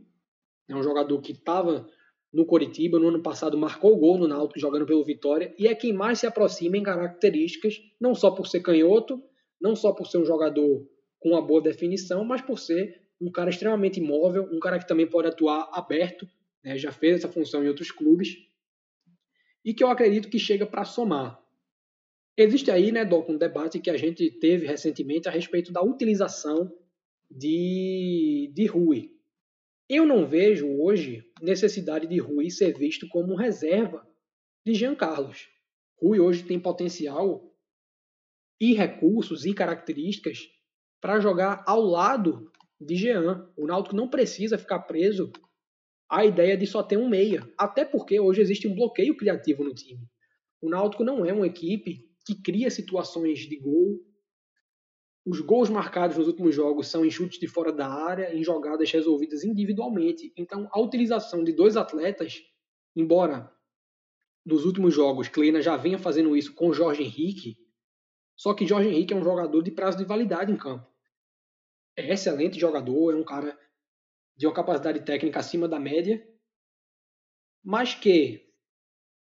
é 0.68 0.76
um 0.76 0.84
jogador 0.84 1.20
que 1.20 1.32
estava 1.32 1.90
no 2.32 2.46
Coritiba, 2.46 3.00
no 3.00 3.08
ano 3.08 3.24
passado 3.24 3.58
marcou 3.58 3.98
gol 3.98 4.18
no 4.18 4.28
Náutico 4.28 4.60
jogando 4.60 4.86
pelo 4.86 5.04
Vitória 5.04 5.54
e 5.58 5.68
é 5.68 5.74
quem 5.74 5.92
mais 5.92 6.20
se 6.20 6.28
aproxima 6.28 6.78
em 6.78 6.84
características, 6.84 7.82
não 8.00 8.14
só 8.14 8.30
por 8.32 8.48
ser 8.48 8.62
canhoto, 8.62 9.22
não 9.60 9.76
só 9.76 9.92
por 9.92 10.06
ser 10.08 10.20
um 10.20 10.26
jogador 10.26 10.88
com 11.20 11.30
uma 11.30 11.42
boa 11.42 11.62
definição, 11.62 12.24
mas 12.24 12.42
por 12.42 12.60
ser 12.60 13.02
um 13.20 13.32
cara 13.32 13.50
extremamente 13.50 14.00
móvel, 14.00 14.48
um 14.52 14.60
cara 14.60 14.80
que 14.80 14.88
também 14.88 15.08
pode 15.08 15.28
atuar 15.28 15.70
aberto 15.74 16.28
né, 16.64 16.78
já 16.78 16.92
fez 16.92 17.18
essa 17.18 17.30
função 17.30 17.64
em 17.64 17.68
outros 17.68 17.92
clubes, 17.92 18.38
e 19.64 19.74
que 19.74 19.84
eu 19.84 19.90
acredito 19.90 20.30
que 20.30 20.40
chega 20.40 20.66
para 20.66 20.86
somar. 20.86 21.40
Existe 22.38 22.72
aí, 22.72 22.92
né, 22.92 23.04
Doc, 23.04 23.30
um 23.30 23.38
debate 23.38 23.80
que 23.80 23.90
a 23.90 23.98
gente 23.98 24.32
teve 24.32 24.66
recentemente 24.66 25.28
a 25.28 25.32
respeito 25.32 25.72
da 25.72 25.82
utilização 25.82 26.72
de, 27.30 28.52
de 28.54 28.66
Rui. 28.66 29.12
Eu 29.90 30.06
não 30.06 30.26
vejo 30.26 30.68
hoje 30.80 31.26
necessidade 31.42 32.08
de 32.08 32.18
Rui 32.20 32.50
ser 32.50 32.78
visto 32.78 33.08
como 33.10 33.36
reserva 33.36 34.08
de 34.66 34.74
Jean 34.74 34.96
Carlos. 34.96 35.50
Rui 36.02 36.20
hoje 36.20 36.44
tem 36.44 36.60
potencial 36.60 37.54
e 38.60 38.74
recursos 38.74 39.46
e 39.46 39.54
características 39.54 40.50
para 41.02 41.20
jogar 41.20 41.64
ao 41.66 41.82
lado 41.82 42.52
de 42.80 42.96
Jean. 42.96 43.52
O 43.58 43.66
Náutico 43.66 43.96
não 43.96 44.10
precisa 44.10 44.58
ficar 44.58 44.80
preso 44.80 45.32
a 46.10 46.26
ideia 46.26 46.58
de 46.58 46.66
só 46.66 46.82
ter 46.82 46.98
um 46.98 47.08
meia. 47.08 47.48
Até 47.58 47.86
porque 47.86 48.20
hoje 48.20 48.42
existe 48.42 48.68
um 48.68 48.74
bloqueio 48.74 49.16
criativo 49.16 49.64
no 49.64 49.74
time. 49.74 50.10
O 50.62 50.70
Náutico 50.70 51.04
não 51.04 51.24
é 51.24 51.32
uma 51.32 51.48
equipe 51.48 52.10
que 52.26 52.42
cria 52.42 52.70
situações 52.70 53.40
de 53.40 53.56
gol. 53.58 54.00
Os 55.26 55.40
gols 55.42 55.70
marcados 55.70 56.18
nos 56.18 56.28
últimos 56.28 56.56
jogos 56.56 56.88
são 56.88 57.06
em 57.06 57.12
chutes 57.12 57.40
de 57.40 57.48
fora 57.48 57.72
da 57.72 57.88
área, 57.88 58.34
em 58.36 58.44
jogadas 58.44 58.92
resolvidas 58.92 59.44
individualmente. 59.44 60.34
Então, 60.36 60.68
a 60.72 60.80
utilização 60.80 61.44
de 61.44 61.54
dois 61.54 61.78
atletas, 61.78 62.42
embora 62.96 63.52
nos 64.44 64.66
últimos 64.66 64.94
jogos 64.94 65.28
Kleina 65.28 65.62
já 65.62 65.78
venha 65.78 66.00
fazendo 66.00 66.36
isso 66.36 66.54
com 66.54 66.74
Jorge 66.74 67.04
Henrique, 67.04 67.58
só 68.36 68.54
que 68.54 68.66
Jorge 68.66 68.90
Henrique 68.90 69.14
é 69.14 69.18
um 69.18 69.24
jogador 69.24 69.62
de 69.62 69.70
prazo 69.70 69.98
de 69.98 70.06
validade 70.06 70.52
em 70.52 70.58
campo. 70.58 70.88
É 71.96 72.14
excelente 72.14 72.58
jogador, 72.58 73.12
é 73.12 73.16
um 73.16 73.24
cara 73.24 73.58
de 74.40 74.48
uma 74.48 74.54
capacidade 74.54 75.02
técnica 75.02 75.42
acima 75.42 75.68
da 75.68 75.78
média, 75.78 76.26
mas 77.62 77.94
que 77.94 78.48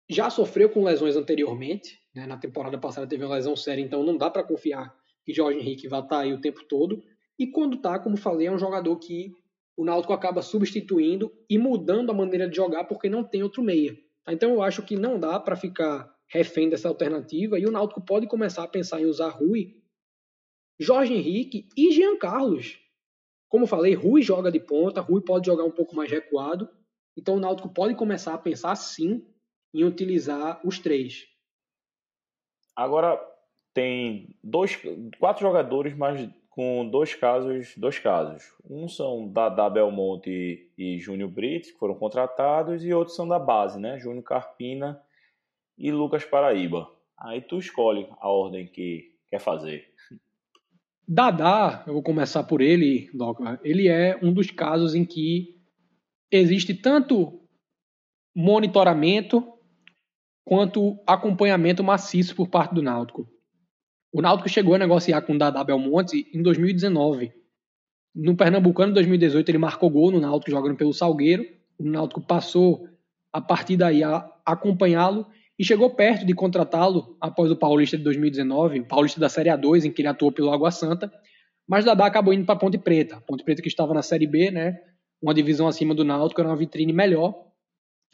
já 0.09 0.29
sofreu 0.29 0.69
com 0.69 0.83
lesões 0.83 1.15
anteriormente. 1.15 1.97
Né? 2.13 2.27
Na 2.27 2.35
temporada 2.35 2.77
passada 2.77 3.07
teve 3.07 3.23
uma 3.23 3.35
lesão 3.35 3.55
séria, 3.55 3.81
então 3.81 4.03
não 4.03 4.17
dá 4.17 4.29
para 4.29 4.43
confiar 4.43 4.93
que 5.23 5.33
Jorge 5.33 5.59
Henrique 5.59 5.87
vai 5.87 6.01
estar 6.01 6.17
tá 6.17 6.21
aí 6.23 6.33
o 6.33 6.41
tempo 6.41 6.61
todo. 6.65 7.01
E 7.39 7.47
quando 7.47 7.77
está, 7.77 7.97
como 7.97 8.17
falei, 8.17 8.47
é 8.47 8.51
um 8.51 8.59
jogador 8.59 8.97
que 8.97 9.33
o 9.77 9.85
Náutico 9.85 10.11
acaba 10.11 10.41
substituindo 10.41 11.31
e 11.49 11.57
mudando 11.57 12.09
a 12.09 12.13
maneira 12.13 12.49
de 12.49 12.57
jogar 12.57 12.83
porque 12.83 13.09
não 13.09 13.23
tem 13.23 13.41
outro 13.41 13.63
meia. 13.63 13.97
Tá? 14.25 14.33
Então 14.33 14.49
eu 14.51 14.61
acho 14.61 14.81
que 14.81 14.97
não 14.97 15.17
dá 15.17 15.39
para 15.39 15.55
ficar 15.55 16.13
refém 16.27 16.67
dessa 16.67 16.89
alternativa 16.89 17.57
e 17.57 17.65
o 17.65 17.71
Náutico 17.71 18.01
pode 18.01 18.27
começar 18.27 18.63
a 18.63 18.67
pensar 18.67 18.99
em 18.99 19.05
usar 19.05 19.29
Rui, 19.29 19.81
Jorge 20.77 21.13
Henrique 21.13 21.69
e 21.77 21.93
Jean 21.93 22.17
Carlos 22.17 22.85
Como 23.49 23.67
falei, 23.67 23.93
Rui 23.93 24.21
joga 24.21 24.51
de 24.51 24.59
ponta, 24.59 25.01
Rui 25.01 25.21
pode 25.21 25.45
jogar 25.45 25.63
um 25.63 25.71
pouco 25.71 25.95
mais 25.95 26.11
recuado. 26.11 26.69
Então 27.17 27.35
o 27.35 27.39
Náutico 27.39 27.69
pode 27.69 27.95
começar 27.95 28.33
a 28.33 28.37
pensar 28.37 28.75
sim 28.75 29.25
em 29.73 29.83
utilizar 29.83 30.61
os 30.65 30.79
três. 30.79 31.27
Agora 32.75 33.19
tem 33.73 34.35
dois, 34.43 34.79
quatro 35.19 35.41
jogadores, 35.41 35.95
mas 35.95 36.29
com 36.49 36.89
dois 36.89 37.13
casos, 37.13 37.75
dois 37.77 37.99
casos. 37.99 38.51
Um 38.67 38.87
são 38.87 39.31
da, 39.31 39.47
da 39.47 39.69
Belmonte 39.69 40.71
e 40.75 40.97
Júnior 40.97 41.29
Brits, 41.29 41.71
que 41.71 41.77
foram 41.77 41.93
contratados, 41.93 42.83
e 42.83 42.93
outros 42.93 43.15
são 43.15 43.27
da 43.27 43.37
base, 43.37 43.79
né? 43.79 43.99
Júnior 43.99 44.23
Carpina 44.23 44.99
e 45.77 45.91
Lucas 45.91 46.25
Paraíba. 46.25 46.91
Aí 47.15 47.41
tu 47.41 47.59
escolhe 47.59 48.07
a 48.19 48.29
ordem 48.29 48.67
que 48.67 49.15
quer 49.29 49.39
fazer. 49.39 49.87
Dadá, 51.07 51.85
eu 51.87 51.93
vou 51.93 52.03
começar 52.03 52.43
por 52.43 52.59
ele, 52.59 53.09
Doca. 53.13 53.59
Ele 53.63 53.87
é 53.87 54.19
um 54.21 54.33
dos 54.33 54.51
casos 54.51 54.93
em 54.93 55.05
que 55.05 55.55
existe 56.29 56.73
tanto 56.73 57.39
monitoramento 58.35 59.41
quanto 60.43 60.99
acompanhamento 61.07 61.81
maciço 61.81 62.35
por 62.35 62.49
parte 62.49 62.75
do 62.75 62.81
Náutico. 62.81 63.25
O 64.11 64.21
Náutico 64.21 64.49
chegou 64.49 64.75
a 64.75 64.77
negociar 64.77 65.21
com 65.21 65.33
o 65.33 65.37
Dadá 65.37 65.63
Belmonte 65.63 66.29
em 66.33 66.41
2019. 66.41 67.31
No 68.13 68.35
Pernambucano, 68.35 68.91
em 68.91 68.95
2018, 68.95 69.47
ele 69.49 69.57
marcou 69.57 69.89
gol 69.89 70.11
no 70.11 70.19
Náutico 70.19 70.51
jogando 70.51 70.75
pelo 70.75 70.93
Salgueiro. 70.93 71.45
O 71.77 71.83
Náutico 71.83 72.19
passou 72.19 72.85
a 73.31 73.39
partir 73.39 73.77
daí 73.77 74.03
a 74.03 74.29
acompanhá-lo 74.45 75.25
e 75.59 75.63
chegou 75.63 75.89
perto 75.89 76.25
de 76.25 76.33
contratá-lo 76.33 77.17
após 77.19 77.49
o 77.49 77.55
Paulista 77.55 77.97
de 77.97 78.03
2019, 78.03 78.81
o 78.81 78.87
Paulista 78.87 79.19
da 79.19 79.27
Série 79.27 79.49
A2, 79.49 79.85
em 79.85 79.91
que 79.91 80.01
ele 80.01 80.09
atuou 80.09 80.31
pelo 80.31 80.51
Água 80.51 80.69
Santa, 80.69 81.11
mas 81.67 81.83
Dadá 81.83 82.05
acabou 82.05 82.33
indo 82.33 82.45
para 82.45 82.55
Ponte 82.55 82.77
Preta. 82.77 83.21
Ponte 83.27 83.43
Preta 83.43 83.61
que 83.61 83.67
estava 83.67 83.93
na 83.93 84.01
Série 84.01 84.27
B, 84.27 84.51
né, 84.51 84.77
uma 85.21 85.33
divisão 85.33 85.67
acima 85.67 85.95
do 85.95 86.03
Náutico, 86.03 86.39
era 86.39 86.49
uma 86.49 86.55
vitrine 86.55 86.93
melhor. 86.93 87.33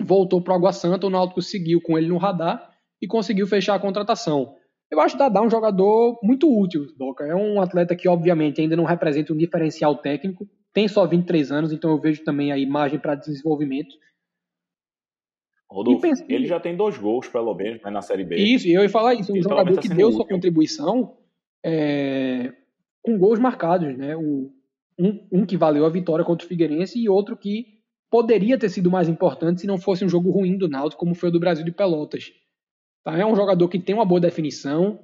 Voltou 0.02 0.42
para 0.42 0.54
o 0.54 0.56
Água 0.56 0.72
Santa, 0.72 1.06
o 1.06 1.10
Náutico 1.10 1.42
seguiu 1.42 1.82
com 1.82 1.98
ele 1.98 2.08
no 2.08 2.18
radar 2.18 2.72
e 3.02 3.08
conseguiu 3.08 3.46
fechar 3.46 3.76
a 3.76 3.80
contratação. 3.80 4.56
Eu 4.90 5.02
acho 5.02 5.18
Dadá 5.18 5.42
um 5.42 5.50
jogador 5.50 6.20
muito 6.24 6.48
útil, 6.48 6.88
Doca. 6.98 7.26
É 7.26 7.36
um 7.36 7.60
atleta 7.60 7.96
que, 7.96 8.08
obviamente, 8.08 8.62
ainda 8.62 8.76
não 8.76 8.86
representa 8.86 9.34
um 9.34 9.38
diferencial 9.38 9.96
técnico, 9.98 10.48
tem 10.74 10.88
só 10.88 11.06
23 11.06 11.52
anos, 11.52 11.74
então 11.74 11.92
eu 11.92 12.00
vejo 12.00 12.24
também 12.24 12.52
a 12.52 12.58
imagem 12.58 13.00
para 13.00 13.16
desenvolvimento 13.16 13.94
Rodolfo, 15.74 16.06
ele 16.30 16.46
já 16.46 16.60
tem 16.60 16.76
dois 16.76 16.98
gols, 16.98 17.28
pelo 17.28 17.54
menos, 17.54 17.82
né, 17.82 17.90
na 17.90 18.02
Série 18.02 18.24
B. 18.24 18.36
Isso, 18.38 18.68
e 18.68 18.74
eu 18.74 18.84
ia 18.84 18.90
falar 18.90 19.16
isso, 19.16 19.34
um 19.34 19.38
então, 19.38 19.52
jogador 19.52 19.80
que 19.80 19.90
deu 19.90 20.08
útil. 20.08 20.18
sua 20.18 20.28
contribuição 20.28 21.18
é, 21.66 22.54
com 23.02 23.18
gols 23.18 23.40
marcados, 23.40 23.98
né? 23.98 24.16
O, 24.16 24.52
um, 25.00 25.28
um, 25.32 25.46
que 25.46 25.58
valeu 25.58 25.86
a 25.86 25.90
vitória 25.90 26.24
contra 26.24 26.46
o 26.46 26.48
Figueirense 26.48 27.00
e 27.00 27.10
outro 27.10 27.36
que 27.36 27.80
poderia 28.10 28.58
ter 28.58 28.70
sido 28.70 28.92
mais 28.92 29.10
importante 29.10 29.62
se 29.62 29.68
não 29.68 29.78
fosse 29.78 30.06
um 30.06 30.10
jogo 30.10 30.30
ruim 30.30 30.58
do 30.58 30.70
Náutico, 30.70 31.00
como 31.00 31.16
foi 31.16 31.30
o 31.30 31.32
do 31.32 31.40
Brasil 31.40 31.66
de 31.66 31.72
Pelotas. 31.72 32.32
Tá? 33.04 33.18
É 33.18 33.26
um 33.26 33.36
jogador 33.36 33.68
que 33.68 33.80
tem 33.80 33.96
uma 33.96 34.06
boa 34.06 34.22
definição, 34.22 35.00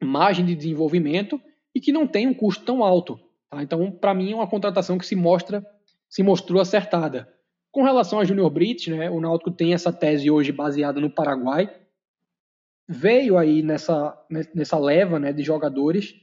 margem 0.00 0.44
de 0.44 0.54
desenvolvimento 0.54 1.40
e 1.74 1.80
que 1.80 1.90
não 1.90 2.06
tem 2.06 2.26
um 2.26 2.34
custo 2.34 2.64
tão 2.64 2.84
alto. 2.84 3.18
Tá? 3.50 3.62
Então, 3.62 3.90
para 3.90 4.14
mim, 4.14 4.32
é 4.32 4.34
uma 4.34 4.48
contratação 4.48 4.96
que 4.96 5.06
se 5.06 5.16
mostra, 5.16 5.64
se 6.08 6.22
mostrou 6.22 6.60
acertada. 6.60 7.28
Com 7.76 7.82
relação 7.82 8.18
a 8.18 8.24
Junior 8.24 8.48
Brits, 8.48 8.86
né, 8.86 9.10
o 9.10 9.20
Náutico 9.20 9.50
tem 9.50 9.74
essa 9.74 9.92
tese 9.92 10.30
hoje 10.30 10.50
baseada 10.50 10.98
no 10.98 11.10
Paraguai. 11.10 11.70
Veio 12.88 13.36
aí 13.36 13.62
nessa, 13.62 14.18
nessa 14.54 14.78
leva 14.78 15.18
né, 15.18 15.30
de 15.30 15.42
jogadores. 15.42 16.14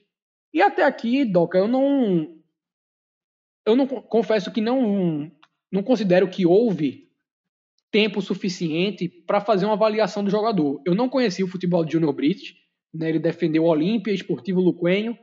E 0.51 0.63
até 0.63 0.83
aqui, 0.83 1.23
Doca, 1.23 1.59
eu 1.59 1.67
não. 1.67 2.41
Eu 3.67 3.75
não 3.75 3.85
confesso 3.85 4.51
que 4.51 4.61
não, 4.61 5.31
não 5.71 5.83
considero 5.83 6.27
que 6.27 6.43
houve 6.43 7.11
tempo 7.91 8.19
suficiente 8.19 9.07
para 9.07 9.39
fazer 9.39 9.65
uma 9.65 9.75
avaliação 9.75 10.23
do 10.23 10.31
jogador. 10.31 10.81
Eu 10.83 10.95
não 10.95 11.07
conheci 11.07 11.43
o 11.43 11.47
futebol 11.47 11.85
de 11.85 11.91
Junior 11.91 12.13
Brits. 12.13 12.55
Né, 12.91 13.09
ele 13.09 13.19
defendeu 13.19 13.65
o 13.65 13.67
Olímpia, 13.67 14.11
Esportivo 14.11 14.59
Luquenho 14.59 15.15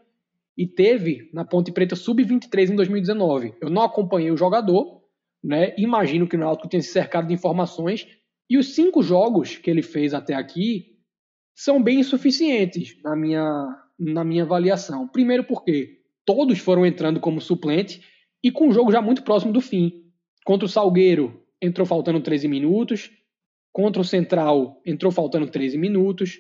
e 0.57 0.65
teve 0.65 1.29
na 1.35 1.45
Ponte 1.45 1.73
Preta 1.73 1.97
Sub-23 1.97 2.71
em 2.71 2.77
2019. 2.77 3.55
Eu 3.61 3.69
não 3.69 3.83
acompanhei 3.83 4.31
o 4.31 4.37
jogador, 4.37 5.00
né? 5.43 5.75
Imagino 5.79 6.29
que 6.29 6.37
o 6.37 6.39
Náutico 6.39 6.69
tenha 6.69 6.83
se 6.83 6.93
cercado 6.93 7.29
de 7.29 7.35
informações 7.35 8.07
e 8.49 8.59
os 8.59 8.75
cinco 8.75 9.03
jogos 9.03 9.57
que 9.57 9.71
ele 9.71 9.83
fez 9.83 10.13
até 10.13 10.35
aqui 10.35 10.99
são 11.55 11.83
bem 11.83 12.01
insuficientes 12.01 13.01
na 13.03 13.15
minha, 13.17 13.77
na 13.99 14.25
minha 14.25 14.45
avaliação. 14.45 15.07
Primeiro 15.09 15.45
porque 15.45 16.01
todos 16.25 16.59
foram 16.59 16.85
entrando 16.85 17.21
como 17.21 17.41
suplente 17.41 18.03
e 18.43 18.51
com 18.51 18.69
o 18.69 18.73
jogo 18.73 18.93
já 18.93 19.01
muito 19.01 19.23
próximo 19.23 19.53
do 19.53 19.61
fim. 19.61 20.05
Contra 20.45 20.67
o 20.67 20.69
Salgueiro 20.69 21.45
entrou 21.61 21.87
faltando 21.87 22.21
13 22.21 22.49
minutos, 22.49 23.11
contra 23.73 24.01
o 24.01 24.05
Central 24.05 24.81
entrou 24.85 25.13
faltando 25.13 25.47
13 25.47 25.77
minutos, 25.79 26.39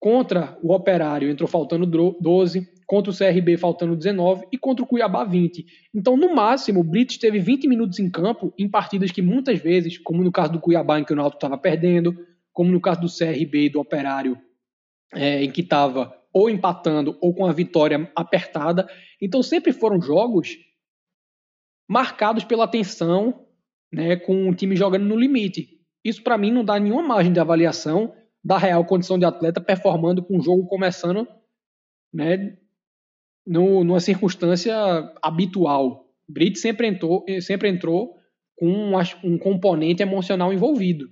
contra 0.00 0.58
o 0.62 0.72
Operário 0.72 1.30
entrou 1.30 1.48
faltando 1.48 1.86
12, 2.20 2.68
contra 2.92 3.10
o 3.10 3.16
CRB 3.16 3.56
faltando 3.56 3.96
19 3.96 4.48
e 4.52 4.58
contra 4.58 4.84
o 4.84 4.86
Cuiabá 4.86 5.24
20. 5.24 5.64
Então, 5.94 6.14
no 6.14 6.34
máximo, 6.34 6.80
o 6.80 6.84
Brits 6.84 7.16
teve 7.16 7.38
20 7.38 7.66
minutos 7.66 7.98
em 7.98 8.10
campo 8.10 8.52
em 8.58 8.68
partidas 8.68 9.10
que 9.10 9.22
muitas 9.22 9.58
vezes, 9.58 9.96
como 9.96 10.22
no 10.22 10.30
caso 10.30 10.52
do 10.52 10.60
Cuiabá, 10.60 11.00
em 11.00 11.04
que 11.04 11.14
o 11.14 11.16
Náutico 11.16 11.38
estava 11.38 11.56
perdendo, 11.56 12.14
como 12.52 12.70
no 12.70 12.82
caso 12.82 13.00
do 13.00 13.06
CRB 13.08 13.64
e 13.64 13.68
do 13.70 13.80
Operário, 13.80 14.38
é, 15.14 15.42
em 15.42 15.50
que 15.50 15.62
estava 15.62 16.14
ou 16.34 16.50
empatando 16.50 17.16
ou 17.22 17.34
com 17.34 17.46
a 17.46 17.52
vitória 17.54 18.12
apertada. 18.14 18.86
Então, 19.22 19.42
sempre 19.42 19.72
foram 19.72 19.98
jogos 19.98 20.58
marcados 21.88 22.44
pela 22.44 22.68
tensão, 22.68 23.46
né, 23.90 24.16
com 24.16 24.50
o 24.50 24.54
time 24.54 24.76
jogando 24.76 25.06
no 25.06 25.18
limite. 25.18 25.80
Isso, 26.04 26.22
para 26.22 26.36
mim, 26.36 26.52
não 26.52 26.62
dá 26.62 26.78
nenhuma 26.78 27.02
margem 27.02 27.32
de 27.32 27.40
avaliação 27.40 28.14
da 28.44 28.58
real 28.58 28.84
condição 28.84 29.18
de 29.18 29.24
atleta 29.24 29.62
performando 29.62 30.22
com 30.22 30.36
o 30.36 30.42
jogo 30.42 30.66
começando 30.66 31.26
né, 32.12 32.58
no, 33.46 33.84
numa 33.84 34.00
circunstância 34.00 34.74
habitual. 35.22 36.06
Brit 36.28 36.58
sempre 36.58 36.86
entrou, 36.86 37.24
sempre 37.40 37.68
entrou 37.68 38.16
com 38.56 38.68
um, 38.68 38.92
um, 39.24 39.38
componente 39.38 40.02
emocional 40.02 40.52
envolvido. 40.52 41.08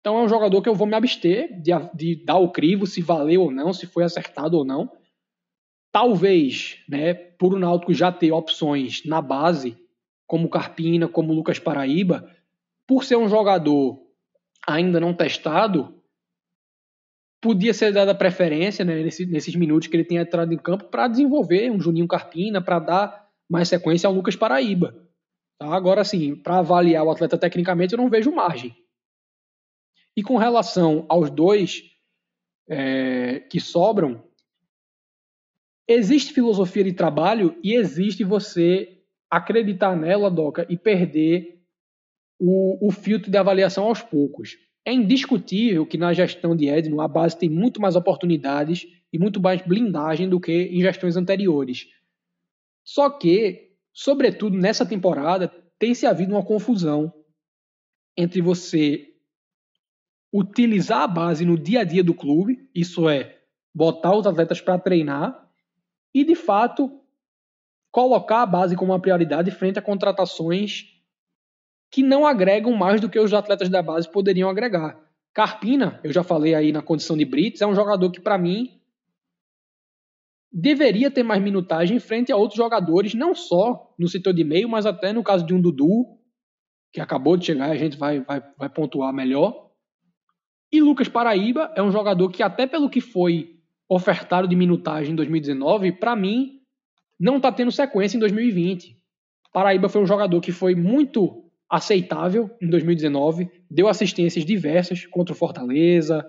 Então 0.00 0.18
é 0.18 0.22
um 0.22 0.28
jogador 0.28 0.62
que 0.62 0.68
eu 0.68 0.74
vou 0.74 0.86
me 0.86 0.94
abster 0.94 1.60
de, 1.60 1.70
de 1.94 2.24
dar 2.24 2.38
o 2.38 2.50
crivo, 2.50 2.86
se 2.86 3.00
valeu 3.00 3.42
ou 3.42 3.50
não, 3.50 3.72
se 3.72 3.86
foi 3.86 4.04
acertado 4.04 4.56
ou 4.56 4.64
não. 4.64 4.90
Talvez, 5.92 6.78
né, 6.88 7.14
por 7.14 7.54
o 7.54 7.58
Náutico 7.58 7.94
já 7.94 8.12
ter 8.12 8.30
opções 8.32 9.04
na 9.04 9.22
base, 9.22 9.76
como 10.26 10.48
Carpina, 10.48 11.08
como 11.08 11.32
Lucas 11.32 11.58
Paraíba, 11.58 12.30
por 12.86 13.04
ser 13.04 13.16
um 13.16 13.28
jogador 13.28 13.98
ainda 14.66 15.00
não 15.00 15.14
testado, 15.14 15.97
podia 17.40 17.72
ser 17.72 17.92
dada 17.92 18.14
preferência 18.14 18.84
né, 18.84 19.02
nesse, 19.02 19.26
nesses 19.26 19.54
minutos 19.54 19.88
que 19.88 19.96
ele 19.96 20.04
tem 20.04 20.18
entrado 20.18 20.52
em 20.52 20.58
campo 20.58 20.84
para 20.84 21.08
desenvolver 21.08 21.70
um 21.70 21.80
Juninho 21.80 22.08
Carpina, 22.08 22.62
para 22.62 22.78
dar 22.78 23.28
mais 23.48 23.68
sequência 23.68 24.06
ao 24.06 24.12
Lucas 24.14 24.36
Paraíba. 24.36 24.94
Tá? 25.58 25.74
Agora, 25.74 26.04
sim, 26.04 26.36
para 26.36 26.58
avaliar 26.58 27.04
o 27.04 27.10
atleta 27.10 27.38
tecnicamente, 27.38 27.92
eu 27.92 27.98
não 27.98 28.10
vejo 28.10 28.32
margem. 28.32 28.74
E 30.16 30.22
com 30.22 30.36
relação 30.36 31.06
aos 31.08 31.30
dois 31.30 31.82
é, 32.68 33.40
que 33.40 33.60
sobram, 33.60 34.24
existe 35.86 36.34
filosofia 36.34 36.84
de 36.84 36.92
trabalho 36.92 37.58
e 37.62 37.74
existe 37.74 38.24
você 38.24 39.00
acreditar 39.30 39.96
nela, 39.96 40.30
Doca, 40.30 40.66
e 40.68 40.76
perder 40.76 41.62
o, 42.38 42.88
o 42.88 42.90
filtro 42.90 43.30
de 43.30 43.36
avaliação 43.36 43.84
aos 43.84 44.02
poucos. 44.02 44.56
É 44.88 44.92
indiscutível 44.94 45.84
que 45.84 45.98
na 45.98 46.14
gestão 46.14 46.56
de 46.56 46.66
Edno 46.66 47.02
a 47.02 47.06
base 47.06 47.36
tem 47.36 47.50
muito 47.50 47.78
mais 47.78 47.94
oportunidades 47.94 48.86
e 49.12 49.18
muito 49.18 49.38
mais 49.38 49.60
blindagem 49.60 50.30
do 50.30 50.40
que 50.40 50.50
em 50.50 50.80
gestões 50.80 51.14
anteriores. 51.14 51.86
Só 52.82 53.10
que, 53.10 53.74
sobretudo 53.92 54.56
nessa 54.56 54.86
temporada, 54.86 55.48
tem 55.78 55.94
se 55.94 56.06
havido 56.06 56.34
uma 56.34 56.42
confusão 56.42 57.12
entre 58.16 58.40
você 58.40 59.12
utilizar 60.32 61.02
a 61.02 61.06
base 61.06 61.44
no 61.44 61.58
dia 61.58 61.80
a 61.80 61.84
dia 61.84 62.02
do 62.02 62.14
clube, 62.14 62.66
isso 62.74 63.10
é, 63.10 63.42
botar 63.74 64.16
os 64.16 64.26
atletas 64.26 64.58
para 64.58 64.78
treinar, 64.78 65.50
e 66.14 66.24
de 66.24 66.34
fato 66.34 66.98
colocar 67.92 68.40
a 68.40 68.46
base 68.46 68.74
como 68.74 68.92
uma 68.92 69.02
prioridade 69.02 69.50
frente 69.50 69.78
a 69.78 69.82
contratações 69.82 70.97
que 71.90 72.02
não 72.02 72.26
agregam 72.26 72.72
mais 72.74 73.00
do 73.00 73.08
que 73.08 73.18
os 73.18 73.32
atletas 73.32 73.68
da 73.68 73.82
base 73.82 74.10
poderiam 74.10 74.50
agregar. 74.50 74.98
Carpina, 75.32 76.00
eu 76.02 76.12
já 76.12 76.22
falei 76.22 76.54
aí 76.54 76.72
na 76.72 76.82
condição 76.82 77.16
de 77.16 77.24
Brits, 77.24 77.60
é 77.60 77.66
um 77.66 77.74
jogador 77.74 78.10
que, 78.10 78.20
para 78.20 78.36
mim, 78.36 78.78
deveria 80.52 81.10
ter 81.10 81.22
mais 81.22 81.42
minutagem 81.42 81.98
frente 82.00 82.32
a 82.32 82.36
outros 82.36 82.56
jogadores, 82.56 83.14
não 83.14 83.34
só 83.34 83.94
no 83.98 84.08
setor 84.08 84.32
de 84.32 84.44
meio, 84.44 84.68
mas 84.68 84.86
até 84.86 85.12
no 85.12 85.22
caso 85.22 85.46
de 85.46 85.54
um 85.54 85.60
Dudu, 85.60 86.18
que 86.92 87.00
acabou 87.00 87.36
de 87.36 87.46
chegar, 87.46 87.70
a 87.70 87.76
gente 87.76 87.96
vai, 87.96 88.20
vai, 88.20 88.42
vai 88.56 88.68
pontuar 88.68 89.12
melhor. 89.12 89.70
E 90.72 90.80
Lucas 90.80 91.08
Paraíba 91.08 91.72
é 91.76 91.82
um 91.82 91.90
jogador 91.90 92.30
que, 92.30 92.42
até 92.42 92.66
pelo 92.66 92.90
que 92.90 93.00
foi 93.00 93.58
ofertado 93.88 94.46
de 94.46 94.56
minutagem 94.56 95.12
em 95.12 95.16
2019, 95.16 95.92
para 95.92 96.14
mim, 96.14 96.60
não 97.18 97.38
está 97.38 97.50
tendo 97.50 97.72
sequência 97.72 98.16
em 98.16 98.20
2020. 98.20 98.96
Paraíba 99.52 99.88
foi 99.88 100.02
um 100.02 100.06
jogador 100.06 100.40
que 100.40 100.52
foi 100.52 100.74
muito 100.74 101.47
aceitável 101.70 102.50
em 102.62 102.68
2019, 102.68 103.50
deu 103.70 103.88
assistências 103.88 104.44
diversas 104.44 105.04
contra 105.06 105.34
o 105.34 105.36
Fortaleza, 105.36 106.24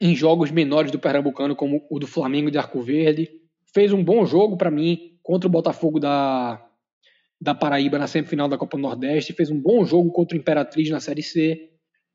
em 0.00 0.16
jogos 0.16 0.50
menores 0.50 0.90
do 0.90 0.98
Pernambucano, 0.98 1.54
como 1.54 1.86
o 1.88 1.98
do 1.98 2.06
Flamengo 2.06 2.50
de 2.50 2.58
Arco 2.58 2.80
Verde. 2.80 3.30
Fez 3.72 3.92
um 3.92 4.02
bom 4.02 4.26
jogo 4.26 4.56
para 4.56 4.70
mim 4.70 5.16
contra 5.22 5.46
o 5.46 5.50
Botafogo 5.50 6.00
da, 6.00 6.60
da 7.40 7.54
Paraíba 7.54 7.98
na 7.98 8.08
semifinal 8.08 8.48
da 8.48 8.58
Copa 8.58 8.76
Nordeste. 8.76 9.32
Fez 9.32 9.50
um 9.50 9.60
bom 9.60 9.84
jogo 9.84 10.10
contra 10.10 10.36
o 10.36 10.40
Imperatriz 10.40 10.90
na 10.90 10.98
Série 10.98 11.22
C. 11.22 11.70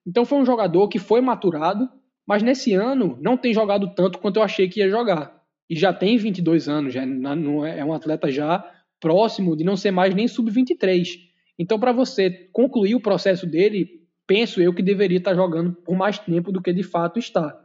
Então 0.06 0.26
foi 0.26 0.38
um 0.38 0.46
jogador 0.46 0.90
que 0.90 1.00
foi 1.00 1.22
maturado, 1.22 1.88
mas 2.28 2.44
nesse 2.44 2.74
ano 2.74 3.18
não 3.22 3.38
tem 3.38 3.54
jogado 3.54 3.94
tanto 3.96 4.20
quanto 4.20 4.38
eu 4.38 4.44
achei 4.44 4.68
que 4.68 4.82
ia 4.82 4.90
jogar. 4.90 5.42
E 5.70 5.76
já 5.76 5.94
tem 5.94 6.18
22 6.18 6.68
anos, 6.68 6.94
já 6.94 7.04
é, 7.04 7.80
é 7.80 7.86
um 7.86 7.94
atleta 7.94 8.30
já 8.30 8.70
próximo 9.00 9.56
de 9.56 9.64
não 9.64 9.78
ser 9.78 9.92
mais 9.92 10.14
nem 10.14 10.28
sub-23. 10.28 11.27
Então, 11.58 11.80
para 11.80 11.92
você 11.92 12.30
concluir 12.52 12.96
o 12.96 13.02
processo 13.02 13.48
dele, 13.48 14.08
penso 14.26 14.62
eu 14.62 14.74
que 14.74 14.84
deveria 14.84 15.18
estar 15.18 15.34
jogando 15.34 15.74
por 15.74 15.96
mais 15.96 16.20
tempo 16.20 16.52
do 16.52 16.62
que 16.62 16.72
de 16.72 16.84
fato 16.84 17.18
está. 17.18 17.60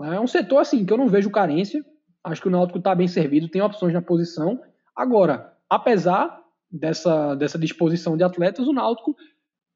É 0.00 0.20
um 0.20 0.26
setor 0.26 0.58
assim 0.58 0.84
que 0.84 0.92
eu 0.92 0.98
não 0.98 1.08
vejo 1.08 1.30
carência. 1.30 1.84
Acho 2.22 2.42
que 2.42 2.48
o 2.48 2.50
Náutico 2.50 2.78
está 2.78 2.94
bem 2.94 3.08
servido, 3.08 3.48
tem 3.48 3.62
opções 3.62 3.94
na 3.94 4.02
posição. 4.02 4.60
Agora, 4.94 5.54
apesar 5.70 6.42
dessa, 6.70 7.34
dessa 7.34 7.58
disposição 7.58 8.16
de 8.16 8.24
atletas, 8.24 8.66
o 8.66 8.72
Náutico 8.72 9.16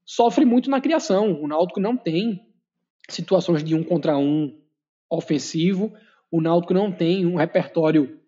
sofre 0.05 0.45
muito 0.45 0.69
na 0.69 0.81
criação. 0.81 1.41
O 1.41 1.49
Náutico 1.49 1.81
não 1.81 1.97
tem 1.97 2.47
situações 3.09 3.65
de 3.65 3.75
um 3.75 3.83
contra 3.83 4.19
um 4.19 4.59
ofensivo. 5.09 5.93
O 6.31 6.41
Náutico 6.41 6.75
não 6.75 6.93
tem 6.93 7.25
um 7.27 7.37
repertório 7.37 8.19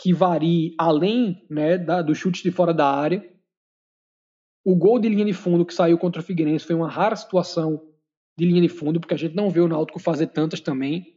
que 0.00 0.12
varie 0.12 0.74
além 0.78 1.44
né, 1.50 1.76
da, 1.76 2.00
dos 2.00 2.18
chutes 2.18 2.42
de 2.42 2.50
fora 2.50 2.72
da 2.72 2.88
área. 2.88 3.31
O 4.64 4.76
gol 4.76 4.98
de 4.98 5.08
linha 5.08 5.24
de 5.24 5.32
fundo 5.32 5.66
que 5.66 5.74
saiu 5.74 5.98
contra 5.98 6.20
o 6.20 6.24
Figueirense 6.24 6.64
foi 6.64 6.76
uma 6.76 6.88
rara 6.88 7.16
situação 7.16 7.82
de 8.36 8.44
linha 8.44 8.62
de 8.62 8.68
fundo, 8.68 9.00
porque 9.00 9.14
a 9.14 9.18
gente 9.18 9.34
não 9.34 9.50
vê 9.50 9.60
o 9.60 9.68
Náutico 9.68 9.98
fazer 9.98 10.28
tantas 10.28 10.60
também. 10.60 11.16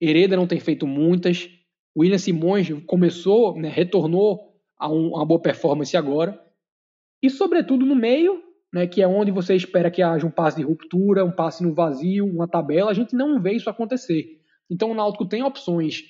Hereda 0.00 0.36
não 0.36 0.46
tem 0.46 0.60
feito 0.60 0.86
muitas. 0.86 1.48
O 1.94 2.02
William 2.02 2.18
Simões 2.18 2.68
começou, 2.86 3.58
né, 3.58 3.68
retornou 3.68 4.54
a, 4.78 4.88
um, 4.90 5.08
uma 5.08 5.24
boa 5.24 5.40
performance 5.40 5.96
agora. 5.96 6.38
E, 7.22 7.30
sobretudo, 7.30 7.86
no 7.86 7.96
meio, 7.96 8.42
né, 8.72 8.86
que 8.86 9.00
é 9.00 9.08
onde 9.08 9.30
você 9.30 9.54
espera 9.54 9.90
que 9.90 10.02
haja 10.02 10.26
um 10.26 10.30
passe 10.30 10.58
de 10.58 10.62
ruptura, 10.62 11.24
um 11.24 11.32
passe 11.32 11.62
no 11.62 11.72
vazio, 11.72 12.26
uma 12.26 12.46
tabela, 12.46 12.90
a 12.90 12.94
gente 12.94 13.16
não 13.16 13.40
vê 13.40 13.52
isso 13.54 13.70
acontecer. 13.70 14.40
Então, 14.70 14.90
o 14.90 14.94
Náutico 14.94 15.26
tem 15.26 15.42
opções 15.42 16.02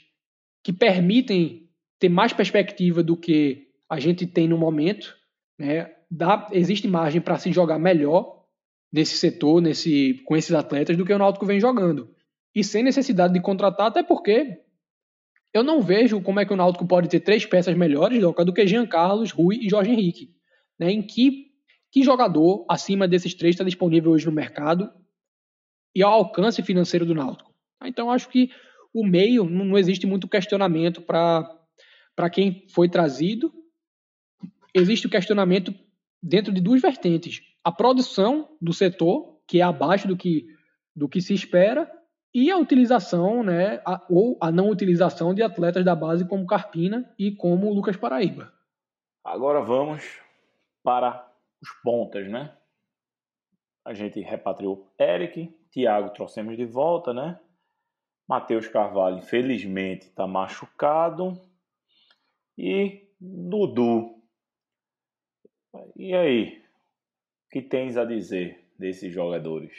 que 0.65 0.73
permitem 0.73 1.71
ter 1.99 2.09
mais 2.09 2.33
perspectiva 2.33 3.03
do 3.03 3.17
que 3.17 3.69
a 3.89 4.01
gente 4.01 4.27
tem 4.27 4.49
no 4.49 4.59
momento. 4.59 5.17
Né? 5.59 5.95
Dá, 6.11 6.49
existe 6.53 6.87
margem 6.87 7.21
para 7.21 7.39
se 7.39 7.53
jogar 7.53 7.79
melhor 7.79 8.45
nesse 8.93 9.17
setor, 9.17 9.61
nesse, 9.61 10.23
com 10.25 10.37
esses 10.37 10.53
atletas, 10.53 10.97
do 10.97 11.05
que 11.05 11.13
o 11.13 11.19
Náutico 11.19 11.47
vem 11.47 11.61
jogando 11.61 12.15
e 12.57 12.65
sem 12.65 12.83
necessidade 12.83 13.35
de 13.35 13.41
contratar, 13.41 13.89
até 13.89 14.03
porque 14.03 14.63
eu 15.53 15.63
não 15.63 15.83
vejo 15.83 16.23
como 16.23 16.41
é 16.41 16.47
que 16.47 16.55
o 16.55 16.57
Náutico 16.57 16.87
pode 16.87 17.07
ter 17.07 17.21
três 17.21 17.45
peças 17.45 17.77
melhores 17.77 18.19
do 18.23 18.53
que 18.53 18.67
Jean 18.67 18.87
Carlos, 18.87 19.31
Rui 19.31 19.59
e 19.61 19.69
Jorge 19.69 19.91
Henrique. 19.91 20.35
Né? 20.79 20.91
Em 20.91 21.03
que, 21.03 21.51
que 21.93 22.03
jogador 22.03 22.65
acima 22.67 23.07
desses 23.07 23.35
três 23.35 23.55
está 23.55 23.63
disponível 23.63 24.11
hoje 24.11 24.25
no 24.25 24.33
mercado 24.33 24.91
e 25.95 26.03
ao 26.03 26.15
alcance 26.15 26.63
financeiro 26.63 27.05
do 27.05 27.15
Náutico? 27.15 27.55
Então 27.85 28.11
acho 28.11 28.31
que 28.31 28.51
o 28.93 29.07
meio 29.07 29.45
não 29.45 29.77
existe 29.77 30.07
muito 30.07 30.27
questionamento 30.27 31.03
para 31.03 32.31
quem 32.33 32.67
foi 32.71 32.89
trazido. 32.89 33.53
Existe 34.73 35.07
o 35.07 35.11
questionamento 35.11 35.75
dentro 36.27 36.53
de 36.53 36.61
duas 36.61 36.83
vertentes: 36.83 37.41
a 37.63 37.71
produção 37.71 38.49
do 38.61 38.73
setor, 38.73 39.39
que 39.47 39.61
é 39.61 39.63
abaixo 39.63 40.09
do 40.09 40.17
que, 40.17 40.47
do 40.95 41.09
que 41.09 41.21
se 41.21 41.33
espera, 41.33 41.91
e 42.35 42.51
a 42.51 42.59
utilização, 42.59 43.43
né, 43.43 43.81
a, 43.87 44.05
ou 44.11 44.37
a 44.41 44.51
não 44.51 44.69
utilização 44.69 45.33
de 45.33 45.43
atletas 45.43 45.85
da 45.85 45.95
base 45.95 46.29
como 46.29 46.47
Carpina 46.47 47.11
e 47.19 47.31
como 47.31 47.73
Lucas 47.73 47.97
Paraíba. 47.97 48.53
Agora 49.25 49.63
vamos 49.63 50.21
para 50.83 51.27
os 51.63 51.71
pontas, 51.83 52.29
né? 52.29 52.53
A 53.85 53.95
gente 53.95 54.21
repatriou 54.21 54.93
Eric, 54.99 55.49
Thiago 55.71 56.11
trouxemos 56.11 56.57
de 56.57 56.65
volta, 56.65 57.15
né? 57.15 57.39
Matheus 58.29 58.67
Carvalho, 58.67 59.19
infelizmente, 59.19 60.07
está 60.07 60.27
machucado. 60.27 61.41
E 62.59 63.09
Dudu. 63.21 64.16
E 65.97 66.15
aí? 66.15 66.63
O 67.47 67.51
que 67.51 67.63
tens 67.63 67.97
a 67.97 68.05
dizer 68.05 68.59
desses 68.79 69.13
jogadores? 69.13 69.73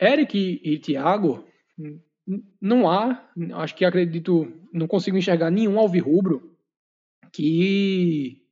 Eric 0.00 0.60
e, 0.62 0.78
Thiago, 0.78 1.46
não 2.60 2.90
há, 2.90 3.28
acho 3.54 3.74
que 3.74 3.84
acredito, 3.84 4.52
não 4.72 4.86
consigo 4.86 5.16
enxergar 5.16 5.50
nenhum 5.50 5.78
alvirrubro 5.78 6.56
que 7.32 8.42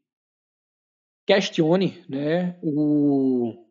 questione 1.27 2.05
né, 2.09 2.59
o, 2.63 3.67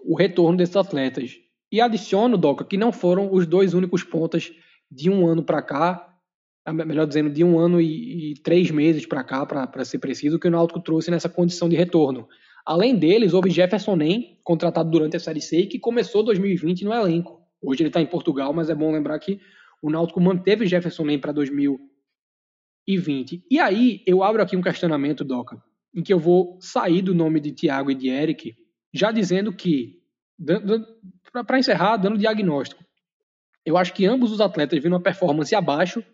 o 0.00 0.16
retorno 0.16 0.56
desses 0.56 0.76
atletas. 0.76 1.38
E 1.70 1.80
adiciono, 1.80 2.36
Doca, 2.36 2.64
que 2.64 2.76
não 2.76 2.92
foram 2.92 3.32
os 3.32 3.46
dois 3.46 3.74
únicos 3.74 4.04
pontas 4.04 4.52
de 4.90 5.10
um 5.10 5.26
ano 5.26 5.42
para 5.42 5.62
cá, 5.62 6.11
melhor 6.70 7.06
dizendo, 7.06 7.30
de 7.30 7.42
um 7.42 7.58
ano 7.58 7.80
e, 7.80 8.32
e 8.32 8.34
três 8.34 8.70
meses 8.70 9.04
para 9.04 9.24
cá, 9.24 9.44
para 9.44 9.84
ser 9.84 9.98
preciso, 9.98 10.38
que 10.38 10.46
o 10.46 10.50
Náutico 10.50 10.80
trouxe 10.80 11.10
nessa 11.10 11.28
condição 11.28 11.68
de 11.68 11.74
retorno. 11.74 12.28
Além 12.64 12.96
deles, 12.96 13.34
houve 13.34 13.50
Jefferson 13.50 13.96
Nem, 13.96 14.38
contratado 14.44 14.88
durante 14.88 15.16
a 15.16 15.20
Série 15.20 15.40
C, 15.40 15.66
que 15.66 15.80
começou 15.80 16.22
2020 16.22 16.84
no 16.84 16.92
elenco. 16.92 17.42
Hoje 17.60 17.82
ele 17.82 17.88
está 17.88 18.00
em 18.00 18.06
Portugal, 18.06 18.52
mas 18.52 18.70
é 18.70 18.74
bom 18.74 18.92
lembrar 18.92 19.18
que 19.18 19.40
o 19.82 19.90
Náutico 19.90 20.20
manteve 20.20 20.66
Jefferson 20.66 21.04
Nem 21.04 21.18
para 21.18 21.32
2020. 21.32 23.44
E 23.50 23.58
aí, 23.58 24.00
eu 24.06 24.22
abro 24.22 24.40
aqui 24.40 24.56
um 24.56 24.62
questionamento, 24.62 25.24
Doca, 25.24 25.60
em 25.92 26.02
que 26.02 26.12
eu 26.12 26.20
vou 26.20 26.56
sair 26.60 27.02
do 27.02 27.14
nome 27.14 27.40
de 27.40 27.50
Thiago 27.50 27.90
e 27.90 27.94
de 27.96 28.08
Eric, 28.08 28.54
já 28.94 29.10
dizendo 29.10 29.52
que, 29.52 30.00
para 31.46 31.58
encerrar, 31.58 31.96
dando 31.96 32.18
diagnóstico, 32.18 32.84
eu 33.64 33.76
acho 33.76 33.92
que 33.92 34.06
ambos 34.06 34.30
os 34.30 34.40
atletas 34.40 34.78
viram 34.78 34.96
uma 34.96 35.02
performance 35.02 35.54
abaixo 35.54 36.04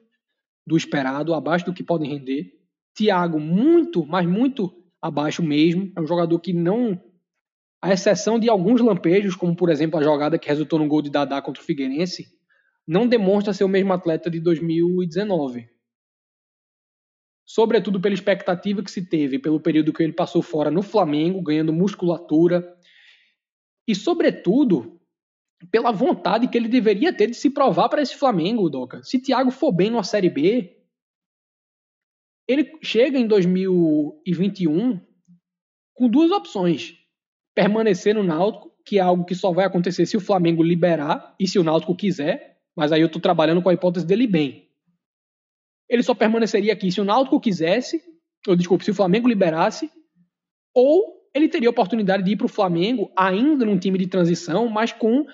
do 0.69 0.77
esperado, 0.77 1.33
abaixo 1.33 1.65
do 1.65 1.73
que 1.73 1.83
podem 1.83 2.11
render. 2.11 2.53
Thiago, 2.95 3.41
muito, 3.41 4.05
mas 4.07 4.27
muito 4.27 4.71
abaixo 5.01 5.43
mesmo. 5.43 5.91
É 5.97 6.01
um 6.01 6.07
jogador 6.07 6.39
que 6.39 6.53
não. 6.53 7.01
A 7.83 7.93
exceção 7.93 8.39
de 8.39 8.51
alguns 8.51 8.81
lampejos, 8.81 9.35
como 9.35 9.57
por 9.57 9.71
exemplo 9.71 9.99
a 9.99 10.03
jogada 10.03 10.39
que 10.39 10.49
resultou 10.49 10.79
no 10.79 10.87
gol 10.87 11.01
de 11.01 11.11
Dadá 11.11 11.41
contra 11.41 11.63
o 11.63 11.65
Figueirense, 11.65 12.27
não 12.87 13.07
demonstra 13.09 13.53
ser 13.53 13.65
o 13.65 13.69
mesmo 13.69 13.93
atleta 13.93 14.31
de 14.31 14.41
2019. 14.41 15.69
Sobretudo 17.47 17.99
pela 17.99 18.15
expectativa 18.15 18.83
que 18.83 18.91
se 18.91 19.09
teve, 19.09 19.39
pelo 19.39 19.61
período 19.61 19.93
que 19.93 20.03
ele 20.03 20.13
passou 20.13 20.43
fora 20.43 20.71
no 20.71 20.83
Flamengo, 20.83 21.41
ganhando 21.41 21.73
musculatura. 21.73 22.77
E, 23.87 23.95
sobretudo, 23.95 24.98
pela 25.67 25.91
vontade 25.91 26.49
que 26.49 26.57
ele 26.57 26.69
deveria 26.69 27.13
ter 27.13 27.29
de 27.29 27.35
se 27.35 27.51
provar 27.51 27.89
para 27.89 28.03
esse 28.03 28.17
Flamengo, 28.17 28.71
Doca. 28.71 29.03
Se 29.03 29.21
Thiago 29.21 29.51
for 29.51 29.73
bem 29.73 29.91
numa 29.91 30.05
Série 30.05 30.31
B, 30.31 30.77
ele 32.47 32.79
chega 32.83 33.19
em 33.19 33.27
2021 33.27 35.01
com 35.95 36.09
duas 36.09 36.31
opções: 36.31 36.97
permanecer 37.55 38.15
no 38.15 38.23
Náutico, 38.23 38.73
que 38.87 38.99
é 38.99 39.03
algo 39.03 39.25
que 39.25 39.35
só 39.35 39.53
vai 39.53 39.67
acontecer 39.67 40.07
se 40.07 40.17
o 40.17 40.21
Flamengo 40.21 40.63
liberar 40.63 41.35
e 41.39 41.47
se 41.47 41.59
o 41.59 41.65
Náutico 41.65 41.95
quiser, 41.95 42.59
mas 42.77 42.93
aí 42.93 43.01
eu 43.01 43.07
estou 43.07 43.21
trabalhando 43.21 43.61
com 43.61 43.69
a 43.69 43.75
hipótese 43.75 44.07
dele 44.07 44.27
bem. 44.27 44.69
Ele 45.89 46.03
só 46.03 46.15
permaneceria 46.15 46.73
aqui 46.73 46.91
se 46.93 47.01
o 47.01 47.05
Náutico 47.05 47.41
quisesse, 47.41 48.03
ou 48.47 48.55
desculpe, 48.55 48.85
se 48.85 48.91
o 48.91 48.95
Flamengo 48.95 49.29
liberasse, 49.29 49.91
ou 50.75 51.19
ele 51.35 51.49
teria 51.49 51.69
a 51.69 51.71
oportunidade 51.71 52.23
de 52.23 52.33
ir 52.33 52.37
para 52.37 52.47
o 52.47 52.49
Flamengo 52.49 53.11
ainda 53.17 53.65
num 53.65 53.79
time 53.79 53.99
de 53.99 54.07
transição, 54.07 54.69
mas 54.69 54.93
com 54.93 55.27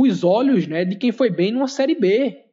os 0.00 0.22
olhos 0.22 0.68
né, 0.68 0.84
de 0.84 0.94
quem 0.96 1.10
foi 1.10 1.28
bem 1.28 1.50
numa 1.50 1.66
Série 1.66 1.94
B, 1.94 2.44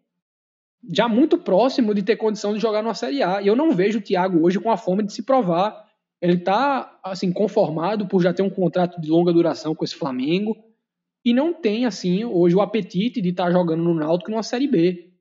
já 0.92 1.08
muito 1.08 1.38
próximo 1.38 1.94
de 1.94 2.02
ter 2.02 2.16
condição 2.16 2.54
de 2.54 2.60
jogar 2.60 2.82
numa 2.82 2.96
Série 2.96 3.22
A. 3.22 3.40
E 3.42 3.48
eu 3.48 3.56
não 3.56 3.72
vejo 3.72 4.00
o 4.00 4.02
Thiago 4.02 4.44
hoje 4.44 4.60
com 4.60 4.72
a 4.72 4.78
fome 4.78 5.04
de 5.04 5.14
se 5.14 5.22
provar. 5.22 5.86
Ele 6.20 6.34
está 6.34 7.00
assim 7.04 7.32
conformado 7.32 8.08
por 8.08 8.22
já 8.22 8.34
ter 8.34 8.42
um 8.42 8.50
contrato 8.50 9.00
de 9.00 9.10
longa 9.10 9.32
duração 9.32 9.76
com 9.76 9.84
esse 9.84 9.96
Flamengo 9.96 10.56
e 11.24 11.34
não 11.34 11.54
tem 11.54 11.86
assim 11.86 12.26
hoje 12.26 12.56
o 12.56 12.62
apetite 12.62 13.22
de 13.22 13.30
estar 13.30 13.46
tá 13.46 13.52
jogando 13.52 13.84
no 13.84 13.94
Náutico 13.94 14.32
numa 14.32 14.44
Série 14.44 14.68
B. 14.68 15.12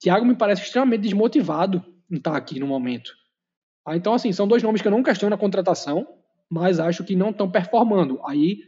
Thiago 0.00 0.24
me 0.24 0.36
parece 0.36 0.62
extremamente 0.62 1.02
desmotivado 1.02 1.84
em 2.10 2.16
estar 2.16 2.32
tá 2.32 2.36
aqui 2.38 2.58
no 2.58 2.66
momento. 2.66 3.12
Ah, 3.86 3.96
então 3.96 4.14
assim, 4.14 4.32
são 4.32 4.48
dois 4.48 4.62
nomes 4.62 4.80
que 4.80 4.88
eu 4.88 4.92
não 4.92 5.02
questiono 5.02 5.34
a 5.34 5.38
contratação, 5.38 6.06
mas 6.48 6.80
acho 6.80 7.04
que 7.04 7.16
não 7.16 7.30
estão 7.30 7.50
performando. 7.50 8.20
Aí 8.24 8.62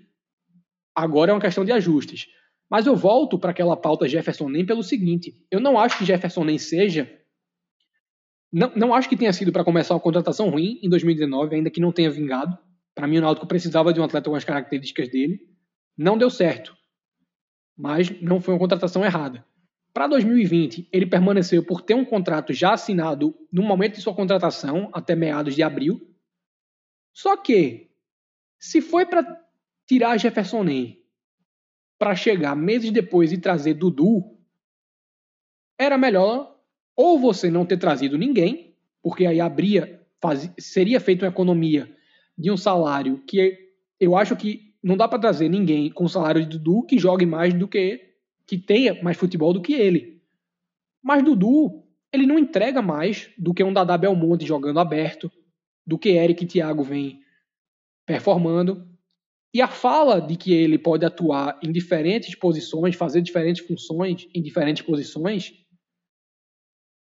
agora 0.95 1.31
é 1.31 1.35
uma 1.35 1.41
questão 1.41 1.65
de 1.65 1.73
ajustes. 1.73 2.27
Mas 2.71 2.87
eu 2.87 2.95
volto 2.95 3.37
para 3.37 3.51
aquela 3.51 3.77
pauta 3.77 4.07
Jefferson 4.07 4.49
Nem 4.49 4.65
pelo 4.65 4.83
seguinte: 4.83 5.35
eu 5.51 5.61
não 5.61 5.77
acho 5.77 5.99
que 5.99 6.05
Jefferson 6.05 6.45
Nem 6.45 6.57
seja 6.57 7.11
Não, 8.53 8.73
não 8.77 8.95
acho 8.95 9.09
que 9.09 9.17
tenha 9.17 9.33
sido 9.33 9.51
para 9.53 9.65
começar 9.65 9.95
uma 9.95 10.01
contratação 10.01 10.49
ruim 10.49 10.79
em 10.81 10.89
2019, 10.89 11.57
ainda 11.57 11.71
que 11.71 11.81
não 11.81 11.91
tenha 11.91 12.11
vingado. 12.11 12.57
Para 12.95 13.09
mim, 13.09 13.19
o 13.19 13.21
Náutico 13.21 13.47
precisava 13.47 13.93
de 13.93 14.01
um 14.01 14.05
atleta 14.05 14.31
com 14.31 14.37
as 14.37 14.45
características 14.45 15.09
dele. 15.09 15.41
Não 15.97 16.17
deu 16.17 16.31
certo. 16.31 16.77
Mas 17.77 18.11
não 18.21 18.41
foi 18.41 18.55
uma 18.55 18.61
contratação 18.61 19.05
errada. 19.05 19.45
Para 19.93 20.07
2020, 20.07 20.89
ele 20.93 21.07
permaneceu 21.07 21.65
por 21.65 21.83
ter 21.83 21.95
um 21.95 22.05
contrato 22.05 22.53
já 22.53 22.75
assinado 22.75 23.35
no 23.53 23.63
momento 23.63 23.97
de 23.97 24.03
sua 24.03 24.15
contratação, 24.15 24.89
até 24.93 25.17
meados 25.17 25.55
de 25.55 25.63
abril. 25.63 26.01
Só 27.13 27.37
que, 27.37 27.91
se 28.59 28.81
foi 28.81 29.07
para 29.07 29.25
tirar 29.87 30.17
Jefferson 30.17 30.63
Nem 30.63 31.00
para 32.01 32.17
chegar 32.17 32.57
meses 32.57 32.91
depois 32.91 33.31
e 33.31 33.37
trazer 33.37 33.75
Dudu, 33.75 34.25
era 35.79 35.99
melhor 35.99 36.59
ou 36.97 37.19
você 37.19 37.51
não 37.51 37.67
ter 37.67 37.77
trazido 37.77 38.17
ninguém, 38.17 38.75
porque 39.03 39.27
aí 39.27 39.39
abria, 39.39 40.01
seria 40.59 40.99
feita 40.99 41.27
uma 41.27 41.31
economia 41.31 41.95
de 42.37 42.51
um 42.51 42.57
salário 42.57 43.19
que 43.27 43.69
eu 44.01 44.17
acho 44.17 44.35
que 44.35 44.75
não 44.83 44.97
dá 44.97 45.07
para 45.07 45.19
trazer 45.19 45.51
ninguém 45.51 45.91
com 45.91 46.05
o 46.05 46.09
salário 46.09 46.41
de 46.41 46.59
Dudu 46.59 46.87
que 46.87 46.99
jogue 46.99 47.27
mais 47.27 47.53
do 47.53 47.69
que 47.69 48.09
que 48.47 48.57
tenha 48.57 49.01
mais 49.03 49.19
futebol 49.19 49.53
do 49.53 49.61
que 49.61 49.75
ele. 49.75 50.23
Mas 51.03 51.23
Dudu, 51.23 51.85
ele 52.11 52.27
não 52.27 52.39
entrega 52.39 52.81
mais 52.81 53.31
do 53.37 53.53
que 53.53 53.63
um 53.63 53.73
Dada 53.73 53.97
Belmonte 53.97 54.47
jogando 54.47 54.81
aberto, 54.81 55.31
do 55.87 55.99
que 55.99 56.09
Eric 56.09 56.43
e 56.45 56.47
Thiago 56.47 56.83
vem 56.83 57.21
performando. 58.07 58.90
E 59.53 59.61
a 59.61 59.69
fala 59.69 60.21
de 60.21 60.37
que 60.37 60.53
ele 60.53 60.79
pode 60.79 61.05
atuar 61.05 61.59
em 61.63 61.73
diferentes 61.73 62.35
posições, 62.37 62.95
fazer 62.95 63.21
diferentes 63.21 63.67
funções 63.67 64.29
em 64.33 64.41
diferentes 64.41 64.83
posições, 64.83 65.53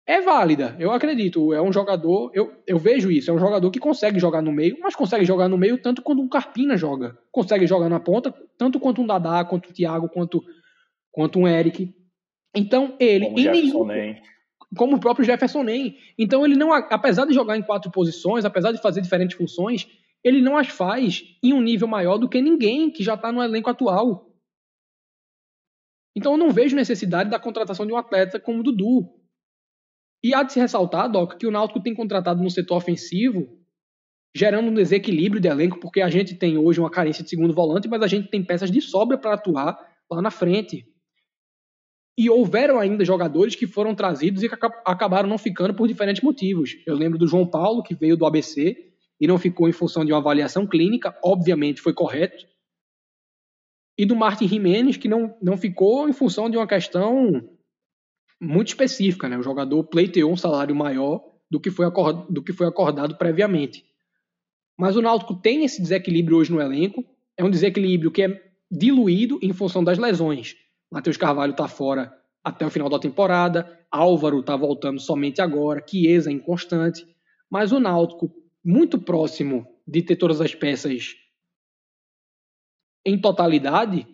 é 0.07 0.21
válida. 0.21 0.77
Eu 0.79 0.93
acredito. 0.93 1.53
É 1.53 1.61
um 1.61 1.73
jogador, 1.73 2.31
eu, 2.33 2.53
eu 2.67 2.79
vejo 2.79 3.11
isso, 3.11 3.31
é 3.31 3.35
um 3.35 3.39
jogador 3.39 3.71
que 3.73 3.81
consegue 3.81 4.21
jogar 4.21 4.41
no 4.41 4.53
meio, 4.53 4.79
mas 4.81 4.95
consegue 4.95 5.25
jogar 5.25 5.49
no 5.49 5.59
meio 5.59 5.79
tanto 5.79 6.01
quanto 6.01 6.23
um 6.23 6.29
Carpina 6.29 6.77
joga. 6.77 7.19
Consegue 7.33 7.67
jogar 7.67 7.89
na 7.89 7.99
ponta, 7.99 8.33
tanto 8.57 8.79
quanto 8.79 9.03
um 9.03 9.07
Dadá, 9.07 9.45
quanto 9.45 9.71
o 9.71 9.73
Thiago, 9.73 10.09
quanto 10.09 10.43
quanto 11.11 11.41
um 11.41 11.49
Eric. 11.49 11.93
Então 12.55 12.95
ele 13.01 13.25
como, 13.25 13.39
Jefferson 13.39 13.85
nenhum, 13.85 14.17
como 14.77 14.97
o 14.97 15.01
próprio 15.01 15.25
Jefferson 15.25 15.63
Nem. 15.65 15.97
Então 16.17 16.45
ele 16.45 16.55
não, 16.55 16.73
apesar 16.73 17.27
de 17.27 17.35
jogar 17.35 17.57
em 17.57 17.63
quatro 17.63 17.91
posições, 17.91 18.45
apesar 18.45 18.71
de 18.71 18.81
fazer 18.81 19.01
diferentes 19.01 19.37
funções, 19.37 19.89
ele 20.27 20.43
não 20.43 20.57
as 20.57 20.67
faz 20.67 21.23
em 21.41 21.53
um 21.53 21.61
nível 21.61 21.87
maior 21.87 22.19
do 22.19 22.29
que 22.29 22.43
ninguém 22.43 22.91
que 22.91 23.05
já 23.05 23.15
está 23.15 23.31
no 23.31 23.41
elenco 23.41 23.71
atual. 23.71 24.29
Então 26.17 26.33
eu 26.33 26.39
não 26.39 26.51
vejo 26.51 26.75
necessidade 26.75 27.31
da 27.31 27.39
contratação 27.39 27.87
de 27.87 27.93
um 27.93 27.97
atleta 27.97 28.41
como 28.41 28.59
o 28.59 28.63
Dudu. 28.65 29.09
E 30.25 30.35
há 30.35 30.43
de 30.43 30.53
se 30.53 30.59
ressaltar, 30.59 31.09
Doc, 31.09 31.35
que 31.35 31.47
o 31.47 31.51
Náutico 31.53 31.81
tem 31.81 31.95
contratado 31.95 32.43
no 32.43 32.51
setor 32.51 32.79
ofensivo, 32.79 33.57
gerando 34.35 34.69
um 34.69 34.75
desequilíbrio 34.75 35.41
de 35.41 35.47
elenco, 35.47 35.79
porque 35.79 36.01
a 36.01 36.11
gente 36.11 36.35
tem 36.35 36.59
hoje 36.59 36.81
uma 36.81 36.91
carência 36.91 37.23
de 37.23 37.31
segundo 37.31 37.55
volante, 37.55 37.87
mas 37.87 38.03
a 38.03 38.09
gente 38.09 38.29
tem 38.29 38.45
peças 38.45 38.69
de 38.69 38.81
sobra 38.81 39.17
para 39.17 39.35
atuar 39.35 39.79
lá 40.11 40.21
na 40.21 40.33
frente. 40.33 40.85
E 42.19 42.29
houveram 42.29 42.81
ainda 42.81 43.05
jogadores 43.05 43.55
que 43.55 43.69
foram 43.69 43.95
trazidos 43.95 44.43
e 44.43 44.51
acabaram 44.85 45.29
não 45.29 45.39
ficando 45.39 45.73
por 45.73 45.87
diferentes 45.87 46.23
motivos. 46.23 46.73
Eu 46.85 46.97
lembro 46.97 47.17
do 47.17 47.29
João 47.29 47.47
Paulo, 47.47 47.81
que 47.81 47.95
veio 47.95 48.17
do 48.17 48.27
ABC 48.27 48.96
e 49.21 49.27
não 49.27 49.39
ficou 49.39 49.69
em 49.69 49.73
função 49.73 50.05
de 50.05 50.13
uma 50.13 50.19
avaliação 50.19 50.67
clínica, 50.67 51.17
obviamente 51.23 51.81
foi 51.81 51.93
correto. 51.93 52.47
E 53.99 54.05
do 54.05 54.15
Martin 54.15 54.47
Jimenez, 54.47 54.97
que 54.97 55.09
não, 55.09 55.37
não 55.41 55.57
ficou 55.57 56.09
em 56.09 56.13
função 56.13 56.51
de 56.51 56.57
uma 56.57 56.67
questão 56.67 57.49
muito 58.41 58.69
específica. 58.69 59.29
Né? 59.29 59.39
O 59.39 59.43
jogador 59.43 59.83
pleiteou 59.85 60.31
um 60.31 60.37
salário 60.37 60.75
maior 60.75 61.25
do 61.51 61.59
que, 61.59 61.71
foi 61.71 61.87
acordado, 61.87 62.31
do 62.31 62.43
que 62.43 62.53
foi 62.53 62.67
acordado 62.67 63.17
previamente. 63.17 63.85
Mas 64.79 64.97
o 64.97 65.03
Náutico 65.03 65.35
tem 65.35 65.65
esse 65.65 65.81
desequilíbrio 65.81 66.37
hoje 66.37 66.53
no 66.53 66.61
elenco. 66.61 67.03
É 67.37 67.45
um 67.45 67.51
desequilíbrio 67.51 68.11
que 68.11 68.23
é 68.23 68.43
diluído 68.71 69.39
em 69.41 69.53
função 69.53 69.83
das 69.83 69.97
lesões. 69.97 70.55
Matheus 70.91 71.17
Carvalho 71.17 71.53
está 71.53 71.67
fora 71.67 72.13
até 72.45 72.65
o 72.65 72.71
final 72.71 72.89
da 72.89 72.99
temporada, 72.99 73.77
Álvaro 73.91 74.39
está 74.39 74.57
voltando 74.57 75.01
somente 75.01 75.41
agora, 75.41 75.85
Chiesa 75.85 76.31
inconstante, 76.31 77.05
mas 77.51 77.73
o 77.73 77.81
Náutico, 77.81 78.31
muito 78.67 78.99
próximo 78.99 79.65
de 79.87 80.03
ter 80.03 80.17
todas 80.17 80.41
as 80.41 80.53
peças 80.53 81.15
em 83.07 83.17
totalidade, 83.17 84.05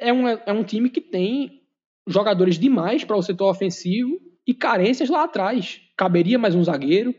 é 0.00 0.10
um, 0.10 0.26
é 0.26 0.50
um 0.50 0.64
time 0.64 0.88
que 0.88 1.02
tem 1.02 1.62
jogadores 2.06 2.58
demais 2.58 3.04
para 3.04 3.16
o 3.16 3.22
setor 3.22 3.50
ofensivo 3.50 4.18
e 4.46 4.54
carências 4.54 5.10
lá 5.10 5.24
atrás. 5.24 5.82
Caberia 5.94 6.38
mais 6.38 6.54
um 6.54 6.64
zagueiro, 6.64 7.14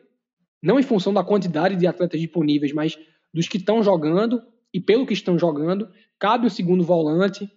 não 0.60 0.80
em 0.80 0.84
função 0.84 1.14
da 1.14 1.24
quantidade 1.24 1.76
de 1.76 1.86
atletas 1.86 2.20
disponíveis, 2.20 2.74
mas 2.74 2.98
dos 3.32 3.48
que 3.48 3.58
estão 3.58 3.84
jogando 3.84 4.42
e 4.74 4.82
pelo 4.82 5.06
que 5.06 5.14
estão 5.14 5.38
jogando. 5.38 5.88
Cabe 6.18 6.48
o 6.48 6.50
segundo 6.50 6.84
volante, 6.84 7.48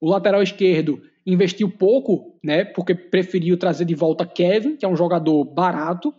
o 0.00 0.08
lateral 0.08 0.40
esquerdo 0.40 1.02
investiu 1.26 1.68
pouco, 1.68 2.38
né, 2.44 2.64
porque 2.64 2.94
preferiu 2.94 3.58
trazer 3.58 3.84
de 3.84 3.94
volta 3.96 4.24
Kevin, 4.24 4.76
que 4.76 4.84
é 4.84 4.88
um 4.88 4.96
jogador 4.96 5.44
barato 5.44 6.14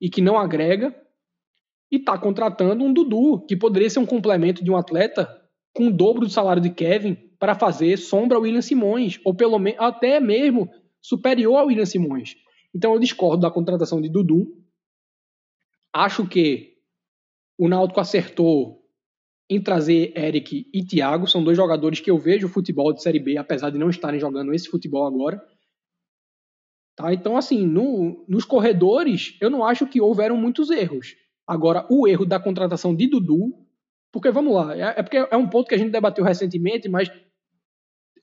e 0.00 0.08
que 0.08 0.22
não 0.22 0.38
agrega, 0.38 1.01
e 1.92 1.96
está 1.96 2.18
contratando 2.18 2.82
um 2.82 2.92
Dudu, 2.92 3.44
que 3.46 3.54
poderia 3.54 3.90
ser 3.90 3.98
um 3.98 4.06
complemento 4.06 4.64
de 4.64 4.70
um 4.70 4.76
atleta 4.76 5.28
com 5.74 5.88
o 5.88 5.92
dobro 5.92 6.26
do 6.26 6.32
salário 6.32 6.62
de 6.62 6.70
Kevin 6.70 7.14
para 7.38 7.54
fazer 7.54 7.98
sombra 7.98 8.38
ao 8.38 8.42
William 8.42 8.62
Simões, 8.62 9.20
ou 9.26 9.34
pelo 9.34 9.58
menos 9.58 9.78
até 9.78 10.18
mesmo 10.18 10.70
superior 11.02 11.56
ao 11.56 11.66
William 11.66 11.84
Simões. 11.84 12.34
Então 12.74 12.94
eu 12.94 12.98
discordo 12.98 13.42
da 13.42 13.50
contratação 13.50 14.00
de 14.00 14.08
Dudu. 14.08 14.56
Acho 15.92 16.26
que 16.26 16.78
o 17.58 17.68
Náutico 17.68 18.00
acertou 18.00 18.82
em 19.50 19.60
trazer 19.60 20.16
Eric 20.16 20.70
e 20.72 20.82
Thiago. 20.82 21.26
São 21.26 21.44
dois 21.44 21.58
jogadores 21.58 22.00
que 22.00 22.10
eu 22.10 22.18
vejo 22.18 22.46
o 22.46 22.50
futebol 22.50 22.90
de 22.94 23.02
Série 23.02 23.18
B, 23.18 23.36
apesar 23.36 23.68
de 23.68 23.78
não 23.78 23.90
estarem 23.90 24.18
jogando 24.18 24.54
esse 24.54 24.68
futebol 24.68 25.06
agora. 25.06 25.42
Tá? 26.96 27.12
Então, 27.12 27.36
assim, 27.36 27.66
no, 27.66 28.24
nos 28.26 28.46
corredores, 28.46 29.36
eu 29.42 29.50
não 29.50 29.62
acho 29.62 29.86
que 29.86 30.00
houveram 30.00 30.38
muitos 30.38 30.70
erros. 30.70 31.14
Agora, 31.52 31.86
o 31.90 32.08
erro 32.08 32.24
da 32.24 32.40
contratação 32.40 32.94
de 32.96 33.06
Dudu, 33.06 33.52
porque 34.10 34.30
vamos 34.30 34.54
lá, 34.54 34.74
é, 34.74 35.00
é 35.00 35.02
porque 35.02 35.18
é 35.18 35.36
um 35.36 35.46
ponto 35.46 35.68
que 35.68 35.74
a 35.74 35.78
gente 35.78 35.90
debateu 35.90 36.24
recentemente, 36.24 36.88
mas 36.88 37.12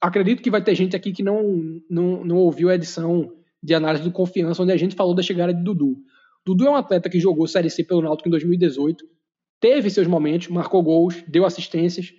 acredito 0.02 0.42
que 0.42 0.50
vai 0.50 0.64
ter 0.64 0.74
gente 0.74 0.96
aqui 0.96 1.12
que 1.12 1.22
não, 1.22 1.80
não, 1.88 2.26
não 2.26 2.38
ouviu 2.38 2.72
a 2.72 2.74
edição 2.74 3.32
de 3.62 3.76
análise 3.76 4.04
do 4.04 4.12
Confiança, 4.12 4.64
onde 4.64 4.72
a 4.72 4.78
gente 4.78 4.96
falou 4.96 5.14
da 5.14 5.22
chegada 5.22 5.54
de 5.54 5.64
Dudu. 5.64 5.98
Dudu 6.44 6.66
é 6.66 6.72
um 6.72 6.76
atleta 6.76 7.08
que 7.08 7.20
jogou 7.20 7.46
Série 7.46 7.70
C 7.70 7.84
pelo 7.84 8.02
Náutico 8.02 8.28
em 8.28 8.32
2018, 8.32 9.06
teve 9.60 9.92
seus 9.92 10.08
momentos, 10.08 10.48
marcou 10.48 10.82
gols, 10.82 11.24
deu 11.28 11.46
assistências, 11.46 12.12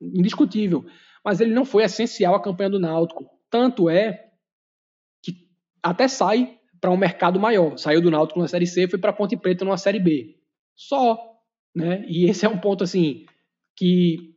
indiscutível. 0.00 0.84
Mas 1.24 1.40
ele 1.40 1.54
não 1.54 1.64
foi 1.64 1.84
essencial 1.84 2.34
à 2.34 2.42
campanha 2.42 2.70
do 2.70 2.80
Náutico. 2.80 3.24
Tanto 3.48 3.88
é 3.88 4.30
que 5.22 5.32
até 5.80 6.08
sai 6.08 6.58
para 6.80 6.90
um 6.90 6.96
mercado 6.96 7.38
maior. 7.38 7.76
Saiu 7.76 8.00
do 8.00 8.10
Náutico 8.10 8.40
na 8.40 8.48
Série 8.48 8.66
C 8.66 8.88
foi 8.88 8.98
para 8.98 9.12
Ponte 9.12 9.36
Preta 9.36 9.64
numa 9.64 9.76
Série 9.76 10.00
B. 10.00 10.35
Só. 10.76 11.18
Né? 11.74 12.04
E 12.06 12.28
esse 12.28 12.46
é 12.46 12.48
um 12.48 12.58
ponto 12.58 12.84
assim 12.84 13.26
que 13.74 14.34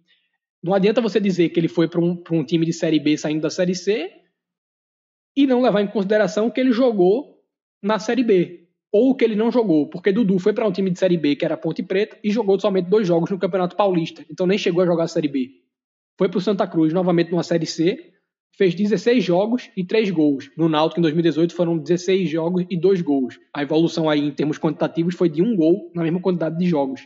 não 0.64 0.74
adianta 0.74 1.02
você 1.02 1.20
dizer 1.20 1.50
que 1.50 1.60
ele 1.60 1.68
foi 1.68 1.88
para 1.88 2.02
um, 2.02 2.22
um 2.32 2.44
time 2.44 2.66
de 2.66 2.74
Série 2.74 3.00
B 3.00 3.18
saindo 3.18 3.42
da 3.42 3.50
Série 3.50 3.76
C 3.76 4.12
e 5.36 5.46
não 5.46 5.62
levar 5.62 5.82
em 5.82 5.88
consideração 5.88 6.50
que 6.50 6.60
ele 6.60 6.72
jogou 6.72 7.42
na 7.82 8.00
Série 8.00 8.24
B 8.24 8.60
ou 8.92 9.16
que 9.16 9.24
ele 9.24 9.36
não 9.36 9.52
jogou, 9.52 9.88
porque 9.88 10.12
Dudu 10.12 10.40
foi 10.40 10.52
para 10.52 10.68
um 10.68 10.72
time 10.72 10.90
de 10.90 10.98
Série 10.98 11.18
B, 11.18 11.36
que 11.36 11.46
era 11.46 11.56
Ponte 11.56 11.84
Preta, 11.84 12.18
e 12.24 12.32
jogou 12.32 12.60
somente 12.60 12.90
dois 12.90 13.08
jogos 13.08 13.30
no 13.30 13.38
Campeonato 13.38 13.76
Paulista, 13.76 14.26
então 14.30 14.48
nem 14.48 14.58
chegou 14.58 14.82
a 14.82 14.86
jogar 14.86 15.04
a 15.04 15.08
Série 15.08 15.28
B. 15.28 15.52
Foi 16.18 16.28
para 16.28 16.40
o 16.40 16.42
Santa 16.42 16.68
Cruz, 16.68 16.92
novamente 16.92 17.32
numa 17.32 17.44
Série 17.44 17.68
C, 17.68 18.14
fez 18.58 18.76
16 18.76 19.24
jogos 19.24 19.70
e 19.76 19.86
3 19.86 20.10
gols. 20.12 20.50
No 20.58 20.68
Náutico, 20.68 21.00
em 21.00 21.04
2018, 21.04 21.56
foram 21.56 21.78
16 21.78 22.30
jogos 22.30 22.66
e 22.70 22.78
2 22.78 23.02
gols. 23.02 23.40
A 23.54 23.64
evolução 23.64 24.10
aí, 24.10 24.20
em 24.20 24.32
termos 24.32 24.58
quantitativos, 24.58 25.16
foi 25.16 25.30
de 25.30 25.42
um 25.42 25.56
gol 25.56 25.92
na 25.96 26.04
mesma 26.04 26.22
quantidade 26.22 26.58
de 26.58 26.68
jogos. 26.68 27.02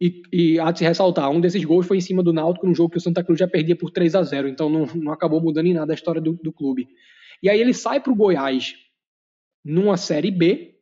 E, 0.00 0.22
e 0.32 0.60
há 0.60 0.70
de 0.70 0.78
se 0.78 0.84
ressaltar, 0.84 1.28
um 1.30 1.40
desses 1.40 1.64
gols 1.64 1.86
foi 1.86 1.96
em 1.96 2.00
cima 2.00 2.22
do 2.22 2.32
Náutico, 2.32 2.66
num 2.66 2.74
jogo 2.74 2.90
que 2.90 2.98
o 2.98 3.00
Santa 3.00 3.24
Cruz 3.24 3.38
já 3.38 3.48
perdia 3.48 3.74
por 3.74 3.90
3 3.90 4.14
a 4.14 4.22
0 4.22 4.48
então 4.48 4.70
não, 4.70 4.86
não 4.86 5.12
acabou 5.12 5.40
mudando 5.40 5.66
em 5.66 5.74
nada 5.74 5.92
a 5.92 5.94
história 5.94 6.20
do, 6.20 6.34
do 6.34 6.52
clube. 6.52 6.86
E 7.42 7.50
aí 7.50 7.60
ele 7.60 7.74
sai 7.74 8.00
para 8.00 8.12
o 8.12 8.16
Goiás 8.16 8.74
numa 9.64 9.96
Série 9.96 10.30
B, 10.30 10.76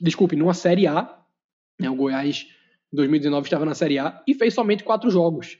desculpe, 0.00 0.36
numa 0.36 0.54
Série 0.54 0.86
A. 0.86 1.18
Né, 1.78 1.90
o 1.90 1.94
Goiás, 1.94 2.46
em 2.92 2.96
2019, 2.96 3.46
estava 3.46 3.64
na 3.64 3.74
Série 3.74 3.98
A 3.98 4.22
e 4.26 4.34
fez 4.34 4.54
somente 4.54 4.84
quatro 4.84 5.10
jogos. 5.10 5.58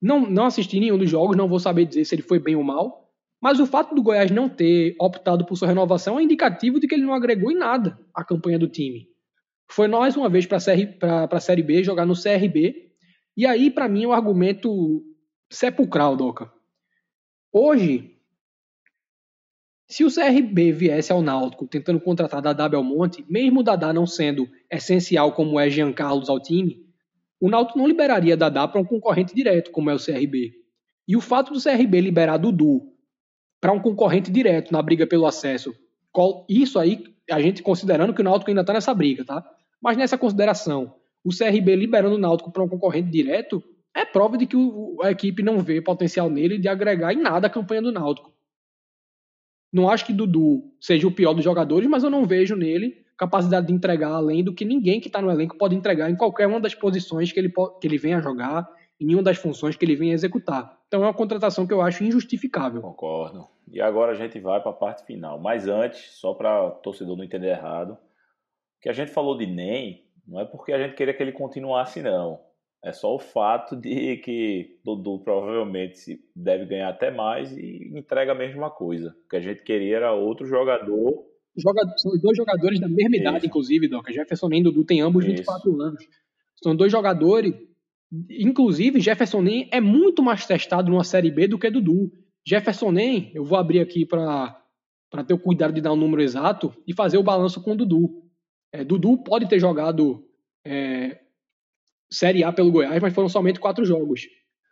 Não, 0.00 0.28
não 0.28 0.46
assisti 0.46 0.78
nenhum 0.78 0.98
dos 0.98 1.10
jogos, 1.10 1.36
não 1.36 1.48
vou 1.48 1.58
saber 1.58 1.86
dizer 1.86 2.04
se 2.04 2.14
ele 2.14 2.22
foi 2.22 2.38
bem 2.38 2.56
ou 2.56 2.62
mal, 2.62 3.10
mas 3.40 3.60
o 3.60 3.66
fato 3.66 3.94
do 3.94 4.02
Goiás 4.02 4.30
não 4.30 4.48
ter 4.48 4.94
optado 4.98 5.44
por 5.44 5.56
sua 5.56 5.68
renovação 5.68 6.18
é 6.18 6.22
indicativo 6.22 6.80
de 6.80 6.86
que 6.86 6.94
ele 6.94 7.04
não 7.04 7.14
agregou 7.14 7.50
em 7.50 7.56
nada 7.56 7.98
à 8.14 8.24
campanha 8.24 8.58
do 8.58 8.68
time. 8.68 9.08
Foi 9.70 9.88
mais 9.88 10.16
uma 10.16 10.28
vez 10.28 10.46
para 10.46 10.56
a 10.56 11.40
Série 11.40 11.62
B, 11.62 11.82
jogar 11.82 12.06
no 12.06 12.14
CRB, 12.14 12.92
e 13.36 13.46
aí, 13.46 13.70
para 13.70 13.88
mim, 13.88 14.04
é 14.04 14.08
um 14.08 14.12
argumento 14.12 15.02
sepulcral, 15.50 16.16
Doca. 16.16 16.52
Hoje, 17.52 18.14
se 19.88 20.04
o 20.04 20.12
CRB 20.12 20.72
viesse 20.72 21.12
ao 21.12 21.22
Náutico 21.22 21.66
tentando 21.66 22.00
contratar 22.00 22.40
Dadá 22.40 22.68
Belmonte, 22.68 23.24
mesmo 23.28 23.62
Dadá 23.62 23.92
não 23.92 24.06
sendo 24.06 24.48
essencial 24.70 25.32
como 25.32 25.58
é 25.58 25.68
Jean 25.68 25.92
Carlos 25.92 26.28
ao 26.28 26.40
time, 26.40 26.83
o 27.40 27.48
Náutico 27.48 27.78
não 27.78 27.86
liberaria 27.86 28.36
Dadá 28.36 28.66
para 28.66 28.80
um 28.80 28.84
concorrente 28.84 29.34
direto 29.34 29.70
como 29.70 29.90
é 29.90 29.94
o 29.94 30.02
CRB. 30.02 30.52
E 31.06 31.16
o 31.16 31.20
fato 31.20 31.52
do 31.52 31.62
CRB 31.62 32.00
liberar 32.00 32.38
Dudu 32.38 32.92
para 33.60 33.72
um 33.72 33.80
concorrente 33.80 34.30
direto 34.30 34.72
na 34.72 34.80
briga 34.80 35.06
pelo 35.06 35.26
acesso, 35.26 35.74
isso 36.48 36.78
aí 36.78 37.04
a 37.30 37.40
gente 37.40 37.62
considerando 37.62 38.14
que 38.14 38.20
o 38.20 38.24
Náutico 38.24 38.50
ainda 38.50 38.60
está 38.60 38.72
nessa 38.72 38.94
briga, 38.94 39.24
tá? 39.24 39.44
Mas 39.80 39.96
nessa 39.96 40.16
consideração, 40.16 40.94
o 41.24 41.30
CRB 41.30 41.76
liberando 41.76 42.16
o 42.16 42.18
Náutico 42.18 42.52
para 42.52 42.62
um 42.62 42.68
concorrente 42.68 43.10
direto 43.10 43.62
é 43.94 44.04
prova 44.04 44.36
de 44.36 44.46
que 44.46 44.56
a 45.02 45.10
equipe 45.10 45.42
não 45.42 45.60
vê 45.60 45.80
potencial 45.80 46.28
nele 46.28 46.58
de 46.58 46.68
agregar 46.68 47.12
em 47.12 47.20
nada 47.20 47.46
a 47.46 47.50
campanha 47.50 47.82
do 47.82 47.92
Náutico. 47.92 48.32
Não 49.72 49.88
acho 49.88 50.06
que 50.06 50.12
Dudu 50.12 50.72
seja 50.80 51.06
o 51.06 51.12
pior 51.12 51.34
dos 51.34 51.44
jogadores, 51.44 51.88
mas 51.88 52.04
eu 52.04 52.10
não 52.10 52.26
vejo 52.26 52.54
nele 52.56 53.03
capacidade 53.16 53.66
de 53.66 53.72
entregar 53.72 54.10
além 54.10 54.42
do 54.42 54.54
que 54.54 54.64
ninguém 54.64 55.00
que 55.00 55.08
está 55.08 55.22
no 55.22 55.30
elenco 55.30 55.56
pode 55.56 55.74
entregar 55.74 56.10
em 56.10 56.16
qualquer 56.16 56.46
uma 56.46 56.60
das 56.60 56.74
posições 56.74 57.32
que 57.32 57.38
ele, 57.38 57.52
que 57.80 57.86
ele 57.86 57.98
venha 57.98 58.20
jogar, 58.20 58.68
em 59.00 59.06
nenhuma 59.06 59.22
das 59.22 59.36
funções 59.36 59.76
que 59.76 59.84
ele 59.84 59.96
venha 59.96 60.14
executar. 60.14 60.78
Então 60.86 61.02
é 61.02 61.06
uma 61.06 61.14
contratação 61.14 61.66
que 61.66 61.72
eu 61.72 61.80
acho 61.80 62.04
injustificável. 62.04 62.80
Concordo. 62.80 63.48
E 63.70 63.80
agora 63.80 64.12
a 64.12 64.14
gente 64.14 64.38
vai 64.38 64.60
para 64.60 64.70
a 64.70 64.74
parte 64.74 65.04
final. 65.04 65.40
Mas 65.40 65.66
antes, 65.66 66.18
só 66.18 66.34
para 66.34 66.70
torcedor 66.70 67.16
não 67.16 67.24
entender 67.24 67.48
errado, 67.48 67.98
que 68.80 68.88
a 68.88 68.92
gente 68.92 69.10
falou 69.10 69.36
de 69.36 69.46
NEM 69.46 70.04
não 70.26 70.40
é 70.40 70.44
porque 70.44 70.72
a 70.72 70.78
gente 70.78 70.94
queria 70.94 71.12
que 71.14 71.22
ele 71.22 71.32
continuasse, 71.32 72.02
não. 72.02 72.40
É 72.82 72.92
só 72.92 73.14
o 73.14 73.18
fato 73.18 73.74
de 73.76 74.18
que 74.18 74.78
Dudu 74.84 75.18
provavelmente 75.20 76.20
deve 76.36 76.66
ganhar 76.66 76.90
até 76.90 77.10
mais 77.10 77.50
e 77.56 77.90
entrega 77.94 78.32
a 78.32 78.34
mesma 78.34 78.70
coisa. 78.70 79.16
O 79.24 79.28
que 79.28 79.36
a 79.36 79.40
gente 79.40 79.62
queria 79.62 79.96
era 79.96 80.12
outro 80.12 80.46
jogador. 80.46 81.24
São 81.96 82.18
dois 82.18 82.36
jogadores 82.36 82.80
da 82.80 82.88
mesma 82.88 83.16
idade, 83.16 83.38
Isso. 83.38 83.46
inclusive, 83.46 83.88
Doca. 83.88 84.12
Jefferson 84.12 84.48
e 84.52 84.62
Dudu 84.62 84.84
têm 84.84 85.00
ambos 85.00 85.24
Isso. 85.24 85.36
24 85.36 85.82
anos. 85.82 86.04
São 86.62 86.74
dois 86.74 86.90
jogadores. 86.90 87.54
Inclusive, 88.30 89.00
Jefferson 89.00 89.42
Nem 89.42 89.68
é 89.72 89.80
muito 89.80 90.22
mais 90.22 90.46
testado 90.46 90.90
numa 90.90 91.04
Série 91.04 91.30
B 91.30 91.46
do 91.48 91.58
que 91.58 91.70
Dudu. 91.70 92.12
Jefferson 92.46 92.90
Nem, 92.90 93.30
eu 93.34 93.44
vou 93.44 93.56
abrir 93.58 93.80
aqui 93.80 94.04
para 94.04 94.60
ter 95.26 95.34
o 95.34 95.38
cuidado 95.38 95.72
de 95.72 95.80
dar 95.80 95.92
o 95.92 95.94
um 95.94 95.98
número 95.98 96.22
exato 96.22 96.74
e 96.86 96.94
fazer 96.94 97.18
o 97.18 97.22
balanço 97.22 97.62
com 97.62 97.72
o 97.72 97.76
Dudu. 97.76 98.22
É, 98.72 98.84
Dudu 98.84 99.22
pode 99.22 99.48
ter 99.48 99.58
jogado 99.58 100.24
é, 100.66 101.20
Série 102.10 102.44
A 102.44 102.52
pelo 102.52 102.72
Goiás, 102.72 103.00
mas 103.00 103.14
foram 103.14 103.28
somente 103.28 103.60
quatro 103.60 103.84
jogos. 103.84 104.22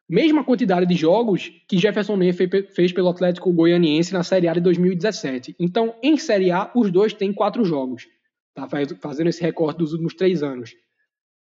Mesma 0.08 0.44
quantidade 0.44 0.86
de 0.86 0.94
jogos 0.94 1.50
que 1.68 1.78
Jefferson 1.78 2.16
Ney 2.16 2.32
fez 2.32 2.92
pelo 2.92 3.08
Atlético 3.08 3.52
Goianiense 3.52 4.12
na 4.12 4.22
Série 4.22 4.48
A 4.48 4.54
de 4.54 4.60
2017. 4.60 5.56
Então, 5.58 5.94
em 6.02 6.16
Série 6.16 6.50
A, 6.50 6.70
os 6.74 6.90
dois 6.90 7.14
têm 7.14 7.32
quatro 7.32 7.64
jogos. 7.64 8.06
Tá 8.54 8.68
fazendo 9.00 9.28
esse 9.28 9.40
recorte 9.40 9.78
dos 9.78 9.92
últimos 9.92 10.14
três 10.14 10.42
anos. 10.42 10.74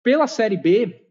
Pela 0.03 0.25
Série 0.25 0.57
B, 0.57 1.01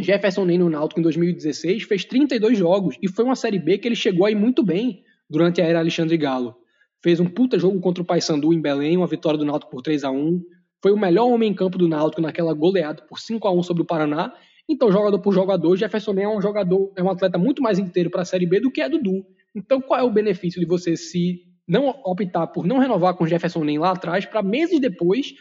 Jefferson 0.00 0.44
Ney 0.44 0.58
no 0.58 0.68
Náutico 0.68 1.00
em 1.00 1.02
2016 1.02 1.84
fez 1.84 2.04
32 2.04 2.58
jogos 2.58 2.96
e 3.00 3.08
foi 3.08 3.24
uma 3.24 3.36
Série 3.36 3.58
B 3.58 3.78
que 3.78 3.86
ele 3.86 3.94
chegou 3.94 4.26
aí 4.26 4.34
muito 4.34 4.62
bem 4.62 5.04
durante 5.30 5.60
a 5.60 5.64
era 5.64 5.78
Alexandre 5.78 6.16
Galo. 6.16 6.56
Fez 7.02 7.20
um 7.20 7.26
puta 7.26 7.58
jogo 7.58 7.78
contra 7.80 8.02
o 8.02 8.06
Paysandu 8.06 8.52
em 8.52 8.60
Belém, 8.60 8.96
uma 8.96 9.06
vitória 9.06 9.38
do 9.38 9.44
Náutico 9.44 9.70
por 9.70 9.82
3 9.82 10.02
a 10.02 10.10
1 10.10 10.42
foi 10.82 10.92
o 10.92 10.96
melhor 10.96 11.26
homem 11.28 11.50
em 11.50 11.54
campo 11.54 11.78
do 11.78 11.88
Náutico 11.88 12.22
naquela 12.22 12.52
goleada 12.52 13.02
por 13.02 13.18
5 13.18 13.48
a 13.48 13.52
1 13.52 13.62
sobre 13.62 13.82
o 13.82 13.86
Paraná. 13.86 14.32
Então, 14.68 14.90
jogador 14.90 15.18
por 15.20 15.32
jogador, 15.32 15.76
Jefferson 15.76 16.14
é 16.18 16.28
um 16.28 16.40
jogador, 16.40 16.92
é 16.96 17.02
um 17.02 17.10
atleta 17.10 17.38
muito 17.38 17.62
mais 17.62 17.78
inteiro 17.78 18.10
para 18.10 18.22
a 18.22 18.24
Série 18.24 18.46
B 18.46 18.60
do 18.60 18.70
que 18.70 18.80
é 18.80 18.88
Dudu. 18.88 19.24
Então, 19.54 19.80
qual 19.80 20.00
é 20.00 20.02
o 20.02 20.10
benefício 20.10 20.60
de 20.60 20.66
você 20.66 20.96
se 20.96 21.44
não 21.66 21.88
optar 22.04 22.46
por 22.48 22.66
não 22.66 22.78
renovar 22.78 23.14
com 23.14 23.26
Jefferson 23.26 23.64
nem 23.64 23.78
lá 23.78 23.92
atrás, 23.92 24.26
para 24.26 24.42
meses 24.42 24.80
depois, 24.80 25.34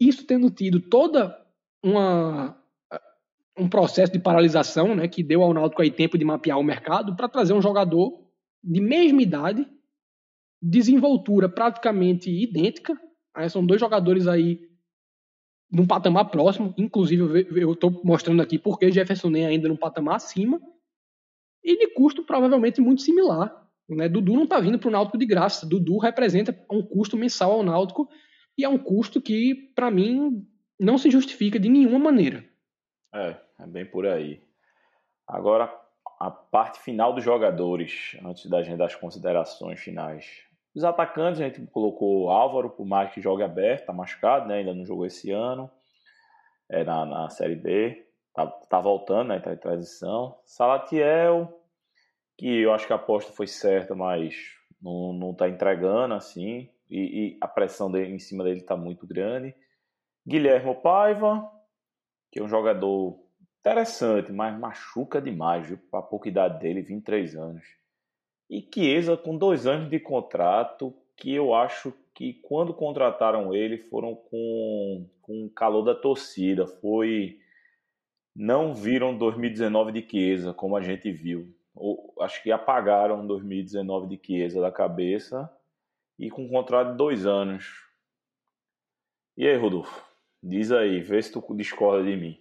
isso 0.00 0.26
tendo 0.26 0.50
tido 0.50 0.80
toda 0.80 1.36
uma 1.82 2.56
um 3.60 3.68
processo 3.68 4.12
de 4.12 4.20
paralisação, 4.20 4.94
né, 4.94 5.08
que 5.08 5.20
deu 5.20 5.42
ao 5.42 5.52
Náutico 5.52 5.82
aí 5.82 5.90
tempo 5.90 6.16
de 6.16 6.24
mapear 6.24 6.56
o 6.60 6.62
mercado 6.62 7.16
para 7.16 7.28
trazer 7.28 7.54
um 7.54 7.60
jogador 7.60 8.24
de 8.62 8.80
mesma 8.80 9.20
idade, 9.20 9.66
desenvoltura 10.62 11.48
praticamente 11.48 12.30
idêntica, 12.30 12.96
Aí 13.38 13.48
são 13.48 13.64
dois 13.64 13.80
jogadores 13.80 14.26
aí 14.26 14.58
num 15.70 15.86
patamar 15.86 16.30
próximo. 16.30 16.74
Inclusive, 16.76 17.46
eu 17.54 17.72
estou 17.72 18.00
mostrando 18.04 18.42
aqui 18.42 18.58
porque 18.58 18.90
Jefferson 18.90 19.30
nem 19.30 19.46
ainda 19.46 19.68
num 19.68 19.76
patamar 19.76 20.16
acima. 20.16 20.60
E 21.62 21.76
de 21.76 21.92
custo 21.94 22.24
provavelmente 22.24 22.80
muito 22.80 23.02
similar. 23.02 23.66
Né? 23.88 24.08
Dudu 24.08 24.34
não 24.34 24.44
está 24.44 24.60
vindo 24.60 24.78
para 24.78 24.88
o 24.88 24.92
Náutico 24.92 25.18
de 25.18 25.26
graça. 25.26 25.66
Dudu 25.66 25.98
representa 25.98 26.56
um 26.70 26.82
custo 26.82 27.16
mensal 27.16 27.52
ao 27.52 27.62
Náutico 27.62 28.08
e 28.56 28.64
é 28.64 28.68
um 28.68 28.78
custo 28.78 29.20
que, 29.20 29.54
para 29.74 29.90
mim, 29.90 30.46
não 30.78 30.98
se 30.98 31.10
justifica 31.10 31.58
de 31.58 31.68
nenhuma 31.68 31.98
maneira. 31.98 32.44
É, 33.14 33.36
é 33.60 33.66
bem 33.66 33.86
por 33.86 34.06
aí. 34.06 34.42
Agora, 35.26 35.72
a 36.18 36.30
parte 36.30 36.80
final 36.80 37.12
dos 37.12 37.22
jogadores, 37.22 38.16
antes 38.24 38.46
da 38.46 38.62
gente 38.62 38.78
das 38.78 38.94
considerações 38.94 39.78
finais. 39.78 40.47
Os 40.74 40.84
atacantes, 40.84 41.40
a 41.40 41.44
gente 41.44 41.66
colocou 41.68 42.30
Álvaro, 42.30 42.70
por 42.70 42.86
mais 42.86 43.12
que 43.12 43.20
jogue 43.20 43.42
aberto, 43.42 43.86
tá 43.86 43.92
machucado, 43.92 44.46
né? 44.46 44.58
Ainda 44.58 44.74
não 44.74 44.84
jogou 44.84 45.06
esse 45.06 45.30
ano. 45.30 45.70
É, 46.68 46.84
na, 46.84 47.04
na 47.04 47.30
Série 47.30 47.56
B. 47.56 48.06
Tá, 48.34 48.46
tá 48.46 48.80
voltando, 48.80 49.28
né? 49.28 49.40
Tá 49.40 49.52
em 49.52 49.56
transição. 49.56 50.38
Salatiel, 50.44 51.60
que 52.36 52.60
eu 52.60 52.72
acho 52.72 52.86
que 52.86 52.92
a 52.92 52.96
aposta 52.96 53.32
foi 53.32 53.46
certa, 53.46 53.94
mas 53.94 54.34
não, 54.80 55.12
não 55.12 55.34
tá 55.34 55.48
entregando, 55.48 56.14
assim. 56.14 56.70
E, 56.90 57.34
e 57.34 57.38
a 57.40 57.48
pressão 57.48 57.90
dele, 57.90 58.14
em 58.14 58.18
cima 58.18 58.44
dele 58.44 58.62
tá 58.62 58.76
muito 58.76 59.06
grande. 59.06 59.54
Guilherme 60.26 60.74
Paiva, 60.76 61.50
que 62.30 62.38
é 62.38 62.42
um 62.42 62.48
jogador 62.48 63.18
interessante, 63.60 64.30
mas 64.32 64.58
machuca 64.58 65.20
demais, 65.20 65.66
viu? 65.66 65.78
A 65.92 66.02
pouca 66.02 66.28
idade 66.28 66.58
dele, 66.60 66.82
23 66.82 67.34
anos. 67.34 67.77
E 68.48 68.66
Chiesa 68.72 69.16
com 69.16 69.36
dois 69.36 69.66
anos 69.66 69.90
de 69.90 70.00
contrato, 70.00 70.94
que 71.16 71.34
eu 71.34 71.54
acho 71.54 71.92
que 72.14 72.32
quando 72.34 72.72
contrataram 72.72 73.54
ele 73.54 73.78
foram 73.78 74.14
com, 74.14 75.06
com 75.20 75.46
o 75.46 75.50
calor 75.50 75.82
da 75.82 75.94
torcida. 75.94 76.66
Foi. 76.66 77.38
Não 78.34 78.74
viram 78.74 79.16
2019 79.16 79.92
de 79.92 80.08
Chiesa, 80.08 80.54
como 80.54 80.76
a 80.76 80.80
gente 80.80 81.10
viu. 81.10 81.54
Ou, 81.74 82.14
acho 82.20 82.42
que 82.42 82.50
apagaram 82.50 83.26
2019 83.26 84.16
de 84.16 84.20
Chiesa 84.24 84.60
da 84.60 84.72
cabeça. 84.72 85.50
E 86.18 86.30
com 86.30 86.44
um 86.44 86.48
contrato 86.48 86.92
de 86.92 86.96
dois 86.96 87.26
anos. 87.26 87.66
E 89.36 89.46
aí, 89.46 89.56
Rodolfo? 89.56 90.04
Diz 90.42 90.72
aí, 90.72 91.00
vê 91.00 91.20
se 91.22 91.32
tu 91.32 91.44
discorda 91.54 92.04
de 92.08 92.16
mim. 92.16 92.40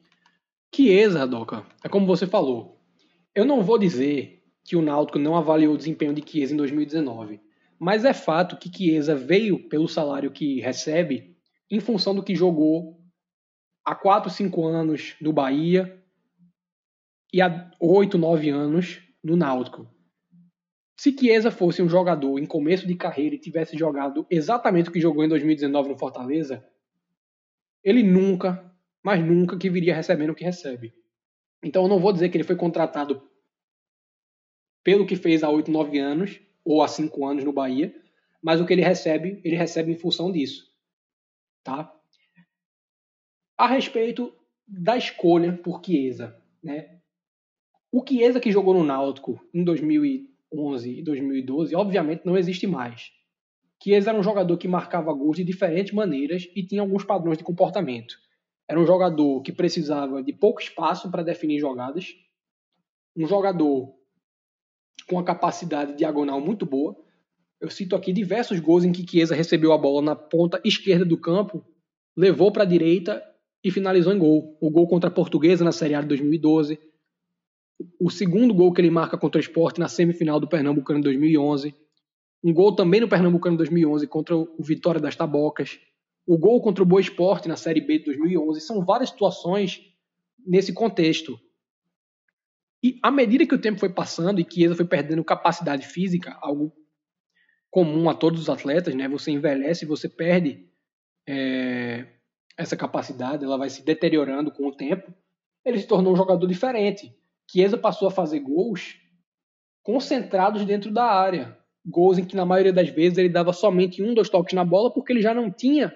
Chiesa, 0.73 1.27
Doca, 1.27 1.65
é 1.83 1.89
como 1.89 2.05
você 2.05 2.25
falou. 2.25 2.79
Eu 3.33 3.45
não 3.45 3.61
vou 3.61 3.77
dizer 3.77 4.36
que 4.67 4.75
o 4.75 4.81
Náutico 4.81 5.17
não 5.17 5.37
avaliou 5.37 5.73
o 5.73 5.77
desempenho 5.77 6.13
de 6.13 6.29
Chiesa 6.29 6.53
em 6.53 6.57
2019. 6.57 7.39
Mas 7.79 8.03
é 8.03 8.13
fato 8.13 8.57
que 8.57 8.69
Chiesa 8.69 9.15
veio 9.15 9.69
pelo 9.69 9.87
salário 9.87 10.29
que 10.29 10.59
recebe 10.59 11.37
em 11.71 11.79
função 11.79 12.13
do 12.13 12.21
que 12.21 12.35
jogou 12.35 13.01
há 13.85 13.95
4, 13.95 14.29
5 14.29 14.65
anos 14.65 15.15
no 15.21 15.31
Bahia 15.31 15.97
e 17.31 17.41
há 17.41 17.71
8, 17.79 18.17
9 18.17 18.49
anos 18.49 19.01
no 19.23 19.37
Náutico. 19.37 19.87
Se 20.99 21.15
Chiesa 21.17 21.49
fosse 21.49 21.81
um 21.81 21.87
jogador 21.87 22.37
em 22.37 22.45
começo 22.45 22.85
de 22.85 22.95
carreira 22.95 23.35
e 23.35 23.39
tivesse 23.39 23.77
jogado 23.77 24.27
exatamente 24.29 24.89
o 24.89 24.91
que 24.91 24.99
jogou 24.99 25.23
em 25.23 25.29
2019 25.29 25.87
no 25.87 25.97
Fortaleza, 25.97 26.61
ele 27.81 28.03
nunca, 28.03 28.69
mas 29.01 29.23
nunca 29.25 29.57
que 29.57 29.69
viria 29.69 29.95
recebendo 29.95 30.31
o 30.31 30.35
que 30.35 30.43
recebe. 30.43 30.93
Então 31.63 31.83
eu 31.83 31.87
não 31.87 31.99
vou 31.99 32.11
dizer 32.11 32.27
que 32.27 32.35
ele 32.35 32.43
foi 32.43 32.57
contratado 32.57 33.21
pelo 34.87 35.05
que 35.05 35.17
fez 35.17 35.43
há 35.43 35.49
8, 35.49 35.69
9 35.69 35.99
anos, 35.99 36.39
ou 36.63 36.81
há 36.81 36.87
5 36.87 37.25
anos 37.25 37.43
no 37.43 37.51
Bahia, 37.51 37.93
mas 38.41 38.61
o 38.61 38.65
que 38.65 38.71
ele 38.71 38.81
recebe, 38.81 39.41
ele 39.43 39.57
recebe 39.57 39.91
em 39.91 39.97
função 39.97 40.31
disso. 40.31 40.73
Tá? 41.61 41.93
A 43.57 43.67
respeito 43.67 44.33
da 44.65 44.95
escolha 44.95 45.51
por 45.51 45.83
Chiesa, 45.83 46.41
né? 46.63 47.01
O 47.91 48.01
Chiesa 48.07 48.39
que 48.39 48.49
jogou 48.49 48.73
no 48.73 48.85
Náutico 48.85 49.45
em 49.53 49.61
2011 49.61 50.99
e 50.99 51.03
2012, 51.03 51.75
obviamente 51.75 52.25
não 52.25 52.37
existe 52.37 52.65
mais. 52.65 53.11
Chiesa 53.83 54.11
era 54.11 54.19
um 54.19 54.23
jogador 54.23 54.57
que 54.57 54.69
marcava 54.69 55.11
gols 55.11 55.35
de 55.35 55.43
diferentes 55.43 55.91
maneiras 55.91 56.47
e 56.55 56.65
tinha 56.65 56.79
alguns 56.79 57.03
padrões 57.03 57.37
de 57.37 57.43
comportamento. 57.43 58.17
Era 58.65 58.79
um 58.79 58.87
jogador 58.87 59.41
que 59.41 59.51
precisava 59.51 60.23
de 60.23 60.31
pouco 60.31 60.61
espaço 60.61 61.11
para 61.11 61.23
definir 61.23 61.59
jogadas, 61.59 62.15
um 63.17 63.27
jogador 63.27 63.97
com 65.07 65.15
uma 65.15 65.23
capacidade 65.23 65.97
diagonal 65.97 66.39
muito 66.41 66.65
boa. 66.65 66.95
Eu 67.59 67.69
cito 67.69 67.95
aqui 67.95 68.13
diversos 68.13 68.59
gols 68.59 68.83
em 68.83 68.91
que 68.91 69.09
Chiesa 69.09 69.33
recebeu 69.33 69.71
a 69.73 69.77
bola 69.77 70.01
na 70.01 70.15
ponta 70.15 70.61
esquerda 70.63 71.05
do 71.05 71.17
campo, 71.17 71.65
levou 72.15 72.51
para 72.51 72.63
a 72.63 72.67
direita 72.67 73.23
e 73.63 73.71
finalizou 73.71 74.13
em 74.13 74.19
gol. 74.19 74.57
O 74.61 74.69
gol 74.69 74.87
contra 74.87 75.09
a 75.09 75.13
Portuguesa 75.13 75.63
na 75.63 75.71
Série 75.71 75.95
A 75.95 76.01
de 76.01 76.07
2012. 76.07 76.79
O 77.99 78.09
segundo 78.09 78.53
gol 78.53 78.71
que 78.73 78.81
ele 78.81 78.89
marca 78.89 79.17
contra 79.17 79.39
o 79.39 79.41
Esporte 79.41 79.79
na 79.79 79.87
semifinal 79.87 80.39
do 80.39 80.47
Pernambucano 80.47 80.99
em 80.99 81.03
2011. 81.03 81.73
um 82.43 82.53
gol 82.53 82.75
também 82.75 83.01
no 83.01 83.07
Pernambucano 83.07 83.57
2011 83.57 84.07
contra 84.07 84.35
o 84.35 84.47
Vitória 84.59 85.01
das 85.01 85.15
Tabocas, 85.15 85.79
o 86.25 86.37
gol 86.37 86.61
contra 86.61 86.83
o 86.83 86.85
Boa 86.85 87.01
Esporte 87.01 87.47
na 87.47 87.55
Série 87.55 87.81
B 87.81 87.99
de 87.99 88.05
2011. 88.05 88.61
São 88.61 88.85
várias 88.85 89.09
situações 89.09 89.81
nesse 90.45 90.73
contexto. 90.73 91.39
E 92.87 92.99
à 93.03 93.11
medida 93.11 93.45
que 93.45 93.53
o 93.53 93.59
tempo 93.59 93.81
foi 93.81 93.89
passando 93.89 94.39
e 94.39 94.47
Chiesa 94.49 94.73
foi 94.73 94.85
perdendo 94.85 95.21
capacidade 95.21 95.85
física, 95.85 96.37
algo 96.39 96.71
comum 97.69 98.09
a 98.09 98.13
todos 98.13 98.39
os 98.39 98.49
atletas, 98.49 98.95
né? 98.95 99.09
Você 99.09 99.29
envelhece 99.29 99.85
você 99.85 100.07
perde 100.07 100.65
é, 101.27 102.05
essa 102.57 102.77
capacidade, 102.77 103.43
ela 103.43 103.57
vai 103.57 103.69
se 103.69 103.83
deteriorando 103.83 104.53
com 104.53 104.65
o 104.67 104.71
tempo. 104.73 105.13
Ele 105.65 105.77
se 105.77 105.85
tornou 105.85 106.13
um 106.13 106.15
jogador 106.15 106.47
diferente. 106.47 107.13
Chiesa 107.51 107.77
passou 107.77 108.07
a 108.07 108.11
fazer 108.11 108.39
gols 108.39 108.95
concentrados 109.83 110.63
dentro 110.63 110.89
da 110.89 111.03
área. 111.03 111.57
Gols 111.85 112.17
em 112.17 112.23
que, 112.23 112.37
na 112.37 112.45
maioria 112.45 112.71
das 112.71 112.87
vezes, 112.87 113.17
ele 113.17 113.27
dava 113.27 113.51
somente 113.51 114.01
um, 114.01 114.13
dois 114.13 114.29
toques 114.29 114.53
na 114.53 114.63
bola, 114.63 114.93
porque 114.93 115.11
ele 115.11 115.21
já 115.21 115.33
não 115.33 115.51
tinha 115.51 115.93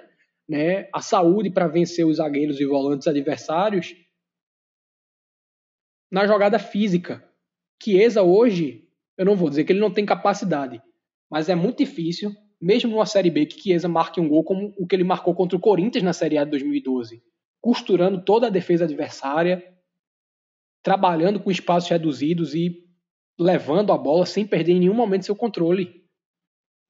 né, 0.48 0.90
a 0.94 1.02
saúde 1.02 1.50
para 1.50 1.70
vencer 1.70 2.06
os 2.06 2.18
zagueiros 2.18 2.60
e 2.60 2.66
volantes 2.66 3.08
adversários 3.08 3.96
na 6.12 6.28
jogada 6.28 6.60
física. 6.60 7.24
Chiesa 7.82 8.22
hoje, 8.22 8.88
eu 9.18 9.26
não 9.26 9.36
vou 9.36 9.50
dizer 9.50 9.64
que 9.64 9.72
ele 9.72 9.80
não 9.80 9.92
tem 9.92 10.06
capacidade, 10.06 10.82
mas 11.30 11.50
é 11.50 11.56
muito 11.56 11.78
difícil, 11.78 12.36
mesmo 12.60 12.92
numa 12.92 13.06
Série 13.06 13.32
B, 13.32 13.46
que 13.46 13.60
Chiesa 13.60 13.88
marque 13.88 14.20
um 14.20 14.28
gol 14.28 14.44
como 14.44 14.74
o 14.78 14.86
que 14.86 14.96
ele 14.96 15.04
marcou 15.04 15.34
contra 15.34 15.58
o 15.58 15.62
Corinthians 15.62 16.04
na 16.04 16.14
Série 16.14 16.38
A 16.38 16.44
de 16.44 16.52
2012, 16.52 17.24
costurando 17.62 18.24
toda 18.24 18.48
a 18.48 18.52
defesa 18.52 18.84
adversária, 18.84 19.66
trabalhando 20.84 21.40
com 21.40 21.50
espaços 21.50 21.90
reduzidos 21.90 22.54
e 22.54 22.86
levando 23.40 23.92
a 23.92 23.98
bola 23.98 24.26
sem 24.26 24.46
perder 24.46 24.74
em 24.74 24.80
nenhum 24.80 24.94
momento 24.94 25.26
seu 25.26 25.36
controle. 25.36 26.04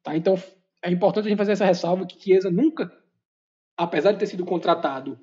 Tá? 0.03 0.15
Então 0.15 0.35
é 0.83 0.89
importante 0.89 1.25
a 1.25 1.29
gente 1.29 1.37
fazer 1.37 1.51
essa 1.51 1.65
ressalva 1.65 2.05
que 2.05 2.19
Chiesa 2.19 2.49
nunca, 2.49 2.91
apesar 3.77 4.11
de 4.11 4.19
ter 4.19 4.25
sido 4.25 4.45
contratado 4.45 5.19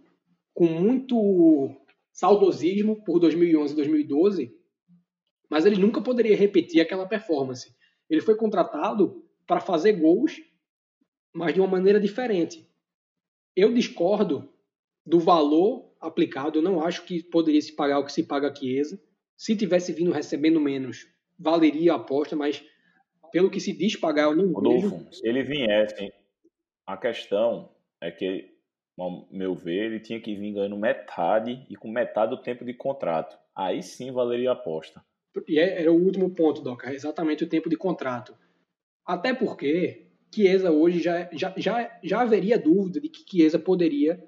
com 0.54 0.66
muito 0.66 1.74
saudosismo 2.18 3.04
por 3.04 3.20
2011 3.20 3.72
e 3.74 3.76
2012, 3.76 4.52
mas 5.48 5.64
ele 5.64 5.76
nunca 5.76 6.00
poderia 6.00 6.34
repetir 6.34 6.80
aquela 6.80 7.06
performance. 7.06 7.72
Ele 8.10 8.20
foi 8.20 8.34
contratado 8.34 9.24
para 9.46 9.60
fazer 9.60 9.92
gols, 9.92 10.40
mas 11.32 11.54
de 11.54 11.60
uma 11.60 11.68
maneira 11.68 12.00
diferente. 12.00 12.68
Eu 13.54 13.72
discordo 13.72 14.52
do 15.06 15.20
valor 15.20 15.94
aplicado, 16.00 16.58
eu 16.58 16.62
não 16.62 16.82
acho 16.82 17.04
que 17.04 17.22
poderia 17.22 17.62
se 17.62 17.76
pagar 17.76 18.00
o 18.00 18.04
que 18.04 18.12
se 18.12 18.24
paga 18.24 18.50
a 18.50 18.54
Chiesa. 18.54 19.00
Se 19.36 19.56
tivesse 19.56 19.92
vindo 19.92 20.10
recebendo 20.10 20.60
menos, 20.60 21.06
valeria 21.38 21.92
a 21.92 21.96
aposta, 21.96 22.34
mas 22.34 22.64
pelo 23.30 23.48
que 23.48 23.60
se 23.60 23.72
diz 23.72 23.94
pagar, 23.94 24.24
eu 24.24 24.34
não 24.34 24.50
Rodolfo, 24.50 24.88
vejo. 24.88 25.12
se 25.12 25.24
ele 25.24 25.44
viesse, 25.44 26.12
a 26.84 26.96
questão 26.96 27.70
é 28.00 28.10
que 28.10 28.57
ao 28.98 29.28
meu 29.30 29.54
ver, 29.54 29.86
ele 29.86 30.00
tinha 30.00 30.20
que 30.20 30.34
vir 30.34 30.52
ganhando 30.52 30.76
metade 30.76 31.64
e 31.70 31.76
com 31.76 31.88
metade 31.88 32.30
do 32.30 32.42
tempo 32.42 32.64
de 32.64 32.74
contrato. 32.74 33.38
Aí 33.54 33.82
sim 33.82 34.10
valeria 34.10 34.50
a 34.50 34.54
aposta. 34.54 35.04
E 35.46 35.58
é, 35.58 35.80
era 35.80 35.92
o 35.92 35.96
último 35.96 36.34
ponto, 36.34 36.60
Doca, 36.62 36.92
exatamente 36.92 37.44
o 37.44 37.48
tempo 37.48 37.68
de 37.68 37.76
contrato. 37.76 38.34
Até 39.06 39.32
porque 39.32 40.08
Chiesa 40.34 40.70
hoje 40.70 41.00
já, 41.00 41.28
já, 41.32 41.54
já, 41.56 41.98
já 42.02 42.20
haveria 42.20 42.58
dúvida 42.58 43.00
de 43.00 43.08
que 43.08 43.24
Chiesa 43.28 43.58
poderia 43.58 44.22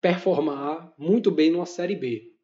performar 0.00 0.92
muito 0.96 1.30
bem 1.30 1.50
numa 1.50 1.66
Série 1.66 1.96
B. 1.96 2.34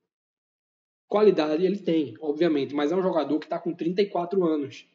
Qualidade 1.09 1.65
ele 1.65 1.79
tem, 1.79 2.15
obviamente, 2.21 2.75
mas 2.75 2.91
é 2.91 2.97
um 2.97 3.03
jogador 3.03 3.39
que 3.39 3.47
está 3.47 3.59
com 3.59 3.73
34 3.73 4.45
anos. 4.45 4.89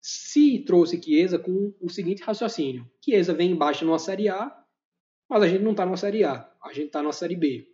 Se 0.00 0.60
trouxe 0.60 1.02
Chiesa 1.02 1.38
com 1.38 1.74
o 1.80 1.88
seguinte 1.88 2.22
raciocínio: 2.22 2.90
Chiesa 3.04 3.34
vem 3.34 3.50
embaixo 3.50 3.84
numa 3.84 3.98
Série 3.98 4.28
A, 4.28 4.59
mas 5.30 5.44
a 5.44 5.48
gente 5.48 5.62
não 5.62 5.70
está 5.70 5.86
na 5.86 5.96
Série 5.96 6.24
A, 6.24 6.50
a 6.60 6.72
gente 6.72 6.86
está 6.86 7.00
na 7.00 7.12
Série 7.12 7.36
B. 7.36 7.68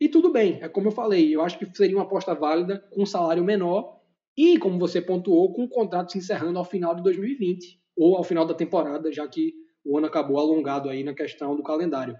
E 0.00 0.08
tudo 0.08 0.32
bem, 0.32 0.58
é 0.60 0.68
como 0.68 0.88
eu 0.88 0.92
falei, 0.92 1.32
eu 1.32 1.40
acho 1.40 1.56
que 1.56 1.76
seria 1.76 1.96
uma 1.96 2.02
aposta 2.02 2.34
válida 2.34 2.80
com 2.90 3.04
um 3.04 3.06
salário 3.06 3.44
menor 3.44 4.00
e, 4.36 4.58
como 4.58 4.76
você 4.76 5.00
pontuou, 5.00 5.54
com 5.54 5.64
o 5.64 5.68
contrato 5.68 6.10
se 6.10 6.18
encerrando 6.18 6.58
ao 6.58 6.64
final 6.64 6.96
de 6.96 7.02
2020 7.04 7.80
ou 7.96 8.16
ao 8.16 8.24
final 8.24 8.44
da 8.44 8.54
temporada, 8.54 9.10
já 9.12 9.26
que 9.28 9.54
o 9.84 9.96
ano 9.96 10.08
acabou 10.08 10.38
alongado 10.38 10.90
aí 10.90 11.04
na 11.04 11.14
questão 11.14 11.56
do 11.56 11.62
calendário. 11.62 12.18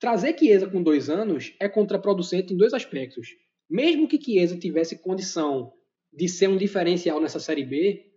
Trazer 0.00 0.36
Chiesa 0.36 0.66
com 0.66 0.82
dois 0.82 1.10
anos 1.10 1.54
é 1.60 1.68
contraproducente 1.68 2.52
em 2.52 2.56
dois 2.56 2.72
aspectos. 2.72 3.36
Mesmo 3.70 4.08
que 4.08 4.20
Chiesa 4.20 4.58
tivesse 4.58 4.98
condição 5.00 5.72
de 6.10 6.28
ser 6.28 6.48
um 6.48 6.56
diferencial 6.56 7.20
nessa 7.20 7.38
Série 7.38 7.64
B, 7.64 8.11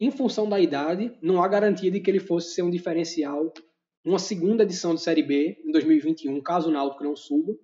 em 0.00 0.10
função 0.10 0.48
da 0.48 0.58
idade, 0.60 1.16
não 1.22 1.42
há 1.42 1.48
garantia 1.48 1.90
de 1.90 2.00
que 2.00 2.10
ele 2.10 2.20
fosse 2.20 2.54
ser 2.54 2.62
um 2.62 2.70
diferencial 2.70 3.52
numa 4.04 4.18
segunda 4.18 4.62
edição 4.62 4.94
de 4.94 5.00
Série 5.00 5.22
B 5.22 5.62
em 5.64 5.72
2021, 5.72 6.40
caso 6.42 6.68
o 6.68 6.72
Náutico 6.72 7.04
não 7.04 7.16
suba, 7.16 7.54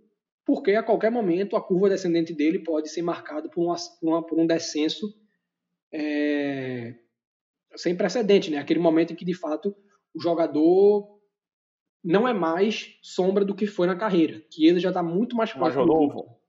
porque 0.45 0.73
a 0.73 0.83
qualquer 0.83 1.11
momento 1.11 1.57
a 1.57 1.63
curva 1.63 1.91
descendente 1.91 2.33
dele 2.33 2.61
pode 2.61 2.89
ser 2.89 3.03
marcada 3.03 3.49
por, 3.49 3.63
uma, 3.63 3.77
uma, 4.03 4.27
por 4.27 4.39
um 4.39 4.47
descenso 4.47 5.13
é, 5.93 6.95
sem 7.77 7.97
precedente, 7.97 8.51
né? 8.51 8.59
Aquele 8.59 8.81
momento 8.81 9.13
em 9.13 9.17
que 9.17 9.25
de 9.25 9.35
fato 9.35 9.77
o 10.15 10.21
jogador 10.21 11.21
não 12.03 12.27
é 12.27 12.33
mais 12.33 12.99
sombra 13.03 13.45
do 13.45 13.55
que 13.55 13.67
foi 13.67 13.87
na 13.87 13.97
carreira, 13.97 14.41
que 14.51 14.67
ele 14.67 14.81
já 14.81 14.89
está 14.89 15.03
muito 15.03 15.37
mais 15.37 15.53
próximo. 15.53 15.87
Mas, 15.87 15.89
Rodolfo, 15.89 16.41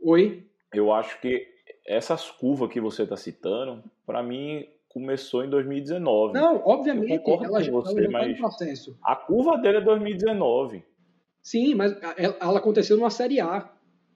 Oi? 0.00 0.48
Eu 0.72 0.92
acho 0.92 1.20
que 1.20 1.46
essas 1.86 2.30
curvas 2.30 2.70
que 2.70 2.80
você 2.80 3.02
está 3.02 3.16
citando, 3.16 3.82
para 4.06 4.22
mim, 4.22 4.66
começou 4.90 5.44
em 5.44 5.48
2019. 5.48 6.34
Não, 6.34 6.62
obviamente, 6.64 7.22
ela, 7.26 7.62
já, 7.62 7.72
você, 7.72 8.04
ela 8.04 8.20
tá 8.20 8.28
no 8.28 8.36
processo. 8.36 8.98
A 9.02 9.16
curva 9.16 9.56
dele 9.56 9.78
é 9.78 9.80
2019. 9.80 10.84
Sim, 11.42 11.74
mas 11.74 11.96
ela 12.16 12.58
aconteceu 12.58 12.96
numa 12.96 13.08
Série 13.08 13.40
A. 13.40 13.72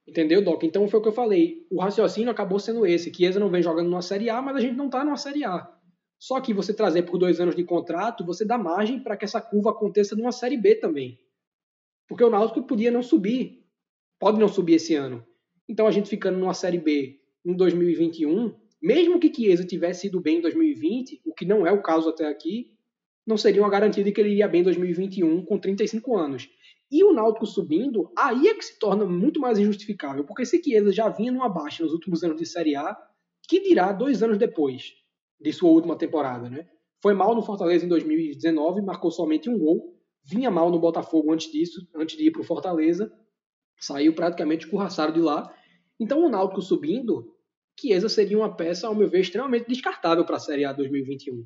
Entendeu, 0.06 0.44
Doc? 0.44 0.62
Então 0.64 0.86
foi 0.86 1.00
o 1.00 1.02
que 1.02 1.08
eu 1.08 1.12
falei. 1.12 1.66
O 1.70 1.80
raciocínio 1.80 2.30
acabou 2.30 2.58
sendo 2.58 2.84
esse. 2.84 3.14
Chiesa 3.14 3.40
não 3.40 3.48
vem 3.48 3.62
jogando 3.62 3.88
numa 3.88 4.02
Série 4.02 4.28
A, 4.28 4.42
mas 4.42 4.56
a 4.56 4.60
gente 4.60 4.76
não 4.76 4.86
está 4.86 5.02
numa 5.02 5.16
Série 5.16 5.44
A. 5.44 5.72
Só 6.18 6.40
que 6.40 6.52
você 6.52 6.74
trazer 6.74 7.02
por 7.04 7.18
dois 7.18 7.40
anos 7.40 7.54
de 7.54 7.64
contrato, 7.64 8.24
você 8.24 8.44
dá 8.44 8.58
margem 8.58 9.00
para 9.00 9.16
que 9.16 9.24
essa 9.24 9.40
curva 9.40 9.70
aconteça 9.70 10.14
numa 10.14 10.32
Série 10.32 10.56
B 10.56 10.74
também. 10.74 11.18
Porque 12.08 12.24
o 12.24 12.30
Náutico 12.30 12.62
podia 12.62 12.90
não 12.90 13.02
subir. 13.02 13.64
Pode 14.18 14.38
não 14.38 14.48
subir 14.48 14.74
esse 14.74 14.94
ano. 14.94 15.24
Então 15.68 15.86
a 15.86 15.90
gente 15.90 16.10
ficando 16.10 16.38
numa 16.38 16.52
Série 16.52 16.78
B 16.78 17.20
em 17.44 17.54
2021, 17.54 18.54
mesmo 18.84 19.18
que 19.18 19.32
Chiesa 19.34 19.64
tivesse 19.64 20.08
ido 20.08 20.20
bem 20.20 20.36
em 20.36 20.40
2020, 20.42 21.22
o 21.24 21.32
que 21.32 21.46
não 21.46 21.66
é 21.66 21.72
o 21.72 21.80
caso 21.80 22.10
até 22.10 22.26
aqui, 22.26 22.70
não 23.26 23.38
seria 23.38 23.62
uma 23.62 23.70
garantia 23.70 24.04
de 24.04 24.12
que 24.12 24.20
ele 24.20 24.32
iria 24.32 24.46
bem 24.46 24.60
em 24.60 24.64
2021 24.64 25.42
com 25.46 25.58
35 25.58 26.14
anos. 26.14 26.50
E 26.92 27.02
o 27.02 27.10
Náutico 27.10 27.46
subindo, 27.46 28.12
aí 28.14 28.46
é 28.46 28.54
que 28.54 28.62
se 28.62 28.78
torna 28.78 29.06
muito 29.06 29.40
mais 29.40 29.58
injustificável, 29.58 30.22
porque 30.24 30.44
se 30.44 30.62
Chiesa 30.62 30.92
já 30.92 31.08
vinha 31.08 31.32
numa 31.32 31.48
baixa 31.48 31.82
nos 31.82 31.94
últimos 31.94 32.22
anos 32.22 32.36
de 32.36 32.44
Série 32.44 32.76
A, 32.76 32.94
que 33.48 33.58
dirá 33.58 33.90
dois 33.90 34.22
anos 34.22 34.36
depois 34.36 34.92
de 35.40 35.50
sua 35.50 35.70
última 35.70 35.96
temporada, 35.96 36.50
né? 36.50 36.68
Foi 37.00 37.14
mal 37.14 37.34
no 37.34 37.40
Fortaleza 37.40 37.86
em 37.86 37.88
2019, 37.88 38.82
marcou 38.82 39.10
somente 39.10 39.48
um 39.48 39.58
gol, 39.58 39.98
vinha 40.22 40.50
mal 40.50 40.70
no 40.70 40.78
Botafogo 40.78 41.32
antes 41.32 41.50
disso, 41.50 41.88
antes 41.94 42.18
de 42.18 42.26
ir 42.26 42.32
para 42.32 42.42
o 42.42 42.44
Fortaleza, 42.44 43.10
saiu 43.80 44.14
praticamente 44.14 44.66
escorraçado 44.66 45.14
de 45.14 45.20
lá. 45.20 45.50
Então 45.98 46.22
o 46.22 46.28
Náutico 46.28 46.60
subindo, 46.60 47.33
Chiesa 47.78 48.08
seria 48.08 48.38
uma 48.38 48.54
peça, 48.54 48.86
ao 48.86 48.94
meu 48.94 49.08
ver, 49.08 49.20
extremamente 49.20 49.66
descartável 49.66 50.24
para 50.24 50.36
a 50.36 50.40
Série 50.40 50.64
A 50.64 50.72
2021. 50.72 51.44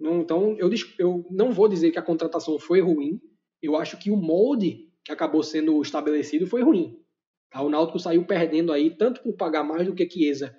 Então, 0.00 0.56
eu, 0.58 0.68
eu 0.98 1.26
não 1.30 1.52
vou 1.52 1.68
dizer 1.68 1.90
que 1.90 1.98
a 1.98 2.02
contratação 2.02 2.58
foi 2.58 2.80
ruim, 2.80 3.20
eu 3.62 3.76
acho 3.76 3.98
que 3.98 4.10
o 4.10 4.16
molde 4.16 4.90
que 5.04 5.12
acabou 5.12 5.42
sendo 5.42 5.80
estabelecido 5.80 6.46
foi 6.46 6.62
ruim. 6.62 6.98
Tá? 7.50 7.62
O 7.62 7.70
Náutico 7.70 7.98
saiu 7.98 8.24
perdendo 8.26 8.72
aí, 8.72 8.90
tanto 8.90 9.22
por 9.22 9.34
pagar 9.34 9.62
mais 9.62 9.86
do 9.86 9.94
que 9.94 10.08
Chiesa 10.08 10.56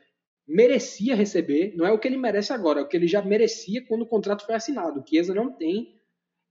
merecia 0.47 1.15
receber, 1.15 1.73
não 1.75 1.85
é 1.85 1.91
o 1.91 1.99
que 1.99 2.07
ele 2.07 2.17
merece 2.17 2.53
agora, 2.53 2.79
é 2.79 2.83
o 2.83 2.87
que 2.87 2.95
ele 2.95 3.07
já 3.07 3.21
merecia 3.21 3.83
quando 3.85 4.03
o 4.03 4.07
contrato 4.07 4.45
foi 4.45 4.55
assinado. 4.55 4.99
O 4.99 5.07
Chiesa 5.07 5.33
não 5.33 5.51
tem, 5.51 5.99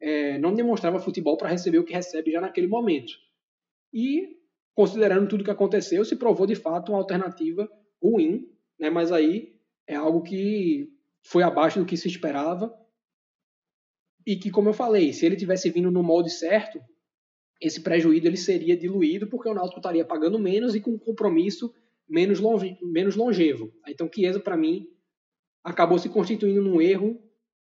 é, 0.00 0.36
não 0.38 0.52
demonstrava 0.52 0.98
futebol 0.98 1.36
para 1.36 1.48
receber 1.48 1.78
o 1.78 1.84
que 1.84 1.92
recebe 1.92 2.32
já 2.32 2.40
naquele 2.40 2.66
momento. 2.66 3.12
E, 3.92 4.36
considerando 4.74 5.28
tudo 5.28 5.44
que 5.44 5.50
aconteceu, 5.50 6.04
se 6.04 6.16
provou 6.16 6.46
de 6.46 6.56
fato 6.56 6.90
uma 6.90 6.98
alternativa 6.98 7.70
ruim, 8.04 8.46
né? 8.78 8.90
mas 8.90 9.10
aí 9.10 9.56
é 9.86 9.94
algo 9.94 10.22
que 10.22 10.92
foi 11.22 11.42
abaixo 11.42 11.80
do 11.80 11.86
que 11.86 11.96
se 11.96 12.06
esperava 12.06 12.74
e 14.26 14.36
que, 14.36 14.50
como 14.50 14.68
eu 14.68 14.74
falei, 14.74 15.12
se 15.12 15.24
ele 15.24 15.36
tivesse 15.36 15.70
vindo 15.70 15.90
no 15.90 16.02
molde 16.02 16.30
certo, 16.30 16.78
esse 17.60 17.80
prejuízo 17.80 18.26
ele 18.26 18.36
seria 18.36 18.76
diluído 18.76 19.26
porque 19.26 19.48
o 19.48 19.54
Náutico 19.54 19.78
estaria 19.78 20.04
pagando 20.04 20.38
menos 20.38 20.74
e 20.74 20.80
com 20.80 20.92
um 20.92 20.98
compromisso 20.98 21.72
menos, 22.08 22.40
longe, 22.40 22.78
menos 22.82 23.16
longevo. 23.16 23.72
Então, 23.88 24.10
Chiesa, 24.12 24.38
para 24.38 24.56
mim, 24.56 24.86
acabou 25.62 25.98
se 25.98 26.08
constituindo 26.08 26.60
num 26.60 26.80
erro 26.80 27.18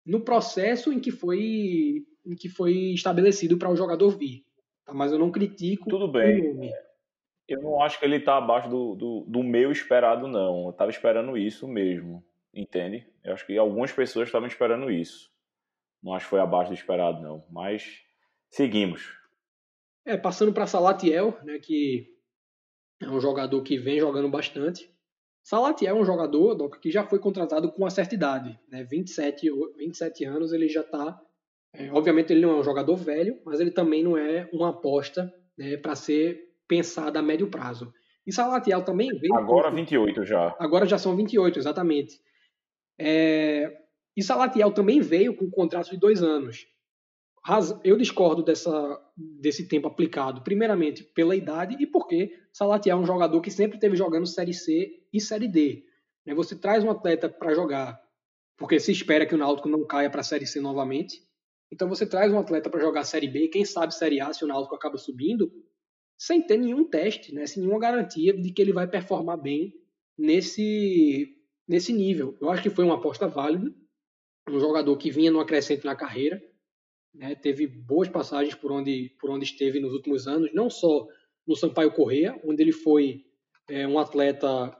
no 0.04 0.20
processo 0.20 0.92
em 0.92 1.00
que 1.00 1.10
foi, 1.10 2.04
em 2.26 2.34
que 2.36 2.48
foi 2.48 2.92
estabelecido 2.92 3.56
para 3.56 3.70
o 3.70 3.76
jogador 3.76 4.10
vir. 4.16 4.44
Tá? 4.84 4.92
Mas 4.92 5.12
eu 5.12 5.18
não 5.18 5.30
critico 5.30 5.88
Tudo 5.88 6.10
bem. 6.10 6.72
Eu 7.48 7.62
não 7.62 7.80
acho 7.80 7.98
que 7.98 8.04
ele 8.04 8.16
está 8.16 8.36
abaixo 8.36 8.68
do, 8.68 8.94
do, 8.94 9.24
do, 9.28 9.42
meu 9.42 9.70
esperado, 9.70 10.26
não. 10.26 10.64
Eu 10.64 10.70
estava 10.70 10.90
esperando 10.90 11.36
isso 11.38 11.68
mesmo. 11.68 12.24
entende? 12.52 13.06
Eu 13.22 13.34
acho 13.34 13.46
que 13.46 13.56
algumas 13.56 13.92
pessoas 13.92 14.28
estavam 14.28 14.48
esperando 14.48 14.90
isso. 14.90 15.30
Não 16.02 16.12
acho 16.14 16.26
que 16.26 16.30
foi 16.30 16.40
abaixo 16.40 16.70
do 16.70 16.74
esperado, 16.74 17.22
não. 17.22 17.44
Mas 17.50 18.02
seguimos. 18.50 19.16
É, 20.04 20.16
passando 20.16 20.52
para 20.52 20.66
Salatiel, 20.66 21.38
né, 21.44 21.58
que 21.58 22.08
é 23.00 23.08
um 23.08 23.20
jogador 23.20 23.62
que 23.62 23.78
vem 23.78 23.98
jogando 23.98 24.28
bastante. 24.28 24.90
Salatiel 25.42 25.96
é 25.96 26.00
um 26.00 26.04
jogador 26.04 26.54
Doc, 26.54 26.76
que 26.80 26.90
já 26.90 27.06
foi 27.06 27.18
contratado 27.18 27.70
com 27.70 27.82
uma 27.82 27.90
certa 27.90 28.14
idade, 28.14 28.58
né, 28.68 28.82
27, 28.84 29.48
27 29.76 30.24
anos, 30.24 30.52
ele 30.52 30.68
já 30.68 30.80
está. 30.80 31.20
É, 31.72 31.90
obviamente, 31.92 32.32
ele 32.32 32.40
não 32.40 32.50
é 32.50 32.58
um 32.58 32.64
jogador 32.64 32.96
velho, 32.96 33.40
mas 33.44 33.60
ele 33.60 33.70
também 33.70 34.02
não 34.02 34.16
é 34.16 34.48
uma 34.52 34.70
aposta 34.70 35.32
né, 35.56 35.76
para 35.76 35.94
ser 35.94 36.45
pensada 36.68 37.18
a 37.18 37.22
médio 37.22 37.48
prazo. 37.48 37.92
E 38.26 38.32
Salatiel 38.32 38.82
também 38.84 39.08
veio. 39.18 39.34
Agora 39.34 39.70
com... 39.70 39.76
28 39.76 40.24
já. 40.24 40.56
Agora 40.58 40.86
já 40.86 40.98
são 40.98 41.14
28, 41.16 41.58
exatamente. 41.58 42.20
É... 42.98 43.72
E 44.16 44.22
Salatiel 44.22 44.72
também 44.72 45.00
veio 45.00 45.36
com 45.36 45.44
um 45.44 45.50
contrato 45.50 45.90
de 45.90 45.98
dois 45.98 46.22
anos. 46.22 46.66
Eu 47.84 47.96
discordo 47.96 48.42
dessa, 48.42 49.00
desse 49.16 49.68
tempo 49.68 49.86
aplicado, 49.86 50.42
primeiramente 50.42 51.04
pela 51.04 51.36
idade 51.36 51.76
e 51.78 51.86
porque 51.86 52.36
Salatiel 52.52 52.98
é 52.98 53.00
um 53.00 53.06
jogador 53.06 53.40
que 53.40 53.52
sempre 53.52 53.78
teve 53.78 53.94
jogando 53.94 54.26
Série 54.26 54.54
C 54.54 55.04
e 55.12 55.20
Série 55.20 55.46
D. 55.46 55.84
Né? 56.26 56.34
Você 56.34 56.56
traz 56.58 56.82
um 56.82 56.90
atleta 56.90 57.28
para 57.28 57.54
jogar, 57.54 58.00
porque 58.56 58.80
se 58.80 58.90
espera 58.90 59.24
que 59.24 59.34
o 59.34 59.38
Náutico 59.38 59.68
não 59.68 59.86
caia 59.86 60.10
para 60.10 60.22
a 60.22 60.24
Série 60.24 60.46
C 60.46 60.60
novamente. 60.60 61.22
Então 61.70 61.88
você 61.88 62.04
traz 62.04 62.32
um 62.32 62.38
atleta 62.38 62.68
para 62.68 62.80
jogar 62.80 63.04
Série 63.04 63.28
B, 63.28 63.46
quem 63.46 63.64
sabe 63.64 63.94
Série 63.94 64.20
A 64.20 64.32
se 64.32 64.44
o 64.44 64.48
Náutico 64.48 64.74
acaba 64.74 64.96
subindo, 64.96 65.52
sem 66.16 66.42
ter 66.42 66.56
nenhum 66.56 66.84
teste, 66.84 67.34
né? 67.34 67.46
sem 67.46 67.62
nenhuma 67.62 67.80
garantia 67.80 68.32
de 68.32 68.50
que 68.50 68.62
ele 68.62 68.72
vai 68.72 68.88
performar 68.88 69.36
bem 69.36 69.74
nesse, 70.16 71.36
nesse 71.68 71.92
nível. 71.92 72.36
Eu 72.40 72.50
acho 72.50 72.62
que 72.62 72.70
foi 72.70 72.84
uma 72.84 72.96
aposta 72.96 73.28
válida, 73.28 73.72
um 74.48 74.58
jogador 74.58 74.96
que 74.96 75.10
vinha 75.10 75.30
numa 75.30 75.44
crescente 75.44 75.84
na 75.84 75.94
carreira, 75.94 76.42
né? 77.14 77.34
teve 77.34 77.66
boas 77.66 78.08
passagens 78.08 78.54
por 78.54 78.72
onde, 78.72 79.14
por 79.20 79.30
onde 79.30 79.44
esteve 79.44 79.80
nos 79.80 79.92
últimos 79.92 80.26
anos, 80.26 80.52
não 80.54 80.70
só 80.70 81.06
no 81.46 81.54
Sampaio 81.54 81.92
Correia, 81.92 82.40
onde 82.44 82.62
ele 82.62 82.72
foi 82.72 83.24
é, 83.68 83.86
um 83.86 83.98
atleta 83.98 84.76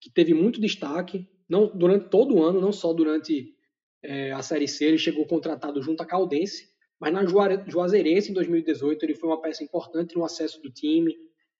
que 0.00 0.10
teve 0.10 0.34
muito 0.34 0.60
destaque, 0.60 1.28
não 1.48 1.66
durante 1.66 2.08
todo 2.08 2.34
o 2.34 2.42
ano, 2.42 2.60
não 2.60 2.72
só 2.72 2.92
durante 2.92 3.54
é, 4.02 4.32
a 4.32 4.42
Série 4.42 4.66
C, 4.66 4.86
ele 4.86 4.98
chegou 4.98 5.26
contratado 5.26 5.80
junto 5.80 6.02
à 6.02 6.06
Caldense, 6.06 6.71
mas 7.02 7.12
na 7.12 7.24
Juazeirense, 7.66 8.30
em 8.30 8.34
2018, 8.34 9.02
ele 9.02 9.16
foi 9.16 9.28
uma 9.28 9.40
peça 9.40 9.64
importante 9.64 10.14
no 10.14 10.24
acesso 10.24 10.62
do 10.62 10.70
time. 10.70 11.16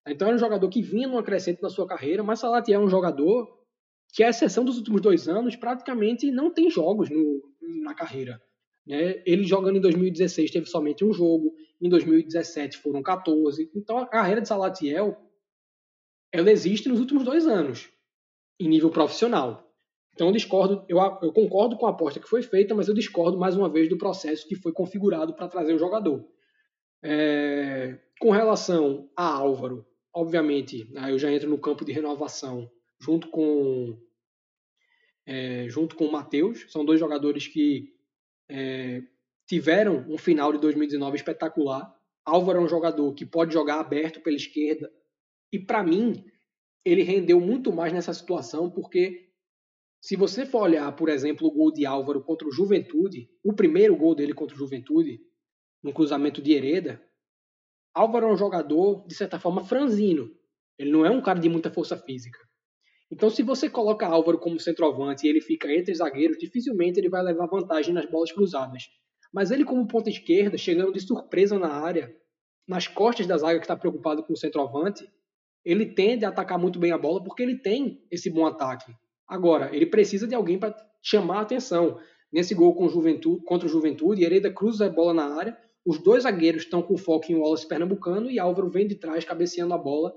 Então 0.06 0.28
era 0.28 0.36
um 0.36 0.38
jogador 0.38 0.68
que 0.68 0.80
vinha 0.80 1.08
numa 1.08 1.22
crescente 1.24 1.60
na 1.60 1.68
sua 1.68 1.84
carreira, 1.84 2.22
mas 2.22 2.38
Salatiel 2.38 2.80
é 2.80 2.84
um 2.84 2.88
jogador 2.88 3.52
que, 4.14 4.22
à 4.22 4.28
exceção 4.28 4.64
dos 4.64 4.78
últimos 4.78 5.00
dois 5.00 5.28
anos, 5.28 5.56
praticamente 5.56 6.30
não 6.30 6.48
tem 6.48 6.70
jogos 6.70 7.10
no, 7.10 7.42
na 7.82 7.92
carreira. 7.92 8.40
Né? 8.86 9.20
Ele 9.26 9.42
jogando 9.42 9.78
em 9.78 9.80
2016 9.80 10.48
teve 10.48 10.66
somente 10.66 11.04
um 11.04 11.12
jogo, 11.12 11.52
em 11.80 11.88
2017 11.88 12.78
foram 12.78 13.02
14. 13.02 13.68
Então 13.74 13.98
a 13.98 14.06
carreira 14.06 14.40
de 14.40 14.46
Salatiel 14.46 15.28
ela 16.30 16.52
existe 16.52 16.88
nos 16.88 17.00
últimos 17.00 17.24
dois 17.24 17.48
anos, 17.48 17.90
em 18.60 18.68
nível 18.68 18.90
profissional. 18.90 19.71
Então 20.14 20.26
eu 20.26 20.32
discordo, 20.32 20.84
eu, 20.88 20.98
eu, 20.98 21.32
concordo 21.32 21.76
com 21.76 21.86
a 21.86 21.90
aposta 21.90 22.20
que 22.20 22.28
foi 22.28 22.42
feita, 22.42 22.74
mas 22.74 22.88
eu 22.88 22.94
discordo 22.94 23.38
mais 23.38 23.56
uma 23.56 23.68
vez 23.68 23.88
do 23.88 23.96
processo 23.96 24.46
que 24.46 24.54
foi 24.54 24.72
configurado 24.72 25.34
para 25.34 25.48
trazer 25.48 25.72
o 25.74 25.78
jogador. 25.78 26.24
É, 27.02 27.98
com 28.20 28.30
relação 28.30 29.10
a 29.16 29.24
Álvaro, 29.24 29.86
obviamente, 30.14 30.86
né, 30.92 31.10
eu 31.10 31.18
já 31.18 31.32
entro 31.32 31.48
no 31.48 31.58
campo 31.58 31.84
de 31.84 31.92
renovação 31.92 32.70
junto 33.00 33.28
com 33.28 33.98
é, 35.26 35.66
junto 35.68 35.96
com 35.96 36.04
o 36.04 36.12
Matheus. 36.12 36.66
São 36.68 36.84
dois 36.84 37.00
jogadores 37.00 37.46
que 37.46 37.94
é, 38.48 39.02
tiveram 39.46 40.04
um 40.08 40.18
final 40.18 40.52
de 40.52 40.58
2019 40.58 41.16
espetacular. 41.16 41.92
Álvaro 42.24 42.60
é 42.60 42.62
um 42.62 42.68
jogador 42.68 43.12
que 43.14 43.26
pode 43.26 43.52
jogar 43.52 43.80
aberto 43.80 44.20
pela 44.20 44.36
esquerda 44.36 44.92
e 45.50 45.58
para 45.58 45.82
mim 45.82 46.24
ele 46.84 47.02
rendeu 47.02 47.40
muito 47.40 47.72
mais 47.72 47.92
nessa 47.92 48.14
situação 48.14 48.70
porque 48.70 49.31
se 50.02 50.16
você 50.16 50.44
for 50.44 50.62
olhar, 50.62 50.90
por 50.96 51.08
exemplo, 51.08 51.46
o 51.46 51.50
gol 51.52 51.72
de 51.72 51.86
Álvaro 51.86 52.20
contra 52.24 52.48
o 52.48 52.50
Juventude, 52.50 53.30
o 53.40 53.52
primeiro 53.52 53.94
gol 53.94 54.16
dele 54.16 54.34
contra 54.34 54.56
o 54.56 54.58
Juventude, 54.58 55.20
no 55.80 55.92
cruzamento 55.92 56.42
de 56.42 56.52
Hereda, 56.52 57.00
Álvaro 57.94 58.26
é 58.26 58.32
um 58.32 58.36
jogador, 58.36 59.06
de 59.06 59.14
certa 59.14 59.38
forma, 59.38 59.64
franzino. 59.64 60.28
Ele 60.76 60.90
não 60.90 61.06
é 61.06 61.10
um 61.10 61.22
cara 61.22 61.38
de 61.38 61.48
muita 61.48 61.70
força 61.70 61.96
física. 61.96 62.36
Então, 63.12 63.30
se 63.30 63.44
você 63.44 63.70
coloca 63.70 64.04
Álvaro 64.04 64.40
como 64.40 64.58
centroavante 64.58 65.24
e 65.24 65.30
ele 65.30 65.40
fica 65.40 65.72
entre 65.72 65.94
zagueiros, 65.94 66.36
dificilmente 66.36 66.98
ele 66.98 67.08
vai 67.08 67.22
levar 67.22 67.46
vantagem 67.46 67.94
nas 67.94 68.06
bolas 68.06 68.32
cruzadas. 68.32 68.82
Mas 69.32 69.52
ele, 69.52 69.64
como 69.64 69.86
ponta 69.86 70.10
esquerda, 70.10 70.58
chegando 70.58 70.92
de 70.92 71.00
surpresa 71.00 71.56
na 71.60 71.68
área, 71.68 72.12
nas 72.66 72.88
costas 72.88 73.24
da 73.28 73.38
zaga 73.38 73.60
que 73.60 73.66
está 73.66 73.76
preocupado 73.76 74.24
com 74.24 74.32
o 74.32 74.36
centroavante, 74.36 75.08
ele 75.64 75.86
tende 75.86 76.24
a 76.24 76.30
atacar 76.30 76.58
muito 76.58 76.80
bem 76.80 76.90
a 76.90 76.98
bola 76.98 77.22
porque 77.22 77.44
ele 77.44 77.56
tem 77.56 78.04
esse 78.10 78.28
bom 78.28 78.46
ataque. 78.46 78.92
Agora, 79.28 79.74
ele 79.74 79.86
precisa 79.86 80.26
de 80.26 80.34
alguém 80.34 80.58
para 80.58 80.74
chamar 81.02 81.38
a 81.38 81.42
atenção. 81.42 81.98
Nesse 82.32 82.54
gol 82.54 82.74
com 82.74 82.88
Juventude, 82.88 83.44
contra 83.44 83.66
o 83.66 83.70
Juventude, 83.70 84.24
Hereda 84.24 84.50
cruza 84.50 84.86
a 84.86 84.90
bola 84.90 85.12
na 85.12 85.36
área, 85.36 85.56
os 85.84 85.98
dois 85.98 86.22
zagueiros 86.22 86.62
estão 86.62 86.80
com 86.80 86.96
foco 86.96 87.30
em 87.30 87.34
Wallace 87.34 87.66
Pernambucano 87.66 88.30
e 88.30 88.38
Álvaro 88.38 88.70
vem 88.70 88.86
de 88.86 88.94
trás 88.94 89.24
cabeceando 89.24 89.74
a 89.74 89.78
bola, 89.78 90.14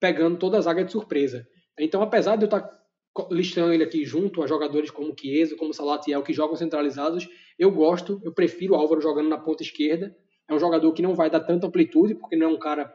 pegando 0.00 0.38
toda 0.38 0.56
a 0.56 0.60
zaga 0.60 0.84
de 0.84 0.92
surpresa. 0.92 1.46
Então, 1.78 2.00
apesar 2.00 2.36
de 2.36 2.44
eu 2.44 2.46
estar 2.46 2.60
tá 2.60 2.84
listando 3.30 3.72
ele 3.72 3.84
aqui 3.84 4.04
junto 4.04 4.42
a 4.42 4.46
jogadores 4.46 4.90
como 4.90 5.14
Chiesa, 5.18 5.56
como 5.56 5.74
Salatiel, 5.74 6.22
que 6.22 6.32
jogam 6.32 6.56
centralizados, 6.56 7.28
eu 7.58 7.70
gosto, 7.70 8.20
eu 8.24 8.32
prefiro 8.32 8.74
o 8.74 8.76
Álvaro 8.76 9.00
jogando 9.00 9.28
na 9.28 9.38
ponta 9.38 9.62
esquerda. 9.62 10.16
É 10.48 10.54
um 10.54 10.58
jogador 10.58 10.92
que 10.92 11.02
não 11.02 11.14
vai 11.14 11.28
dar 11.28 11.40
tanta 11.40 11.66
amplitude, 11.66 12.14
porque 12.14 12.36
não 12.36 12.48
é 12.48 12.50
um 12.50 12.58
cara 12.58 12.92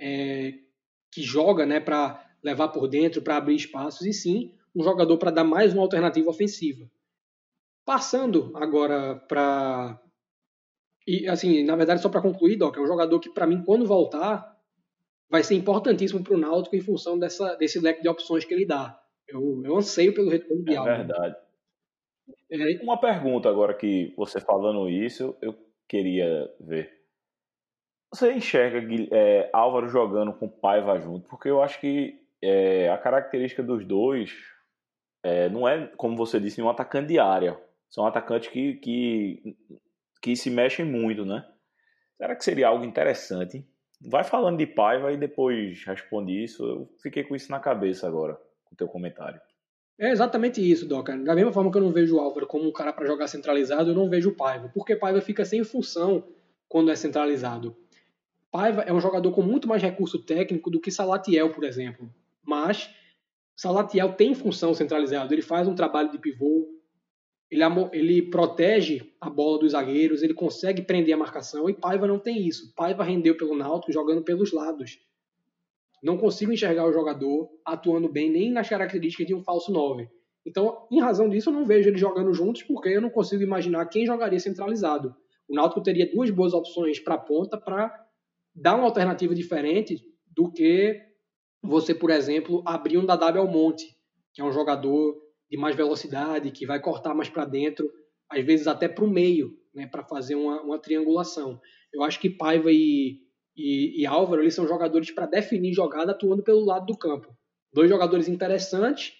é, 0.00 0.54
que 1.12 1.22
joga 1.22 1.66
né, 1.66 1.80
para 1.80 2.24
levar 2.42 2.68
por 2.68 2.88
dentro 2.88 3.22
para 3.22 3.36
abrir 3.36 3.56
espaços, 3.56 4.06
e 4.06 4.12
sim 4.12 4.54
um 4.74 4.82
jogador 4.82 5.18
para 5.18 5.30
dar 5.30 5.44
mais 5.44 5.72
uma 5.72 5.82
alternativa 5.82 6.30
ofensiva. 6.30 6.88
Passando 7.84 8.52
agora 8.54 9.16
para. 9.16 10.00
E, 11.06 11.26
assim, 11.28 11.64
na 11.64 11.74
verdade, 11.76 12.02
só 12.02 12.08
para 12.08 12.22
concluir, 12.22 12.56
Doc, 12.56 12.76
é 12.76 12.80
um 12.80 12.86
jogador 12.86 13.18
que, 13.18 13.30
para 13.30 13.46
mim, 13.46 13.62
quando 13.64 13.86
voltar, 13.86 14.56
vai 15.28 15.42
ser 15.42 15.54
importantíssimo 15.54 16.22
para 16.22 16.34
o 16.34 16.38
Náutico 16.38 16.76
em 16.76 16.80
função 16.80 17.18
dessa, 17.18 17.56
desse 17.56 17.80
leque 17.80 18.02
de 18.02 18.08
opções 18.08 18.44
que 18.44 18.54
ele 18.54 18.66
dá. 18.66 19.00
Eu, 19.26 19.62
eu 19.64 19.76
anseio 19.76 20.14
pelo 20.14 20.30
retorno 20.30 20.62
de 20.64 20.76
É 20.76 20.82
verdade. 20.82 21.36
É... 22.50 22.82
Uma 22.82 23.00
pergunta 23.00 23.48
agora 23.48 23.74
que 23.74 24.12
você 24.16 24.40
falando 24.40 24.88
isso, 24.88 25.36
eu 25.40 25.54
queria 25.88 26.52
ver. 26.60 27.00
Você 28.12 28.32
enxerga 28.32 28.80
é, 29.12 29.48
Álvaro 29.52 29.88
jogando 29.88 30.32
com 30.32 30.48
Paiva 30.48 30.98
junto? 30.98 31.28
Porque 31.28 31.48
eu 31.48 31.62
acho 31.62 31.80
que 31.80 32.20
é, 32.42 32.88
a 32.88 32.98
característica 32.98 33.62
dos 33.62 33.84
dois 33.84 34.32
é, 35.22 35.48
não 35.48 35.68
é, 35.68 35.86
como 35.96 36.16
você 36.16 36.40
disse, 36.40 36.62
um 36.62 36.68
atacante 36.68 37.08
de 37.08 37.18
área. 37.18 37.58
São 37.88 38.06
atacantes 38.06 38.48
que, 38.48 38.74
que, 38.74 39.56
que 40.22 40.36
se 40.36 40.50
mexem 40.50 40.84
muito, 40.84 41.24
né? 41.24 41.44
Será 42.16 42.36
que 42.36 42.44
seria 42.44 42.68
algo 42.68 42.84
interessante? 42.84 43.66
Vai 44.00 44.24
falando 44.24 44.58
de 44.58 44.66
Paiva 44.66 45.12
e 45.12 45.16
depois 45.16 45.84
responde 45.84 46.44
isso. 46.44 46.64
Eu 46.64 46.88
fiquei 47.02 47.24
com 47.24 47.34
isso 47.34 47.50
na 47.50 47.60
cabeça 47.60 48.06
agora, 48.06 48.34
com 48.64 48.74
o 48.74 48.76
teu 48.76 48.88
comentário. 48.88 49.40
É 49.98 50.10
exatamente 50.10 50.60
isso, 50.60 50.86
Doca. 50.86 51.16
Da 51.18 51.34
mesma 51.34 51.52
forma 51.52 51.70
que 51.70 51.76
eu 51.76 51.82
não 51.82 51.92
vejo 51.92 52.16
o 52.16 52.20
Álvaro 52.20 52.46
como 52.46 52.66
um 52.66 52.72
cara 52.72 52.92
para 52.92 53.06
jogar 53.06 53.26
centralizado, 53.26 53.90
eu 53.90 53.94
não 53.94 54.08
vejo 54.08 54.30
o 54.30 54.34
Paiva. 54.34 54.70
Porque 54.72 54.96
Paiva 54.96 55.20
fica 55.20 55.44
sem 55.44 55.62
função 55.62 56.24
quando 56.68 56.90
é 56.90 56.96
centralizado. 56.96 57.76
Paiva 58.50 58.82
é 58.82 58.92
um 58.92 59.00
jogador 59.00 59.30
com 59.32 59.42
muito 59.42 59.68
mais 59.68 59.82
recurso 59.82 60.18
técnico 60.18 60.70
do 60.70 60.80
que 60.80 60.90
Salatiel, 60.90 61.52
por 61.52 61.64
exemplo. 61.64 62.10
Mas 62.44 62.90
Salatiel 63.56 64.14
tem 64.14 64.34
função 64.34 64.72
centralizada, 64.72 65.34
ele 65.34 65.42
faz 65.42 65.68
um 65.68 65.74
trabalho 65.74 66.10
de 66.10 66.18
pivô, 66.18 66.66
ele, 67.50 67.62
ele 67.92 68.22
protege 68.30 69.12
a 69.20 69.28
bola 69.28 69.58
dos 69.58 69.72
zagueiros, 69.72 70.22
ele 70.22 70.32
consegue 70.32 70.82
prender 70.82 71.14
a 71.14 71.18
marcação 71.18 71.68
e 71.68 71.74
Paiva 71.74 72.06
não 72.06 72.18
tem 72.18 72.46
isso. 72.46 72.72
Paiva 72.74 73.02
rendeu 73.02 73.36
pelo 73.36 73.56
Náutico 73.56 73.92
jogando 73.92 74.22
pelos 74.22 74.52
lados. 74.52 74.98
Não 76.02 76.16
consigo 76.16 76.52
enxergar 76.52 76.86
o 76.86 76.92
jogador 76.92 77.50
atuando 77.64 78.08
bem 78.08 78.30
nem 78.30 78.50
nas 78.50 78.68
características 78.68 79.26
de 79.26 79.34
um 79.34 79.42
falso 79.42 79.72
9. 79.72 80.08
Então, 80.46 80.86
em 80.90 81.00
razão 81.00 81.28
disso, 81.28 81.50
eu 81.50 81.54
não 81.54 81.66
vejo 81.66 81.88
eles 81.88 82.00
jogando 82.00 82.32
juntos 82.32 82.62
porque 82.62 82.88
eu 82.88 83.00
não 83.00 83.10
consigo 83.10 83.42
imaginar 83.42 83.84
quem 83.86 84.06
jogaria 84.06 84.40
centralizado. 84.40 85.14
O 85.48 85.54
Náutico 85.54 85.82
teria 85.82 86.10
duas 86.10 86.30
boas 86.30 86.54
opções 86.54 86.98
para 87.00 87.16
a 87.16 87.18
ponta 87.18 87.58
para 87.58 87.92
dar 88.54 88.76
uma 88.76 88.84
alternativa 88.84 89.34
diferente 89.34 90.00
do 90.34 90.50
que 90.50 91.09
você, 91.62 91.94
por 91.94 92.10
exemplo, 92.10 92.62
abrir 92.66 92.98
um 92.98 93.04
Dadab 93.04 93.38
Almonte, 93.38 93.86
que 94.32 94.40
é 94.40 94.44
um 94.44 94.52
jogador 94.52 95.16
de 95.50 95.56
mais 95.56 95.76
velocidade, 95.76 96.50
que 96.50 96.66
vai 96.66 96.80
cortar 96.80 97.14
mais 97.14 97.28
para 97.28 97.44
dentro, 97.44 97.90
às 98.30 98.44
vezes 98.44 98.66
até 98.66 98.88
para 98.88 99.04
o 99.04 99.10
meio, 99.10 99.58
né, 99.74 99.86
para 99.86 100.04
fazer 100.04 100.36
uma, 100.36 100.62
uma, 100.62 100.78
triangulação. 100.78 101.60
Eu 101.92 102.02
acho 102.02 102.20
que 102.20 102.30
Paiva 102.30 102.70
e, 102.70 103.18
e, 103.56 104.02
e 104.02 104.06
Álvaro 104.06 104.42
eles 104.42 104.54
são 104.54 104.66
jogadores 104.66 105.10
para 105.10 105.26
definir 105.26 105.74
jogada 105.74 106.12
atuando 106.12 106.42
pelo 106.42 106.64
lado 106.64 106.86
do 106.86 106.96
campo. 106.96 107.34
Dois 107.72 107.90
jogadores 107.90 108.28
interessantes, 108.28 109.12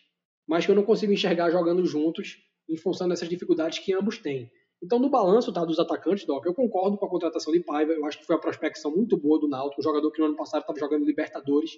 mas 0.46 0.64
que 0.64 0.70
eu 0.70 0.76
não 0.76 0.84
consigo 0.84 1.12
enxergar 1.12 1.50
jogando 1.50 1.84
juntos 1.84 2.36
em 2.68 2.76
função 2.76 3.08
dessas 3.08 3.28
dificuldades 3.28 3.80
que 3.80 3.92
ambos 3.92 4.18
têm. 4.18 4.50
Então, 4.82 4.98
no 4.98 5.10
balanço 5.10 5.52
tá, 5.52 5.64
dos 5.64 5.78
atacantes, 5.78 6.24
Doc, 6.24 6.46
eu 6.46 6.54
concordo 6.54 6.96
com 6.96 7.04
a 7.04 7.08
contratação 7.08 7.52
de 7.52 7.60
Paiva. 7.60 7.92
Eu 7.92 8.06
acho 8.06 8.18
que 8.18 8.24
foi 8.24 8.34
uma 8.36 8.40
prospecção 8.40 8.90
muito 8.90 9.16
boa 9.16 9.38
do 9.38 9.46
Náutico, 9.46 9.80
um 9.80 9.84
jogador 9.84 10.10
que 10.10 10.20
no 10.20 10.26
ano 10.26 10.36
passado 10.36 10.62
estava 10.62 10.78
jogando 10.78 11.04
Libertadores. 11.04 11.72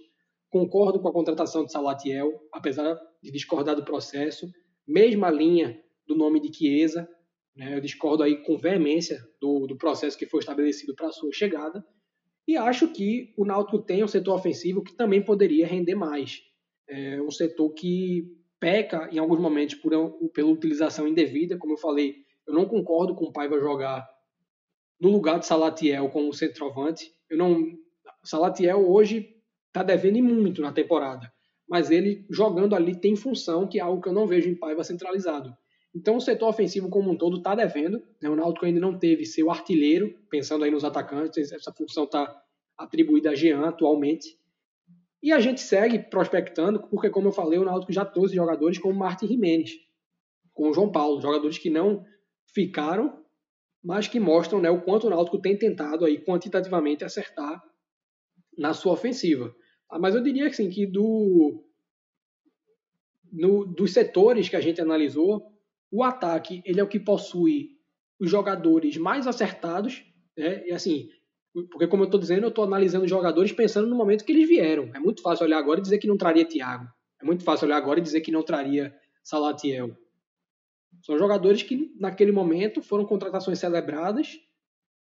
Concordo 0.52 1.00
com 1.00 1.08
a 1.08 1.12
contratação 1.12 1.64
de 1.64 1.72
Salatiel, 1.72 2.30
apesar 2.52 2.94
de 3.22 3.32
discordar 3.32 3.74
do 3.74 3.86
processo. 3.86 4.46
Mesma 4.86 5.30
linha 5.30 5.82
do 6.06 6.14
nome 6.14 6.38
de 6.40 6.54
Chiesa. 6.54 7.08
Né? 7.56 7.74
Eu 7.74 7.80
discordo 7.80 8.22
aí 8.22 8.44
com 8.44 8.58
veemência 8.58 9.18
do, 9.40 9.66
do 9.66 9.78
processo 9.78 10.18
que 10.18 10.26
foi 10.26 10.40
estabelecido 10.40 10.94
para 10.94 11.08
a 11.08 11.12
sua 11.12 11.32
chegada. 11.32 11.82
E 12.46 12.54
acho 12.54 12.92
que 12.92 13.32
o 13.38 13.46
Náutico 13.46 13.78
tem 13.78 14.04
um 14.04 14.08
setor 14.08 14.34
ofensivo 14.34 14.82
que 14.82 14.94
também 14.94 15.24
poderia 15.24 15.66
render 15.66 15.94
mais. 15.94 16.42
É 16.86 17.18
um 17.22 17.30
setor 17.30 17.70
que 17.70 18.26
peca 18.60 19.08
em 19.10 19.18
alguns 19.18 19.40
momentos 19.40 19.76
por, 19.76 19.90
pela 20.34 20.50
utilização 20.50 21.08
indevida, 21.08 21.56
como 21.56 21.72
eu 21.72 21.78
falei, 21.78 22.16
eu 22.46 22.52
não 22.52 22.66
concordo 22.66 23.14
com 23.14 23.24
o 23.24 23.32
Paiva 23.32 23.58
jogar 23.58 24.06
no 25.00 25.10
lugar 25.10 25.38
de 25.38 25.46
Salatiel 25.46 26.10
como 26.10 26.30
centroavante. 26.34 27.10
Eu 27.30 27.38
não 27.38 27.72
Salatiel 28.22 28.86
hoje 28.86 29.41
está 29.72 29.82
devendo 29.82 30.22
muito 30.22 30.60
na 30.60 30.70
temporada, 30.70 31.32
mas 31.66 31.90
ele 31.90 32.26
jogando 32.28 32.74
ali 32.74 32.94
tem 32.94 33.16
função 33.16 33.66
que 33.66 33.78
é 33.78 33.82
algo 33.82 34.02
que 34.02 34.08
eu 34.08 34.12
não 34.12 34.26
vejo 34.26 34.48
em 34.50 34.54
Paiva 34.54 34.84
centralizado. 34.84 35.56
Então 35.94 36.16
o 36.16 36.20
setor 36.20 36.48
ofensivo 36.48 36.88
como 36.88 37.10
um 37.10 37.16
todo 37.16 37.38
está 37.38 37.54
devendo. 37.54 38.02
Né? 38.20 38.28
O 38.28 38.36
Náutico 38.36 38.64
ainda 38.64 38.80
não 38.80 38.98
teve 38.98 39.24
seu 39.24 39.50
artilheiro, 39.50 40.14
pensando 40.30 40.64
aí 40.64 40.70
nos 40.70 40.84
atacantes, 40.84 41.52
essa 41.52 41.72
função 41.72 42.04
está 42.04 42.42
atribuída 42.76 43.30
a 43.30 43.34
Jean 43.34 43.66
atualmente. 43.66 44.38
E 45.22 45.32
a 45.32 45.38
gente 45.38 45.60
segue 45.60 45.98
prospectando, 45.98 46.82
porque 46.88 47.08
como 47.08 47.28
eu 47.28 47.32
falei, 47.32 47.58
o 47.58 47.64
Náutico 47.64 47.92
já 47.92 48.04
trouxe 48.04 48.34
jogadores 48.34 48.78
como 48.78 48.98
Martin 48.98 49.28
Jimenez, 49.28 49.70
com 50.52 50.68
o 50.68 50.74
João 50.74 50.90
Paulo, 50.90 51.20
jogadores 51.20 51.58
que 51.58 51.70
não 51.70 52.04
ficaram, 52.46 53.22
mas 53.82 54.08
que 54.08 54.18
mostram 54.18 54.60
né, 54.60 54.70
o 54.70 54.82
quanto 54.82 55.06
o 55.06 55.10
Náutico 55.10 55.40
tem 55.40 55.56
tentado 55.56 56.04
aí 56.04 56.18
quantitativamente 56.18 57.04
acertar 57.04 57.62
na 58.56 58.74
sua 58.74 58.92
ofensiva. 58.92 59.54
Ah, 59.92 59.98
mas 59.98 60.14
eu 60.14 60.22
diria 60.22 60.46
assim, 60.48 60.70
que 60.70 60.86
do, 60.86 61.62
no, 63.30 63.66
dos 63.66 63.92
setores 63.92 64.48
que 64.48 64.56
a 64.56 64.60
gente 64.60 64.80
analisou, 64.80 65.52
o 65.90 66.02
ataque 66.02 66.62
ele 66.64 66.80
é 66.80 66.82
o 66.82 66.88
que 66.88 66.98
possui 66.98 67.76
os 68.18 68.30
jogadores 68.30 68.96
mais 68.96 69.26
acertados, 69.26 70.02
né? 70.34 70.66
E 70.66 70.72
assim, 70.72 71.10
porque 71.70 71.86
como 71.86 72.04
eu 72.04 72.06
estou 72.06 72.18
dizendo, 72.18 72.44
eu 72.44 72.48
estou 72.48 72.64
analisando 72.64 73.04
os 73.04 73.10
jogadores 73.10 73.52
pensando 73.52 73.86
no 73.86 73.94
momento 73.94 74.24
que 74.24 74.32
eles 74.32 74.48
vieram. 74.48 74.90
É 74.94 74.98
muito 74.98 75.20
fácil 75.20 75.44
olhar 75.44 75.58
agora 75.58 75.80
e 75.80 75.82
dizer 75.82 75.98
que 75.98 76.06
não 76.06 76.16
traria 76.16 76.48
Thiago. 76.48 76.88
É 77.20 77.24
muito 77.26 77.44
fácil 77.44 77.66
olhar 77.66 77.76
agora 77.76 78.00
e 78.00 78.02
dizer 78.02 78.22
que 78.22 78.32
não 78.32 78.42
traria 78.42 78.96
Salatiel. 79.22 79.94
São 81.02 81.18
jogadores 81.18 81.62
que, 81.62 81.94
naquele 82.00 82.32
momento, 82.32 82.80
foram 82.80 83.04
contratações 83.04 83.58
celebradas 83.58 84.40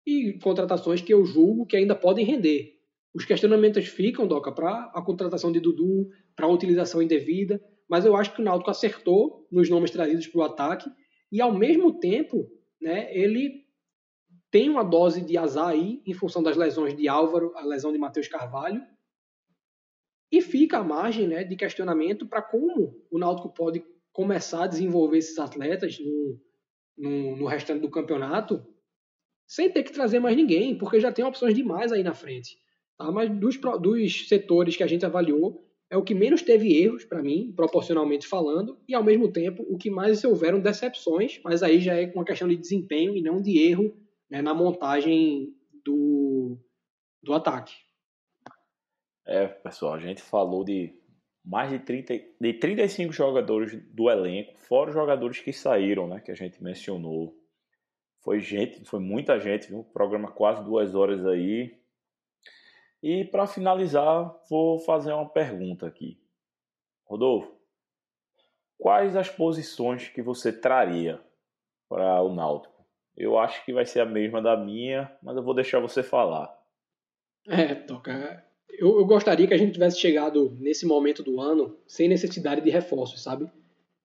e 0.06 0.38
contratações 0.42 1.00
que 1.00 1.14
eu 1.14 1.24
julgo 1.24 1.64
que 1.64 1.76
ainda 1.76 1.94
podem 1.94 2.26
render. 2.26 2.81
Os 3.14 3.24
questionamentos 3.24 3.86
ficam, 3.86 4.26
Doca, 4.26 4.50
para 4.50 4.90
a 4.94 5.02
contratação 5.02 5.52
de 5.52 5.60
Dudu, 5.60 6.08
para 6.34 6.46
a 6.46 6.50
utilização 6.50 7.02
indevida, 7.02 7.62
mas 7.88 8.04
eu 8.04 8.16
acho 8.16 8.34
que 8.34 8.40
o 8.40 8.44
Náutico 8.44 8.70
acertou 8.70 9.46
nos 9.50 9.68
nomes 9.68 9.90
trazidos 9.90 10.26
para 10.26 10.40
o 10.40 10.44
ataque 10.44 10.90
e, 11.30 11.40
ao 11.40 11.52
mesmo 11.52 11.98
tempo, 11.98 12.50
né, 12.80 13.14
ele 13.14 13.62
tem 14.50 14.68
uma 14.68 14.82
dose 14.82 15.22
de 15.22 15.36
azar 15.36 15.68
aí, 15.68 16.02
em 16.06 16.14
função 16.14 16.42
das 16.42 16.56
lesões 16.56 16.96
de 16.96 17.08
Álvaro, 17.08 17.52
a 17.56 17.62
lesão 17.62 17.92
de 17.92 17.98
Matheus 17.98 18.28
Carvalho, 18.28 18.82
e 20.30 20.40
fica 20.40 20.78
a 20.78 20.84
margem 20.84 21.28
né, 21.28 21.44
de 21.44 21.56
questionamento 21.56 22.26
para 22.26 22.40
como 22.40 22.98
o 23.10 23.18
Náutico 23.18 23.52
pode 23.52 23.84
começar 24.12 24.64
a 24.64 24.66
desenvolver 24.66 25.18
esses 25.18 25.38
atletas 25.38 25.98
no, 25.98 26.40
no, 26.96 27.36
no 27.36 27.46
restante 27.46 27.80
do 27.80 27.90
campeonato 27.90 28.64
sem 29.46 29.70
ter 29.70 29.82
que 29.82 29.92
trazer 29.92 30.18
mais 30.18 30.34
ninguém, 30.34 30.76
porque 30.78 30.98
já 30.98 31.12
tem 31.12 31.24
opções 31.24 31.54
demais 31.54 31.92
aí 31.92 32.02
na 32.02 32.14
frente. 32.14 32.56
Tá? 33.02 33.10
Mas 33.10 33.28
dos, 33.30 33.58
dos 33.80 34.28
setores 34.28 34.76
que 34.76 34.82
a 34.82 34.86
gente 34.86 35.04
avaliou, 35.04 35.66
é 35.90 35.96
o 35.96 36.04
que 36.04 36.14
menos 36.14 36.40
teve 36.40 36.80
erros, 36.80 37.04
para 37.04 37.22
mim, 37.22 37.52
proporcionalmente 37.54 38.26
falando, 38.26 38.78
e 38.88 38.94
ao 38.94 39.04
mesmo 39.04 39.30
tempo 39.30 39.66
o 39.68 39.76
que 39.76 39.90
mais 39.90 40.24
houveram 40.24 40.60
decepções, 40.60 41.40
mas 41.44 41.62
aí 41.62 41.80
já 41.80 42.00
é 42.00 42.10
uma 42.14 42.24
questão 42.24 42.48
de 42.48 42.56
desempenho 42.56 43.16
e 43.16 43.20
não 43.20 43.42
de 43.42 43.58
erro 43.58 43.94
né, 44.30 44.40
na 44.40 44.54
montagem 44.54 45.52
do, 45.84 46.56
do 47.22 47.34
ataque. 47.34 47.74
É, 49.26 49.46
pessoal, 49.46 49.94
a 49.94 49.98
gente 49.98 50.22
falou 50.22 50.64
de 50.64 50.94
mais 51.44 51.70
de, 51.70 51.80
30, 51.80 52.14
de 52.40 52.54
35 52.54 53.12
jogadores 53.12 53.76
do 53.92 54.08
elenco, 54.08 54.54
fora 54.60 54.90
os 54.90 54.94
jogadores 54.94 55.40
que 55.40 55.52
saíram, 55.52 56.06
né, 56.06 56.20
que 56.20 56.30
a 56.30 56.34
gente 56.34 56.62
mencionou. 56.62 57.36
Foi 58.20 58.38
gente, 58.40 58.84
foi 58.84 59.00
muita 59.00 59.38
gente, 59.40 59.68
viu? 59.68 59.82
Programa 59.82 60.30
quase 60.30 60.64
duas 60.64 60.94
horas 60.94 61.26
aí. 61.26 61.81
E 63.02 63.24
para 63.24 63.46
finalizar, 63.46 64.32
vou 64.48 64.78
fazer 64.78 65.12
uma 65.12 65.28
pergunta 65.28 65.86
aqui. 65.86 66.20
Rodolfo, 67.04 67.52
quais 68.78 69.16
as 69.16 69.28
posições 69.28 70.08
que 70.08 70.22
você 70.22 70.52
traria 70.52 71.20
para 71.88 72.22
o 72.22 72.34
Náutico? 72.34 72.86
Eu 73.16 73.38
acho 73.38 73.64
que 73.64 73.72
vai 73.72 73.84
ser 73.84 74.00
a 74.00 74.06
mesma 74.06 74.40
da 74.40 74.56
minha, 74.56 75.14
mas 75.22 75.36
eu 75.36 75.42
vou 75.42 75.54
deixar 75.54 75.80
você 75.80 76.02
falar. 76.02 76.56
É, 77.48 77.74
toca 77.74 78.44
eu, 78.72 78.98
eu, 78.98 79.04
gostaria 79.04 79.46
que 79.46 79.54
a 79.54 79.58
gente 79.58 79.72
tivesse 79.72 80.00
chegado 80.00 80.56
nesse 80.58 80.86
momento 80.86 81.22
do 81.22 81.40
ano 81.40 81.76
sem 81.86 82.08
necessidade 82.08 82.60
de 82.60 82.70
reforços, 82.70 83.22
sabe? 83.22 83.50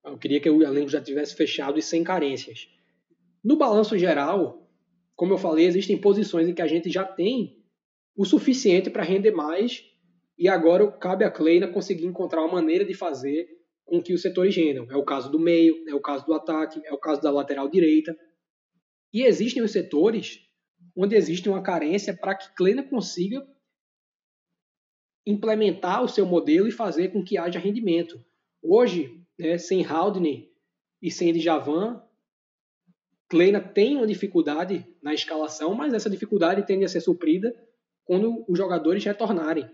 Eu 0.03 0.17
queria 0.17 0.39
que 0.39 0.49
o 0.49 0.61
elenco 0.61 0.89
já 0.89 1.01
tivesse 1.01 1.35
fechado 1.35 1.79
e 1.79 1.81
sem 1.81 2.03
carências. 2.03 2.67
No 3.43 3.55
balanço 3.55 3.97
geral, 3.97 4.67
como 5.15 5.33
eu 5.33 5.37
falei, 5.37 5.65
existem 5.65 5.97
posições 5.97 6.47
em 6.47 6.53
que 6.53 6.61
a 6.61 6.67
gente 6.67 6.89
já 6.89 7.03
tem 7.03 7.56
o 8.17 8.25
suficiente 8.25 8.89
para 8.89 9.03
render 9.03 9.31
mais 9.31 9.85
e 10.37 10.49
agora 10.49 10.91
cabe 10.91 11.23
a 11.23 11.29
Kleina 11.29 11.67
conseguir 11.67 12.05
encontrar 12.05 12.41
uma 12.41 12.53
maneira 12.53 12.83
de 12.83 12.95
fazer 12.95 13.47
com 13.85 14.01
que 14.01 14.11
os 14.11 14.21
setores 14.21 14.55
rendam. 14.55 14.87
É 14.89 14.97
o 14.97 15.05
caso 15.05 15.31
do 15.31 15.39
meio, 15.39 15.87
é 15.87 15.93
o 15.93 16.01
caso 16.01 16.25
do 16.25 16.33
ataque, 16.33 16.81
é 16.83 16.91
o 16.91 16.97
caso 16.97 17.21
da 17.21 17.29
lateral 17.29 17.69
direita. 17.69 18.17
E 19.13 19.21
existem 19.21 19.61
os 19.61 19.71
setores 19.71 20.39
onde 20.95 21.15
existe 21.15 21.47
uma 21.47 21.61
carência 21.61 22.15
para 22.15 22.35
que 22.35 22.53
Kleina 22.55 22.83
consiga 22.83 23.47
implementar 25.25 26.03
o 26.03 26.09
seu 26.09 26.25
modelo 26.25 26.67
e 26.67 26.71
fazer 26.71 27.09
com 27.09 27.23
que 27.23 27.37
haja 27.37 27.59
rendimento. 27.59 28.19
Hoje, 28.63 29.23
né, 29.37 29.57
sem 29.57 29.85
Haldane 29.85 30.49
e 31.01 31.11
sem 31.11 31.33
Djavan, 31.33 32.01
Kleina 33.29 33.59
tem 33.59 33.97
uma 33.97 34.07
dificuldade 34.07 34.85
na 35.01 35.13
escalação, 35.13 35.75
mas 35.75 35.93
essa 35.93 36.09
dificuldade 36.09 36.65
tende 36.65 36.85
a 36.85 36.87
ser 36.89 37.01
suprida 37.01 37.53
quando 38.07 38.45
os 38.47 38.57
jogadores 38.57 39.03
retornarem. 39.03 39.69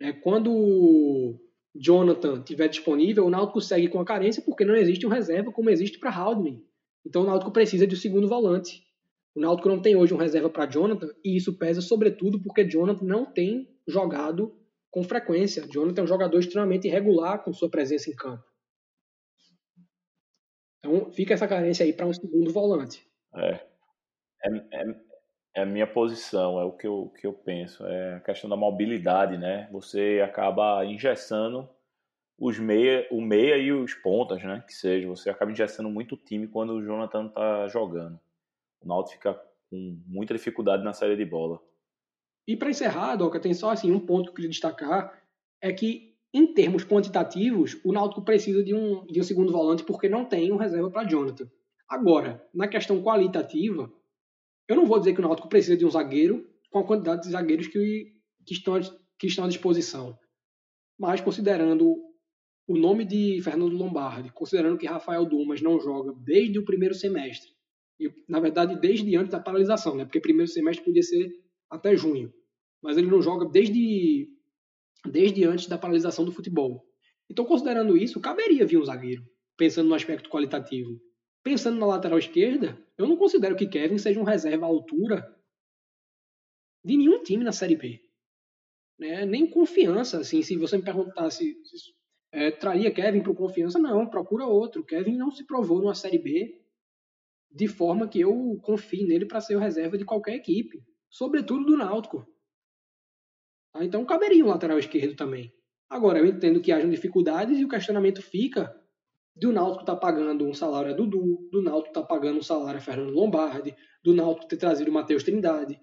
É, 0.00 0.12
quando 0.12 1.40
Jonathan 1.74 2.40
estiver 2.40 2.68
disponível, 2.68 3.24
o 3.24 3.30
Náutico 3.30 3.60
segue 3.60 3.88
com 3.88 4.00
a 4.00 4.04
carência 4.04 4.42
porque 4.42 4.64
não 4.64 4.74
existe 4.74 5.06
um 5.06 5.10
reserva 5.10 5.52
como 5.52 5.70
existe 5.70 5.98
para 5.98 6.10
Haldane. 6.10 6.66
Então 7.06 7.22
o 7.22 7.26
Náutico 7.26 7.52
precisa 7.52 7.86
de 7.86 7.94
um 7.94 7.98
segundo 7.98 8.28
volante. 8.28 8.84
O 9.34 9.40
Náutico 9.40 9.68
não 9.68 9.80
tem 9.80 9.94
hoje 9.94 10.12
um 10.12 10.18
reserva 10.18 10.50
para 10.50 10.66
Jonathan 10.66 11.08
e 11.24 11.36
isso 11.36 11.56
pesa 11.56 11.80
sobretudo 11.80 12.42
porque 12.42 12.68
Jonathan 12.68 13.04
não 13.04 13.24
tem 13.24 13.72
jogado 13.86 14.52
com 14.90 15.04
frequência. 15.04 15.66
Jonathan 15.68 16.00
é 16.00 16.04
um 16.04 16.08
jogador 16.08 16.40
extremamente 16.40 16.88
irregular 16.88 17.44
com 17.44 17.52
sua 17.52 17.70
presença 17.70 18.10
em 18.10 18.16
campo. 18.16 18.44
Então 20.78 21.12
fica 21.12 21.34
essa 21.34 21.46
carência 21.46 21.84
aí 21.84 21.92
para 21.92 22.06
um 22.06 22.12
segundo 22.12 22.52
volante. 22.52 23.06
É. 23.36 23.68
É, 24.44 24.56
é, 24.72 25.07
é, 25.58 25.62
a 25.62 25.66
minha 25.66 25.86
posição, 25.86 26.60
é 26.60 26.64
o 26.64 26.72
que 26.72 26.86
eu, 26.86 27.12
que 27.20 27.26
eu 27.26 27.32
penso. 27.32 27.84
É 27.86 28.16
a 28.16 28.20
questão 28.20 28.48
da 28.48 28.56
mobilidade, 28.56 29.36
né? 29.36 29.68
Você 29.72 30.22
acaba 30.24 30.84
engessando 30.84 31.68
os 32.38 32.58
meia, 32.58 33.06
o 33.10 33.20
meia 33.20 33.56
e 33.56 33.72
os 33.72 33.94
pontas, 33.94 34.42
né? 34.42 34.62
Que 34.66 34.72
seja, 34.72 35.08
você 35.08 35.30
acaba 35.30 35.50
engessando 35.50 35.90
muito 35.90 36.14
o 36.14 36.18
time 36.18 36.46
quando 36.46 36.74
o 36.74 36.82
Jonathan 36.82 37.26
está 37.26 37.66
jogando 37.68 38.18
o 38.80 38.88
Náutico 38.88 39.16
fica 39.16 39.40
com 39.70 40.00
muita 40.06 40.34
dificuldade 40.34 40.84
na 40.84 40.92
saída 40.92 41.16
de 41.16 41.24
bola. 41.24 41.60
E 42.46 42.56
para 42.56 42.70
encerrar, 42.70 43.16
Doca, 43.16 43.40
tem 43.40 43.52
só 43.52 43.70
assim 43.70 43.92
um 43.92 44.00
ponto 44.00 44.24
que 44.24 44.30
eu 44.30 44.34
queria 44.34 44.50
destacar, 44.50 45.22
é 45.60 45.72
que 45.72 46.16
em 46.32 46.52
termos 46.54 46.84
quantitativos, 46.84 47.78
o 47.84 47.92
Náutico 47.92 48.22
precisa 48.22 48.62
de 48.62 48.74
um, 48.74 49.04
de 49.06 49.20
um 49.20 49.22
segundo 49.22 49.52
volante 49.52 49.82
porque 49.82 50.08
não 50.08 50.24
tem 50.24 50.52
um 50.52 50.56
reserva 50.56 50.90
para 50.90 51.06
Jonathan. 51.06 51.50
Agora, 51.88 52.46
na 52.52 52.68
questão 52.68 53.02
qualitativa, 53.02 53.90
eu 54.68 54.76
não 54.76 54.86
vou 54.86 54.98
dizer 54.98 55.14
que 55.14 55.20
o 55.20 55.22
Náutico 55.22 55.48
precisa 55.48 55.76
de 55.76 55.84
um 55.86 55.90
zagueiro 55.90 56.46
com 56.70 56.78
a 56.78 56.86
quantidade 56.86 57.22
de 57.22 57.30
zagueiros 57.30 57.66
que, 57.66 58.12
que, 58.46 58.52
estão, 58.52 58.78
que 59.18 59.26
estão 59.26 59.44
à 59.44 59.48
disposição. 59.48 60.18
Mas 60.98 61.20
considerando 61.20 61.96
o 62.66 62.76
nome 62.76 63.04
de 63.04 63.40
Fernando 63.42 63.74
Lombardi, 63.74 64.30
considerando 64.30 64.76
que 64.76 64.86
Rafael 64.86 65.24
Dumas 65.24 65.62
não 65.62 65.80
joga 65.80 66.12
desde 66.22 66.58
o 66.58 66.64
primeiro 66.64 66.94
semestre, 66.94 67.50
e, 67.98 68.12
na 68.28 68.38
verdade, 68.38 68.78
desde 68.78 69.16
antes 69.16 69.32
da 69.32 69.40
paralisação, 69.40 69.96
né? 69.96 70.04
Porque 70.04 70.20
primeiro 70.20 70.50
semestre 70.50 70.84
podia 70.84 71.02
ser 71.02 71.32
até 71.68 71.96
junho. 71.96 72.32
Mas 72.80 72.96
ele 72.96 73.10
não 73.10 73.20
joga 73.20 73.46
desde, 73.46 74.28
desde 75.04 75.44
antes 75.44 75.66
da 75.66 75.78
paralisação 75.78 76.24
do 76.24 76.30
futebol. 76.30 76.84
Então, 77.28 77.44
considerando 77.44 77.96
isso, 77.96 78.20
caberia 78.20 78.66
vir 78.66 78.78
um 78.78 78.84
zagueiro, 78.84 79.24
pensando 79.56 79.88
no 79.88 79.94
aspecto 79.94 80.30
qualitativo. 80.30 81.00
Pensando 81.48 81.78
na 81.78 81.86
lateral 81.86 82.18
esquerda, 82.18 82.78
eu 82.98 83.08
não 83.08 83.16
considero 83.16 83.56
que 83.56 83.66
Kevin 83.66 83.96
seja 83.96 84.20
um 84.20 84.22
reserva 84.22 84.66
à 84.66 84.68
altura 84.68 85.34
de 86.84 86.94
nenhum 86.94 87.22
time 87.22 87.42
na 87.42 87.52
Série 87.52 87.74
B. 87.74 88.02
Né? 88.98 89.24
Nem 89.24 89.48
confiança, 89.48 90.20
assim, 90.20 90.42
se 90.42 90.58
você 90.58 90.76
me 90.76 90.82
perguntasse 90.82 91.56
é, 92.30 92.50
traria 92.50 92.92
Kevin 92.92 93.22
para 93.22 93.32
confiança, 93.32 93.78
não, 93.78 94.06
procura 94.06 94.44
outro. 94.44 94.84
Kevin 94.84 95.16
não 95.16 95.30
se 95.30 95.46
provou 95.46 95.80
numa 95.80 95.94
Série 95.94 96.18
B 96.18 96.62
de 97.50 97.66
forma 97.66 98.06
que 98.06 98.20
eu 98.20 98.60
confie 98.62 99.06
nele 99.06 99.24
para 99.24 99.40
ser 99.40 99.56
o 99.56 99.58
reserva 99.58 99.96
de 99.96 100.04
qualquer 100.04 100.34
equipe, 100.34 100.84
sobretudo 101.08 101.64
do 101.64 101.78
Náutico. 101.78 102.28
Tá? 103.72 103.82
Então 103.82 104.04
caberia 104.04 104.44
um 104.44 104.48
lateral 104.48 104.78
esquerdo 104.78 105.16
também. 105.16 105.50
Agora, 105.88 106.18
eu 106.18 106.26
entendo 106.26 106.60
que 106.60 106.72
hajam 106.72 106.90
dificuldades 106.90 107.58
e 107.58 107.64
o 107.64 107.68
questionamento 107.70 108.20
fica 108.20 108.78
do 109.40 109.52
Náutico 109.52 109.84
tá 109.84 109.94
pagando 109.94 110.44
um 110.44 110.54
salário 110.54 110.90
a 110.90 110.94
Dudu, 110.94 111.48
do 111.50 111.62
Náutico 111.62 111.94
tá 111.94 112.02
pagando 112.02 112.38
um 112.38 112.42
salário 112.42 112.78
a 112.78 112.82
Fernando 112.82 113.12
Lombardi, 113.12 113.74
do 114.02 114.14
Náutico 114.14 114.48
ter 114.48 114.56
trazido 114.56 114.90
o 114.90 114.94
Matheus 114.94 115.22
Trindade 115.22 115.80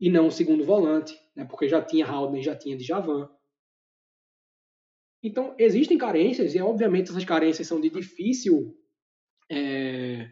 e 0.00 0.10
não 0.10 0.26
o 0.26 0.32
segundo 0.32 0.64
volante, 0.64 1.14
né, 1.34 1.44
porque 1.44 1.68
já 1.68 1.80
tinha 1.80 2.06
Haldane, 2.06 2.42
já 2.42 2.54
tinha 2.54 2.76
Djavan. 2.76 3.28
Então, 5.22 5.54
existem 5.58 5.96
carências 5.96 6.54
e, 6.54 6.60
obviamente, 6.60 7.10
essas 7.10 7.24
carências 7.24 7.66
são 7.66 7.80
de 7.80 7.88
difícil 7.88 8.76
é, 9.50 10.30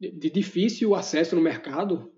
de 0.00 0.30
difícil 0.30 0.94
acesso 0.94 1.34
no 1.36 1.42
mercado. 1.42 2.12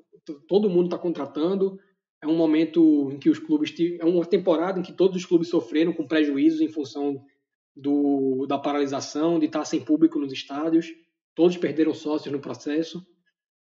Todo 0.49 0.71
mundo 0.71 0.87
está 0.87 0.99
contratando. 0.99 1.79
É 2.23 2.27
um 2.27 2.37
momento 2.37 3.11
em 3.13 3.19
que 3.19 3.31
os 3.31 3.39
clubes 3.39 3.73
é 4.01 4.05
uma 4.05 4.25
temporada 4.25 4.81
em 4.81 4.83
que 4.83 4.93
todos 4.93 5.17
os 5.17 5.27
clubes 5.27 5.49
sofreram 5.49 5.93
com 5.93 6.07
prejuízos 6.07 6.61
em 6.61 6.69
função 6.69 7.25
do, 7.79 8.47
da 8.47 8.59
paralisação, 8.59 9.39
de 9.39 9.47
estar 9.47 9.65
sem 9.65 9.81
público 9.81 10.19
nos 10.19 10.33
estádios. 10.33 10.89
Todos 11.35 11.57
perderam 11.57 11.95
sócios 11.95 12.33
no 12.33 12.41
processo. 12.41 13.07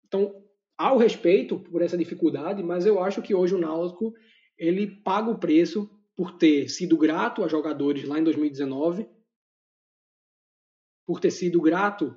Então, 0.06 0.34
há 0.76 0.92
o 0.92 0.98
respeito 0.98 1.58
por 1.58 1.80
essa 1.80 1.96
dificuldade, 1.96 2.62
mas 2.62 2.84
eu 2.84 3.00
acho 3.00 3.22
que 3.22 3.34
hoje 3.34 3.54
o 3.54 3.58
Náutico 3.58 4.12
ele 4.58 4.86
paga 4.86 5.30
o 5.30 5.38
preço 5.38 5.88
por 6.16 6.36
ter 6.36 6.68
sido 6.68 6.96
grato 6.96 7.42
a 7.42 7.48
jogadores 7.48 8.04
lá 8.04 8.18
em 8.18 8.24
2019, 8.24 9.08
por 11.06 11.20
ter 11.20 11.30
sido 11.30 11.60
grato 11.60 12.14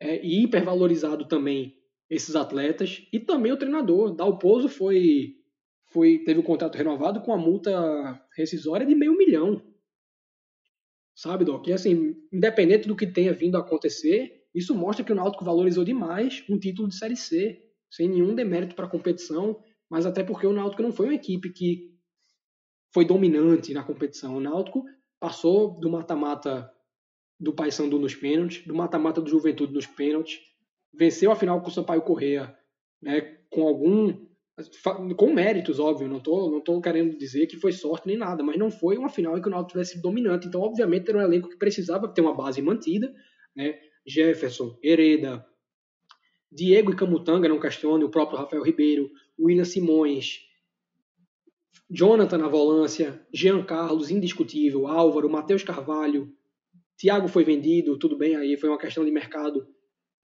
é, 0.00 0.24
e 0.24 0.42
hipervalorizado 0.42 1.26
também 1.28 1.76
esses 2.10 2.34
atletas 2.34 3.06
e 3.12 3.20
também 3.20 3.52
o 3.52 3.56
treinador. 3.56 4.14
Dalpozo 4.14 4.68
foi, 4.68 5.36
foi 5.86 6.18
teve 6.24 6.40
o 6.40 6.42
contrato 6.42 6.76
renovado 6.76 7.20
com 7.20 7.32
a 7.32 7.38
multa 7.38 8.20
rescisória 8.36 8.86
de 8.86 8.94
meio 8.94 9.16
milhão. 9.16 9.62
Sabe, 11.18 11.44
Doc? 11.44 11.66
E 11.66 11.72
assim, 11.72 12.14
independente 12.32 12.86
do 12.86 12.94
que 12.94 13.04
tenha 13.04 13.32
vindo 13.32 13.56
a 13.56 13.60
acontecer, 13.60 14.46
isso 14.54 14.72
mostra 14.72 15.04
que 15.04 15.10
o 15.10 15.16
Náutico 15.16 15.44
valorizou 15.44 15.84
demais 15.84 16.44
um 16.48 16.56
título 16.56 16.86
de 16.86 16.94
Série 16.94 17.16
C, 17.16 17.60
sem 17.90 18.08
nenhum 18.08 18.36
demérito 18.36 18.76
para 18.76 18.86
a 18.86 18.88
competição, 18.88 19.60
mas 19.90 20.06
até 20.06 20.22
porque 20.22 20.46
o 20.46 20.52
Náutico 20.52 20.80
não 20.80 20.92
foi 20.92 21.06
uma 21.06 21.16
equipe 21.16 21.50
que 21.50 21.92
foi 22.94 23.04
dominante 23.04 23.74
na 23.74 23.82
competição. 23.82 24.36
O 24.36 24.40
Náutico 24.40 24.84
passou 25.18 25.80
do 25.80 25.90
mata-mata 25.90 26.70
do 27.40 27.52
Paysandu 27.52 27.98
nos 27.98 28.14
pênaltis, 28.14 28.64
do 28.64 28.74
mata-mata 28.76 29.20
do 29.20 29.28
Juventude 29.28 29.74
nos 29.74 29.88
pênaltis, 29.88 30.38
venceu 30.94 31.32
a 31.32 31.36
final 31.36 31.60
com 31.60 31.68
o 31.68 31.72
Sampaio 31.72 32.02
Correia, 32.02 32.56
né, 33.02 33.22
com 33.50 33.66
algum 33.66 34.24
com 35.16 35.32
méritos, 35.32 35.78
óbvio, 35.78 36.08
não 36.08 36.20
tô, 36.20 36.50
não 36.50 36.60
tô 36.60 36.80
querendo 36.80 37.16
dizer 37.16 37.46
que 37.46 37.56
foi 37.56 37.72
sorte 37.72 38.06
nem 38.06 38.16
nada, 38.16 38.42
mas 38.42 38.58
não 38.58 38.70
foi 38.70 38.96
uma 38.98 39.08
final 39.08 39.36
em 39.36 39.42
que 39.42 39.48
o 39.48 39.50
Náutico 39.50 39.72
tivesse 39.72 40.00
dominante, 40.00 40.48
então 40.48 40.60
obviamente 40.60 41.08
era 41.08 41.18
um 41.18 41.22
elenco 41.22 41.48
que 41.48 41.56
precisava 41.56 42.08
ter 42.08 42.20
uma 42.20 42.34
base 42.34 42.60
mantida, 42.60 43.14
né, 43.54 43.78
Jefferson, 44.06 44.76
Hereda, 44.82 45.44
Diego 46.50 46.92
e 46.92 46.96
Camutanga, 46.96 47.48
não 47.48 47.60
questione, 47.60 48.04
o 48.04 48.10
próprio 48.10 48.38
Rafael 48.38 48.62
Ribeiro, 48.62 49.10
William 49.38 49.64
Simões, 49.64 50.40
Jonathan 51.90 52.38
na 52.38 52.48
volância, 52.48 53.24
Jean 53.32 53.62
Carlos, 53.62 54.10
indiscutível, 54.10 54.86
Álvaro, 54.86 55.30
Matheus 55.30 55.62
Carvalho, 55.62 56.32
Thiago 56.98 57.28
foi 57.28 57.44
vendido, 57.44 57.96
tudo 57.96 58.18
bem, 58.18 58.34
aí 58.34 58.56
foi 58.56 58.68
uma 58.68 58.78
questão 58.78 59.04
de 59.04 59.10
mercado. 59.12 59.68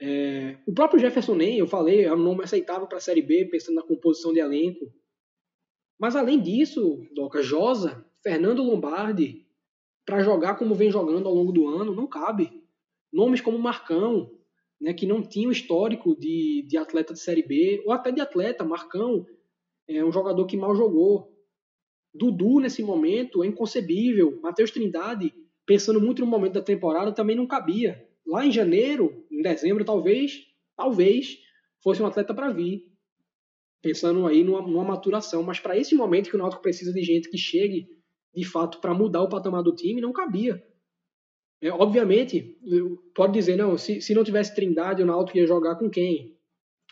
É, 0.00 0.58
o 0.66 0.72
próprio 0.72 0.98
Jefferson 0.98 1.34
Nem, 1.34 1.58
eu 1.58 1.66
falei, 1.66 2.04
é 2.04 2.12
um 2.12 2.18
nome 2.22 2.44
aceitável 2.44 2.86
para 2.86 2.98
a 2.98 3.00
Série 3.00 3.22
B, 3.22 3.46
pensando 3.46 3.76
na 3.76 3.82
composição 3.82 4.32
de 4.32 4.40
elenco. 4.40 4.92
Mas 5.98 6.16
além 6.16 6.40
disso, 6.40 7.06
Doca, 7.14 7.42
Josa, 7.42 8.04
Fernando 8.22 8.62
Lombardi, 8.62 9.46
para 10.04 10.22
jogar 10.22 10.56
como 10.56 10.74
vem 10.74 10.90
jogando 10.90 11.28
ao 11.28 11.34
longo 11.34 11.52
do 11.52 11.68
ano, 11.68 11.94
não 11.94 12.06
cabe. 12.06 12.62
Nomes 13.12 13.40
como 13.40 13.58
Marcão, 13.58 14.30
né, 14.80 14.92
que 14.92 15.06
não 15.06 15.22
tinham 15.22 15.52
histórico 15.52 16.18
de, 16.18 16.64
de 16.66 16.76
atleta 16.76 17.14
de 17.14 17.20
Série 17.20 17.46
B, 17.46 17.82
ou 17.86 17.92
até 17.92 18.10
de 18.10 18.20
atleta, 18.20 18.64
Marcão, 18.64 19.24
é 19.88 20.04
um 20.04 20.12
jogador 20.12 20.46
que 20.46 20.56
mal 20.56 20.74
jogou. 20.74 21.32
Dudu, 22.12 22.60
nesse 22.60 22.82
momento, 22.82 23.42
é 23.42 23.46
inconcebível. 23.46 24.38
Matheus 24.42 24.70
Trindade, 24.70 25.32
pensando 25.64 26.00
muito 26.00 26.20
no 26.20 26.26
momento 26.26 26.54
da 26.54 26.62
temporada, 26.62 27.12
também 27.12 27.36
não 27.36 27.46
cabia. 27.46 28.06
Lá 28.26 28.46
em 28.46 28.50
janeiro, 28.50 29.26
em 29.30 29.42
dezembro, 29.42 29.84
talvez, 29.84 30.44
talvez, 30.76 31.38
fosse 31.82 32.02
um 32.02 32.06
atleta 32.06 32.34
para 32.34 32.50
vir. 32.50 32.82
Pensando 33.82 34.26
aí 34.26 34.42
numa, 34.42 34.62
numa 34.62 34.84
maturação. 34.84 35.42
Mas 35.42 35.60
para 35.60 35.76
esse 35.76 35.94
momento 35.94 36.30
que 36.30 36.36
o 36.36 36.38
Náutico 36.38 36.62
precisa 36.62 36.92
de 36.92 37.02
gente 37.02 37.28
que 37.28 37.36
chegue, 37.36 37.86
de 38.34 38.44
fato, 38.44 38.80
para 38.80 38.94
mudar 38.94 39.22
o 39.22 39.28
patamar 39.28 39.62
do 39.62 39.74
time, 39.74 40.00
não 40.00 40.12
cabia. 40.12 40.62
É, 41.60 41.70
obviamente, 41.70 42.58
pode 43.14 43.32
dizer, 43.32 43.56
não, 43.56 43.78
se, 43.78 44.00
se 44.00 44.14
não 44.14 44.24
tivesse 44.24 44.54
Trindade, 44.54 45.02
o 45.02 45.06
Náutico 45.06 45.38
ia 45.38 45.46
jogar 45.46 45.76
com 45.76 45.88
quem 45.90 46.38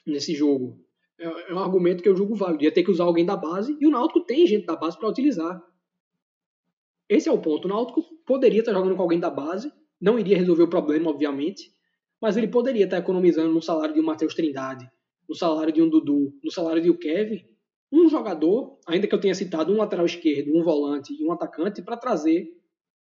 nesse 0.07 0.35
jogo? 0.35 0.81
É, 1.19 1.51
é 1.51 1.55
um 1.55 1.59
argumento 1.59 2.03
que 2.03 2.09
eu 2.09 2.17
julgo 2.17 2.35
válido. 2.35 2.65
Ia 2.65 2.73
ter 2.73 2.83
que 2.83 2.91
usar 2.91 3.05
alguém 3.05 3.25
da 3.25 3.37
base 3.37 3.77
e 3.81 3.87
o 3.87 3.91
Náutico 3.91 4.21
tem 4.21 4.47
gente 4.47 4.67
da 4.67 4.77
base 4.77 4.99
para 4.99 5.09
utilizar. 5.09 5.63
Esse 7.09 7.29
é 7.29 7.33
o 7.33 7.41
ponto. 7.41 7.67
O 7.67 7.69
Náutico 7.69 8.03
poderia 8.25 8.61
estar 8.61 8.73
jogando 8.73 8.97
com 8.97 9.03
alguém 9.03 9.21
da 9.21 9.31
base, 9.31 9.71
não 10.03 10.19
iria 10.19 10.37
resolver 10.37 10.65
o 10.65 10.69
problema, 10.69 11.09
obviamente, 11.09 11.73
mas 12.21 12.37
ele 12.37 12.49
poderia 12.49 12.85
estar 12.85 12.99
economizando 12.99 13.53
no 13.53 13.63
salário 13.63 13.95
de 13.95 14.01
um 14.01 14.05
Matheus 14.05 14.35
Trindade, 14.35 14.91
no 15.29 15.35
salário 15.35 15.73
de 15.73 15.81
um 15.81 15.89
Dudu, 15.89 16.35
no 16.43 16.51
salário 16.51 16.83
de 16.83 16.91
um 16.91 16.97
Kevin, 16.97 17.43
um 17.91 18.09
jogador, 18.09 18.79
ainda 18.87 19.07
que 19.07 19.15
eu 19.15 19.21
tenha 19.21 19.35
citado 19.35 19.73
um 19.73 19.77
lateral 19.77 20.05
esquerdo, 20.05 20.55
um 20.55 20.63
volante 20.63 21.15
e 21.15 21.25
um 21.25 21.33
atacante, 21.33 21.81
para 21.81 21.97
trazer 21.97 22.49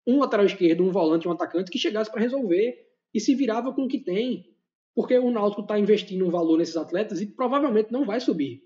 um 0.07 0.19
lateral 0.19 0.45
esquerdo, 0.45 0.83
um 0.83 0.91
volante 0.91 1.27
e 1.27 1.29
um 1.29 1.33
atacante 1.33 1.71
que 1.71 1.79
chegasse 1.79 2.11
para 2.11 2.21
resolver 2.21 2.87
e 3.15 3.21
se 3.21 3.35
virava 3.35 3.73
com 3.73 3.85
o 3.85 3.89
que 3.89 3.99
tem 3.99 4.59
porque 4.99 5.17
o 5.17 5.31
Náutico 5.31 5.63
está 5.63 5.79
investindo 5.79 6.27
um 6.27 6.29
valor 6.29 6.59
nesses 6.59 6.77
atletas 6.77 7.21
e 7.21 7.27
provavelmente 7.27 7.93
não 7.93 8.05
vai 8.05 8.19
subir. 8.19 8.65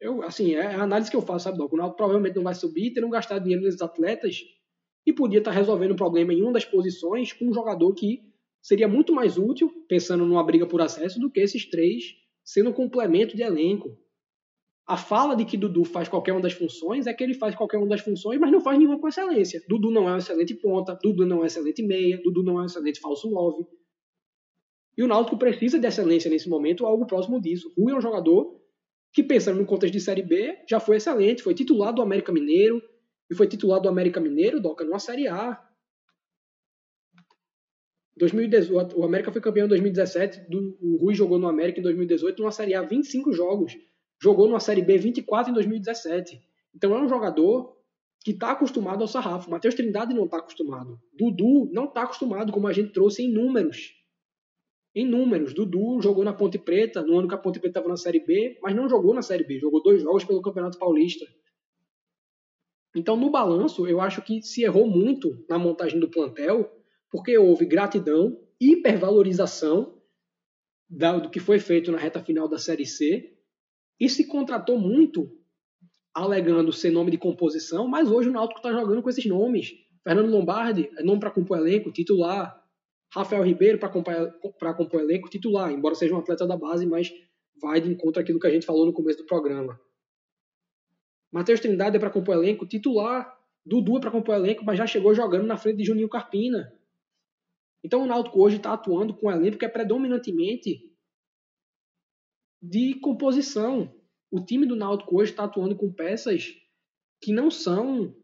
Eu, 0.00 0.22
assim, 0.22 0.54
é 0.54 0.74
a 0.74 0.82
análise 0.82 1.10
que 1.10 1.16
eu 1.18 1.20
faço, 1.20 1.44
sabe, 1.44 1.58
Doc? 1.58 1.70
O 1.70 1.76
Náutico 1.76 1.98
provavelmente 1.98 2.34
não 2.34 2.44
vai 2.44 2.54
subir, 2.54 2.94
terão 2.94 3.10
gastado 3.10 3.42
dinheiro 3.42 3.62
nesses 3.62 3.82
atletas 3.82 4.40
e 5.06 5.12
podia 5.12 5.38
estar 5.38 5.52
tá 5.52 5.56
resolvendo 5.56 5.92
o 5.92 5.96
problema 5.96 6.32
em 6.32 6.42
uma 6.42 6.52
das 6.52 6.64
posições 6.64 7.32
com 7.32 7.46
um 7.46 7.52
jogador 7.52 7.92
que 7.94 8.22
seria 8.60 8.88
muito 8.88 9.12
mais 9.12 9.38
útil, 9.38 9.70
pensando 9.88 10.26
numa 10.26 10.44
briga 10.44 10.66
por 10.66 10.80
acesso, 10.80 11.18
do 11.18 11.30
que 11.30 11.40
esses 11.40 11.68
três 11.68 12.16
sendo 12.44 12.70
um 12.70 12.72
complemento 12.72 13.36
de 13.36 13.42
elenco. 13.42 13.96
A 14.86 14.96
fala 14.96 15.36
de 15.36 15.44
que 15.44 15.56
Dudu 15.56 15.84
faz 15.84 16.08
qualquer 16.08 16.32
uma 16.32 16.40
das 16.40 16.54
funções 16.54 17.06
é 17.06 17.12
que 17.12 17.22
ele 17.22 17.34
faz 17.34 17.54
qualquer 17.54 17.76
uma 17.76 17.86
das 17.86 18.00
funções, 18.00 18.40
mas 18.40 18.50
não 18.50 18.60
faz 18.60 18.78
nenhuma 18.78 18.98
com 18.98 19.06
excelência. 19.06 19.62
Dudu 19.68 19.90
não 19.90 20.08
é 20.08 20.14
um 20.14 20.16
excelente 20.16 20.54
ponta, 20.54 20.98
Dudu 21.02 21.26
não 21.26 21.38
é 21.38 21.42
um 21.42 21.44
excelente 21.44 21.82
meia, 21.82 22.18
Dudu 22.22 22.42
não 22.42 22.58
é 22.58 22.62
um 22.62 22.64
excelente 22.64 22.98
falso 22.98 23.30
9. 23.30 23.66
E 24.96 25.02
o 25.02 25.06
Náutico 25.06 25.36
precisa 25.36 25.78
de 25.78 25.86
excelência 25.86 26.30
nesse 26.30 26.48
momento, 26.48 26.86
algo 26.86 27.06
próximo 27.06 27.38
disso. 27.38 27.70
Rui 27.76 27.92
é 27.92 27.96
um 27.96 28.00
jogador 28.00 28.58
que, 29.12 29.22
pensando 29.22 29.58
no 29.58 29.66
contexto 29.66 29.92
de 29.92 30.00
Série 30.00 30.22
B, 30.22 30.58
já 30.68 30.80
foi 30.80 30.96
excelente, 30.96 31.42
foi 31.42 31.52
titular 31.52 31.92
do 31.92 32.00
América 32.00 32.32
Mineiro, 32.32 32.82
e 33.30 33.34
foi 33.34 33.46
titular 33.46 33.80
do 33.80 33.88
América 33.88 34.20
Mineiro, 34.20 34.60
Doca, 34.60 34.84
numa 34.84 34.98
Série 34.98 35.28
A. 35.28 35.62
2018, 38.16 38.98
o 38.98 39.04
América 39.04 39.30
foi 39.30 39.40
campeão 39.40 39.66
em 39.66 39.68
2017, 39.68 40.50
do, 40.50 40.76
o 40.80 40.96
Rui 40.96 41.14
jogou 41.14 41.38
no 41.38 41.46
América 41.46 41.78
em 41.78 41.82
2018 41.82 42.40
numa 42.40 42.50
Série 42.50 42.74
A 42.74 42.82
25 42.82 43.32
jogos. 43.32 43.76
Jogou 44.20 44.48
numa 44.48 44.58
Série 44.58 44.82
B 44.82 44.98
24 44.98 45.50
em 45.50 45.54
2017. 45.54 46.42
Então 46.74 46.94
é 46.96 47.00
um 47.00 47.08
jogador 47.08 47.76
que 48.24 48.32
está 48.32 48.50
acostumado 48.50 49.02
ao 49.02 49.08
sarrafo. 49.08 49.48
Matheus 49.48 49.76
Trindade 49.76 50.12
não 50.12 50.24
está 50.24 50.38
acostumado. 50.38 51.00
Dudu 51.12 51.70
não 51.72 51.84
está 51.84 52.02
acostumado, 52.02 52.50
como 52.50 52.66
a 52.66 52.72
gente 52.72 52.92
trouxe 52.92 53.22
em 53.22 53.32
números 53.32 53.98
em 54.98 55.06
números. 55.06 55.54
Dudu 55.54 56.00
jogou 56.00 56.24
na 56.24 56.32
Ponte 56.32 56.58
Preta, 56.58 57.02
no 57.02 57.18
ano 57.18 57.28
que 57.28 57.34
a 57.34 57.38
Ponte 57.38 57.60
Preta 57.60 57.78
estava 57.78 57.88
na 57.88 57.96
Série 57.96 58.20
B, 58.20 58.58
mas 58.60 58.74
não 58.74 58.88
jogou 58.88 59.14
na 59.14 59.22
Série 59.22 59.44
B, 59.44 59.58
jogou 59.58 59.82
dois 59.82 60.02
jogos 60.02 60.24
pelo 60.24 60.42
Campeonato 60.42 60.78
Paulista. 60.78 61.24
Então, 62.96 63.16
no 63.16 63.30
balanço, 63.30 63.86
eu 63.86 64.00
acho 64.00 64.22
que 64.22 64.42
se 64.42 64.62
errou 64.62 64.88
muito 64.88 65.44
na 65.48 65.58
montagem 65.58 66.00
do 66.00 66.10
plantel, 66.10 66.70
porque 67.10 67.36
houve 67.36 67.66
gratidão, 67.66 68.38
hipervalorização 68.60 69.96
do 70.88 71.30
que 71.30 71.38
foi 71.38 71.58
feito 71.58 71.92
na 71.92 71.98
reta 71.98 72.22
final 72.22 72.48
da 72.48 72.58
Série 72.58 72.86
C, 72.86 73.36
e 74.00 74.08
se 74.08 74.26
contratou 74.26 74.78
muito, 74.78 75.30
alegando 76.14 76.72
ser 76.72 76.90
nome 76.90 77.10
de 77.10 77.18
composição, 77.18 77.86
mas 77.86 78.10
hoje 78.10 78.28
o 78.28 78.32
Náutico 78.32 78.60
está 78.60 78.72
jogando 78.72 79.02
com 79.02 79.10
esses 79.10 79.26
nomes. 79.26 79.72
Fernando 80.02 80.30
Lombardi 80.30 80.90
é 80.96 81.02
nome 81.02 81.20
para 81.20 81.30
compor 81.30 81.58
elenco, 81.58 81.92
titular. 81.92 82.58
Rafael 83.12 83.42
Ribeiro 83.42 83.78
para 83.78 84.74
compor 84.74 85.00
elenco, 85.00 85.28
titular, 85.28 85.70
embora 85.70 85.94
seja 85.94 86.14
um 86.14 86.18
atleta 86.18 86.46
da 86.46 86.56
base, 86.56 86.86
mas 86.86 87.10
vai 87.60 87.80
de 87.80 87.90
encontro 87.90 88.20
àquilo 88.20 88.38
que 88.40 88.46
a 88.46 88.50
gente 88.50 88.66
falou 88.66 88.86
no 88.86 88.92
começo 88.92 89.18
do 89.18 89.26
programa. 89.26 89.78
Matheus 91.30 91.60
Trindade 91.60 91.96
é 91.96 92.00
para 92.00 92.10
compor 92.10 92.34
elenco, 92.34 92.66
titular. 92.66 93.36
Dudu 93.64 93.98
é 93.98 94.00
para 94.00 94.10
compor 94.10 94.34
elenco, 94.34 94.64
mas 94.64 94.78
já 94.78 94.86
chegou 94.86 95.14
jogando 95.14 95.46
na 95.46 95.56
frente 95.56 95.76
de 95.76 95.84
Juninho 95.84 96.08
Carpina. 96.08 96.72
Então 97.84 98.02
o 98.02 98.06
Náutico 98.06 98.40
hoje 98.40 98.56
está 98.56 98.72
atuando 98.72 99.14
com 99.14 99.28
um 99.28 99.30
elenco 99.30 99.58
que 99.58 99.64
é 99.64 99.68
predominantemente 99.68 100.90
de 102.62 102.94
composição. 102.94 103.94
O 104.30 104.40
time 104.40 104.66
do 104.66 104.74
Náutico 104.74 105.16
hoje 105.18 105.32
está 105.32 105.44
atuando 105.44 105.76
com 105.76 105.92
peças 105.92 106.54
que 107.20 107.32
não 107.32 107.50
são 107.50 108.14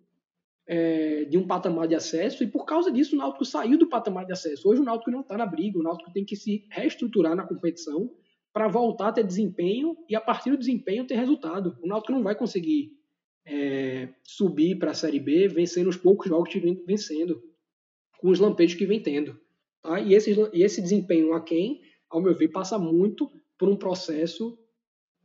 é, 0.67 1.25
de 1.25 1.37
um 1.37 1.47
patamar 1.47 1.87
de 1.87 1.95
acesso 1.95 2.43
e 2.43 2.47
por 2.47 2.65
causa 2.65 2.91
disso 2.91 3.15
o 3.15 3.19
Náutico 3.19 3.45
saiu 3.45 3.79
do 3.79 3.89
patamar 3.89 4.25
de 4.25 4.33
acesso. 4.33 4.69
Hoje 4.69 4.81
o 4.81 4.85
Náutico 4.85 5.11
não 5.11 5.21
está 5.21 5.37
na 5.37 5.47
briga, 5.47 5.79
o 5.79 5.83
Náutico 5.83 6.13
tem 6.13 6.25
que 6.25 6.37
se 6.37 6.67
reestruturar 6.71 7.37
na 7.37 7.47
competição 7.47 8.11
para 8.55 8.69
voltar 8.69 9.09
a 9.09 9.13
ter 9.13 9.25
desempenho 9.25 9.97
e 10.09 10.15
a 10.15 10.21
partir 10.21 10.51
do 10.51 10.57
desempenho 10.57 11.05
ter 11.05 11.17
resultado. 11.17 11.77
O 11.83 11.89
Náutico 11.89 12.13
não 12.13 12.23
vai 12.23 12.37
conseguir 12.37 12.93
é, 13.45 14.15
subir 14.23 14.79
para 14.79 14.93
a 14.93 14.95
Série 14.95 15.19
B 15.19 15.49
vencendo 15.49 15.89
os 15.89 15.97
poucos 15.97 16.29
jogos 16.29 16.49
que 16.49 16.61
vem 16.61 16.81
vencendo, 16.87 17.43
com 18.21 18.31
os 18.31 18.39
lampejos 18.39 18.79
que 18.79 18.87
vem 18.87 19.03
tendo. 19.03 19.39
Tá? 19.83 20.01
E, 20.01 20.15
esse, 20.15 20.33
e 20.53 20.63
esse 20.63 20.81
desempenho 20.81 21.35
a 21.35 21.43
quem, 21.43 21.81
ao 22.09 22.23
meu 22.23 22.33
ver, 22.33 22.49
passa 22.49 22.79
muito 22.79 23.29
por 23.59 23.69
um 23.69 23.77
processo 23.77 24.57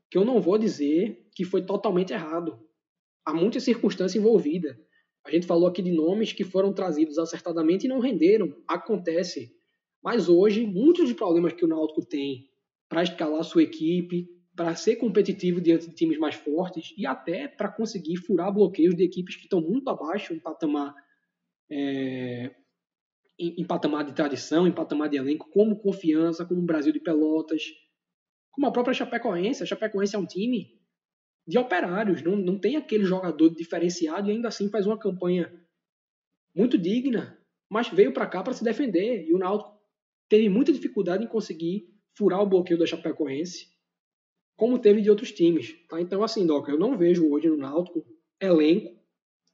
que 0.10 0.18
eu 0.18 0.26
não 0.26 0.42
vou 0.42 0.58
dizer 0.58 1.28
que 1.36 1.46
foi 1.46 1.64
totalmente 1.64 2.12
errado. 2.12 2.60
Há 3.24 3.32
muita 3.32 3.60
circunstância 3.60 4.18
envolvida. 4.18 4.76
A 5.24 5.30
gente 5.30 5.46
falou 5.46 5.68
aqui 5.68 5.84
de 5.84 5.92
nomes 5.92 6.34
que 6.34 6.44
foram 6.44 6.74
trazidos 6.74 7.20
acertadamente 7.20 7.86
e 7.86 7.90
não 7.90 8.00
renderam. 8.00 8.56
Acontece. 8.68 9.56
Mas 10.02 10.28
hoje, 10.28 10.66
muitos 10.66 11.08
dos 11.08 11.14
problemas 11.14 11.54
que 11.54 11.64
o 11.64 11.68
Náutico 11.68 12.04
tem 12.04 12.49
para 12.90 13.04
escalar 13.04 13.44
sua 13.44 13.64
equipe, 13.64 14.28
para 14.56 14.76
ser 14.76 14.98
competitivo 14.98 15.62
diante 15.62 15.88
de 15.88 15.96
times 15.96 16.18
mais 16.18 16.36
fortes 16.36 16.94
e 16.98 17.06
até 17.06 17.48
para 17.48 17.72
conseguir 17.72 18.18
furar 18.18 18.52
bloqueios 18.52 18.96
de 18.96 19.04
equipes 19.04 19.36
que 19.36 19.44
estão 19.44 19.62
muito 19.62 19.88
abaixo 19.90 20.34
em 20.34 20.40
patamar, 20.40 20.94
é, 21.72 22.54
em, 23.40 23.62
em, 23.62 23.66
patamar 23.66 24.04
de 24.04 24.14
tradição, 24.14 24.68
em 24.68 24.72
patamar 24.72 25.08
de 25.08 25.16
elenco, 25.16 25.50
como 25.52 25.80
Confiança, 25.80 26.46
como 26.46 26.60
o 26.60 26.66
Brasil 26.66 26.92
de 26.92 27.00
Pelotas, 27.00 27.64
como 28.52 28.68
a 28.68 28.72
própria 28.72 28.94
Chapecoense. 28.94 29.64
A 29.64 29.66
Chapecoense 29.66 30.16
é 30.16 30.20
um 30.20 30.26
time 30.26 30.78
de 31.48 31.58
operários, 31.58 32.22
não, 32.22 32.36
não 32.36 32.60
tem 32.60 32.76
aquele 32.76 33.06
jogador 33.06 33.50
diferenciado 33.50 34.30
e 34.30 34.34
ainda 34.34 34.50
assim 34.50 34.70
faz 34.70 34.86
uma 34.86 35.00
campanha 35.00 35.50
muito 36.54 36.78
digna, 36.78 37.40
mas 37.70 37.88
veio 37.88 38.12
para 38.12 38.28
cá 38.28 38.44
para 38.44 38.54
se 38.54 38.64
defender 38.64 39.26
e 39.26 39.34
o 39.34 39.38
Náutico 39.38 39.80
teve 40.28 40.50
muita 40.50 40.74
dificuldade 40.74 41.24
em 41.24 41.28
conseguir 41.28 41.88
furar 42.20 42.44
o 42.44 42.46
bloqueio 42.46 42.78
da 42.78 42.86
Chapecoense, 42.86 43.70
como 44.58 44.78
teve 44.78 45.02
de 45.02 45.10
outros 45.10 45.32
times. 45.32 45.74
Tá? 45.88 46.02
Então, 46.02 46.22
assim, 46.22 46.46
Doca, 46.46 46.70
eu 46.70 46.78
não 46.78 46.98
vejo 46.98 47.32
hoje 47.32 47.48
no 47.48 47.56
Náutico 47.56 48.06
elenco. 48.42 49.00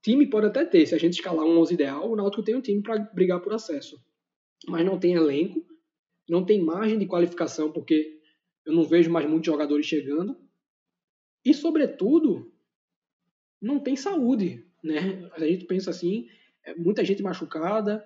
Time 0.01 0.27
pode 0.27 0.47
até 0.47 0.65
ter, 0.65 0.83
se 0.87 0.95
a 0.95 0.97
gente 0.97 1.13
escalar 1.13 1.45
um 1.45 1.59
11 1.59 1.75
ideal, 1.75 2.11
o 2.11 2.15
Náutico 2.15 2.41
tem 2.41 2.55
um 2.55 2.61
time 2.61 2.81
para 2.81 2.97
brigar 3.13 3.39
por 3.39 3.53
acesso. 3.53 4.03
Mas 4.67 4.83
não 4.83 4.99
tem 4.99 5.13
elenco, 5.13 5.63
não 6.27 6.43
tem 6.43 6.59
margem 6.59 6.97
de 6.97 7.05
qualificação, 7.05 7.71
porque 7.71 8.19
eu 8.65 8.73
não 8.73 8.83
vejo 8.83 9.11
mais 9.11 9.29
muitos 9.29 9.45
jogadores 9.45 9.85
chegando. 9.85 10.35
E, 11.45 11.53
sobretudo, 11.53 12.51
não 13.61 13.79
tem 13.79 13.95
saúde. 13.95 14.65
Né? 14.83 15.29
A 15.33 15.45
gente 15.45 15.65
pensa 15.65 15.91
assim, 15.91 16.27
é 16.63 16.73
muita 16.73 17.05
gente 17.05 17.21
machucada, 17.21 18.03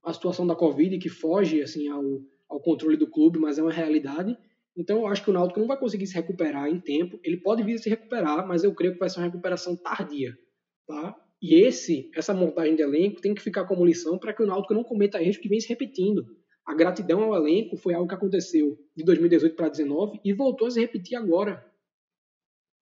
a 0.00 0.12
situação 0.12 0.46
da 0.46 0.54
Covid 0.54 0.96
que 0.98 1.08
foge 1.08 1.60
assim 1.60 1.88
ao, 1.88 2.22
ao 2.48 2.60
controle 2.60 2.96
do 2.96 3.06
clube, 3.06 3.38
mas 3.38 3.58
é 3.58 3.62
uma 3.62 3.72
realidade. 3.72 4.36
Então 4.76 4.98
eu 4.98 5.06
acho 5.06 5.24
que 5.24 5.30
o 5.30 5.32
Náutico 5.32 5.58
não 5.58 5.66
vai 5.66 5.78
conseguir 5.78 6.06
se 6.06 6.14
recuperar 6.14 6.68
em 6.68 6.78
tempo. 6.78 7.18
Ele 7.24 7.38
pode 7.38 7.62
vir 7.62 7.74
a 7.74 7.78
se 7.78 7.88
recuperar, 7.88 8.46
mas 8.46 8.62
eu 8.62 8.74
creio 8.74 8.92
que 8.92 8.98
vai 8.98 9.08
ser 9.08 9.20
uma 9.20 9.26
recuperação 9.26 9.74
tardia, 9.74 10.36
tá? 10.86 11.16
E 11.40 11.54
esse, 11.54 12.10
essa 12.14 12.34
montagem 12.34 12.76
de 12.76 12.82
elenco 12.82 13.20
tem 13.20 13.34
que 13.34 13.42
ficar 13.42 13.64
como 13.64 13.84
lição 13.84 14.18
para 14.18 14.32
que 14.32 14.42
o 14.42 14.46
Náutico 14.46 14.74
não 14.74 14.84
cometa 14.84 15.22
erros 15.22 15.36
que 15.36 15.48
vem 15.48 15.60
se 15.60 15.68
repetindo. 15.68 16.24
A 16.64 16.74
gratidão 16.74 17.22
ao 17.22 17.36
elenco 17.36 17.76
foi 17.76 17.94
algo 17.94 18.08
que 18.08 18.14
aconteceu 18.14 18.78
de 18.94 19.04
2018 19.04 19.54
para 19.54 19.68
2019 19.68 20.20
e 20.24 20.32
voltou 20.32 20.66
a 20.66 20.70
se 20.70 20.80
repetir 20.80 21.16
agora. 21.16 21.64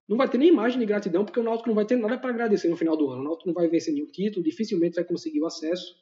Não 0.09 0.17
vai 0.17 0.29
ter 0.29 0.39
nem 0.39 0.49
imagem 0.49 0.79
de 0.79 0.87
gratidão, 0.87 1.25
porque 1.25 1.41
o 1.41 1.43
Náutico 1.43 1.69
não 1.69 1.75
vai 1.75 1.85
ter 1.85 1.97
nada 1.97 2.19
para 2.19 2.31
agradecer 2.31 2.69
no 2.69 2.77
final 2.77 2.97
do 2.97 3.09
ano. 3.11 3.23
O 3.23 3.25
Náutico 3.25 3.49
não 3.49 3.55
vai 3.55 3.69
vencer 3.69 3.93
nenhum 3.93 4.07
título, 4.07 4.45
dificilmente 4.45 4.97
vai 4.97 5.05
conseguir 5.05 5.41
o 5.41 5.47
acesso. 5.47 5.97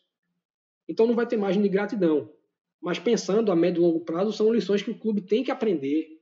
Então 0.89 1.07
não 1.07 1.15
vai 1.15 1.27
ter 1.27 1.37
margem 1.37 1.63
de 1.63 1.69
gratidão 1.69 2.31
mas 2.83 2.99
pensando 2.99 3.53
a 3.53 3.57
médio 3.57 3.81
e 3.81 3.87
longo 3.87 4.01
prazo, 4.01 4.33
são 4.33 4.53
lições 4.53 4.83
que 4.83 4.91
o 4.91 4.99
clube 4.99 5.21
tem 5.21 5.45
que 5.45 5.53
aprender. 5.53 6.21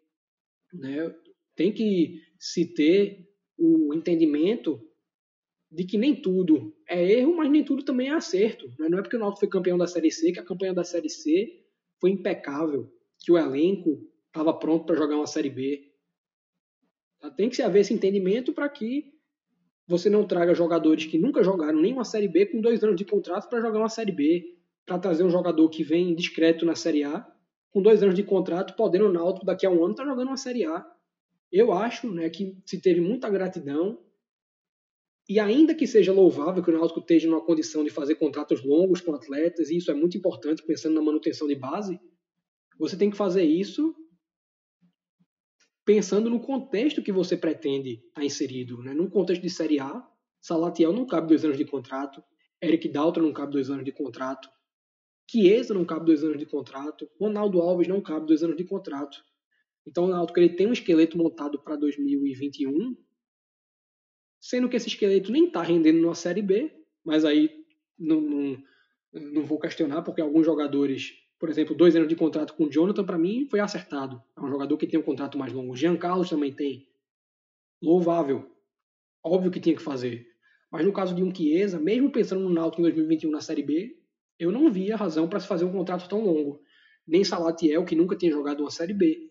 Né? 0.73 1.13
Tem 1.57 1.73
que 1.73 2.21
se 2.39 2.67
ter 2.75 3.27
o 3.57 3.95
entendimento 3.95 4.79
de 5.71 5.85
que 5.85 5.97
nem 5.97 6.15
tudo 6.15 6.77
é 6.87 7.03
erro, 7.03 7.35
mas 7.35 7.51
nem 7.51 7.65
tudo 7.65 7.83
também 7.83 8.09
é 8.09 8.13
acerto. 8.13 8.69
Né? 8.79 8.91
Não 8.91 8.99
é 8.99 9.03
porque 9.03 9.17
o 9.17 9.19
Náutico 9.19 9.41
foi 9.41 9.49
campeão 9.49 9.79
da 9.79 9.87
Série 9.87 10.11
C 10.11 10.33
que 10.33 10.39
a 10.39 10.45
campanha 10.45 10.75
da 10.75 10.85
Série 10.85 11.09
C 11.09 11.65
foi 11.99 12.11
impecável, 12.11 12.93
que 13.19 13.33
o 13.33 13.39
elenco 13.39 14.07
estava 14.27 14.53
pronto 14.53 14.85
para 14.85 14.97
jogar 14.97 15.17
uma 15.17 15.27
Série 15.27 15.51
B. 15.51 15.91
Tem 17.37 17.49
que 17.49 17.63
haver 17.63 17.81
esse 17.81 17.95
entendimento 17.95 18.53
para 18.53 18.69
que 18.69 19.15
você 19.87 20.11
não 20.11 20.27
traga 20.27 20.55
jogadores 20.55 21.07
que 21.07 21.19
nunca 21.19 21.43
jogaram 21.43 21.81
nem 21.81 21.93
uma 21.93 22.05
Série 22.05 22.29
B 22.29 22.47
com 22.47 22.61
dois 22.61 22.85
anos 22.85 22.97
de 22.97 23.05
contrato 23.05 23.49
para 23.49 23.61
jogar 23.61 23.79
uma 23.79 23.89
Série 23.89 24.13
B 24.13 24.60
para 24.91 24.99
trazer 24.99 25.23
um 25.23 25.31
jogador 25.31 25.69
que 25.69 25.85
vem 25.85 26.17
discreto 26.17 26.67
na 26.67 26.75
Série 26.75 27.05
A, 27.05 27.25
com 27.71 27.81
dois 27.81 28.03
anos 28.03 28.17
de 28.17 28.25
contrato, 28.25 28.75
podendo 28.75 29.07
o 29.07 29.13
Náutico 29.13 29.47
daqui 29.47 29.65
a 29.65 29.71
um 29.71 29.85
ano 29.85 29.93
estar 29.93 30.03
tá 30.03 30.11
jogando 30.11 30.27
uma 30.27 30.37
Série 30.37 30.65
A. 30.65 30.85
Eu 31.53 31.73
acho 31.73 32.11
né, 32.11 32.29
que 32.29 32.61
se 32.67 32.81
teve 32.83 33.01
muita 33.01 33.31
gratidão, 33.31 34.05
e 35.29 35.39
ainda 35.39 35.77
que 35.77 35.87
seja 35.87 36.13
louvável 36.13 36.61
que 36.61 36.71
o 36.71 36.73
Náutico 36.73 36.99
esteja 36.99 37.31
numa 37.31 37.41
condição 37.41 37.85
de 37.85 37.91
fazer 37.91 38.17
contratos 38.17 38.65
longos 38.65 39.01
com 39.01 39.15
atletas, 39.15 39.71
e 39.71 39.77
isso 39.77 39.93
é 39.93 39.95
muito 39.95 40.19
importante 40.19 40.61
pensando 40.67 40.97
na 40.97 41.03
manutenção 41.03 41.47
de 41.47 41.55
base, 41.55 42.01
você 42.77 42.97
tem 42.97 43.13
que 43.13 43.17
fazer 43.17 43.45
isso 43.45 43.95
pensando 45.85 46.29
no 46.29 46.41
contexto 46.41 47.01
que 47.01 47.13
você 47.13 47.37
pretende 47.37 48.03
estar 48.09 48.25
inserido. 48.25 48.83
Né? 48.83 48.93
Num 48.93 49.09
contexto 49.09 49.43
de 49.43 49.51
Série 49.51 49.79
A, 49.79 50.05
Salatiel 50.41 50.93
não 50.93 51.07
cabe 51.07 51.29
dois 51.29 51.45
anos 51.45 51.57
de 51.57 51.65
contrato, 51.65 52.21
Eric 52.61 52.89
Dalton 52.89 53.21
não 53.21 53.33
cabe 53.33 53.53
dois 53.53 53.71
anos 53.71 53.85
de 53.85 53.93
contrato, 53.93 54.51
Chiesa 55.31 55.73
não 55.73 55.85
cabe 55.85 56.07
dois 56.07 56.25
anos 56.25 56.39
de 56.39 56.47
contrato, 56.47 57.09
Ronaldo 57.21 57.61
Alves 57.61 57.87
não 57.87 58.01
cabe 58.01 58.27
dois 58.27 58.43
anos 58.43 58.57
de 58.57 58.65
contrato. 58.65 59.23
Então 59.87 60.07
o 60.07 60.09
Náutico 60.09 60.41
ele 60.41 60.57
tem 60.57 60.67
um 60.67 60.73
esqueleto 60.73 61.17
montado 61.17 61.57
para 61.63 61.77
2021, 61.77 62.97
sendo 64.41 64.69
que 64.69 64.77
esse 64.77 64.89
esqueleto 64.89 65.31
nem 65.31 65.47
está 65.47 65.63
rendendo 65.63 66.05
na 66.05 66.15
Série 66.15 66.43
B, 66.43 66.73
mas 67.05 67.25
aí 67.25 67.65
não, 67.97 68.21
não, 68.21 68.63
não 69.13 69.45
vou 69.45 69.61
questionar, 69.61 70.03
porque 70.03 70.21
alguns 70.21 70.45
jogadores, 70.45 71.13
por 71.39 71.49
exemplo, 71.49 71.77
dois 71.77 71.95
anos 71.95 72.09
de 72.09 72.17
contrato 72.17 72.55
com 72.55 72.65
o 72.65 72.71
Jonathan, 72.71 73.05
para 73.05 73.19
mim, 73.19 73.47
foi 73.49 73.61
acertado. 73.61 74.21
É 74.37 74.41
um 74.41 74.51
jogador 74.51 74.77
que 74.77 74.87
tem 74.87 74.99
um 74.99 75.05
contrato 75.05 75.39
mais 75.39 75.53
longo. 75.53 75.73
O 75.73 75.77
Jean 75.77 75.97
Carlos 75.97 76.29
também 76.29 76.53
tem. 76.53 76.89
Louvável. 77.81 78.51
Óbvio 79.23 79.51
que 79.51 79.61
tinha 79.61 79.77
que 79.77 79.83
fazer. 79.83 80.27
Mas 80.73 80.85
no 80.85 80.93
caso 80.93 81.15
de 81.15 81.23
um 81.23 81.33
Chiesa, 81.33 81.79
mesmo 81.79 82.11
pensando 82.11 82.43
no 82.43 82.53
Náutico 82.53 82.81
em 82.81 82.85
2021 82.85 83.31
na 83.31 83.41
Série 83.41 83.63
B, 83.63 84.00
eu 84.41 84.51
não 84.51 84.73
via 84.73 84.97
razão 84.97 85.29
para 85.29 85.39
se 85.39 85.47
fazer 85.47 85.67
um 85.67 85.73
contrato 85.73 86.09
tão 86.09 86.25
longo. 86.25 86.63
Nem 87.07 87.23
Salatiel, 87.23 87.85
que 87.85 87.95
nunca 87.95 88.17
tinha 88.17 88.33
jogado 88.33 88.61
uma 88.61 88.71
Série 88.71 88.95
B. 88.95 89.31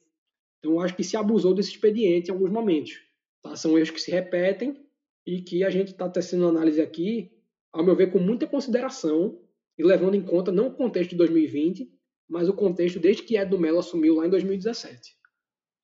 Então 0.60 0.80
acho 0.80 0.95
que 0.95 1.03
se 1.03 1.18
abusou 1.18 1.53
desse 1.53 1.72
expediente 1.72 2.30
em 2.30 2.34
alguns 2.34 2.52
momentos. 2.52 3.02
Tá? 3.41 3.56
São 3.56 3.76
erros 3.76 3.90
que 3.90 3.99
se 3.99 4.11
repetem 4.11 4.86
e 5.26 5.41
que 5.41 5.64
a 5.64 5.69
gente 5.72 5.88
está 5.88 6.07
tecendo 6.07 6.48
análise 6.48 6.80
aqui, 6.80 7.31
ao 7.73 7.84
meu 7.84 7.95
ver, 7.95 8.11
com 8.11 8.19
muita 8.19 8.45
consideração 8.45 9.41
e 9.77 9.84
levando 9.84 10.15
em 10.15 10.22
conta 10.22 10.52
não 10.52 10.68
o 10.68 10.73
contexto 10.73 11.11
de 11.11 11.18
2020, 11.18 11.91
mas 12.27 12.48
o 12.48 12.53
contexto 12.53 12.99
desde 12.99 13.23
que 13.23 13.36
Ed 13.36 13.57
Melo 13.57 13.80
assumiu 13.80 14.15
lá 14.15 14.27
em 14.27 14.30
2017. 14.30 15.18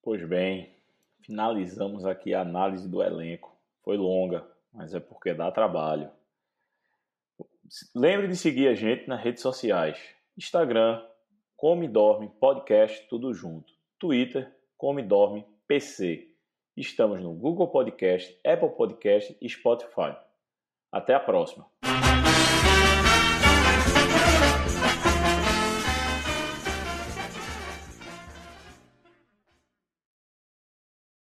Pois 0.03 0.23
bem, 0.27 0.69
finalizamos 1.22 2.06
aqui 2.06 2.34
a 2.35 2.41
análise 2.41 2.88
do 2.88 3.02
elenco. 3.02 3.57
Foi 3.84 3.97
longa, 3.97 4.47
mas 4.72 4.93
é 4.93 4.99
porque 4.99 5.34
dá 5.34 5.52
trabalho. 5.52 6.11
Lembre 7.96 8.28
de 8.28 8.36
seguir 8.36 8.68
a 8.68 8.74
gente 8.74 9.08
nas 9.08 9.22
redes 9.22 9.42
sociais: 9.42 9.98
Instagram, 10.38 11.02
Come 11.58 11.88
Dorme 11.88 12.30
Podcast, 12.40 13.08
tudo 13.10 13.34
junto. 13.34 13.74
Twitter, 14.00 14.54
Come 14.78 15.02
Dorme 15.02 15.46
PC. 15.68 16.28
Estamos 16.78 17.22
no 17.22 17.34
Google 17.34 17.68
Podcast, 17.72 18.38
Apple 18.46 18.70
Podcast 18.70 19.36
e 19.42 19.50
Spotify. 19.50 20.16
Até 20.92 21.14
a 21.16 21.20
próxima. 21.20 21.66